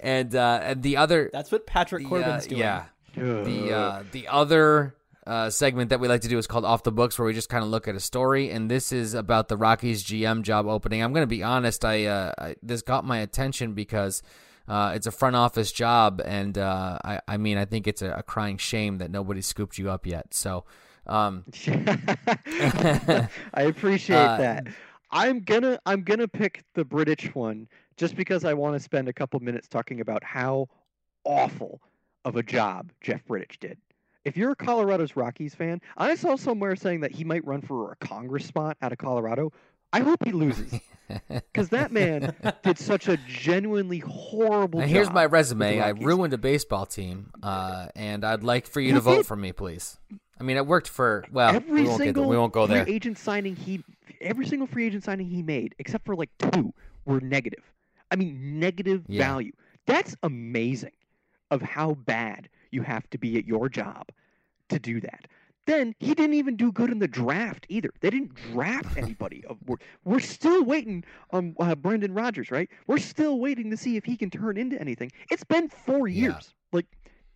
and 0.00 0.34
uh, 0.34 0.60
and 0.62 0.82
the 0.82 0.96
other, 0.96 1.30
That's 1.32 1.52
what 1.52 1.64
Patrick 1.66 2.02
the, 2.02 2.06
uh, 2.06 2.08
Corbin's 2.08 2.46
doing. 2.48 2.60
yeah, 2.60 2.84
the 3.14 3.72
uh, 3.72 4.02
the 4.10 4.26
other 4.28 4.96
uh, 5.26 5.50
segment 5.50 5.90
that 5.90 6.00
we 6.00 6.08
like 6.08 6.20
to 6.22 6.28
do 6.28 6.38
is 6.38 6.46
called 6.46 6.64
off 6.64 6.82
the 6.82 6.92
books, 6.92 7.18
where 7.18 7.26
we 7.26 7.32
just 7.32 7.48
kind 7.48 7.64
of 7.64 7.70
look 7.70 7.88
at 7.88 7.94
a 7.94 8.00
story, 8.00 8.50
and 8.50 8.70
this 8.70 8.92
is 8.92 9.14
about 9.14 9.48
the 9.48 9.56
Rockies 9.56 10.04
GM 10.04 10.42
job 10.42 10.66
opening. 10.66 11.02
I'm 11.02 11.12
going 11.12 11.22
to 11.22 11.28
be 11.28 11.42
honest, 11.42 11.84
I, 11.84 12.06
uh, 12.06 12.32
I 12.38 12.56
this 12.62 12.82
got 12.82 13.04
my 13.04 13.18
attention 13.18 13.72
because. 13.72 14.22
Uh, 14.66 14.92
it's 14.94 15.06
a 15.06 15.10
front 15.10 15.36
office 15.36 15.70
job, 15.70 16.22
and 16.24 16.56
uh, 16.56 16.98
I, 17.04 17.20
I 17.28 17.36
mean, 17.36 17.58
I 17.58 17.66
think 17.66 17.86
it's 17.86 18.00
a, 18.00 18.12
a 18.12 18.22
crying 18.22 18.56
shame 18.56 18.96
that 18.96 19.10
nobody 19.10 19.42
scooped 19.42 19.76
you 19.76 19.90
up 19.90 20.06
yet. 20.06 20.32
So, 20.32 20.64
um, 21.06 21.44
I 21.66 23.28
appreciate 23.54 24.16
Uh, 24.24 24.36
that. 24.38 24.68
I'm 25.10 25.40
gonna 25.40 25.78
I'm 25.84 26.02
gonna 26.02 26.26
pick 26.28 26.64
the 26.74 26.84
British 26.84 27.34
one 27.34 27.68
just 27.98 28.16
because 28.16 28.44
I 28.44 28.54
want 28.54 28.74
to 28.74 28.80
spend 28.80 29.06
a 29.08 29.12
couple 29.12 29.38
minutes 29.40 29.68
talking 29.68 30.00
about 30.00 30.24
how 30.24 30.68
awful 31.24 31.80
of 32.24 32.36
a 32.36 32.42
job 32.42 32.90
Jeff 33.00 33.24
Bridich 33.26 33.58
did. 33.60 33.76
If 34.24 34.36
you're 34.36 34.52
a 34.52 34.56
Colorado's 34.56 35.16
Rockies 35.16 35.54
fan, 35.54 35.80
I 35.96 36.14
saw 36.14 36.36
somewhere 36.36 36.76
saying 36.76 37.00
that 37.00 37.12
he 37.12 37.24
might 37.24 37.44
run 37.46 37.60
for 37.60 37.92
a 37.92 37.96
Congress 37.96 38.46
spot 38.46 38.76
out 38.80 38.92
of 38.92 38.98
Colorado. 38.98 39.52
I 39.92 40.00
hope 40.00 40.24
he 40.24 40.32
loses 40.32 40.80
because 41.28 41.68
that 41.68 41.92
man 41.92 42.34
did 42.64 42.78
such 42.78 43.06
a 43.06 43.16
genuinely 43.28 43.98
horrible 44.00 44.80
Now, 44.80 44.86
here's 44.86 45.10
my 45.10 45.26
resume. 45.26 45.78
I 45.80 45.90
ruined 45.90 46.32
a 46.32 46.38
baseball 46.38 46.86
team, 46.86 47.30
uh, 47.42 47.88
and 47.94 48.24
I'd 48.24 48.42
like 48.42 48.66
for 48.66 48.80
you 48.80 48.94
to 48.94 49.00
vote 49.00 49.18
did. 49.18 49.26
for 49.26 49.36
me, 49.36 49.52
please. 49.52 49.98
I 50.40 50.42
mean, 50.42 50.56
it 50.56 50.66
worked 50.66 50.88
for 50.88 51.24
well. 51.30 51.54
every 51.54 51.82
we 51.82 51.88
won't 51.88 51.98
single 52.02 52.28
we 52.28 52.36
won't 52.36 52.52
go 52.52 52.66
free 52.66 52.74
there. 52.76 52.88
agent 52.88 53.18
signing 53.18 53.54
he 53.54 53.84
every 54.20 54.46
single 54.46 54.66
free 54.66 54.86
agent 54.86 55.04
signing 55.04 55.28
he 55.28 55.42
made 55.42 55.74
except 55.78 56.04
for 56.06 56.16
like 56.16 56.30
two 56.38 56.72
were 57.04 57.20
negative 57.20 57.62
i 58.10 58.16
mean 58.16 58.58
negative 58.58 59.04
Yeah. 59.06 59.26
value 59.26 59.52
that's 59.86 60.16
amazing 60.22 60.92
of 61.50 61.60
how 61.62 61.94
bad 61.94 62.48
you 62.74 62.82
have 62.82 63.08
to 63.10 63.18
be 63.18 63.38
at 63.38 63.46
your 63.46 63.68
job 63.68 64.08
to 64.68 64.78
do 64.78 65.00
that 65.00 65.26
then 65.66 65.94
he 65.98 66.14
didn't 66.14 66.34
even 66.34 66.56
do 66.56 66.70
good 66.70 66.90
in 66.90 66.98
the 66.98 67.08
draft 67.08 67.64
either. 67.70 67.88
They 68.00 68.10
didn't 68.10 68.34
draft 68.52 68.98
anybody. 68.98 69.42
Of- 69.48 69.56
We're, 69.64 69.78
we're 70.04 70.20
still 70.20 70.62
waiting 70.62 71.04
on 71.30 71.56
uh, 71.58 71.74
Brendan 71.74 72.12
Rodgers, 72.12 72.50
right? 72.50 72.68
We're 72.86 72.98
still 72.98 73.38
waiting 73.38 73.70
to 73.70 73.76
see 73.78 73.96
if 73.96 74.04
he 74.04 74.14
can 74.14 74.28
turn 74.28 74.58
into 74.58 74.78
anything. 74.78 75.10
It's 75.30 75.42
been 75.42 75.70
four 75.70 76.06
Yeah. 76.06 76.20
years. 76.32 76.52
Like, 76.70 76.84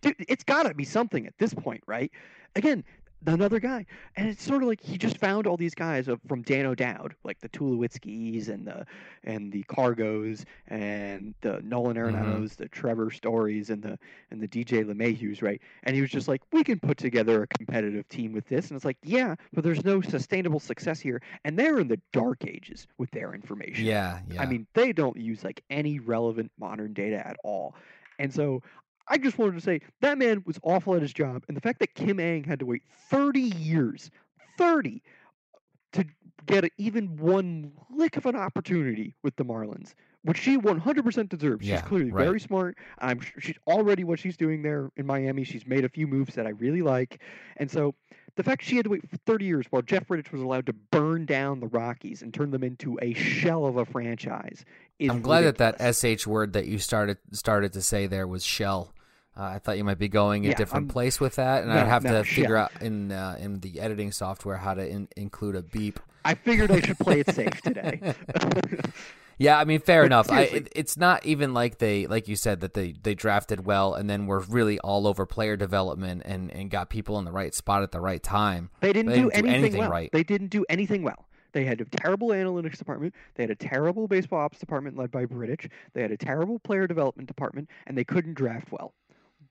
dude, 0.01 0.13
it's 0.19 0.43
got 0.43 0.67
to 0.67 0.75
be 0.75 0.83
something 0.85 1.25
at 1.25 1.33
this 1.39 1.55
point, 1.55 1.81
right? 1.87 2.11
Again, 2.55 2.83
another 3.25 3.59
guy, 3.59 3.85
and 4.15 4.27
it's 4.27 4.43
sort 4.43 4.61
of 4.61 4.69
like 4.69 4.81
he 4.81 4.97
just 4.97 5.17
found 5.17 5.47
all 5.47 5.57
these 5.57 5.75
guys 5.75 6.07
of, 6.07 6.19
from 6.27 6.41
Dan 6.41 6.65
O'Dowd, 6.65 7.15
like 7.23 7.39
the 7.39 7.49
Tulowitzkis 7.49 8.49
and 8.49 8.65
the 8.65 8.85
and 9.23 9.51
the 9.51 9.63
Cargos 9.63 10.45
and 10.67 11.33
the 11.41 11.61
Nolan 11.63 11.97
mm-hmm. 11.97 12.15
Arenados, 12.15 12.55
the 12.55 12.67
Trevor 12.67 13.11
Stories 13.11 13.69
and 13.69 13.81
the 13.81 13.97
and 14.31 14.41
the 14.41 14.47
DJ 14.47 14.83
LeMahieu's, 14.83 15.41
right? 15.41 15.61
And 15.83 15.95
he 15.95 16.01
was 16.01 16.11
just 16.11 16.27
like, 16.27 16.41
we 16.51 16.63
can 16.63 16.79
put 16.79 16.97
together 16.97 17.43
a 17.43 17.47
competitive 17.47 18.07
team 18.09 18.33
with 18.33 18.47
this, 18.47 18.69
and 18.69 18.75
it's 18.75 18.85
like, 18.85 18.97
yeah, 19.03 19.35
but 19.53 19.63
there's 19.63 19.83
no 19.83 20.01
sustainable 20.01 20.59
success 20.59 20.99
here, 20.99 21.21
and 21.43 21.57
they're 21.57 21.79
in 21.79 21.87
the 21.87 21.99
dark 22.13 22.45
ages 22.45 22.87
with 22.97 23.11
their 23.11 23.33
information. 23.33 23.85
Yeah, 23.85 24.19
yeah. 24.29 24.41
I 24.41 24.45
mean, 24.45 24.67
they 24.73 24.93
don't 24.93 25.17
use 25.17 25.43
like 25.43 25.63
any 25.69 25.99
relevant 25.99 26.51
modern 26.59 26.93
data 26.93 27.25
at 27.25 27.37
all. 27.43 27.75
And 28.19 28.33
so 28.33 28.61
I 29.09 29.17
just 29.17 29.37
wanted 29.37 29.55
to 29.55 29.61
say 29.61 29.81
that 30.01 30.17
man 30.17 30.43
was 30.45 30.59
awful 30.63 30.95
at 30.95 31.01
his 31.01 31.13
job. 31.13 31.43
And 31.47 31.57
the 31.57 31.61
fact 31.61 31.79
that 31.79 31.95
Kim 31.95 32.19
Ng 32.19 32.43
had 32.43 32.59
to 32.59 32.65
wait 32.65 32.83
30 33.09 33.41
years, 33.41 34.11
30, 34.57 35.01
to 35.93 36.05
get 36.45 36.65
a, 36.65 36.69
even 36.77 37.17
one 37.17 37.71
lick 37.89 38.17
of 38.17 38.25
an 38.25 38.35
opportunity 38.35 39.15
with 39.23 39.35
the 39.35 39.43
Marlins, 39.43 39.93
which 40.23 40.37
she 40.37 40.57
100% 40.57 41.29
deserves. 41.29 41.67
Yeah, 41.67 41.77
she's 41.77 41.87
clearly 41.87 42.11
right. 42.11 42.23
very 42.23 42.39
smart. 42.39 42.77
I'm 42.99 43.19
sure 43.19 43.41
she's 43.41 43.57
already 43.67 44.03
what 44.03 44.19
she's 44.19 44.37
doing 44.37 44.61
there 44.61 44.91
in 44.95 45.05
Miami. 45.05 45.43
She's 45.43 45.65
made 45.65 45.85
a 45.85 45.89
few 45.89 46.07
moves 46.07 46.35
that 46.35 46.45
I 46.45 46.51
really 46.51 46.81
like. 46.81 47.21
And 47.57 47.69
so 47.69 47.95
the 48.35 48.43
fact 48.43 48.63
she 48.63 48.75
had 48.75 48.85
to 48.85 48.91
wait 48.91 49.09
for 49.09 49.17
30 49.17 49.45
years 49.45 49.65
while 49.69 49.81
Jeff 49.81 50.07
Bridich 50.07 50.31
was 50.31 50.41
allowed 50.41 50.65
to 50.67 50.73
burn 50.73 51.25
down 51.25 51.59
the 51.59 51.67
Rockies 51.67 52.21
and 52.21 52.33
turn 52.33 52.51
them 52.51 52.63
into 52.63 52.99
a 53.01 53.13
shell 53.13 53.65
of 53.65 53.77
a 53.77 53.85
franchise 53.85 54.65
is 54.99 55.09
I'm 55.09 55.21
glad 55.21 55.41
that 55.41 55.57
that 55.57 55.95
sh 55.95 56.27
word 56.27 56.53
that 56.53 56.67
you 56.67 56.77
started 56.77 57.17
started 57.31 57.73
to 57.73 57.81
say 57.81 58.05
there 58.05 58.27
was 58.27 58.45
shell. 58.45 58.93
Uh, 59.39 59.43
I 59.43 59.59
thought 59.59 59.77
you 59.77 59.85
might 59.85 59.97
be 59.99 60.09
going 60.09 60.45
a 60.45 60.49
Yeah, 60.49 60.55
different 60.55 60.85
I'm- 60.85 60.89
place 60.89 61.19
with 61.21 61.35
that, 61.35 61.63
and 61.63 61.71
no, 61.71 61.79
I'd 61.79 61.87
have 61.87 62.03
no, 62.03 62.11
to 62.21 62.23
figure 62.25 62.55
shell. 62.57 62.57
out 62.57 62.81
in 62.81 63.11
uh, 63.11 63.37
in 63.39 63.61
the 63.61 63.79
editing 63.79 64.11
software 64.11 64.57
how 64.57 64.73
to 64.73 64.85
in, 64.85 65.07
include 65.15 65.55
a 65.55 65.61
beep. 65.61 65.99
I 66.25 66.33
figured 66.33 66.71
I 66.71 66.81
should 66.81 66.99
play 66.99 67.21
it 67.21 67.33
safe 67.33 67.61
today. 67.63 68.15
Yeah, 69.41 69.57
I 69.57 69.63
mean, 69.63 69.79
fair 69.79 70.01
But 70.01 70.05
enough. 70.07 70.29
I, 70.29 70.41
it, 70.41 70.67
it's 70.75 70.97
not 70.97 71.25
even 71.25 71.53
like 71.53 71.77
they, 71.77 72.07
like 72.07 72.27
you 72.27 72.35
said, 72.35 72.59
that 72.59 72.73
they, 72.73 72.91
they 73.03 73.15
drafted 73.15 73.65
well 73.65 73.93
and 73.93 74.09
then 74.09 74.27
were 74.27 74.41
really 74.41 74.79
all 74.79 75.07
over 75.07 75.25
player 75.25 75.55
development 75.55 76.23
and, 76.25 76.51
and 76.51 76.69
got 76.69 76.89
people 76.89 77.17
in 77.19 77.23
the 77.23 77.31
right 77.31 77.55
spot 77.55 77.81
at 77.81 77.93
the 77.93 78.01
right 78.01 78.21
time. 78.21 78.69
They 78.81 78.91
didn't, 78.91 79.11
They 79.13 79.21
do, 79.21 79.29
didn't 79.29 79.43
do 79.43 79.47
anything, 79.47 79.63
anything 79.63 79.79
well. 79.79 79.89
right. 79.91 80.09
They 80.11 80.23
didn't 80.23 80.47
do 80.49 80.65
anything 80.67 81.03
well. 81.03 81.25
They 81.53 81.63
had 81.63 81.79
a 81.79 81.85
terrible 81.85 82.27
analytics 82.29 82.79
department. 82.79 83.15
They 83.35 83.43
had 83.43 83.49
a 83.49 83.55
terrible 83.55 84.09
baseball 84.09 84.41
ops 84.41 84.59
department 84.59 84.97
led 84.97 85.09
by 85.09 85.25
Bridich. 85.25 85.69
They 85.93 86.01
had 86.01 86.11
a 86.11 86.17
terrible 86.17 86.59
player 86.59 86.85
development 86.85 87.29
department, 87.29 87.69
and 87.87 87.97
they 87.97 88.03
couldn't 88.03 88.33
draft 88.33 88.73
well. 88.73 88.93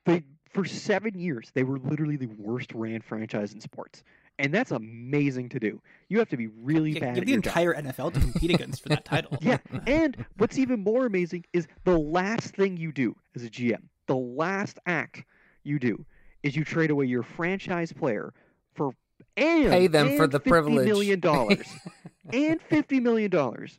They 0.09 0.23
for 0.53 0.65
seven 0.65 1.19
years 1.19 1.51
they 1.55 1.63
were 1.63 1.79
literally 1.79 2.17
the 2.17 2.31
worst 2.39 2.73
ran 2.75 3.01
franchise 3.03 3.53
in 3.53 3.61
sports, 3.61 4.03
and 4.39 4.53
that's 4.53 4.71
amazing 4.71 5.51
to 5.51 5.61
do. 5.61 5.81
You 6.09 6.19
have 6.19 6.29
to 6.31 6.37
be 6.37 6.47
really 6.49 6.93
You 6.95 7.01
bad. 7.01 7.09
have 7.11 7.19
at 7.19 7.25
the 7.27 7.33
your 7.33 7.41
job. 7.41 7.57
entire 7.57 7.75
NFL 7.75 8.15
to 8.15 8.21
compete 8.21 8.51
against 8.55 8.83
for 8.83 8.89
that 8.89 9.05
title. 9.15 9.37
Yeah, 9.41 9.59
and 9.87 10.25
what's 10.39 10.59
even 10.59 10.83
more 10.83 11.07
amazing 11.07 11.45
is 11.53 11.69
the 11.85 11.99
last 11.99 12.57
thing 12.57 12.77
you 12.77 12.91
do 12.93 13.15
as 13.37 13.45
a 13.45 13.51
GM, 13.51 13.83
the 14.07 14.17
last 14.17 14.79
act 14.87 15.25
you 15.65 15.79
do 15.79 16.05
is 16.43 16.57
you 16.57 16.65
trade 16.65 16.91
away 16.91 17.05
your 17.07 17.23
franchise 17.23 17.93
player 17.93 18.33
for 18.75 18.93
and 19.37 19.71
Pay 19.71 19.87
them 19.89 20.17
for 20.17 20.27
the 20.27 20.39
50 20.41 20.51
privilege. 20.51 20.87
million 20.87 21.21
dollars 21.21 21.67
and 22.33 22.61
fifty 22.63 22.99
million 23.01 23.31
dollars. 23.31 23.79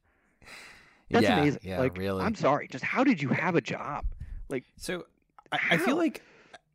That's 1.09 1.23
yeah, 1.23 1.39
amazing. 1.41 1.61
Yeah, 1.63 1.79
like, 1.79 1.97
really. 1.97 2.23
I'm 2.23 2.35
sorry, 2.35 2.67
just 2.67 2.83
how 2.83 3.03
did 3.03 3.21
you 3.21 3.29
have 3.29 3.55
a 3.55 3.61
job? 3.61 4.05
Like, 4.49 4.63
So 4.77 5.05
I, 5.51 5.59
I 5.71 5.77
feel 5.77 5.95
like 5.95 6.21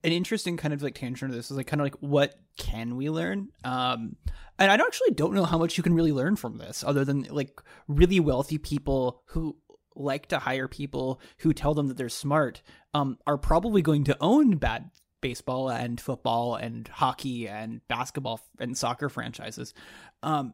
an 0.03 0.13
interesting 0.13 0.57
kind 0.57 0.75
of 0.75 0.83
like 0.83 0.95
tangent 0.95 1.31
to 1.31 1.37
this 1.37 1.51
is 1.51 1.57
like 1.57 1.67
kind 1.67 1.81
of 1.81 1.87
like 1.87 1.97
what 2.01 2.35
can 2.59 2.97
we 2.97 3.09
learn? 3.11 3.49
Um, 3.65 4.17
and 4.59 4.71
I 4.71 4.77
don't- 4.77 4.87
actually 4.87 5.15
don't 5.15 5.35
know 5.35 5.45
how 5.45 5.59
much 5.59 5.77
you 5.77 5.83
can 5.83 5.95
really 5.95 6.13
learn 6.13 6.37
from 6.37 6.59
this, 6.59 6.85
other 6.85 7.05
than 7.05 7.23
like 7.31 7.61
really 7.89 8.21
wealthy 8.21 8.59
people 8.59 9.23
who 9.27 9.57
like 9.97 10.27
to 10.27 10.39
hire 10.39 10.69
people 10.69 11.21
who 11.39 11.53
tell 11.53 11.73
them 11.75 11.87
that 11.89 11.97
they're 11.97 12.09
smart. 12.09 12.63
Um, 12.93 13.19
are 13.27 13.39
probably 13.39 13.81
going 13.83 14.05
to 14.05 14.17
own 14.21 14.57
bad 14.57 14.91
baseball 15.21 15.71
and 15.71 16.01
football 16.01 16.55
and 16.55 16.87
hockey 16.87 17.49
and 17.49 17.81
basketball 17.89 18.41
and 18.61 18.77
soccer 18.77 19.09
franchises. 19.09 19.73
Um, 20.23 20.53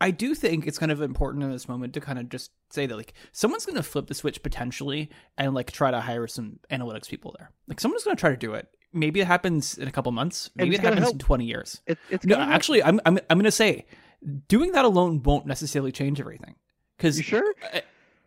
I 0.00 0.10
do 0.10 0.34
think 0.34 0.66
it's 0.66 0.78
kind 0.78 0.90
of 0.90 1.02
important 1.02 1.44
in 1.44 1.50
this 1.50 1.68
moment 1.68 1.92
to 1.94 2.00
kind 2.00 2.18
of 2.18 2.28
just 2.30 2.50
say 2.70 2.86
that 2.86 2.96
like 2.96 3.12
someone's 3.32 3.66
going 3.66 3.76
to 3.76 3.82
flip 3.82 4.06
the 4.06 4.14
switch 4.14 4.42
potentially 4.42 5.10
and 5.36 5.52
like 5.54 5.70
try 5.72 5.90
to 5.90 6.00
hire 6.00 6.26
some 6.26 6.58
analytics 6.70 7.08
people 7.08 7.34
there. 7.38 7.50
Like 7.68 7.80
someone's 7.80 8.04
going 8.04 8.16
to 8.16 8.20
try 8.20 8.30
to 8.30 8.36
do 8.36 8.54
it. 8.54 8.68
Maybe 8.92 9.20
it 9.20 9.26
happens 9.26 9.76
in 9.78 9.86
a 9.88 9.92
couple 9.92 10.10
months. 10.12 10.50
Maybe 10.56 10.70
it's 10.74 10.78
it 10.82 10.84
happens 10.86 11.02
help. 11.02 11.14
in 11.14 11.18
20 11.18 11.44
years. 11.44 11.80
it, 11.86 11.98
it's 12.08 12.24
No, 12.24 12.34
gonna 12.36 12.46
help. 12.46 12.54
actually 12.56 12.82
I'm 12.82 13.00
I'm 13.04 13.18
I'm 13.28 13.36
going 13.38 13.44
to 13.44 13.50
say 13.50 13.86
doing 14.48 14.72
that 14.72 14.84
alone 14.84 15.22
won't 15.22 15.46
necessarily 15.46 15.92
change 15.92 16.18
everything. 16.20 16.56
Because 16.96 17.20
sure? 17.20 17.54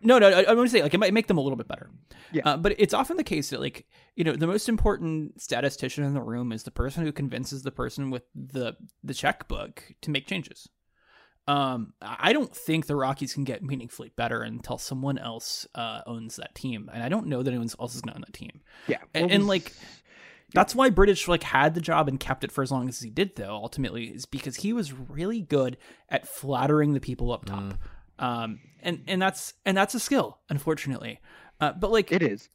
no, 0.02 0.20
no, 0.20 0.28
I, 0.30 0.44
I 0.44 0.54
want 0.54 0.68
to 0.70 0.72
say 0.76 0.82
like 0.82 0.94
it 0.94 1.00
might 1.00 1.14
make 1.14 1.28
them 1.28 1.38
a 1.38 1.42
little 1.42 1.58
bit 1.58 1.68
better. 1.68 1.90
Yeah. 2.32 2.42
Uh, 2.46 2.58
but 2.58 2.76
it's 2.80 2.94
often 2.94 3.18
the 3.18 3.24
case 3.24 3.50
that 3.52 3.60
like 3.60 3.86
you 4.16 4.24
know 4.24 4.36
the 4.36 4.48
most 4.48 4.70
important 4.70 5.42
statistician 5.42 6.04
in 6.04 6.14
the 6.14 6.22
room 6.22 6.52
is 6.52 6.64
the 6.64 6.72
person 6.72 7.04
who 7.04 7.12
convinces 7.12 7.62
the 7.64 7.72
person 7.72 8.10
with 8.10 8.24
the 8.36 8.76
the 9.04 9.14
checkbook 9.14 9.84
to 10.02 10.12
make 10.12 10.28
changes. 10.28 10.70
Um, 11.46 11.94
I 12.02 12.32
don't 12.32 12.56
think 12.56 12.86
the 12.86 12.96
Rockies 12.96 13.34
can 13.34 13.44
get 13.44 13.62
meaningfully 13.62 14.12
better 14.16 14.42
until 14.42 14.78
someone 14.78 15.18
else 15.18 15.68
uh, 15.76 16.02
owns 16.06 16.38
that 16.38 16.56
team, 16.56 16.90
and 16.94 17.04
I 17.04 17.10
don't 17.10 17.28
know 17.28 17.44
that 17.44 17.50
anyone 17.50 17.68
else 17.80 17.96
is 17.96 18.02
going 18.02 18.14
to 18.14 18.18
own 18.18 18.24
that 18.26 18.34
team. 18.34 18.62
Yeah. 18.88 19.00
And, 19.14 19.30
and 19.30 19.48
like 19.48 19.74
that's 20.54 20.76
why 20.76 20.90
Bridich 20.90 21.28
like 21.28 21.44
had 21.44 21.74
the 21.74 21.82
job 21.82 22.08
and 22.08 22.20
kept 22.20 22.44
it 22.44 22.52
for 22.52 22.62
as 22.62 22.72
long 22.72 22.88
as 22.88 23.00
he 23.00 23.10
did 23.10 23.36
though 23.36 23.56
ultimately 23.56 24.06
is 24.06 24.26
because 24.26 24.56
he 24.56 24.72
was 24.72 24.94
really 24.94 25.42
good 25.42 25.78
at 26.10 26.28
flattering 26.28 26.94
the 26.94 27.00
people 27.00 27.32
up 27.32 27.46
top. 27.46 27.76
Um 28.20 28.60
and 28.82 29.04
and 29.08 29.22
that's 29.22 29.54
and 29.66 29.76
that's 29.76 29.96
a 29.96 30.00
skill 30.00 30.40
unfortunately. 30.50 31.20
Uh, 31.60 31.74
but 31.74 31.92
like 31.92 32.12
it 32.12 32.22
is. 32.22 32.50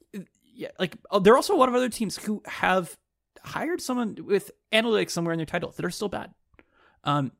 yeah, 0.54 0.68
like 0.78 0.96
uh, 1.10 1.18
there 1.18 1.32
are 1.32 1.36
also 1.36 1.54
a 1.54 1.58
lot 1.58 1.68
of 1.68 1.74
other 1.74 1.88
teams 1.88 2.16
who 2.16 2.42
have 2.46 2.96
hired 3.42 3.80
someone 3.80 4.16
with 4.24 4.50
analytics 4.72 5.10
somewhere 5.10 5.32
in 5.32 5.38
their 5.38 5.46
title 5.46 5.72
that 5.76 5.84
are 5.84 5.90
still 5.90 6.08
bad. 6.08 6.32
Um, 7.04 7.32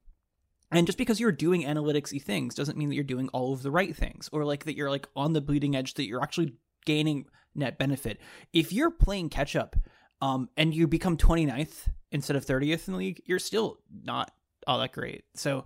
and 0.71 0.87
just 0.87 0.99
because 0.99 1.21
you're 1.21 1.33
doing 1.33 1.63
analyticsy 1.63 2.23
things 2.23 2.55
doesn't 2.55 2.77
mean 2.77 2.89
that 2.89 2.95
you're 2.95 3.05
doing 3.05 3.29
all 3.31 3.53
of 3.53 3.63
the 3.63 3.71
right 3.71 3.95
things, 3.95 4.29
or 4.33 4.45
like 4.45 4.65
that 4.65 4.77
you're 4.77 4.91
like 4.91 5.09
on 5.17 5.33
the 5.33 5.41
bleeding 5.41 5.77
edge 5.77 5.95
that 5.95 6.07
you're 6.07 6.23
actually 6.23 6.55
gaining 6.85 7.27
net 7.55 7.79
benefit. 7.79 8.19
If 8.53 8.73
you're 8.73 8.91
playing 8.91 9.31
catch 9.31 9.57
up, 9.57 9.77
um, 10.21 10.49
and 10.57 10.75
you 10.75 10.87
become 10.87 11.17
29th 11.17 11.89
instead 12.11 12.37
of 12.37 12.45
30th 12.45 12.89
in 12.89 12.93
the 12.93 12.99
league, 12.99 13.23
you're 13.25 13.39
still 13.39 13.79
not 14.03 14.33
all 14.67 14.79
that 14.79 14.93
great. 14.93 15.25
So 15.35 15.65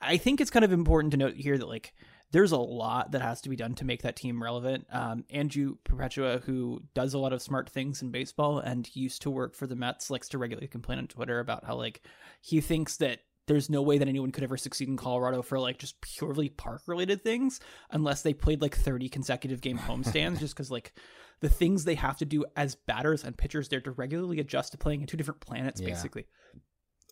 I 0.00 0.16
think 0.16 0.40
it's 0.40 0.50
kind 0.50 0.64
of 0.64 0.72
important 0.72 1.12
to 1.12 1.16
note 1.16 1.34
here 1.34 1.58
that 1.58 1.68
like 1.68 1.94
there's 2.30 2.52
a 2.52 2.58
lot 2.58 3.12
that 3.12 3.22
has 3.22 3.40
to 3.42 3.48
be 3.48 3.56
done 3.56 3.74
to 3.74 3.84
make 3.84 4.02
that 4.02 4.16
team 4.16 4.42
relevant. 4.42 4.86
Um, 4.90 5.24
Andrew 5.30 5.76
Perpetua, 5.84 6.38
who 6.44 6.82
does 6.94 7.14
a 7.14 7.18
lot 7.18 7.32
of 7.32 7.42
smart 7.42 7.70
things 7.70 8.02
in 8.02 8.10
baseball 8.10 8.58
and 8.58 8.88
used 8.94 9.22
to 9.22 9.30
work 9.30 9.54
for 9.54 9.66
the 9.66 9.76
Mets, 9.76 10.10
likes 10.10 10.28
to 10.30 10.38
regularly 10.38 10.66
complain 10.66 10.98
on 10.98 11.06
Twitter 11.06 11.40
about 11.40 11.64
how 11.64 11.76
like 11.76 12.02
he 12.40 12.60
thinks 12.60 12.96
that 12.98 13.20
there's 13.46 13.68
no 13.68 13.82
way 13.82 13.98
that 13.98 14.08
anyone 14.08 14.30
could 14.32 14.44
ever 14.44 14.56
succeed 14.56 14.88
in 14.88 14.96
Colorado 14.96 15.42
for 15.42 15.58
like 15.58 15.78
just 15.78 16.00
purely 16.00 16.48
park 16.48 16.82
related 16.86 17.22
things 17.22 17.60
unless 17.90 18.22
they 18.22 18.32
played 18.34 18.62
like 18.62 18.74
30 18.76 19.08
consecutive 19.08 19.60
game 19.60 19.78
homestands 19.78 20.38
just 20.40 20.54
because 20.54 20.70
like 20.70 20.92
the 21.40 21.48
things 21.48 21.84
they 21.84 21.94
have 21.96 22.16
to 22.18 22.24
do 22.24 22.44
as 22.56 22.74
batters 22.74 23.22
and 23.24 23.36
pitchers 23.36 23.68
there 23.68 23.80
to 23.80 23.90
regularly 23.90 24.40
adjust 24.40 24.72
to 24.72 24.78
playing 24.78 25.00
in 25.02 25.06
two 25.06 25.16
different 25.16 25.40
planets 25.40 25.80
Yeah. 25.80 25.88
basically 25.88 26.26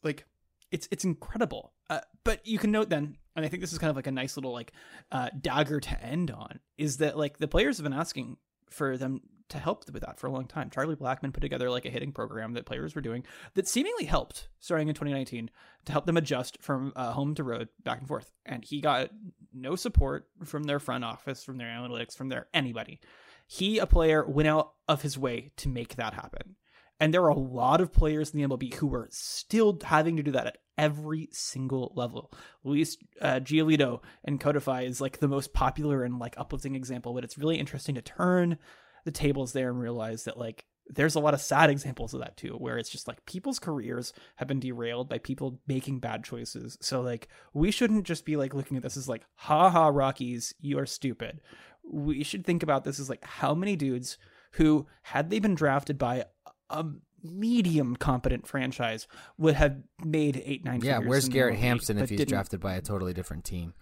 like 0.03 0.27
it's 0.71 0.89
it's 0.91 1.05
incredible 1.05 1.75
uh, 1.91 2.01
but 2.25 2.47
you 2.47 2.59
can 2.59 2.71
note 2.71 2.89
then 2.89 3.17
and 3.37 3.45
i 3.45 3.49
think 3.49 3.61
this 3.61 3.73
is 3.73 3.79
kind 3.79 3.91
of 3.91 3.97
like 3.97 4.07
a 4.07 4.13
nice 4.13 4.37
little 4.37 4.53
like 4.53 4.73
uh, 5.11 5.29
dagger 5.41 5.81
to 5.81 6.03
end 6.03 6.31
on 6.31 6.61
is 6.79 6.97
that 6.99 7.19
like 7.19 7.39
the 7.39 7.49
players 7.49 7.77
have 7.77 7.85
been 7.85 7.93
asking 7.93 8.37
for 8.71 8.97
them 8.97 9.21
to 9.53 9.59
help 9.59 9.85
with 9.93 10.03
that 10.03 10.19
for 10.19 10.27
a 10.27 10.31
long 10.31 10.47
time. 10.47 10.71
Charlie 10.71 10.97
Blackmon 10.97 11.33
put 11.33 11.41
together 11.41 11.71
like 11.71 11.85
a 11.85 11.91
hitting 11.91 12.13
program 12.13 12.55
that 12.55 12.67
players 12.67 12.95
were 12.95 13.01
doing 13.01 13.25
that 13.55 13.69
seemingly 13.69 14.05
helped 14.05 14.49
starting 14.61 14.89
in 14.89 14.95
2019 14.95 15.51
to 15.85 15.93
help 15.93 16.07
them 16.07 16.17
adjust 16.17 16.61
from 16.61 16.93
uh, 16.97 17.13
home 17.13 17.35
to 17.35 17.45
road 17.45 17.69
back 17.85 17.99
and 17.99 18.09
forth. 18.09 18.31
And 18.45 18.65
he 18.65 18.81
got 18.81 19.11
no 19.53 19.77
support 19.77 20.29
from 20.45 20.65
their 20.65 20.81
front 20.81 21.05
office 21.05 21.45
from 21.45 21.59
their 21.59 21.69
analytics 21.69 22.17
from 22.17 22.29
their 22.29 22.49
anybody. 22.53 23.01
He 23.47 23.79
a 23.79 23.87
player 23.87 24.27
went 24.27 24.49
out 24.49 24.73
of 24.89 25.03
his 25.03 25.19
way 25.19 25.53
to 25.59 25.69
make 25.69 25.97
that 25.97 26.15
happen. 26.15 26.57
And 26.99 27.13
there 27.13 27.25
are 27.25 27.31
a 27.31 27.39
lot 27.39 27.81
of 27.81 27.93
players 27.93 28.31
in 28.31 28.41
the 28.41 28.47
MLB 28.47 28.75
who 28.75 28.95
are 28.95 29.09
still 29.11 29.77
having 29.83 30.17
to 30.17 30.23
do 30.23 30.31
that 30.33 30.47
at 30.47 30.59
every 30.79 31.29
single 31.33 31.93
level. 31.97 32.33
Luis 32.63 32.97
uh, 33.21 33.41
Giolito 33.41 34.01
and 34.25 34.41
Codify 34.41 34.83
is 34.83 35.01
like 35.01 35.19
the 35.19 35.29
most 35.29 35.53
popular 35.53 36.05
and 36.05 36.21
like 36.21 36.35
uplifting 36.39 36.77
example, 36.77 37.13
but 37.13 37.25
it's 37.25 37.37
really 37.37 37.59
interesting 37.59 37.97
to 37.97 38.03
turn 38.03 38.57
the 39.05 39.11
tables 39.11 39.53
there 39.53 39.69
and 39.71 39.81
realize 39.81 40.25
that 40.25 40.39
like 40.39 40.65
there's 40.89 41.15
a 41.15 41.21
lot 41.21 41.33
of 41.33 41.41
sad 41.41 41.71
examples 41.71 42.13
of 42.13 42.21
that 42.21 42.37
too, 42.37 42.55
where 42.55 42.77
it's 42.77 42.91
just 42.91 43.07
like 43.09 43.25
people's 43.25 43.59
careers 43.59 44.13
have 44.37 44.49
been 44.49 44.61
derailed 44.61 45.09
by 45.09 45.19
people 45.19 45.61
making 45.67 46.01
bad 46.01 46.25
choices. 46.25 46.77
So 46.81 47.01
like 47.01 47.29
we 47.55 47.71
shouldn't 47.71 48.05
just 48.05 48.25
be 48.25 48.37
like 48.37 48.53
looking 48.53 48.77
at 48.77 48.83
this 48.83 48.97
as 48.97 49.09
like, 49.09 49.23
ha 49.35 49.71
ha, 49.71 49.89
Rockies, 49.89 50.55
you 50.61 50.79
are 50.79 50.87
stupid. 50.87 51.41
We 51.85 52.23
should 52.25 52.45
think 52.45 52.63
about 52.63 52.85
this 52.85 52.99
as 53.01 53.09
like 53.09 53.25
how 53.25 53.55
many 53.55 53.77
dudes 53.77 54.19
who, 54.53 54.87
had 55.03 55.31
they 55.31 55.39
been 55.39 55.55
drafted 55.55 55.99
by 55.99 56.25
a 56.69 56.85
medium 57.23 57.95
competent 57.97 58.47
franchise, 58.47 59.07
would 59.39 59.55
have 59.55 59.77
made 60.05 60.43
eight 60.45 60.65
nine. 60.65 60.81
Yeah, 60.83 60.99
where's 60.99 61.29
Garrett 61.29 61.59
Hampson 61.59 61.99
if 61.99 62.11
he's 62.11 62.19
didn't. 62.19 62.31
drafted 62.31 62.61
by 62.61 62.75
a 62.75 62.81
totally 62.83 63.15
different 63.15 63.45
team? 63.45 63.73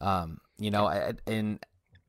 Um, 0.00 0.38
you 0.58 0.70
know, 0.70 0.86
I- 0.86 1.14
and 1.26 1.58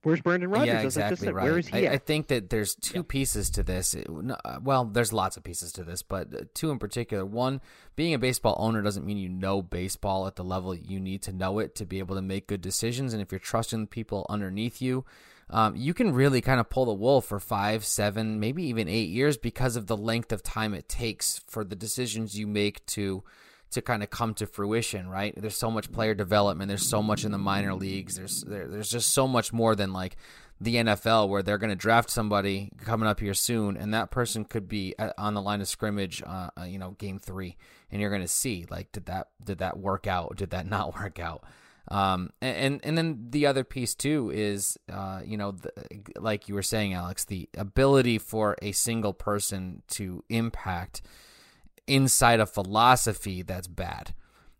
Where's 0.03 0.21
Brendan 0.21 0.49
Rodgers? 0.49 0.67
yeah, 0.67 0.73
as 0.75 0.79
I 0.79 0.83
just 0.83 0.97
exactly 0.97 1.25
said? 1.27 1.35
right. 1.35 1.43
Where 1.43 1.59
is 1.59 1.67
he 1.67 1.87
I, 1.87 1.93
I 1.93 1.97
think 1.97 2.27
that 2.27 2.49
there's 2.49 2.73
two 2.75 3.03
pieces 3.03 3.49
to 3.51 3.63
this. 3.63 3.93
It- 3.93 4.09
no, 4.09 4.37
uh, 4.45 4.59
well, 4.61 4.85
there's 4.85 5.11
lots 5.11 5.35
of 5.35 5.43
pieces 5.43 5.73
to 5.73 5.83
this, 5.83 6.01
but 6.01 6.33
uh, 6.33 6.43
two 6.53 6.71
in 6.71 6.79
particular. 6.79 7.25
One, 7.25 7.59
being 7.95 8.13
a 8.13 8.19
baseball 8.19 8.55
owner 8.57 8.81
doesn't 8.81 9.05
mean 9.05 9.17
you 9.17 9.27
know 9.29 9.61
baseball 9.61 10.25
at 10.25 10.37
the 10.37 10.43
level 10.43 10.73
you 10.73 10.99
need 10.99 11.21
to 11.23 11.33
know 11.33 11.59
it 11.59 11.75
to 11.75 11.85
be 11.85 11.99
able 11.99 12.15
to 12.15 12.21
make 12.21 12.47
good 12.47 12.61
decisions. 12.61 13.13
And 13.13 13.21
if 13.21 13.31
you're 13.31 13.39
trusting 13.39 13.81
the 13.81 13.87
people 13.87 14.25
underneath 14.29 14.81
you, 14.81 15.03
um, 15.49 15.75
you 15.75 15.93
can 15.93 16.13
really 16.13 16.41
kind 16.41 16.59
of 16.59 16.69
pull 16.69 16.85
the 16.85 16.93
wool 16.93 17.21
for 17.21 17.39
five, 17.39 17.83
seven, 17.83 18.39
maybe 18.39 18.63
even 18.63 18.87
eight 18.87 19.09
years 19.09 19.35
because 19.35 19.75
of 19.75 19.87
the 19.87 19.97
length 19.97 20.31
of 20.31 20.43
time 20.43 20.73
it 20.73 20.87
takes 20.87 21.41
for 21.47 21.63
the 21.63 21.75
decisions 21.75 22.37
you 22.37 22.47
make 22.47 22.85
to 22.85 23.23
to 23.71 23.81
kind 23.81 24.01
of 24.01 24.09
come 24.09 24.33
to 24.35 24.47
fruition, 24.47 25.09
right? 25.09 25.33
There's 25.37 25.57
so 25.57 25.69
much 25.69 25.91
player 25.91 26.15
development. 26.15 26.69
There's 26.69 26.87
so 26.87 27.03
much 27.03 27.23
in 27.23 27.31
the 27.31 27.37
minor 27.37 27.73
leagues. 27.75 28.15
There's 28.15 28.41
there, 28.41 28.67
there's 28.67 28.89
just 28.89 29.11
so 29.11 29.27
much 29.27 29.53
more 29.53 29.75
than 29.75 29.93
like 29.93 30.15
the 30.61 30.75
NFL, 30.75 31.29
where 31.29 31.41
they're 31.41 31.57
going 31.57 31.69
to 31.69 31.75
draft 31.75 32.09
somebody 32.09 32.71
coming 32.83 33.07
up 33.07 33.19
here 33.19 33.33
soon, 33.33 33.77
and 33.77 33.93
that 33.93 34.11
person 34.11 34.43
could 34.43 34.67
be 34.67 34.93
at, 34.99 35.13
on 35.17 35.33
the 35.33 35.41
line 35.41 35.61
of 35.61 35.69
scrimmage, 35.69 36.21
uh, 36.25 36.49
uh, 36.59 36.63
you 36.63 36.77
know, 36.77 36.91
game 36.91 37.17
three, 37.17 37.55
and 37.91 38.01
you're 38.01 38.09
going 38.09 38.21
to 38.21 38.27
see 38.27 38.65
like 38.69 38.91
did 38.91 39.05
that 39.05 39.29
did 39.43 39.59
that 39.59 39.77
work 39.77 40.07
out? 40.07 40.35
Did 40.35 40.49
that 40.49 40.65
not 40.69 40.95
work 40.95 41.19
out? 41.19 41.43
Um, 41.89 42.29
and 42.41 42.79
and 42.83 42.97
then 42.97 43.27
the 43.29 43.47
other 43.47 43.63
piece 43.63 43.95
too 43.95 44.31
is, 44.33 44.77
uh, 44.91 45.21
you 45.25 45.37
know, 45.37 45.51
the, 45.51 45.71
like 46.17 46.47
you 46.47 46.55
were 46.55 46.61
saying, 46.61 46.93
Alex, 46.93 47.25
the 47.25 47.49
ability 47.57 48.17
for 48.19 48.55
a 48.61 48.73
single 48.73 49.13
person 49.13 49.81
to 49.89 50.23
impact 50.29 51.01
inside 51.89 52.39
a 52.39 52.45
philosophy 52.45 53.41
that's 53.41 53.67
bad. 53.67 54.13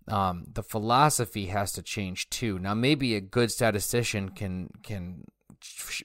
Um, 0.08 0.46
the 0.52 0.64
philosophy 0.64 1.46
has 1.48 1.72
to 1.74 1.82
change 1.82 2.30
too. 2.30 2.58
Now, 2.58 2.74
maybe 2.74 3.16
a 3.16 3.22
good 3.22 3.52
statistician 3.52 4.30
can 4.30 4.70
can 4.84 5.26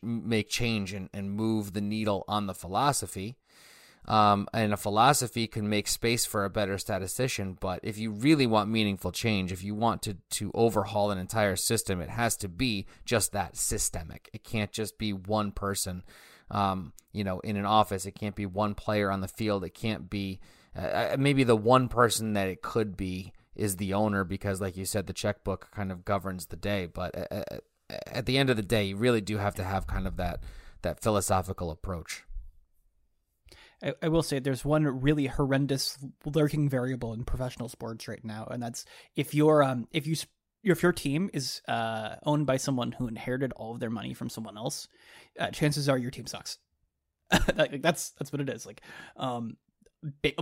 make 0.02 0.48
change 0.48 0.92
and, 0.92 1.08
and 1.14 1.30
move 1.30 1.72
the 1.72 1.80
needle 1.80 2.24
on 2.28 2.46
the 2.46 2.54
philosophy. 2.54 3.36
Um, 4.06 4.48
and 4.52 4.74
a 4.74 4.76
philosophy 4.76 5.46
can 5.46 5.68
make 5.68 5.88
space 5.88 6.26
for 6.26 6.44
a 6.44 6.50
better 6.50 6.76
statistician. 6.76 7.56
But 7.58 7.80
if 7.82 7.96
you 7.96 8.10
really 8.10 8.46
want 8.46 8.68
meaningful 8.68 9.12
change, 9.12 9.50
if 9.50 9.62
you 9.62 9.74
want 9.74 10.02
to, 10.02 10.18
to 10.30 10.50
overhaul 10.52 11.10
an 11.10 11.18
entire 11.18 11.56
system, 11.56 12.02
it 12.02 12.10
has 12.10 12.36
to 12.38 12.48
be 12.48 12.86
just 13.06 13.32
that 13.32 13.56
systemic. 13.56 14.28
It 14.34 14.44
can't 14.44 14.72
just 14.72 14.98
be 14.98 15.14
one 15.14 15.52
person, 15.52 16.02
um, 16.50 16.92
you 17.12 17.24
know, 17.24 17.40
in 17.40 17.56
an 17.56 17.64
office. 17.64 18.04
It 18.04 18.14
can't 18.14 18.36
be 18.36 18.44
one 18.44 18.74
player 18.74 19.10
on 19.10 19.22
the 19.22 19.28
field. 19.28 19.64
It 19.64 19.74
can't 19.74 20.10
be 20.10 20.40
uh, 20.76 21.16
maybe 21.18 21.44
the 21.44 21.56
one 21.56 21.88
person 21.88 22.32
that 22.34 22.48
it 22.48 22.62
could 22.62 22.96
be 22.96 23.32
is 23.54 23.76
the 23.76 23.94
owner 23.94 24.24
because, 24.24 24.60
like 24.60 24.76
you 24.76 24.84
said, 24.84 25.06
the 25.06 25.12
checkbook 25.12 25.70
kind 25.70 25.92
of 25.92 26.04
governs 26.04 26.46
the 26.46 26.56
day. 26.56 26.86
But 26.86 27.14
at, 27.14 27.62
at 28.06 28.26
the 28.26 28.38
end 28.38 28.50
of 28.50 28.56
the 28.56 28.62
day, 28.62 28.84
you 28.84 28.96
really 28.96 29.20
do 29.20 29.38
have 29.38 29.54
to 29.56 29.64
have 29.64 29.86
kind 29.86 30.06
of 30.06 30.16
that 30.16 30.40
that 30.82 31.00
philosophical 31.00 31.70
approach. 31.70 32.24
I, 34.02 34.08
will 34.08 34.22
say 34.22 34.38
there's 34.38 34.64
one 34.64 34.84
really 35.02 35.26
horrendous 35.26 35.98
lurking 36.24 36.68
variable 36.68 37.12
in 37.12 37.24
professional 37.24 37.68
sports 37.68 38.08
right 38.08 38.24
now, 38.24 38.46
and 38.50 38.62
that's 38.62 38.84
if 39.14 39.34
your 39.34 39.62
um 39.62 39.88
if 39.92 40.06
you 40.06 40.16
if 40.62 40.82
your 40.82 40.92
team 40.92 41.28
is 41.34 41.60
uh 41.68 42.16
owned 42.22 42.46
by 42.46 42.56
someone 42.56 42.92
who 42.92 43.08
inherited 43.08 43.52
all 43.54 43.74
of 43.74 43.80
their 43.80 43.90
money 43.90 44.14
from 44.14 44.30
someone 44.30 44.56
else, 44.56 44.88
uh, 45.38 45.50
chances 45.50 45.88
are 45.88 45.98
your 45.98 46.10
team 46.10 46.26
sucks. 46.26 46.58
like, 47.56 47.82
that's 47.82 48.10
that's 48.12 48.32
what 48.32 48.40
it 48.40 48.48
is. 48.48 48.64
Like 48.64 48.80
um 49.16 49.56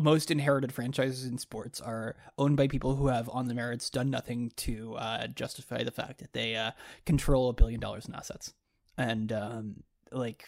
most 0.00 0.30
inherited 0.30 0.72
franchises 0.72 1.24
in 1.24 1.38
sports 1.38 1.80
are 1.80 2.16
owned 2.38 2.56
by 2.56 2.66
people 2.66 2.96
who 2.96 3.06
have 3.08 3.28
on 3.28 3.46
the 3.48 3.54
merits 3.54 3.90
done 3.90 4.10
nothing 4.10 4.50
to 4.56 4.94
uh, 4.96 5.26
justify 5.28 5.82
the 5.84 5.90
fact 5.90 6.18
that 6.18 6.32
they 6.32 6.56
uh, 6.56 6.72
control 7.06 7.48
a 7.48 7.52
billion 7.52 7.80
dollars 7.80 8.06
in 8.06 8.14
assets 8.14 8.52
and 8.98 9.32
um, 9.32 9.82
like 10.10 10.44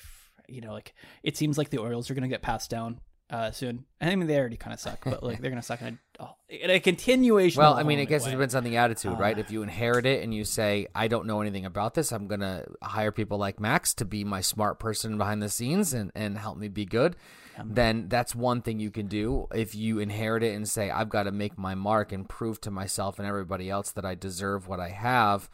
you 0.49 0.61
know 0.61 0.73
like 0.73 0.95
it 1.23 1.37
seems 1.37 1.57
like 1.57 1.71
the 1.71 1.79
Orioles 1.79 2.11
are 2.11 2.15
going 2.15 2.23
to 2.23 2.29
get 2.29 2.43
passed 2.43 2.71
down 2.71 3.01
uh, 3.31 3.51
soon 3.51 3.85
I 4.01 4.15
mean 4.17 4.27
they 4.27 4.39
already 4.39 4.57
kind 4.57 4.75
of 4.75 4.81
suck 4.81 5.03
but 5.05 5.23
like 5.23 5.41
they're 5.41 5.51
going 5.51 5.63
to 5.63 5.67
suck 5.67 5.81
in 5.81 5.99
a, 6.21 6.29
in 6.51 6.71
a 6.71 6.81
continuation 6.81 7.61
Well, 7.61 7.75
I 7.75 7.83
mean, 7.83 7.99
I 7.99 8.05
guess 8.05 8.27
it 8.27 8.31
depends 8.31 8.55
on 8.55 8.65
the 8.65 8.77
attitude, 8.77 9.19
right? 9.19 9.37
Uh, 9.37 9.41
If 9.41 9.51
you 9.51 9.63
inherit 9.63 10.07
it 10.07 10.23
and 10.23 10.33
you 10.33 10.45
say, 10.45 10.87
"I 10.95 11.09
don't 11.09 11.27
know 11.27 11.41
anything 11.41 11.65
about 11.65 11.95
this. 11.95 12.13
I'm 12.13 12.29
gonna 12.29 12.65
hire 12.83 13.11
people 13.11 13.39
like 13.39 13.59
Max 13.59 13.95
to 13.95 14.05
be 14.05 14.23
my 14.25 14.41
smart 14.41 14.79
person 14.79 15.19
behind 15.19 15.43
the 15.43 15.49
scenes 15.49 15.93
and 15.95 16.13
and 16.15 16.39
help 16.39 16.59
me 16.59 16.69
be 16.69 16.85
good," 16.85 17.17
then 17.65 18.09
that's 18.09 18.35
one 18.35 18.63
thing 18.63 18.81
you 18.81 18.91
can 18.91 19.07
do. 19.07 19.47
If 19.55 19.75
you 19.75 19.99
inherit 19.99 20.43
it 20.43 20.55
and 20.55 20.69
say, 20.69 20.91
I've 20.91 21.09
got 21.09 21.25
to 21.25 21.33
make 21.33 21.59
my 21.59 21.75
mark 21.75 22.13
and 22.13 22.29
prove 22.29 22.61
to 22.63 22.71
myself 22.71 23.19
and 23.19 23.29
everybody 23.29 23.71
else 23.71 23.91
that 23.93 24.05
I 24.05 24.15
deserve 24.15 24.67
what 24.69 24.81
I 24.81 24.89
have, 24.91 25.49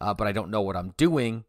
uh, 0.00 0.14
but 0.14 0.26
I 0.26 0.32
don't 0.32 0.50
know 0.50 0.62
what 0.62 0.76
I'm 0.76 0.94
doing, 0.96 1.44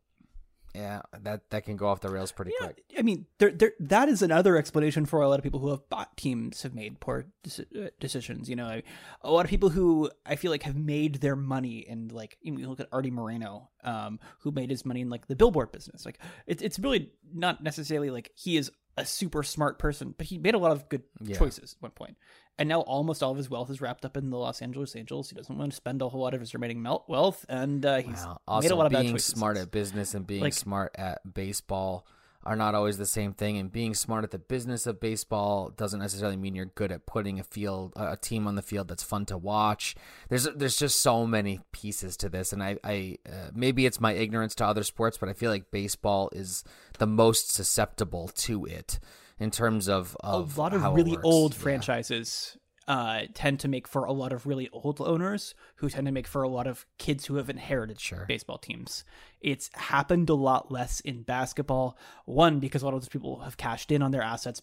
yeah, 0.76 1.02
that 1.22 1.50
that 1.50 1.66
can 1.66 1.76
go 1.76 1.88
off 1.88 2.02
the 2.02 2.10
rails 2.10 2.32
pretty 2.32 2.52
Yeah, 2.60 2.68
quick. 2.68 2.84
I 3.00 3.02
mean, 3.02 3.26
there, 3.40 3.50
there, 3.50 3.72
that 3.80 4.10
is 4.10 4.22
another 4.22 4.58
explanation 4.58 5.08
for 5.08 5.22
a 5.22 5.30
lot 5.30 5.40
of 5.40 5.44
people 5.44 5.60
who 5.60 5.70
have 5.70 5.90
bought 5.90 6.16
teams 6.18 6.62
have 6.62 6.76
made 6.76 7.00
poor 7.00 7.26
deci- 7.44 7.88
uh, 7.88 7.90
decisions. 8.00 8.48
You 8.48 8.58
know, 8.58 8.82
a 9.22 9.32
lot 9.32 9.44
of 9.44 9.50
people 9.50 9.70
who 9.70 10.12
I 10.24 10.36
feel 10.36 10.52
like 10.52 10.64
have 10.64 10.76
made 10.76 11.16
their 11.16 11.36
money 11.36 11.80
in 11.80 12.10
like 12.10 12.38
you, 12.42 12.52
know, 12.52 12.60
you 12.60 12.70
look 12.70 12.80
at 12.80 12.90
Arte 12.92 13.10
Moreno, 13.10 13.70
um, 13.84 14.20
who 14.40 14.52
made 14.52 14.70
his 14.70 14.86
money 14.86 15.02
in 15.02 15.10
like 15.10 15.28
the 15.28 15.36
billboard 15.36 15.72
business. 15.72 16.06
Like, 16.06 16.20
it's 16.46 16.62
it's 16.62 16.78
really 16.78 17.12
not 17.34 17.64
necessarily 17.64 18.12
like 18.12 18.32
he 18.36 18.58
is 18.58 18.72
a 18.98 19.06
super 19.06 19.44
smart 19.44 19.78
person, 19.80 20.16
but 20.18 20.28
he 20.28 20.38
made 20.38 20.56
a 20.56 20.58
lot 20.58 20.72
of 20.72 20.90
good 20.90 21.04
Yeah. 21.22 21.38
choices 21.38 21.76
at 21.78 21.82
one 21.82 21.92
point. 21.92 22.18
And 22.60 22.68
now 22.68 22.82
almost 22.82 23.22
all 23.22 23.32
of 23.32 23.38
his 23.38 23.50
wealth 23.50 23.70
is 23.70 23.80
wrapped 23.82 24.04
up 24.04 24.18
in 24.18 24.32
the 24.32 24.38
Los 24.38 24.62
Angeles 24.64 24.96
Angels. 24.96 25.30
He 25.30 25.36
doesn't 25.36 25.56
want 25.56 25.72
to 25.72 25.76
spend 25.76 26.02
a 26.02 26.10
whole 26.10 26.22
lot 26.22 26.34
of 26.34 26.40
his 26.40 26.54
remaining 26.56 26.84
wealth, 27.08 27.46
and 27.48 27.86
uh, 27.86 27.98
he's 27.98 28.16
Wow. 28.26 28.30
made 28.30 28.40
Also, 28.48 28.74
a 28.74 28.78
lot 28.78 28.86
of 28.88 28.92
bad 28.94 29.04
being 29.04 29.20
smart 29.20 29.58
at 29.58 29.70
business 29.70 30.16
and 30.16 30.26
being 30.26 30.42
Like- 30.42 30.54
smart 30.54 30.96
at 30.96 31.34
baseball 31.36 32.08
are 32.48 32.56
not 32.56 32.74
always 32.74 32.98
the 32.98 33.06
same 33.06 33.34
thing. 33.34 33.58
And 33.58 33.70
being 33.72 33.94
smart 33.94 34.24
at 34.24 34.32
the 34.32 34.40
business 34.40 34.88
of 34.88 35.02
baseball 35.02 35.70
doesn't 35.70 36.00
necessarily 36.00 36.38
mean 36.38 36.56
you're 36.56 36.66
good 36.66 36.94
at 36.94 37.06
putting 37.06 37.40
a 37.40 37.44
field, 37.44 37.92
a 37.98 38.16
team 38.16 38.48
on 38.48 38.56
the 38.56 38.62
field 38.62 38.88
that's 38.88 39.04
fun 39.04 39.26
to 39.26 39.38
watch. 39.38 39.96
There's 40.30 40.46
there's 40.56 40.78
just 40.78 41.02
so 41.02 41.28
many 41.28 41.60
pieces 41.74 42.16
to 42.18 42.30
this, 42.30 42.54
and 42.54 42.64
I, 42.64 42.78
I 42.84 43.18
uh, 43.28 43.50
maybe 43.54 43.86
it's 43.86 44.00
my 44.00 44.14
ignorance 44.14 44.56
to 44.56 44.66
other 44.66 44.84
sports, 44.84 45.18
but 45.18 45.28
I 45.28 45.34
feel 45.34 45.52
like 45.52 45.72
baseball 45.72 46.30
is 46.32 46.64
the 47.00 47.08
most 47.08 47.52
susceptible 47.54 48.30
to 48.30 48.66
it 48.66 49.00
in 49.40 49.52
terms 49.52 49.88
of, 49.90 50.16
of 50.22 50.58
a 50.58 50.62
lot 50.62 50.74
of 50.74 50.82
how 50.82 50.94
really 50.94 51.12
works. 51.12 51.26
old 51.26 51.54
Yeah. 51.54 51.60
franchises 51.60 52.58
uh, 52.88 53.24
tend 53.34 53.60
to 53.60 53.68
make 53.68 53.88
for 53.88 54.06
a 54.06 54.14
lot 54.14 54.32
of 54.32 54.46
really 54.46 54.70
old 54.72 55.02
owners 55.02 55.54
who 55.78 55.90
tend 55.90 56.06
to 56.06 56.12
make 56.12 56.26
for 56.28 56.42
a 56.44 56.48
lot 56.50 56.68
of 56.68 56.86
kids 56.98 57.26
who 57.26 57.36
have 57.36 57.50
inherited 57.50 58.00
Sure. 58.00 58.26
baseball 58.28 58.58
teams. 58.58 59.04
It's 59.42 59.70
happened 59.74 60.30
a 60.30 60.34
lot 60.36 60.72
less 60.72 61.00
in 61.02 61.24
basketball. 61.24 61.98
One, 62.26 62.60
because 62.60 62.82
a 62.82 62.86
lot 62.86 62.94
of 62.94 63.02
those 63.02 63.10
people 63.10 63.42
have 63.42 63.58
cashed 63.58 63.92
in 63.92 64.02
on 64.02 64.12
their 64.12 64.22
assets, 64.22 64.62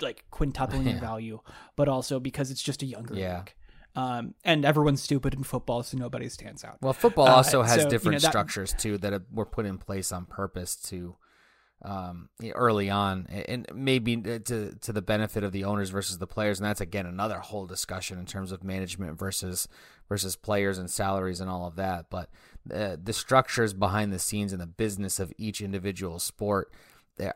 like 0.00 0.24
quintupling 0.32 0.86
in 0.88 0.98
value, 1.10 1.40
but 1.76 1.88
also 1.88 2.18
because 2.18 2.50
it's 2.50 2.62
just 2.62 2.82
a 2.82 2.86
younger 2.86 3.14
Yeah. 3.14 3.38
league. 3.38 3.54
Um, 3.94 4.34
and 4.42 4.64
everyone's 4.64 5.02
stupid 5.02 5.34
in 5.34 5.42
football, 5.42 5.82
so 5.82 5.98
nobody 5.98 6.28
stands 6.30 6.64
out. 6.64 6.78
Well, 6.80 6.94
football 6.94 7.28
Uh, 7.28 7.36
also 7.36 7.62
has 7.62 7.74
so, 7.74 7.82
you 7.82 7.90
different 7.90 8.14
know, 8.14 8.18
that- 8.20 8.28
structures 8.30 8.72
too 8.72 8.96
that 8.98 9.30
were 9.30 9.44
put 9.46 9.66
in 9.66 9.76
place 9.78 10.10
on 10.12 10.24
purpose 10.24 10.76
to 10.88 11.16
um, 11.84 12.28
early 12.54 12.90
on, 12.90 13.26
and 13.26 13.66
maybe 13.74 14.16
to 14.16 14.74
to 14.74 14.92
the 14.92 15.02
benefit 15.02 15.42
of 15.44 15.52
the 15.52 15.64
owners 15.64 15.90
versus 15.90 16.18
the 16.18 16.26
players, 16.26 16.60
and 16.60 16.66
that's 16.66 16.80
again 16.80 17.06
another 17.06 17.38
whole 17.38 17.66
discussion 17.66 18.18
in 18.18 18.26
terms 18.26 18.52
of 18.52 18.62
management 18.62 19.18
versus 19.18 19.68
versus 20.08 20.36
players 20.36 20.78
and 20.78 20.90
salaries 20.90 21.40
and 21.40 21.50
all 21.50 21.66
of 21.66 21.76
that. 21.76 22.06
But 22.10 22.30
the 22.64 23.00
the 23.02 23.12
structures 23.12 23.72
behind 23.72 24.12
the 24.12 24.18
scenes 24.18 24.52
and 24.52 24.62
the 24.62 24.66
business 24.66 25.18
of 25.18 25.32
each 25.38 25.60
individual 25.60 26.18
sport 26.18 26.72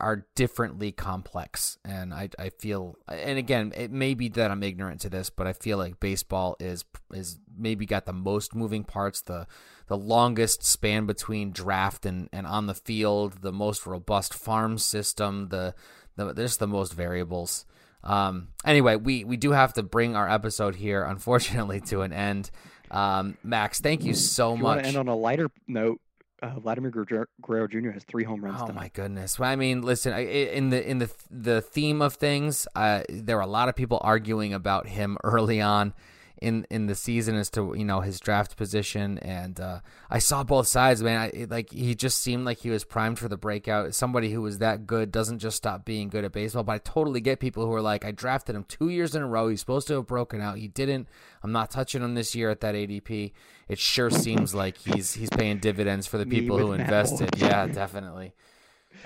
are 0.00 0.26
differently 0.34 0.90
complex. 0.90 1.78
And 1.84 2.12
I, 2.12 2.30
I 2.38 2.50
feel 2.50 2.96
and 3.08 3.38
again 3.38 3.72
it 3.76 3.90
may 3.90 4.14
be 4.14 4.28
that 4.30 4.50
i'm 4.50 4.62
ignorant 4.62 5.00
to 5.00 5.08
this 5.08 5.30
but 5.30 5.46
i 5.46 5.52
feel 5.52 5.78
like 5.78 6.00
baseball 6.00 6.56
is 6.58 6.84
is 7.12 7.38
maybe 7.56 7.86
got 7.86 8.06
the 8.06 8.12
most 8.12 8.54
moving 8.54 8.84
parts 8.84 9.20
the 9.20 9.46
the 9.88 9.96
longest 9.96 10.64
span 10.64 11.06
between 11.06 11.52
draft 11.52 12.06
and, 12.06 12.28
and 12.32 12.46
on 12.46 12.66
the 12.66 12.74
field 12.74 13.42
the 13.42 13.52
most 13.52 13.86
robust 13.86 14.34
farm 14.34 14.78
system 14.78 15.48
the, 15.48 15.74
the 16.16 16.32
there's 16.32 16.56
the 16.56 16.66
most 16.66 16.92
variables. 16.92 17.66
Um 18.02 18.48
anyway 18.64 18.96
we 18.96 19.24
we 19.24 19.36
do 19.36 19.52
have 19.52 19.74
to 19.74 19.82
bring 19.82 20.16
our 20.16 20.28
episode 20.28 20.76
here 20.76 21.04
unfortunately 21.04 21.80
to 21.82 22.00
an 22.02 22.12
end. 22.12 22.50
Um 22.90 23.36
max 23.42 23.80
thank 23.80 24.04
you 24.04 24.14
so 24.14 24.54
you 24.54 24.62
much. 24.62 24.84
end 24.84 24.96
on 24.96 25.08
a 25.08 25.16
lighter 25.16 25.50
note, 25.66 26.00
uh, 26.42 26.58
Vladimir 26.60 26.90
Guerrero 26.90 27.68
Jr. 27.68 27.90
has 27.90 28.04
three 28.04 28.24
home 28.24 28.44
runs. 28.44 28.60
Oh 28.60 28.66
tonight. 28.66 28.80
my 28.80 28.88
goodness! 28.88 29.38
Well, 29.38 29.50
I 29.50 29.56
mean, 29.56 29.82
listen, 29.82 30.12
in 30.18 30.70
the 30.70 30.88
in 30.88 30.98
the 30.98 31.10
the 31.30 31.60
theme 31.60 32.02
of 32.02 32.14
things, 32.14 32.66
uh, 32.74 33.02
there 33.08 33.36
were 33.36 33.42
a 33.42 33.46
lot 33.46 33.68
of 33.68 33.76
people 33.76 33.98
arguing 34.02 34.52
about 34.54 34.86
him 34.86 35.16
early 35.24 35.60
on 35.60 35.94
in 36.42 36.66
in 36.70 36.86
the 36.86 36.94
season 36.94 37.34
as 37.36 37.48
to 37.50 37.74
you 37.76 37.84
know 37.84 38.00
his 38.00 38.20
draft 38.20 38.56
position, 38.56 39.18
and 39.18 39.58
uh, 39.60 39.80
I 40.10 40.18
saw 40.18 40.44
both 40.44 40.66
sides. 40.66 41.02
Man, 41.02 41.20
I, 41.20 41.26
it- 41.28 41.50
like 41.50 41.70
he 41.70 41.94
just 41.94 42.20
seemed 42.22 42.44
like 42.44 42.58
he 42.58 42.70
was 42.70 42.84
primed 42.84 43.18
for 43.18 43.28
the 43.28 43.36
breakout. 43.36 43.94
Somebody 43.94 44.30
who 44.32 44.42
was 44.42 44.58
that 44.58 44.86
good 44.86 45.10
doesn't 45.10 45.38
just 45.38 45.56
stop 45.56 45.84
being 45.84 46.08
good 46.08 46.24
at 46.24 46.32
baseball. 46.32 46.62
But 46.64 46.72
I 46.72 46.78
totally 46.78 47.20
get 47.20 47.40
people 47.40 47.64
who 47.64 47.72
are 47.72 47.80
like, 47.80 48.04
I 48.04 48.10
drafted 48.10 48.54
him 48.56 48.64
two 48.64 48.88
years 48.88 49.14
in 49.14 49.22
a 49.22 49.26
row. 49.26 49.48
He's 49.48 49.60
supposed 49.60 49.88
to 49.88 49.94
have 49.94 50.06
broken 50.06 50.40
out. 50.40 50.58
He 50.58 50.68
didn't. 50.68 51.08
I'm 51.42 51.52
not 51.52 51.70
touching 51.70 52.02
him 52.02 52.14
this 52.14 52.34
year 52.34 52.50
at 52.50 52.60
that 52.60 52.74
ADP. 52.74 53.32
It 53.68 53.78
sure 53.78 54.10
seems 54.10 54.54
like 54.54 54.76
he's 54.76 55.14
he's 55.14 55.30
paying 55.30 55.58
dividends 55.58 56.06
for 56.06 56.18
the 56.18 56.26
people 56.26 56.58
who 56.58 56.72
invested. 56.72 57.36
Yeah, 57.38 57.66
definitely. 57.66 58.34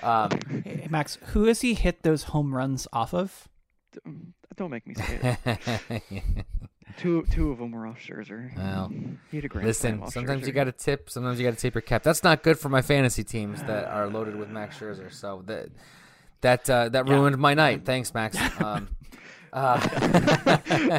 Um, 0.03 0.29
Hey, 0.63 0.87
Max, 0.89 1.17
who 1.33 1.45
has 1.45 1.61
he 1.61 1.73
hit 1.73 2.03
those 2.03 2.23
home 2.23 2.53
runs 2.53 2.87
off 2.93 3.13
of? 3.13 3.47
Don't 4.55 4.69
make 4.71 4.87
me 4.87 4.95
say 4.95 5.37
it. 5.45 6.11
two 6.97 7.25
two 7.31 7.51
of 7.51 7.57
them 7.59 7.71
were 7.71 7.87
off 7.87 7.99
Scherzer. 7.99 8.55
Well, 8.55 8.91
he 9.29 9.37
had 9.37 9.45
a 9.45 9.47
grand 9.47 9.67
Listen, 9.67 10.07
sometimes 10.09 10.45
you 10.47 10.53
got 10.53 10.65
to 10.65 10.71
tip, 10.71 11.09
sometimes 11.09 11.39
you 11.39 11.45
got 11.47 11.55
to 11.55 11.59
tip 11.61 11.73
your 11.75 11.81
cap. 11.81 12.03
That's 12.03 12.23
not 12.23 12.43
good 12.43 12.57
for 12.59 12.69
my 12.69 12.81
fantasy 12.81 13.23
teams 13.23 13.61
that 13.63 13.85
are 13.87 14.07
loaded 14.07 14.35
with 14.35 14.49
Max 14.49 14.77
Scherzer. 14.79 15.11
So 15.11 15.43
that 15.47 15.69
that 16.41 16.69
uh, 16.69 16.89
that 16.89 17.07
Yeah. 17.07 17.13
ruined 17.13 17.37
my 17.37 17.53
night. 17.53 17.81
Thanks, 17.85 18.13
Max. 18.13 18.37
Um, 18.61 18.89
uh, 19.53 19.89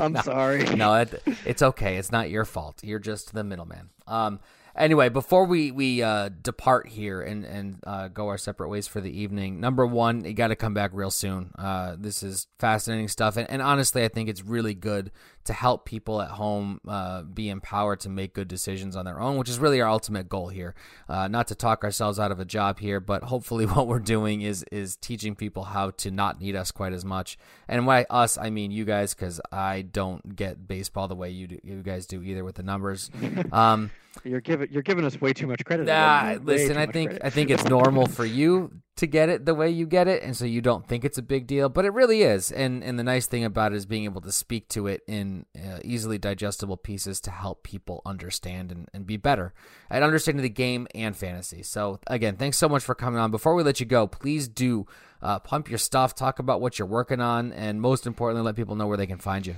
I'm 0.03 0.13
no, 0.13 0.21
sorry. 0.25 0.65
No, 0.77 0.95
it, 0.95 1.23
it's 1.45 1.63
okay. 1.63 1.97
It's 1.97 2.13
not 2.13 2.31
your 2.31 2.45
fault. 2.45 2.83
You're 2.83 2.99
just 2.99 3.33
the 3.35 3.45
middleman. 3.45 3.91
Um, 4.07 4.41
anyway, 4.77 5.09
before 5.09 5.45
we 5.45 5.71
we 5.71 6.03
uh, 6.03 6.31
depart 6.43 6.89
here 6.89 7.21
and 7.21 7.45
and 7.45 7.79
uh, 7.87 8.09
go 8.09 8.29
our 8.29 8.39
separate 8.39 8.69
ways 8.69 8.87
for 8.87 9.01
the 9.01 9.11
evening, 9.11 9.61
number 9.61 9.87
one, 9.87 10.25
you 10.25 10.33
got 10.33 10.49
to 10.49 10.57
come 10.57 10.75
back 10.75 10.91
real 10.93 11.11
soon. 11.11 11.51
Uh, 11.59 11.97
this 11.99 12.23
is 12.23 12.47
fascinating 12.59 13.09
stuff, 13.09 13.37
and, 13.37 13.49
and 13.51 13.63
honestly, 13.63 14.05
I 14.05 14.09
think 14.09 14.29
it's 14.29 14.43
really 14.43 14.75
good 14.75 15.11
to 15.45 15.53
help 15.53 15.85
people 15.85 16.23
at 16.23 16.31
home 16.31 16.81
uh, 16.87 17.23
be 17.23 17.49
empowered 17.49 17.99
to 18.01 18.09
make 18.09 18.33
good 18.33 18.47
decisions 18.47 18.95
on 18.95 19.05
their 19.05 19.21
own, 19.21 19.37
which 19.37 19.49
is 19.49 19.59
really 19.59 19.81
our 19.81 19.89
ultimate 19.89 20.29
goal 20.29 20.49
here. 20.49 20.75
Uh, 21.09 21.27
not 21.27 21.49
to 21.49 21.55
talk 21.55 21.83
ourselves 21.83 22.21
out 22.21 22.31
of 22.31 22.39
a 22.39 22.45
job 22.45 22.79
here, 22.79 23.01
but 23.01 23.25
hopefully, 23.25 23.67
what 23.67 23.87
we're 23.87 23.99
doing 23.99 24.43
is 24.43 24.65
is 24.71 24.97
teaching 24.97 25.35
people 25.35 25.65
how 25.65 25.91
to 25.91 26.11
not 26.11 26.41
need 26.41 26.57
us 26.57 26.71
quite 26.71 26.93
as 26.93 27.05
much. 27.05 27.39
And 27.69 27.85
by 27.87 28.07
us, 28.11 28.39
I 28.39 28.51
mean 28.51 28.71
you 28.71 28.85
guys, 28.85 29.15
because 29.15 29.41
I 29.51 29.83
don't 29.83 30.37
get 30.37 30.67
baseball 30.69 31.09
the 31.09 31.15
way 31.15 31.31
you 31.31 31.47
do, 31.47 31.59
you 31.63 31.83
guys 31.83 32.07
do 32.07 32.23
either 32.23 32.45
with 32.45 32.57
the 32.57 32.63
numbers. 32.63 33.11
Um, 33.53 33.91
You're 34.25 34.41
giving 34.41 34.71
you're 34.71 34.83
giving 34.83 35.05
us 35.05 35.21
way 35.21 35.33
too 35.33 35.47
much 35.47 35.65
credit. 35.65 35.87
Nah, 35.87 36.37
listen, 36.43 36.77
I 36.77 36.87
think 36.87 37.11
credit. 37.11 37.27
I 37.27 37.31
think 37.31 37.51
it's 37.51 37.65
normal 37.65 38.07
for 38.07 38.25
you 38.25 38.83
to 38.97 39.07
get 39.07 39.31
it 39.31 39.47
the 39.47 39.55
way 39.55 39.71
you 39.71 39.87
get 39.87 40.07
it, 40.07 40.23
and 40.23 40.37
so 40.37 40.45
you 40.45 40.61
don't 40.61 40.87
think 40.87 41.05
it's 41.05 41.17
a 41.17 41.23
big 41.23 41.47
deal, 41.47 41.69
but 41.69 41.85
it 41.85 41.93
really 41.95 42.23
is. 42.23 42.53
And 42.53 42.85
and 42.85 42.99
the 42.99 43.05
nice 43.05 43.27
thing 43.27 43.45
about 43.45 43.73
it 43.73 43.77
is 43.77 43.87
being 43.87 44.05
able 44.05 44.21
to 44.21 44.31
speak 44.31 44.69
to 44.69 44.87
it 44.87 45.03
in 45.09 45.47
uh, 45.57 45.79
easily 45.83 46.19
digestible 46.19 46.77
pieces 46.77 47.21
to 47.23 47.31
help 47.31 47.63
people 47.63 48.03
understand 48.05 48.71
and, 48.71 48.89
and 48.93 49.07
be 49.07 49.17
better 49.17 49.55
at 49.91 50.03
understanding 50.03 50.43
the 50.43 50.51
game 50.51 50.87
and 50.95 51.17
fantasy. 51.17 51.63
So 51.63 51.99
again, 52.07 52.37
thanks 52.37 52.59
so 52.59 52.69
much 52.69 52.85
for 52.85 52.95
coming 52.95 53.19
on. 53.19 53.31
Before 53.31 53.55
we 53.55 53.63
let 53.63 53.81
you 53.81 53.87
go, 53.87 54.07
please 54.07 54.47
do 54.47 54.87
uh, 55.23 55.39
pump 55.39 55.71
your 55.71 55.79
stuff, 55.79 56.15
talk 56.15 56.39
about 56.39 56.61
what 56.61 56.79
you're 56.79 56.87
working 56.87 57.21
on, 57.21 57.53
and 57.53 57.81
most 57.81 58.07
importantly, 58.07 58.45
let 58.45 58.57
people 58.57 58.77
know 58.77 58.87
where 58.87 58.99
they 58.99 59.07
can 59.07 59.19
find 59.19 59.47
you. 59.47 59.57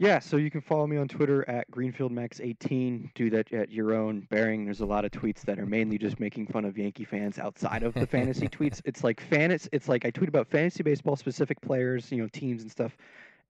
Yeah, 0.00 0.18
so 0.18 0.38
you 0.38 0.50
can 0.50 0.62
follow 0.62 0.86
me 0.86 0.96
on 0.96 1.08
Twitter 1.08 1.46
at 1.46 1.70
GreenfieldMax18. 1.70 3.12
Do 3.12 3.28
that 3.28 3.52
at 3.52 3.70
your 3.70 3.92
own 3.92 4.26
bearing. 4.30 4.64
There's 4.64 4.80
a 4.80 4.86
lot 4.86 5.04
of 5.04 5.10
tweets 5.10 5.42
that 5.42 5.58
are 5.58 5.66
mainly 5.66 5.98
just 5.98 6.18
making 6.18 6.46
fun 6.46 6.64
of 6.64 6.78
Yankee 6.78 7.04
fans 7.04 7.38
outside 7.38 7.82
of 7.82 7.92
the 7.92 8.06
fantasy 8.06 8.48
tweets. 8.48 8.80
It's 8.86 9.04
like 9.04 9.20
fan. 9.20 9.50
It's, 9.50 9.68
it's 9.72 9.90
like 9.90 10.06
I 10.06 10.10
tweet 10.10 10.30
about 10.30 10.48
fantasy 10.48 10.82
baseball 10.82 11.16
specific 11.16 11.60
players, 11.60 12.10
you 12.10 12.16
know, 12.16 12.28
teams 12.28 12.62
and 12.62 12.70
stuff, 12.70 12.96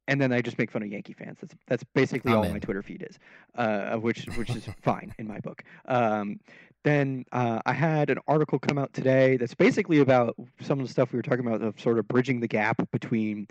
and 0.08 0.20
then 0.20 0.32
I 0.32 0.42
just 0.42 0.58
make 0.58 0.72
fun 0.72 0.82
of 0.82 0.88
Yankee 0.88 1.12
fans. 1.12 1.38
That's 1.40 1.54
that's 1.68 1.84
basically 1.94 2.32
I'm 2.32 2.38
all 2.38 2.44
in. 2.44 2.52
my 2.52 2.58
Twitter 2.58 2.82
feed 2.82 3.06
is, 3.08 3.20
uh, 3.54 3.94
which 3.98 4.26
which 4.36 4.50
is 4.50 4.68
fine 4.82 5.14
in 5.20 5.28
my 5.28 5.38
book. 5.38 5.62
Um, 5.86 6.40
then 6.82 7.26
uh, 7.30 7.60
I 7.64 7.74
had 7.74 8.10
an 8.10 8.18
article 8.26 8.58
come 8.58 8.76
out 8.76 8.92
today 8.92 9.36
that's 9.36 9.54
basically 9.54 10.00
about 10.00 10.34
some 10.60 10.80
of 10.80 10.86
the 10.88 10.92
stuff 10.92 11.12
we 11.12 11.16
were 11.16 11.22
talking 11.22 11.46
about 11.46 11.62
of 11.62 11.78
sort 11.80 12.00
of 12.00 12.08
bridging 12.08 12.40
the 12.40 12.48
gap 12.48 12.90
between 12.90 13.46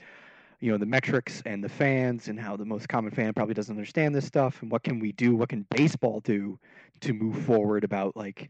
you 0.60 0.72
know 0.72 0.78
the 0.78 0.86
metrics 0.86 1.42
and 1.46 1.64
the 1.64 1.70
fans 1.70 2.28
and 2.28 2.40
how 2.40 2.56
the 2.58 2.66
most 2.66 2.90
common 2.90 3.12
fan 3.12 3.34
probably 3.34 3.54
doesn't 3.54 3.76
understand 3.76 4.14
this 4.14 4.26
stuff 4.26 4.62
and 4.62 4.72
what 4.72 4.84
can 4.84 5.00
we 5.00 5.12
do 5.14 5.36
what 5.36 5.50
can 5.50 5.66
baseball 5.70 6.20
do 6.22 6.60
to 7.02 7.14
move 7.14 7.38
forward 7.46 7.84
about 7.84 8.16
like 8.16 8.50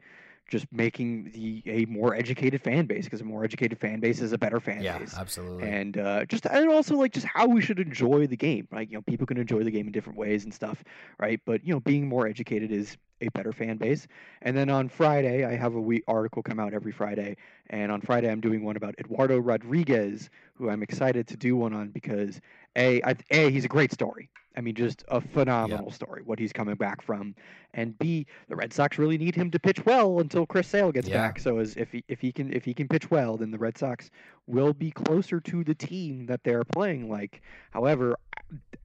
just 0.49 0.65
making 0.71 1.31
the 1.31 1.63
a 1.65 1.85
more 1.85 2.15
educated 2.15 2.61
fan 2.61 2.85
base 2.85 3.05
because 3.05 3.21
a 3.21 3.25
more 3.25 3.43
educated 3.43 3.79
fan 3.79 3.99
base 3.99 4.21
is 4.21 4.33
a 4.33 4.37
better 4.37 4.59
fan 4.59 4.81
Yeah, 4.83 4.97
base. 4.99 5.13
Yeah, 5.13 5.21
absolutely. 5.21 5.69
And 5.69 5.97
uh, 5.97 6.25
just 6.25 6.45
and 6.45 6.69
also 6.69 6.95
like 6.95 7.13
just 7.13 7.25
how 7.27 7.47
we 7.47 7.61
should 7.61 7.79
enjoy 7.79 8.27
the 8.27 8.37
game, 8.37 8.67
right? 8.71 8.89
You 8.89 8.97
know, 8.97 9.01
people 9.03 9.27
can 9.27 9.37
enjoy 9.37 9.63
the 9.63 9.71
game 9.71 9.87
in 9.87 9.91
different 9.91 10.17
ways 10.17 10.43
and 10.45 10.53
stuff, 10.53 10.83
right? 11.19 11.39
But 11.45 11.65
you 11.65 11.73
know, 11.73 11.79
being 11.79 12.07
more 12.07 12.27
educated 12.27 12.71
is 12.71 12.97
a 13.21 13.29
better 13.31 13.51
fan 13.51 13.77
base. 13.77 14.07
And 14.41 14.55
then 14.55 14.69
on 14.69 14.89
Friday, 14.89 15.45
I 15.45 15.55
have 15.55 15.75
a 15.75 15.81
week 15.81 16.03
article 16.07 16.41
come 16.43 16.59
out 16.59 16.73
every 16.73 16.91
Friday, 16.91 17.35
and 17.69 17.91
on 17.91 18.01
Friday 18.01 18.29
I'm 18.31 18.41
doing 18.41 18.63
one 18.63 18.77
about 18.77 18.95
Eduardo 18.99 19.37
Rodriguez, 19.39 20.29
who 20.53 20.69
I'm 20.69 20.83
excited 20.83 21.27
to 21.27 21.37
do 21.37 21.55
one 21.57 21.73
on 21.73 21.89
because 21.89 22.39
a 22.75 23.01
I, 23.03 23.15
a 23.31 23.49
he's 23.49 23.65
a 23.65 23.69
great 23.69 23.91
story. 23.91 24.29
I 24.59 24.61
mean, 24.61 24.75
just 24.75 25.05
a 25.07 25.21
phenomenal 25.21 25.89
story 25.89 26.21
what 26.25 26.37
he's 26.37 26.51
coming 26.51 26.75
back 26.75 27.01
from, 27.01 27.33
and 27.73 27.97
b 27.97 28.27
the 28.49 28.57
Red 28.57 28.73
Sox 28.73 28.97
really 28.97 29.17
need 29.17 29.33
him 29.33 29.49
to 29.51 29.57
pitch 29.59 29.85
well 29.85 30.19
until 30.19 30.45
Chris 30.45 30.67
Sale 30.67 30.91
gets 30.91 31.07
Yeah. 31.07 31.15
back. 31.27 31.39
So 31.39 31.59
as 31.59 31.77
if 31.77 31.93
he 31.93 32.03
if 32.09 32.19
he 32.19 32.33
can 32.33 32.51
if 32.51 32.65
he 32.65 32.73
can 32.73 32.89
pitch 32.89 33.09
well, 33.09 33.37
then 33.37 33.51
the 33.51 33.57
Red 33.57 33.77
Sox 33.77 34.09
will 34.47 34.73
be 34.73 34.91
closer 34.91 35.39
to 35.39 35.63
the 35.63 35.73
team 35.73 36.25
that 36.25 36.43
they're 36.43 36.65
playing 36.65 37.09
like. 37.09 37.41
However, 37.71 38.17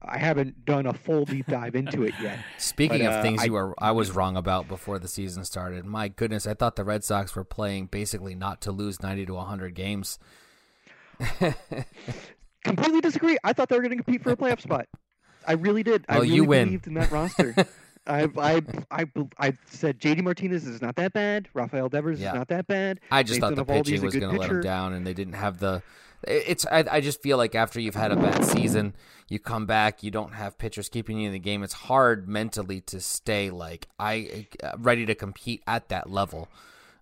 I 0.01 0.17
haven't 0.17 0.65
done 0.65 0.87
a 0.87 0.93
full 0.95 1.25
deep 1.25 1.47
dive 1.49 1.75
into 1.75 2.05
it 2.05 2.15
yet. 2.23 2.39
Speaking 2.59 2.99
But, 3.01 3.07
of 3.09 3.13
uh, 3.15 3.23
things 3.23 3.43
I- 3.43 3.47
you 3.47 3.53
were 3.55 3.75
I 3.79 3.91
was 3.91 4.13
wrong 4.13 4.37
about 4.37 4.69
before 4.69 5.01
the 5.01 5.09
season 5.09 5.45
started. 5.45 5.85
My 5.85 6.07
goodness, 6.07 6.47
I 6.47 6.55
thought 6.55 6.77
the 6.77 6.85
Red 6.85 7.03
Sox 7.03 7.35
were 7.35 7.43
playing 7.43 7.87
basically 7.87 8.37
not 8.37 8.61
to 8.61 8.71
lose 8.71 9.03
90 9.03 9.27
to 9.27 9.35
100 9.35 9.75
games. 9.75 10.21
Completely 12.63 13.01
disagree. 13.01 13.37
I 13.45 13.53
thought 13.53 13.69
they 13.69 13.77
were 13.77 13.83
going 13.83 13.97
to 13.99 14.03
compete 14.05 14.23
for 14.23 14.31
a 14.31 14.37
playoff 14.37 14.61
spot. 14.61 14.87
I 15.47 15.53
really 15.53 15.83
did. 15.83 16.05
I 16.09 16.16
really 16.16 16.29
you 16.29 16.45
win. 16.45 16.66
believed 16.66 16.87
in 16.87 16.95
that 16.95 17.11
roster. 17.11 17.55
I, 18.07 18.29
I, 18.37 18.62
I, 18.91 19.07
I 19.39 19.57
said 19.66 19.99
JD 19.99 20.23
Martinez 20.23 20.66
is 20.66 20.83
not 20.83 20.97
that 20.97 21.12
bad. 21.15 21.49
Rafael 21.55 21.89
Devers 21.89 22.21
Yeah. 22.21 22.29
is 22.31 22.35
not 22.35 22.49
that 22.49 22.66
bad. 22.66 23.01
I 23.11 23.23
just 23.23 23.41
Nathan 23.41 23.57
thought 23.57 23.66
the 23.66 23.73
pitching 23.73 24.03
was 24.03 24.15
going 24.15 24.35
to 24.35 24.41
let 24.41 24.51
them 24.51 24.61
down, 24.61 24.93
and 24.93 25.07
they 25.07 25.15
didn't 25.15 25.35
have 25.35 25.59
the. 25.59 25.83
It's 26.27 26.66
I, 26.66 26.85
I 26.91 27.01
just 27.01 27.23
feel 27.23 27.37
like 27.37 27.55
after 27.55 27.81
you've 27.81 27.95
had 27.95 28.11
a 28.11 28.16
bad 28.16 28.45
season, 28.45 28.95
you 29.29 29.39
come 29.39 29.66
back, 29.66 30.03
you 30.03 30.11
don't 30.11 30.35
have 30.35 30.57
pitchers 30.59 30.89
keeping 30.89 31.19
you 31.19 31.27
in 31.29 31.33
the 31.33 31.39
game. 31.39 31.62
It's 31.62 31.75
hard 31.75 32.29
mentally 32.29 32.81
to 32.83 33.01
stay 33.01 33.51
like 33.51 33.89
I 33.99 34.47
uh, 34.62 34.73
ready 34.79 35.07
to 35.07 35.15
compete 35.15 35.62
at 35.66 35.89
that 35.89 36.11
level. 36.11 36.49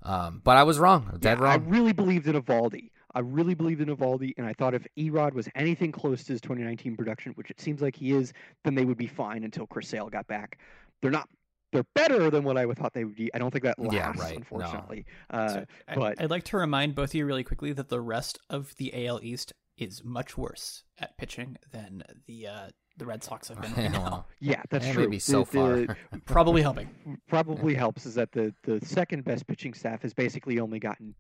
Um, 0.04 0.40
but 0.42 0.56
I 0.56 0.64
was 0.64 0.80
wrong, 0.80 1.16
dead 1.20 1.38
Yeah, 1.38 1.46
I 1.46 1.54
really 1.56 1.92
believed 1.92 2.26
in 2.26 2.40
Eovaldi. 2.40 2.90
I 3.14 3.20
really 3.20 3.54
believed 3.54 3.80
in 3.80 3.88
Eovaldi, 3.88 4.32
and 4.38 4.46
I 4.46 4.52
thought 4.54 4.74
if 4.74 4.86
Erod 4.98 5.34
was 5.34 5.48
anything 5.54 5.92
close 5.92 6.24
to 6.24 6.32
his 6.32 6.40
2019 6.40 6.96
production, 6.96 7.32
which 7.34 7.50
it 7.50 7.60
seems 7.60 7.82
like 7.82 7.94
he 7.96 8.12
is, 8.12 8.32
then 8.64 8.74
they 8.74 8.84
would 8.84 8.96
be 8.98 9.06
fine 9.06 9.44
until 9.44 9.66
Chris 9.66 9.88
Sale 9.88 10.08
got 10.08 10.26
back. 10.26 10.58
They're 11.02 11.10
not. 11.10 11.28
They're 11.72 11.86
better 11.94 12.28
than 12.30 12.44
what 12.44 12.58
I 12.58 12.66
thought 12.74 12.92
they 12.92 13.04
would 13.04 13.16
be. 13.16 13.32
I 13.32 13.38
don't 13.38 13.50
think 13.50 13.64
that 13.64 13.78
lasts, 13.78 13.94
Yeah, 13.94 14.08
right. 14.22 14.32
No. 14.32 14.36
unfortunately. 14.36 15.06
Uh, 15.30 15.48
So 15.48 15.64
I, 15.88 15.94
but- 15.94 16.20
I'd 16.22 16.30
like 16.30 16.44
to 16.44 16.58
remind 16.58 16.94
both 16.94 17.10
of 17.10 17.14
you 17.14 17.24
really 17.24 17.44
quickly 17.44 17.72
that 17.72 17.88
the 17.88 18.00
rest 18.00 18.38
of 18.50 18.74
the 18.76 19.06
AL 19.06 19.20
East 19.22 19.54
is 19.78 20.04
much 20.04 20.36
worse 20.36 20.84
at 20.98 21.16
pitching 21.16 21.56
than 21.70 22.02
the 22.26 22.46
uh, 22.46 22.68
the 22.98 23.06
Red 23.06 23.24
Sox 23.24 23.48
have 23.48 23.60
been. 23.62 23.70
Yeah, 23.76 23.82
right 23.84 23.92
now. 23.92 24.26
yeah, 24.38 24.62
that's 24.68 24.86
true. 24.90 25.04
maybe 25.04 25.18
so 25.18 25.40
The- 25.40 25.46
far. 25.46 25.76
the- 25.76 25.96
Probably 26.26 26.60
helping. 26.60 26.90
probably 27.28 27.74
helps 27.74 28.04
is 28.04 28.16
that 28.16 28.32
the 28.32 28.54
the 28.64 28.78
second 28.84 29.24
best 29.24 29.46
pitching 29.46 29.72
staff 29.72 30.02
has 30.02 30.12
basically 30.12 30.60
only 30.60 30.78
gotten 30.78 31.14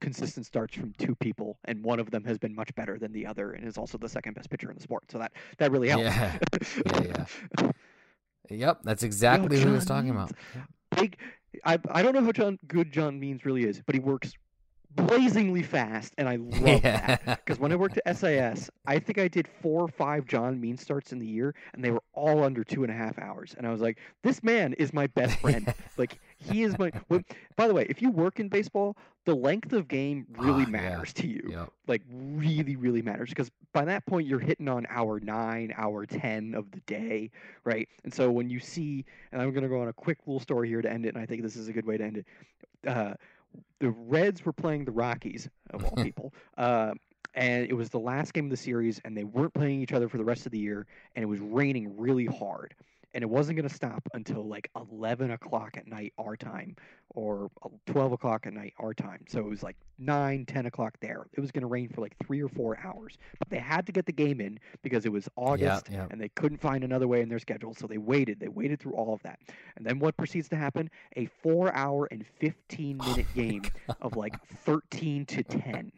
consistent 0.00 0.46
starts 0.46 0.74
from 0.76 0.92
two 0.98 1.14
people, 1.16 1.58
and 1.64 1.82
one 1.82 2.00
of 2.00 2.10
them 2.10 2.24
has 2.24 2.38
been 2.38 2.54
much 2.54 2.74
better 2.74 2.98
than 2.98 3.12
the 3.12 3.26
other, 3.26 3.52
and 3.52 3.66
is 3.66 3.78
also 3.78 3.98
the 3.98 4.08
second 4.08 4.34
best 4.34 4.50
pitcher 4.50 4.70
in 4.70 4.76
the 4.76 4.82
sport. 4.82 5.04
So 5.10 5.18
that 5.18 5.32
that 5.58 5.70
really 5.70 5.88
helps. 5.88 6.04
Yeah. 6.04 6.38
Yeah, 7.02 7.70
Yep, 8.50 8.80
that's 8.84 9.02
exactly 9.02 9.58
who 9.58 9.68
he 9.68 9.74
was 9.74 9.86
talking 9.86 10.10
about. 10.10 10.32
Big. 10.96 11.18
I 11.64 11.78
I 11.90 12.02
don't 12.02 12.14
know 12.14 12.24
how 12.24 12.32
John, 12.32 12.58
good 12.66 12.92
John 12.92 13.18
Means 13.18 13.44
really 13.44 13.64
is, 13.64 13.80
but 13.84 13.94
he 13.94 14.00
works 14.00 14.32
blazingly 14.96 15.62
fast, 15.62 16.14
and 16.18 16.28
I 16.28 16.36
love 16.36 16.82
that. 16.82 17.24
Because 17.44 17.58
when 17.58 17.72
I 17.72 17.76
worked 17.76 17.98
at 18.04 18.16
SIS, 18.16 18.70
I 18.86 18.98
think 18.98 19.18
I 19.18 19.28
did 19.28 19.48
four 19.62 19.82
or 19.82 19.88
five 19.88 20.26
John 20.26 20.60
Mean 20.60 20.76
starts 20.76 21.12
in 21.12 21.18
the 21.18 21.26
year, 21.26 21.54
and 21.74 21.84
they 21.84 21.90
were 21.90 22.02
all 22.12 22.42
under 22.44 22.64
two 22.64 22.82
and 22.84 22.92
a 22.92 22.94
half 22.94 23.18
hours. 23.18 23.54
And 23.58 23.66
I 23.66 23.70
was 23.70 23.80
like, 23.80 23.98
this 24.22 24.42
man 24.42 24.72
is 24.74 24.92
my 24.92 25.06
best 25.08 25.38
friend. 25.40 25.72
like 25.96 26.18
he 26.36 26.62
is 26.62 26.78
my. 26.78 26.90
By 27.56 27.68
the 27.68 27.74
way, 27.74 27.86
if 27.88 28.02
you 28.02 28.10
work 28.10 28.40
in 28.40 28.48
baseball, 28.48 28.96
the 29.24 29.34
length 29.34 29.72
of 29.72 29.88
game 29.88 30.26
really 30.36 30.62
Ah, 30.64 30.66
yeah. 30.66 30.70
matters 30.70 31.12
to 31.14 31.26
you. 31.26 31.48
Yep. 31.50 31.72
Like 31.86 32.02
really, 32.12 32.76
really 32.76 33.00
matters 33.02 33.30
because 33.30 33.50
by 33.72 33.84
that 33.86 34.04
point 34.06 34.26
you're 34.26 34.38
hitting 34.38 34.68
on 34.68 34.86
hour 34.90 35.18
nine, 35.20 35.72
hour 35.76 36.04
ten 36.06 36.54
of 36.54 36.70
the 36.70 36.80
day, 36.80 37.30
right? 37.64 37.88
And 38.04 38.12
so 38.12 38.30
when 38.30 38.50
you 38.50 38.60
see, 38.60 39.04
and 39.32 39.40
I'm 39.40 39.52
gonna 39.52 39.68
go 39.68 39.80
on 39.80 39.88
a 39.88 39.92
quick 39.92 40.18
little 40.26 40.40
story 40.40 40.68
here 40.68 40.82
to 40.82 40.90
end 40.90 41.06
it, 41.06 41.14
and 41.14 41.18
I 41.22 41.26
think 41.26 41.42
this 41.42 41.56
is 41.56 41.68
a 41.68 41.72
good 41.72 41.86
way 41.86 41.96
to 41.96 42.04
end 42.04 42.16
it. 42.18 42.26
Uh, 42.86 43.14
the 43.80 43.90
Reds 43.90 44.44
were 44.44 44.52
playing 44.52 44.84
the 44.84 44.92
Rockies 44.92 45.48
of 45.70 45.84
all 45.84 45.96
people, 46.04 46.32
uh, 46.56 46.92
and 47.34 47.66
it 47.68 47.74
was 47.74 47.90
the 47.90 47.98
last 47.98 48.32
game 48.32 48.44
of 48.44 48.50
the 48.50 48.56
series, 48.56 49.00
and 49.04 49.16
they 49.16 49.24
weren't 49.24 49.54
playing 49.54 49.80
each 49.80 49.92
other 49.92 50.08
for 50.08 50.18
the 50.18 50.24
rest 50.24 50.46
of 50.46 50.52
the 50.52 50.58
year, 50.58 50.86
and 51.14 51.22
it 51.22 51.26
was 51.26 51.40
raining 51.40 51.96
really 51.96 52.26
hard, 52.26 52.74
and 53.14 53.22
it 53.22 53.30
wasn't 53.30 53.56
going 53.56 53.68
to 53.68 53.74
stop 53.74 54.06
until 54.12 54.44
like 54.46 54.70
11 54.76 55.30
o'clock 55.30 55.76
at 55.76 55.86
night 55.86 56.12
our 56.18 56.36
time, 56.36 56.76
or 57.14 57.50
uh, 57.62 57.68
12 57.86 58.12
o'clock 58.12 58.46
at 58.46 58.52
night 58.52 58.74
our 58.78 58.92
time. 58.92 59.24
So 59.28 59.38
it 59.38 59.48
was 59.48 59.62
like 59.62 59.76
9, 59.98 60.44
10 60.44 60.66
o'clock 60.66 60.98
there. 61.00 61.26
It 61.32 61.40
was 61.40 61.52
going 61.52 61.62
to 61.62 61.68
rain 61.68 61.88
for 61.88 62.00
like 62.00 62.16
three 62.26 62.42
or 62.42 62.48
four 62.48 62.76
hours, 62.82 63.16
but 63.38 63.48
they 63.48 63.58
had 63.58 63.86
to 63.86 63.92
get 63.92 64.04
the 64.04 64.12
game 64.12 64.40
in 64.40 64.58
because 64.82 65.06
it 65.06 65.12
was 65.12 65.28
August, 65.36 65.88
yeah. 65.90 66.08
and 66.10 66.20
they 66.20 66.28
couldn't 66.30 66.60
find 66.60 66.82
another 66.82 67.06
way 67.06 67.20
in 67.20 67.28
their 67.28 67.38
schedule, 67.38 67.72
so 67.72 67.86
they 67.86 67.98
waited. 67.98 68.40
They 68.40 68.48
waited 68.48 68.80
through 68.80 68.94
all 68.94 69.14
of 69.14 69.22
that, 69.22 69.38
and 69.76 69.86
then 69.86 70.00
what 70.00 70.16
proceeds 70.16 70.48
to 70.48 70.56
happen? 70.56 70.90
A 71.16 71.26
four-hour 71.42 72.08
and 72.10 72.24
15-minute 72.42 73.26
game 73.34 73.62
of 74.00 74.16
like 74.16 74.34
13 74.64 75.24
to 75.26 75.42
10 75.44 75.92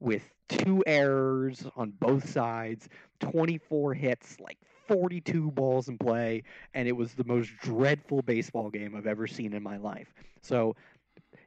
with 0.00 0.22
two 0.48 0.82
errors 0.86 1.66
on 1.76 1.90
both 2.00 2.28
sides, 2.28 2.88
24 3.20 3.94
hits, 3.94 4.40
like 4.40 4.58
42 4.88 5.50
balls 5.52 5.88
in 5.88 5.98
play, 5.98 6.42
and 6.74 6.88
it 6.88 6.92
was 6.92 7.14
the 7.14 7.24
most 7.24 7.50
dreadful 7.62 8.22
baseball 8.22 8.70
game 8.70 8.94
I've 8.96 9.06
ever 9.06 9.26
seen 9.26 9.52
in 9.52 9.62
my 9.62 9.76
life. 9.76 10.12
So 10.42 10.76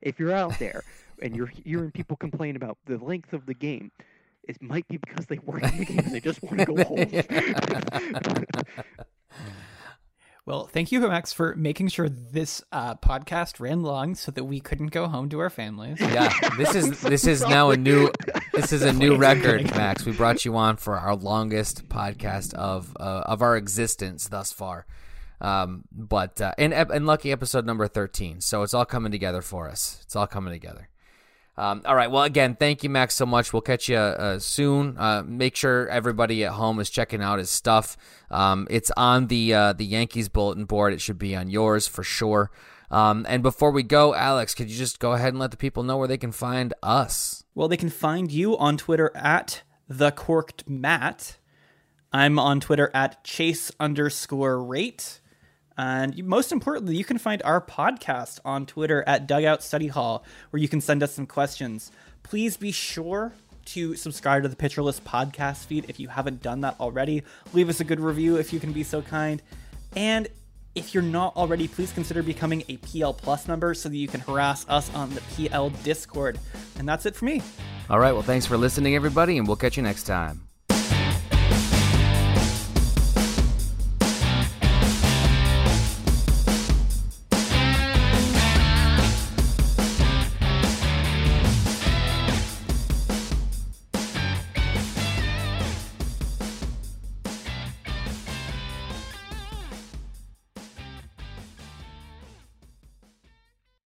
if 0.01 0.19
you're 0.19 0.31
out 0.31 0.57
there 0.59 0.83
and 1.21 1.35
you're 1.35 1.47
hearing 1.47 1.91
people 1.91 2.17
complain 2.17 2.55
about 2.55 2.77
the 2.85 2.97
length 2.97 3.33
of 3.33 3.45
the 3.45 3.53
game, 3.53 3.91
it 4.47 4.61
might 4.61 4.87
be 4.87 4.97
because 4.97 5.25
they 5.25 5.39
weren't 5.39 5.65
in 5.65 5.77
the 5.79 5.85
game 5.85 5.99
and 5.99 6.13
they 6.13 6.19
just 6.19 6.41
want 6.43 6.59
to 6.59 6.65
go 6.65 6.83
home. 6.83 7.09
Well, 10.45 10.67
thank 10.67 10.91
you, 10.91 10.99
Max, 10.99 11.33
for 11.33 11.55
making 11.55 11.87
sure 11.87 12.07
this 12.07 12.63
uh, 12.71 12.93
podcast 12.95 13.59
ran 13.59 13.81
long 13.81 14.13
so 14.13 14.31
that 14.31 14.43
we 14.43 14.59
couldn't 14.59 14.91
go 14.91 15.07
home 15.07 15.27
to 15.29 15.39
our 15.39 15.49
families. 15.49 15.99
Yeah, 15.99 16.31
this 16.55 16.75
is 16.75 16.99
so 16.99 17.09
this 17.09 17.25
is 17.25 17.41
now 17.41 17.71
a 17.71 17.77
new 17.77 18.11
this 18.53 18.71
is 18.71 18.83
a 18.83 18.93
new 18.93 19.17
record. 19.17 19.63
Max. 19.75 20.05
We 20.05 20.11
brought 20.11 20.45
you 20.45 20.55
on 20.55 20.77
for 20.77 20.99
our 20.99 21.15
longest 21.15 21.89
podcast 21.89 22.53
of 22.53 22.95
uh, 22.99 23.23
of 23.25 23.41
our 23.41 23.57
existence 23.57 24.27
thus 24.27 24.51
far. 24.51 24.85
Um, 25.41 25.83
but 25.91 26.39
uh, 26.39 26.53
and 26.59 26.73
and 26.73 27.07
lucky 27.07 27.31
episode 27.31 27.65
number 27.65 27.87
thirteen. 27.87 28.39
So 28.39 28.61
it's 28.61 28.75
all 28.75 28.85
coming 28.85 29.11
together 29.11 29.41
for 29.41 29.67
us. 29.67 29.99
It's 30.03 30.15
all 30.15 30.27
coming 30.27 30.53
together. 30.53 30.89
Um, 31.57 31.81
all 31.85 31.95
right. 31.95 32.11
Well, 32.11 32.23
again, 32.23 32.55
thank 32.55 32.83
you, 32.83 32.89
Max, 32.89 33.15
so 33.15 33.25
much. 33.25 33.53
We'll 33.53 33.61
catch 33.61 33.87
you 33.87 33.97
uh, 33.97 34.39
soon. 34.39 34.97
Uh, 34.97 35.23
make 35.25 35.55
sure 35.55 35.87
everybody 35.87 36.43
at 36.43 36.53
home 36.53 36.79
is 36.79 36.89
checking 36.89 37.21
out 37.21 37.39
his 37.39 37.49
stuff. 37.49 37.95
Um, 38.29 38.67
it's 38.69 38.91
on 38.97 39.27
the 39.27 39.53
uh, 39.53 39.73
the 39.73 39.85
Yankees 39.85 40.27
bulletin 40.27 40.65
board. 40.65 40.93
It 40.93 41.01
should 41.01 41.17
be 41.17 41.35
on 41.35 41.49
yours 41.49 41.87
for 41.87 42.03
sure. 42.03 42.51
Um, 42.91 43.25
and 43.27 43.41
before 43.41 43.71
we 43.71 43.83
go, 43.83 44.13
Alex, 44.13 44.53
could 44.53 44.69
you 44.69 44.77
just 44.77 44.99
go 44.99 45.13
ahead 45.13 45.29
and 45.29 45.39
let 45.39 45.51
the 45.51 45.57
people 45.57 45.83
know 45.83 45.97
where 45.97 46.07
they 46.07 46.17
can 46.17 46.31
find 46.31 46.73
us? 46.83 47.43
Well, 47.55 47.67
they 47.67 47.77
can 47.77 47.89
find 47.89 48.31
you 48.31 48.57
on 48.57 48.77
Twitter 48.77 49.11
at 49.15 49.63
the 49.87 50.11
corked 50.11 50.67
Matt. 50.69 51.37
I'm 52.11 52.37
on 52.37 52.59
Twitter 52.59 52.91
at 52.93 53.23
chase 53.23 53.71
underscore 53.79 54.63
rate. 54.63 55.19
And 55.77 56.23
most 56.25 56.51
importantly, 56.51 56.95
you 56.95 57.03
can 57.03 57.17
find 57.17 57.41
our 57.43 57.59
podcast 57.61 58.39
on 58.45 58.65
Twitter 58.65 59.03
at 59.07 59.27
Dugout 59.27 59.61
Study 59.61 59.87
Hall, 59.87 60.23
where 60.49 60.61
you 60.61 60.67
can 60.67 60.81
send 60.81 61.03
us 61.03 61.13
some 61.13 61.27
questions. 61.27 61.91
Please 62.23 62.57
be 62.57 62.71
sure 62.71 63.33
to 63.65 63.95
subscribe 63.95 64.43
to 64.43 64.49
the 64.49 64.55
Pitcher 64.55 64.81
List 64.81 65.03
podcast 65.03 65.65
feed 65.65 65.85
if 65.89 65.99
you 65.99 66.07
haven't 66.07 66.41
done 66.41 66.61
that 66.61 66.79
already. 66.79 67.23
Leave 67.53 67.69
us 67.69 67.79
a 67.79 67.83
good 67.83 67.99
review 67.99 68.37
if 68.37 68.53
you 68.53 68.59
can 68.59 68.71
be 68.71 68.83
so 68.83 69.01
kind. 69.01 69.41
And 69.95 70.27
if 70.75 70.93
you're 70.93 71.03
not 71.03 71.35
already, 71.35 71.67
please 71.67 71.91
consider 71.91 72.21
becoming 72.21 72.63
a 72.67 72.77
PL 72.77 73.13
Plus 73.13 73.47
member 73.47 73.73
so 73.73 73.89
that 73.89 73.95
you 73.95 74.07
can 74.07 74.19
harass 74.19 74.65
us 74.69 74.93
on 74.93 75.09
the 75.11 75.21
PL 75.35 75.69
Discord. 75.83 76.37
And 76.77 76.87
that's 76.87 77.05
it 77.05 77.15
for 77.15 77.25
me. 77.25 77.41
All 77.89 77.99
right. 77.99 78.11
Well, 78.11 78.23
thanks 78.23 78.45
for 78.45 78.57
listening, 78.57 78.95
everybody, 78.95 79.37
and 79.37 79.47
we'll 79.47 79.55
catch 79.55 79.77
you 79.77 79.83
next 79.83 80.03
time. 80.03 80.44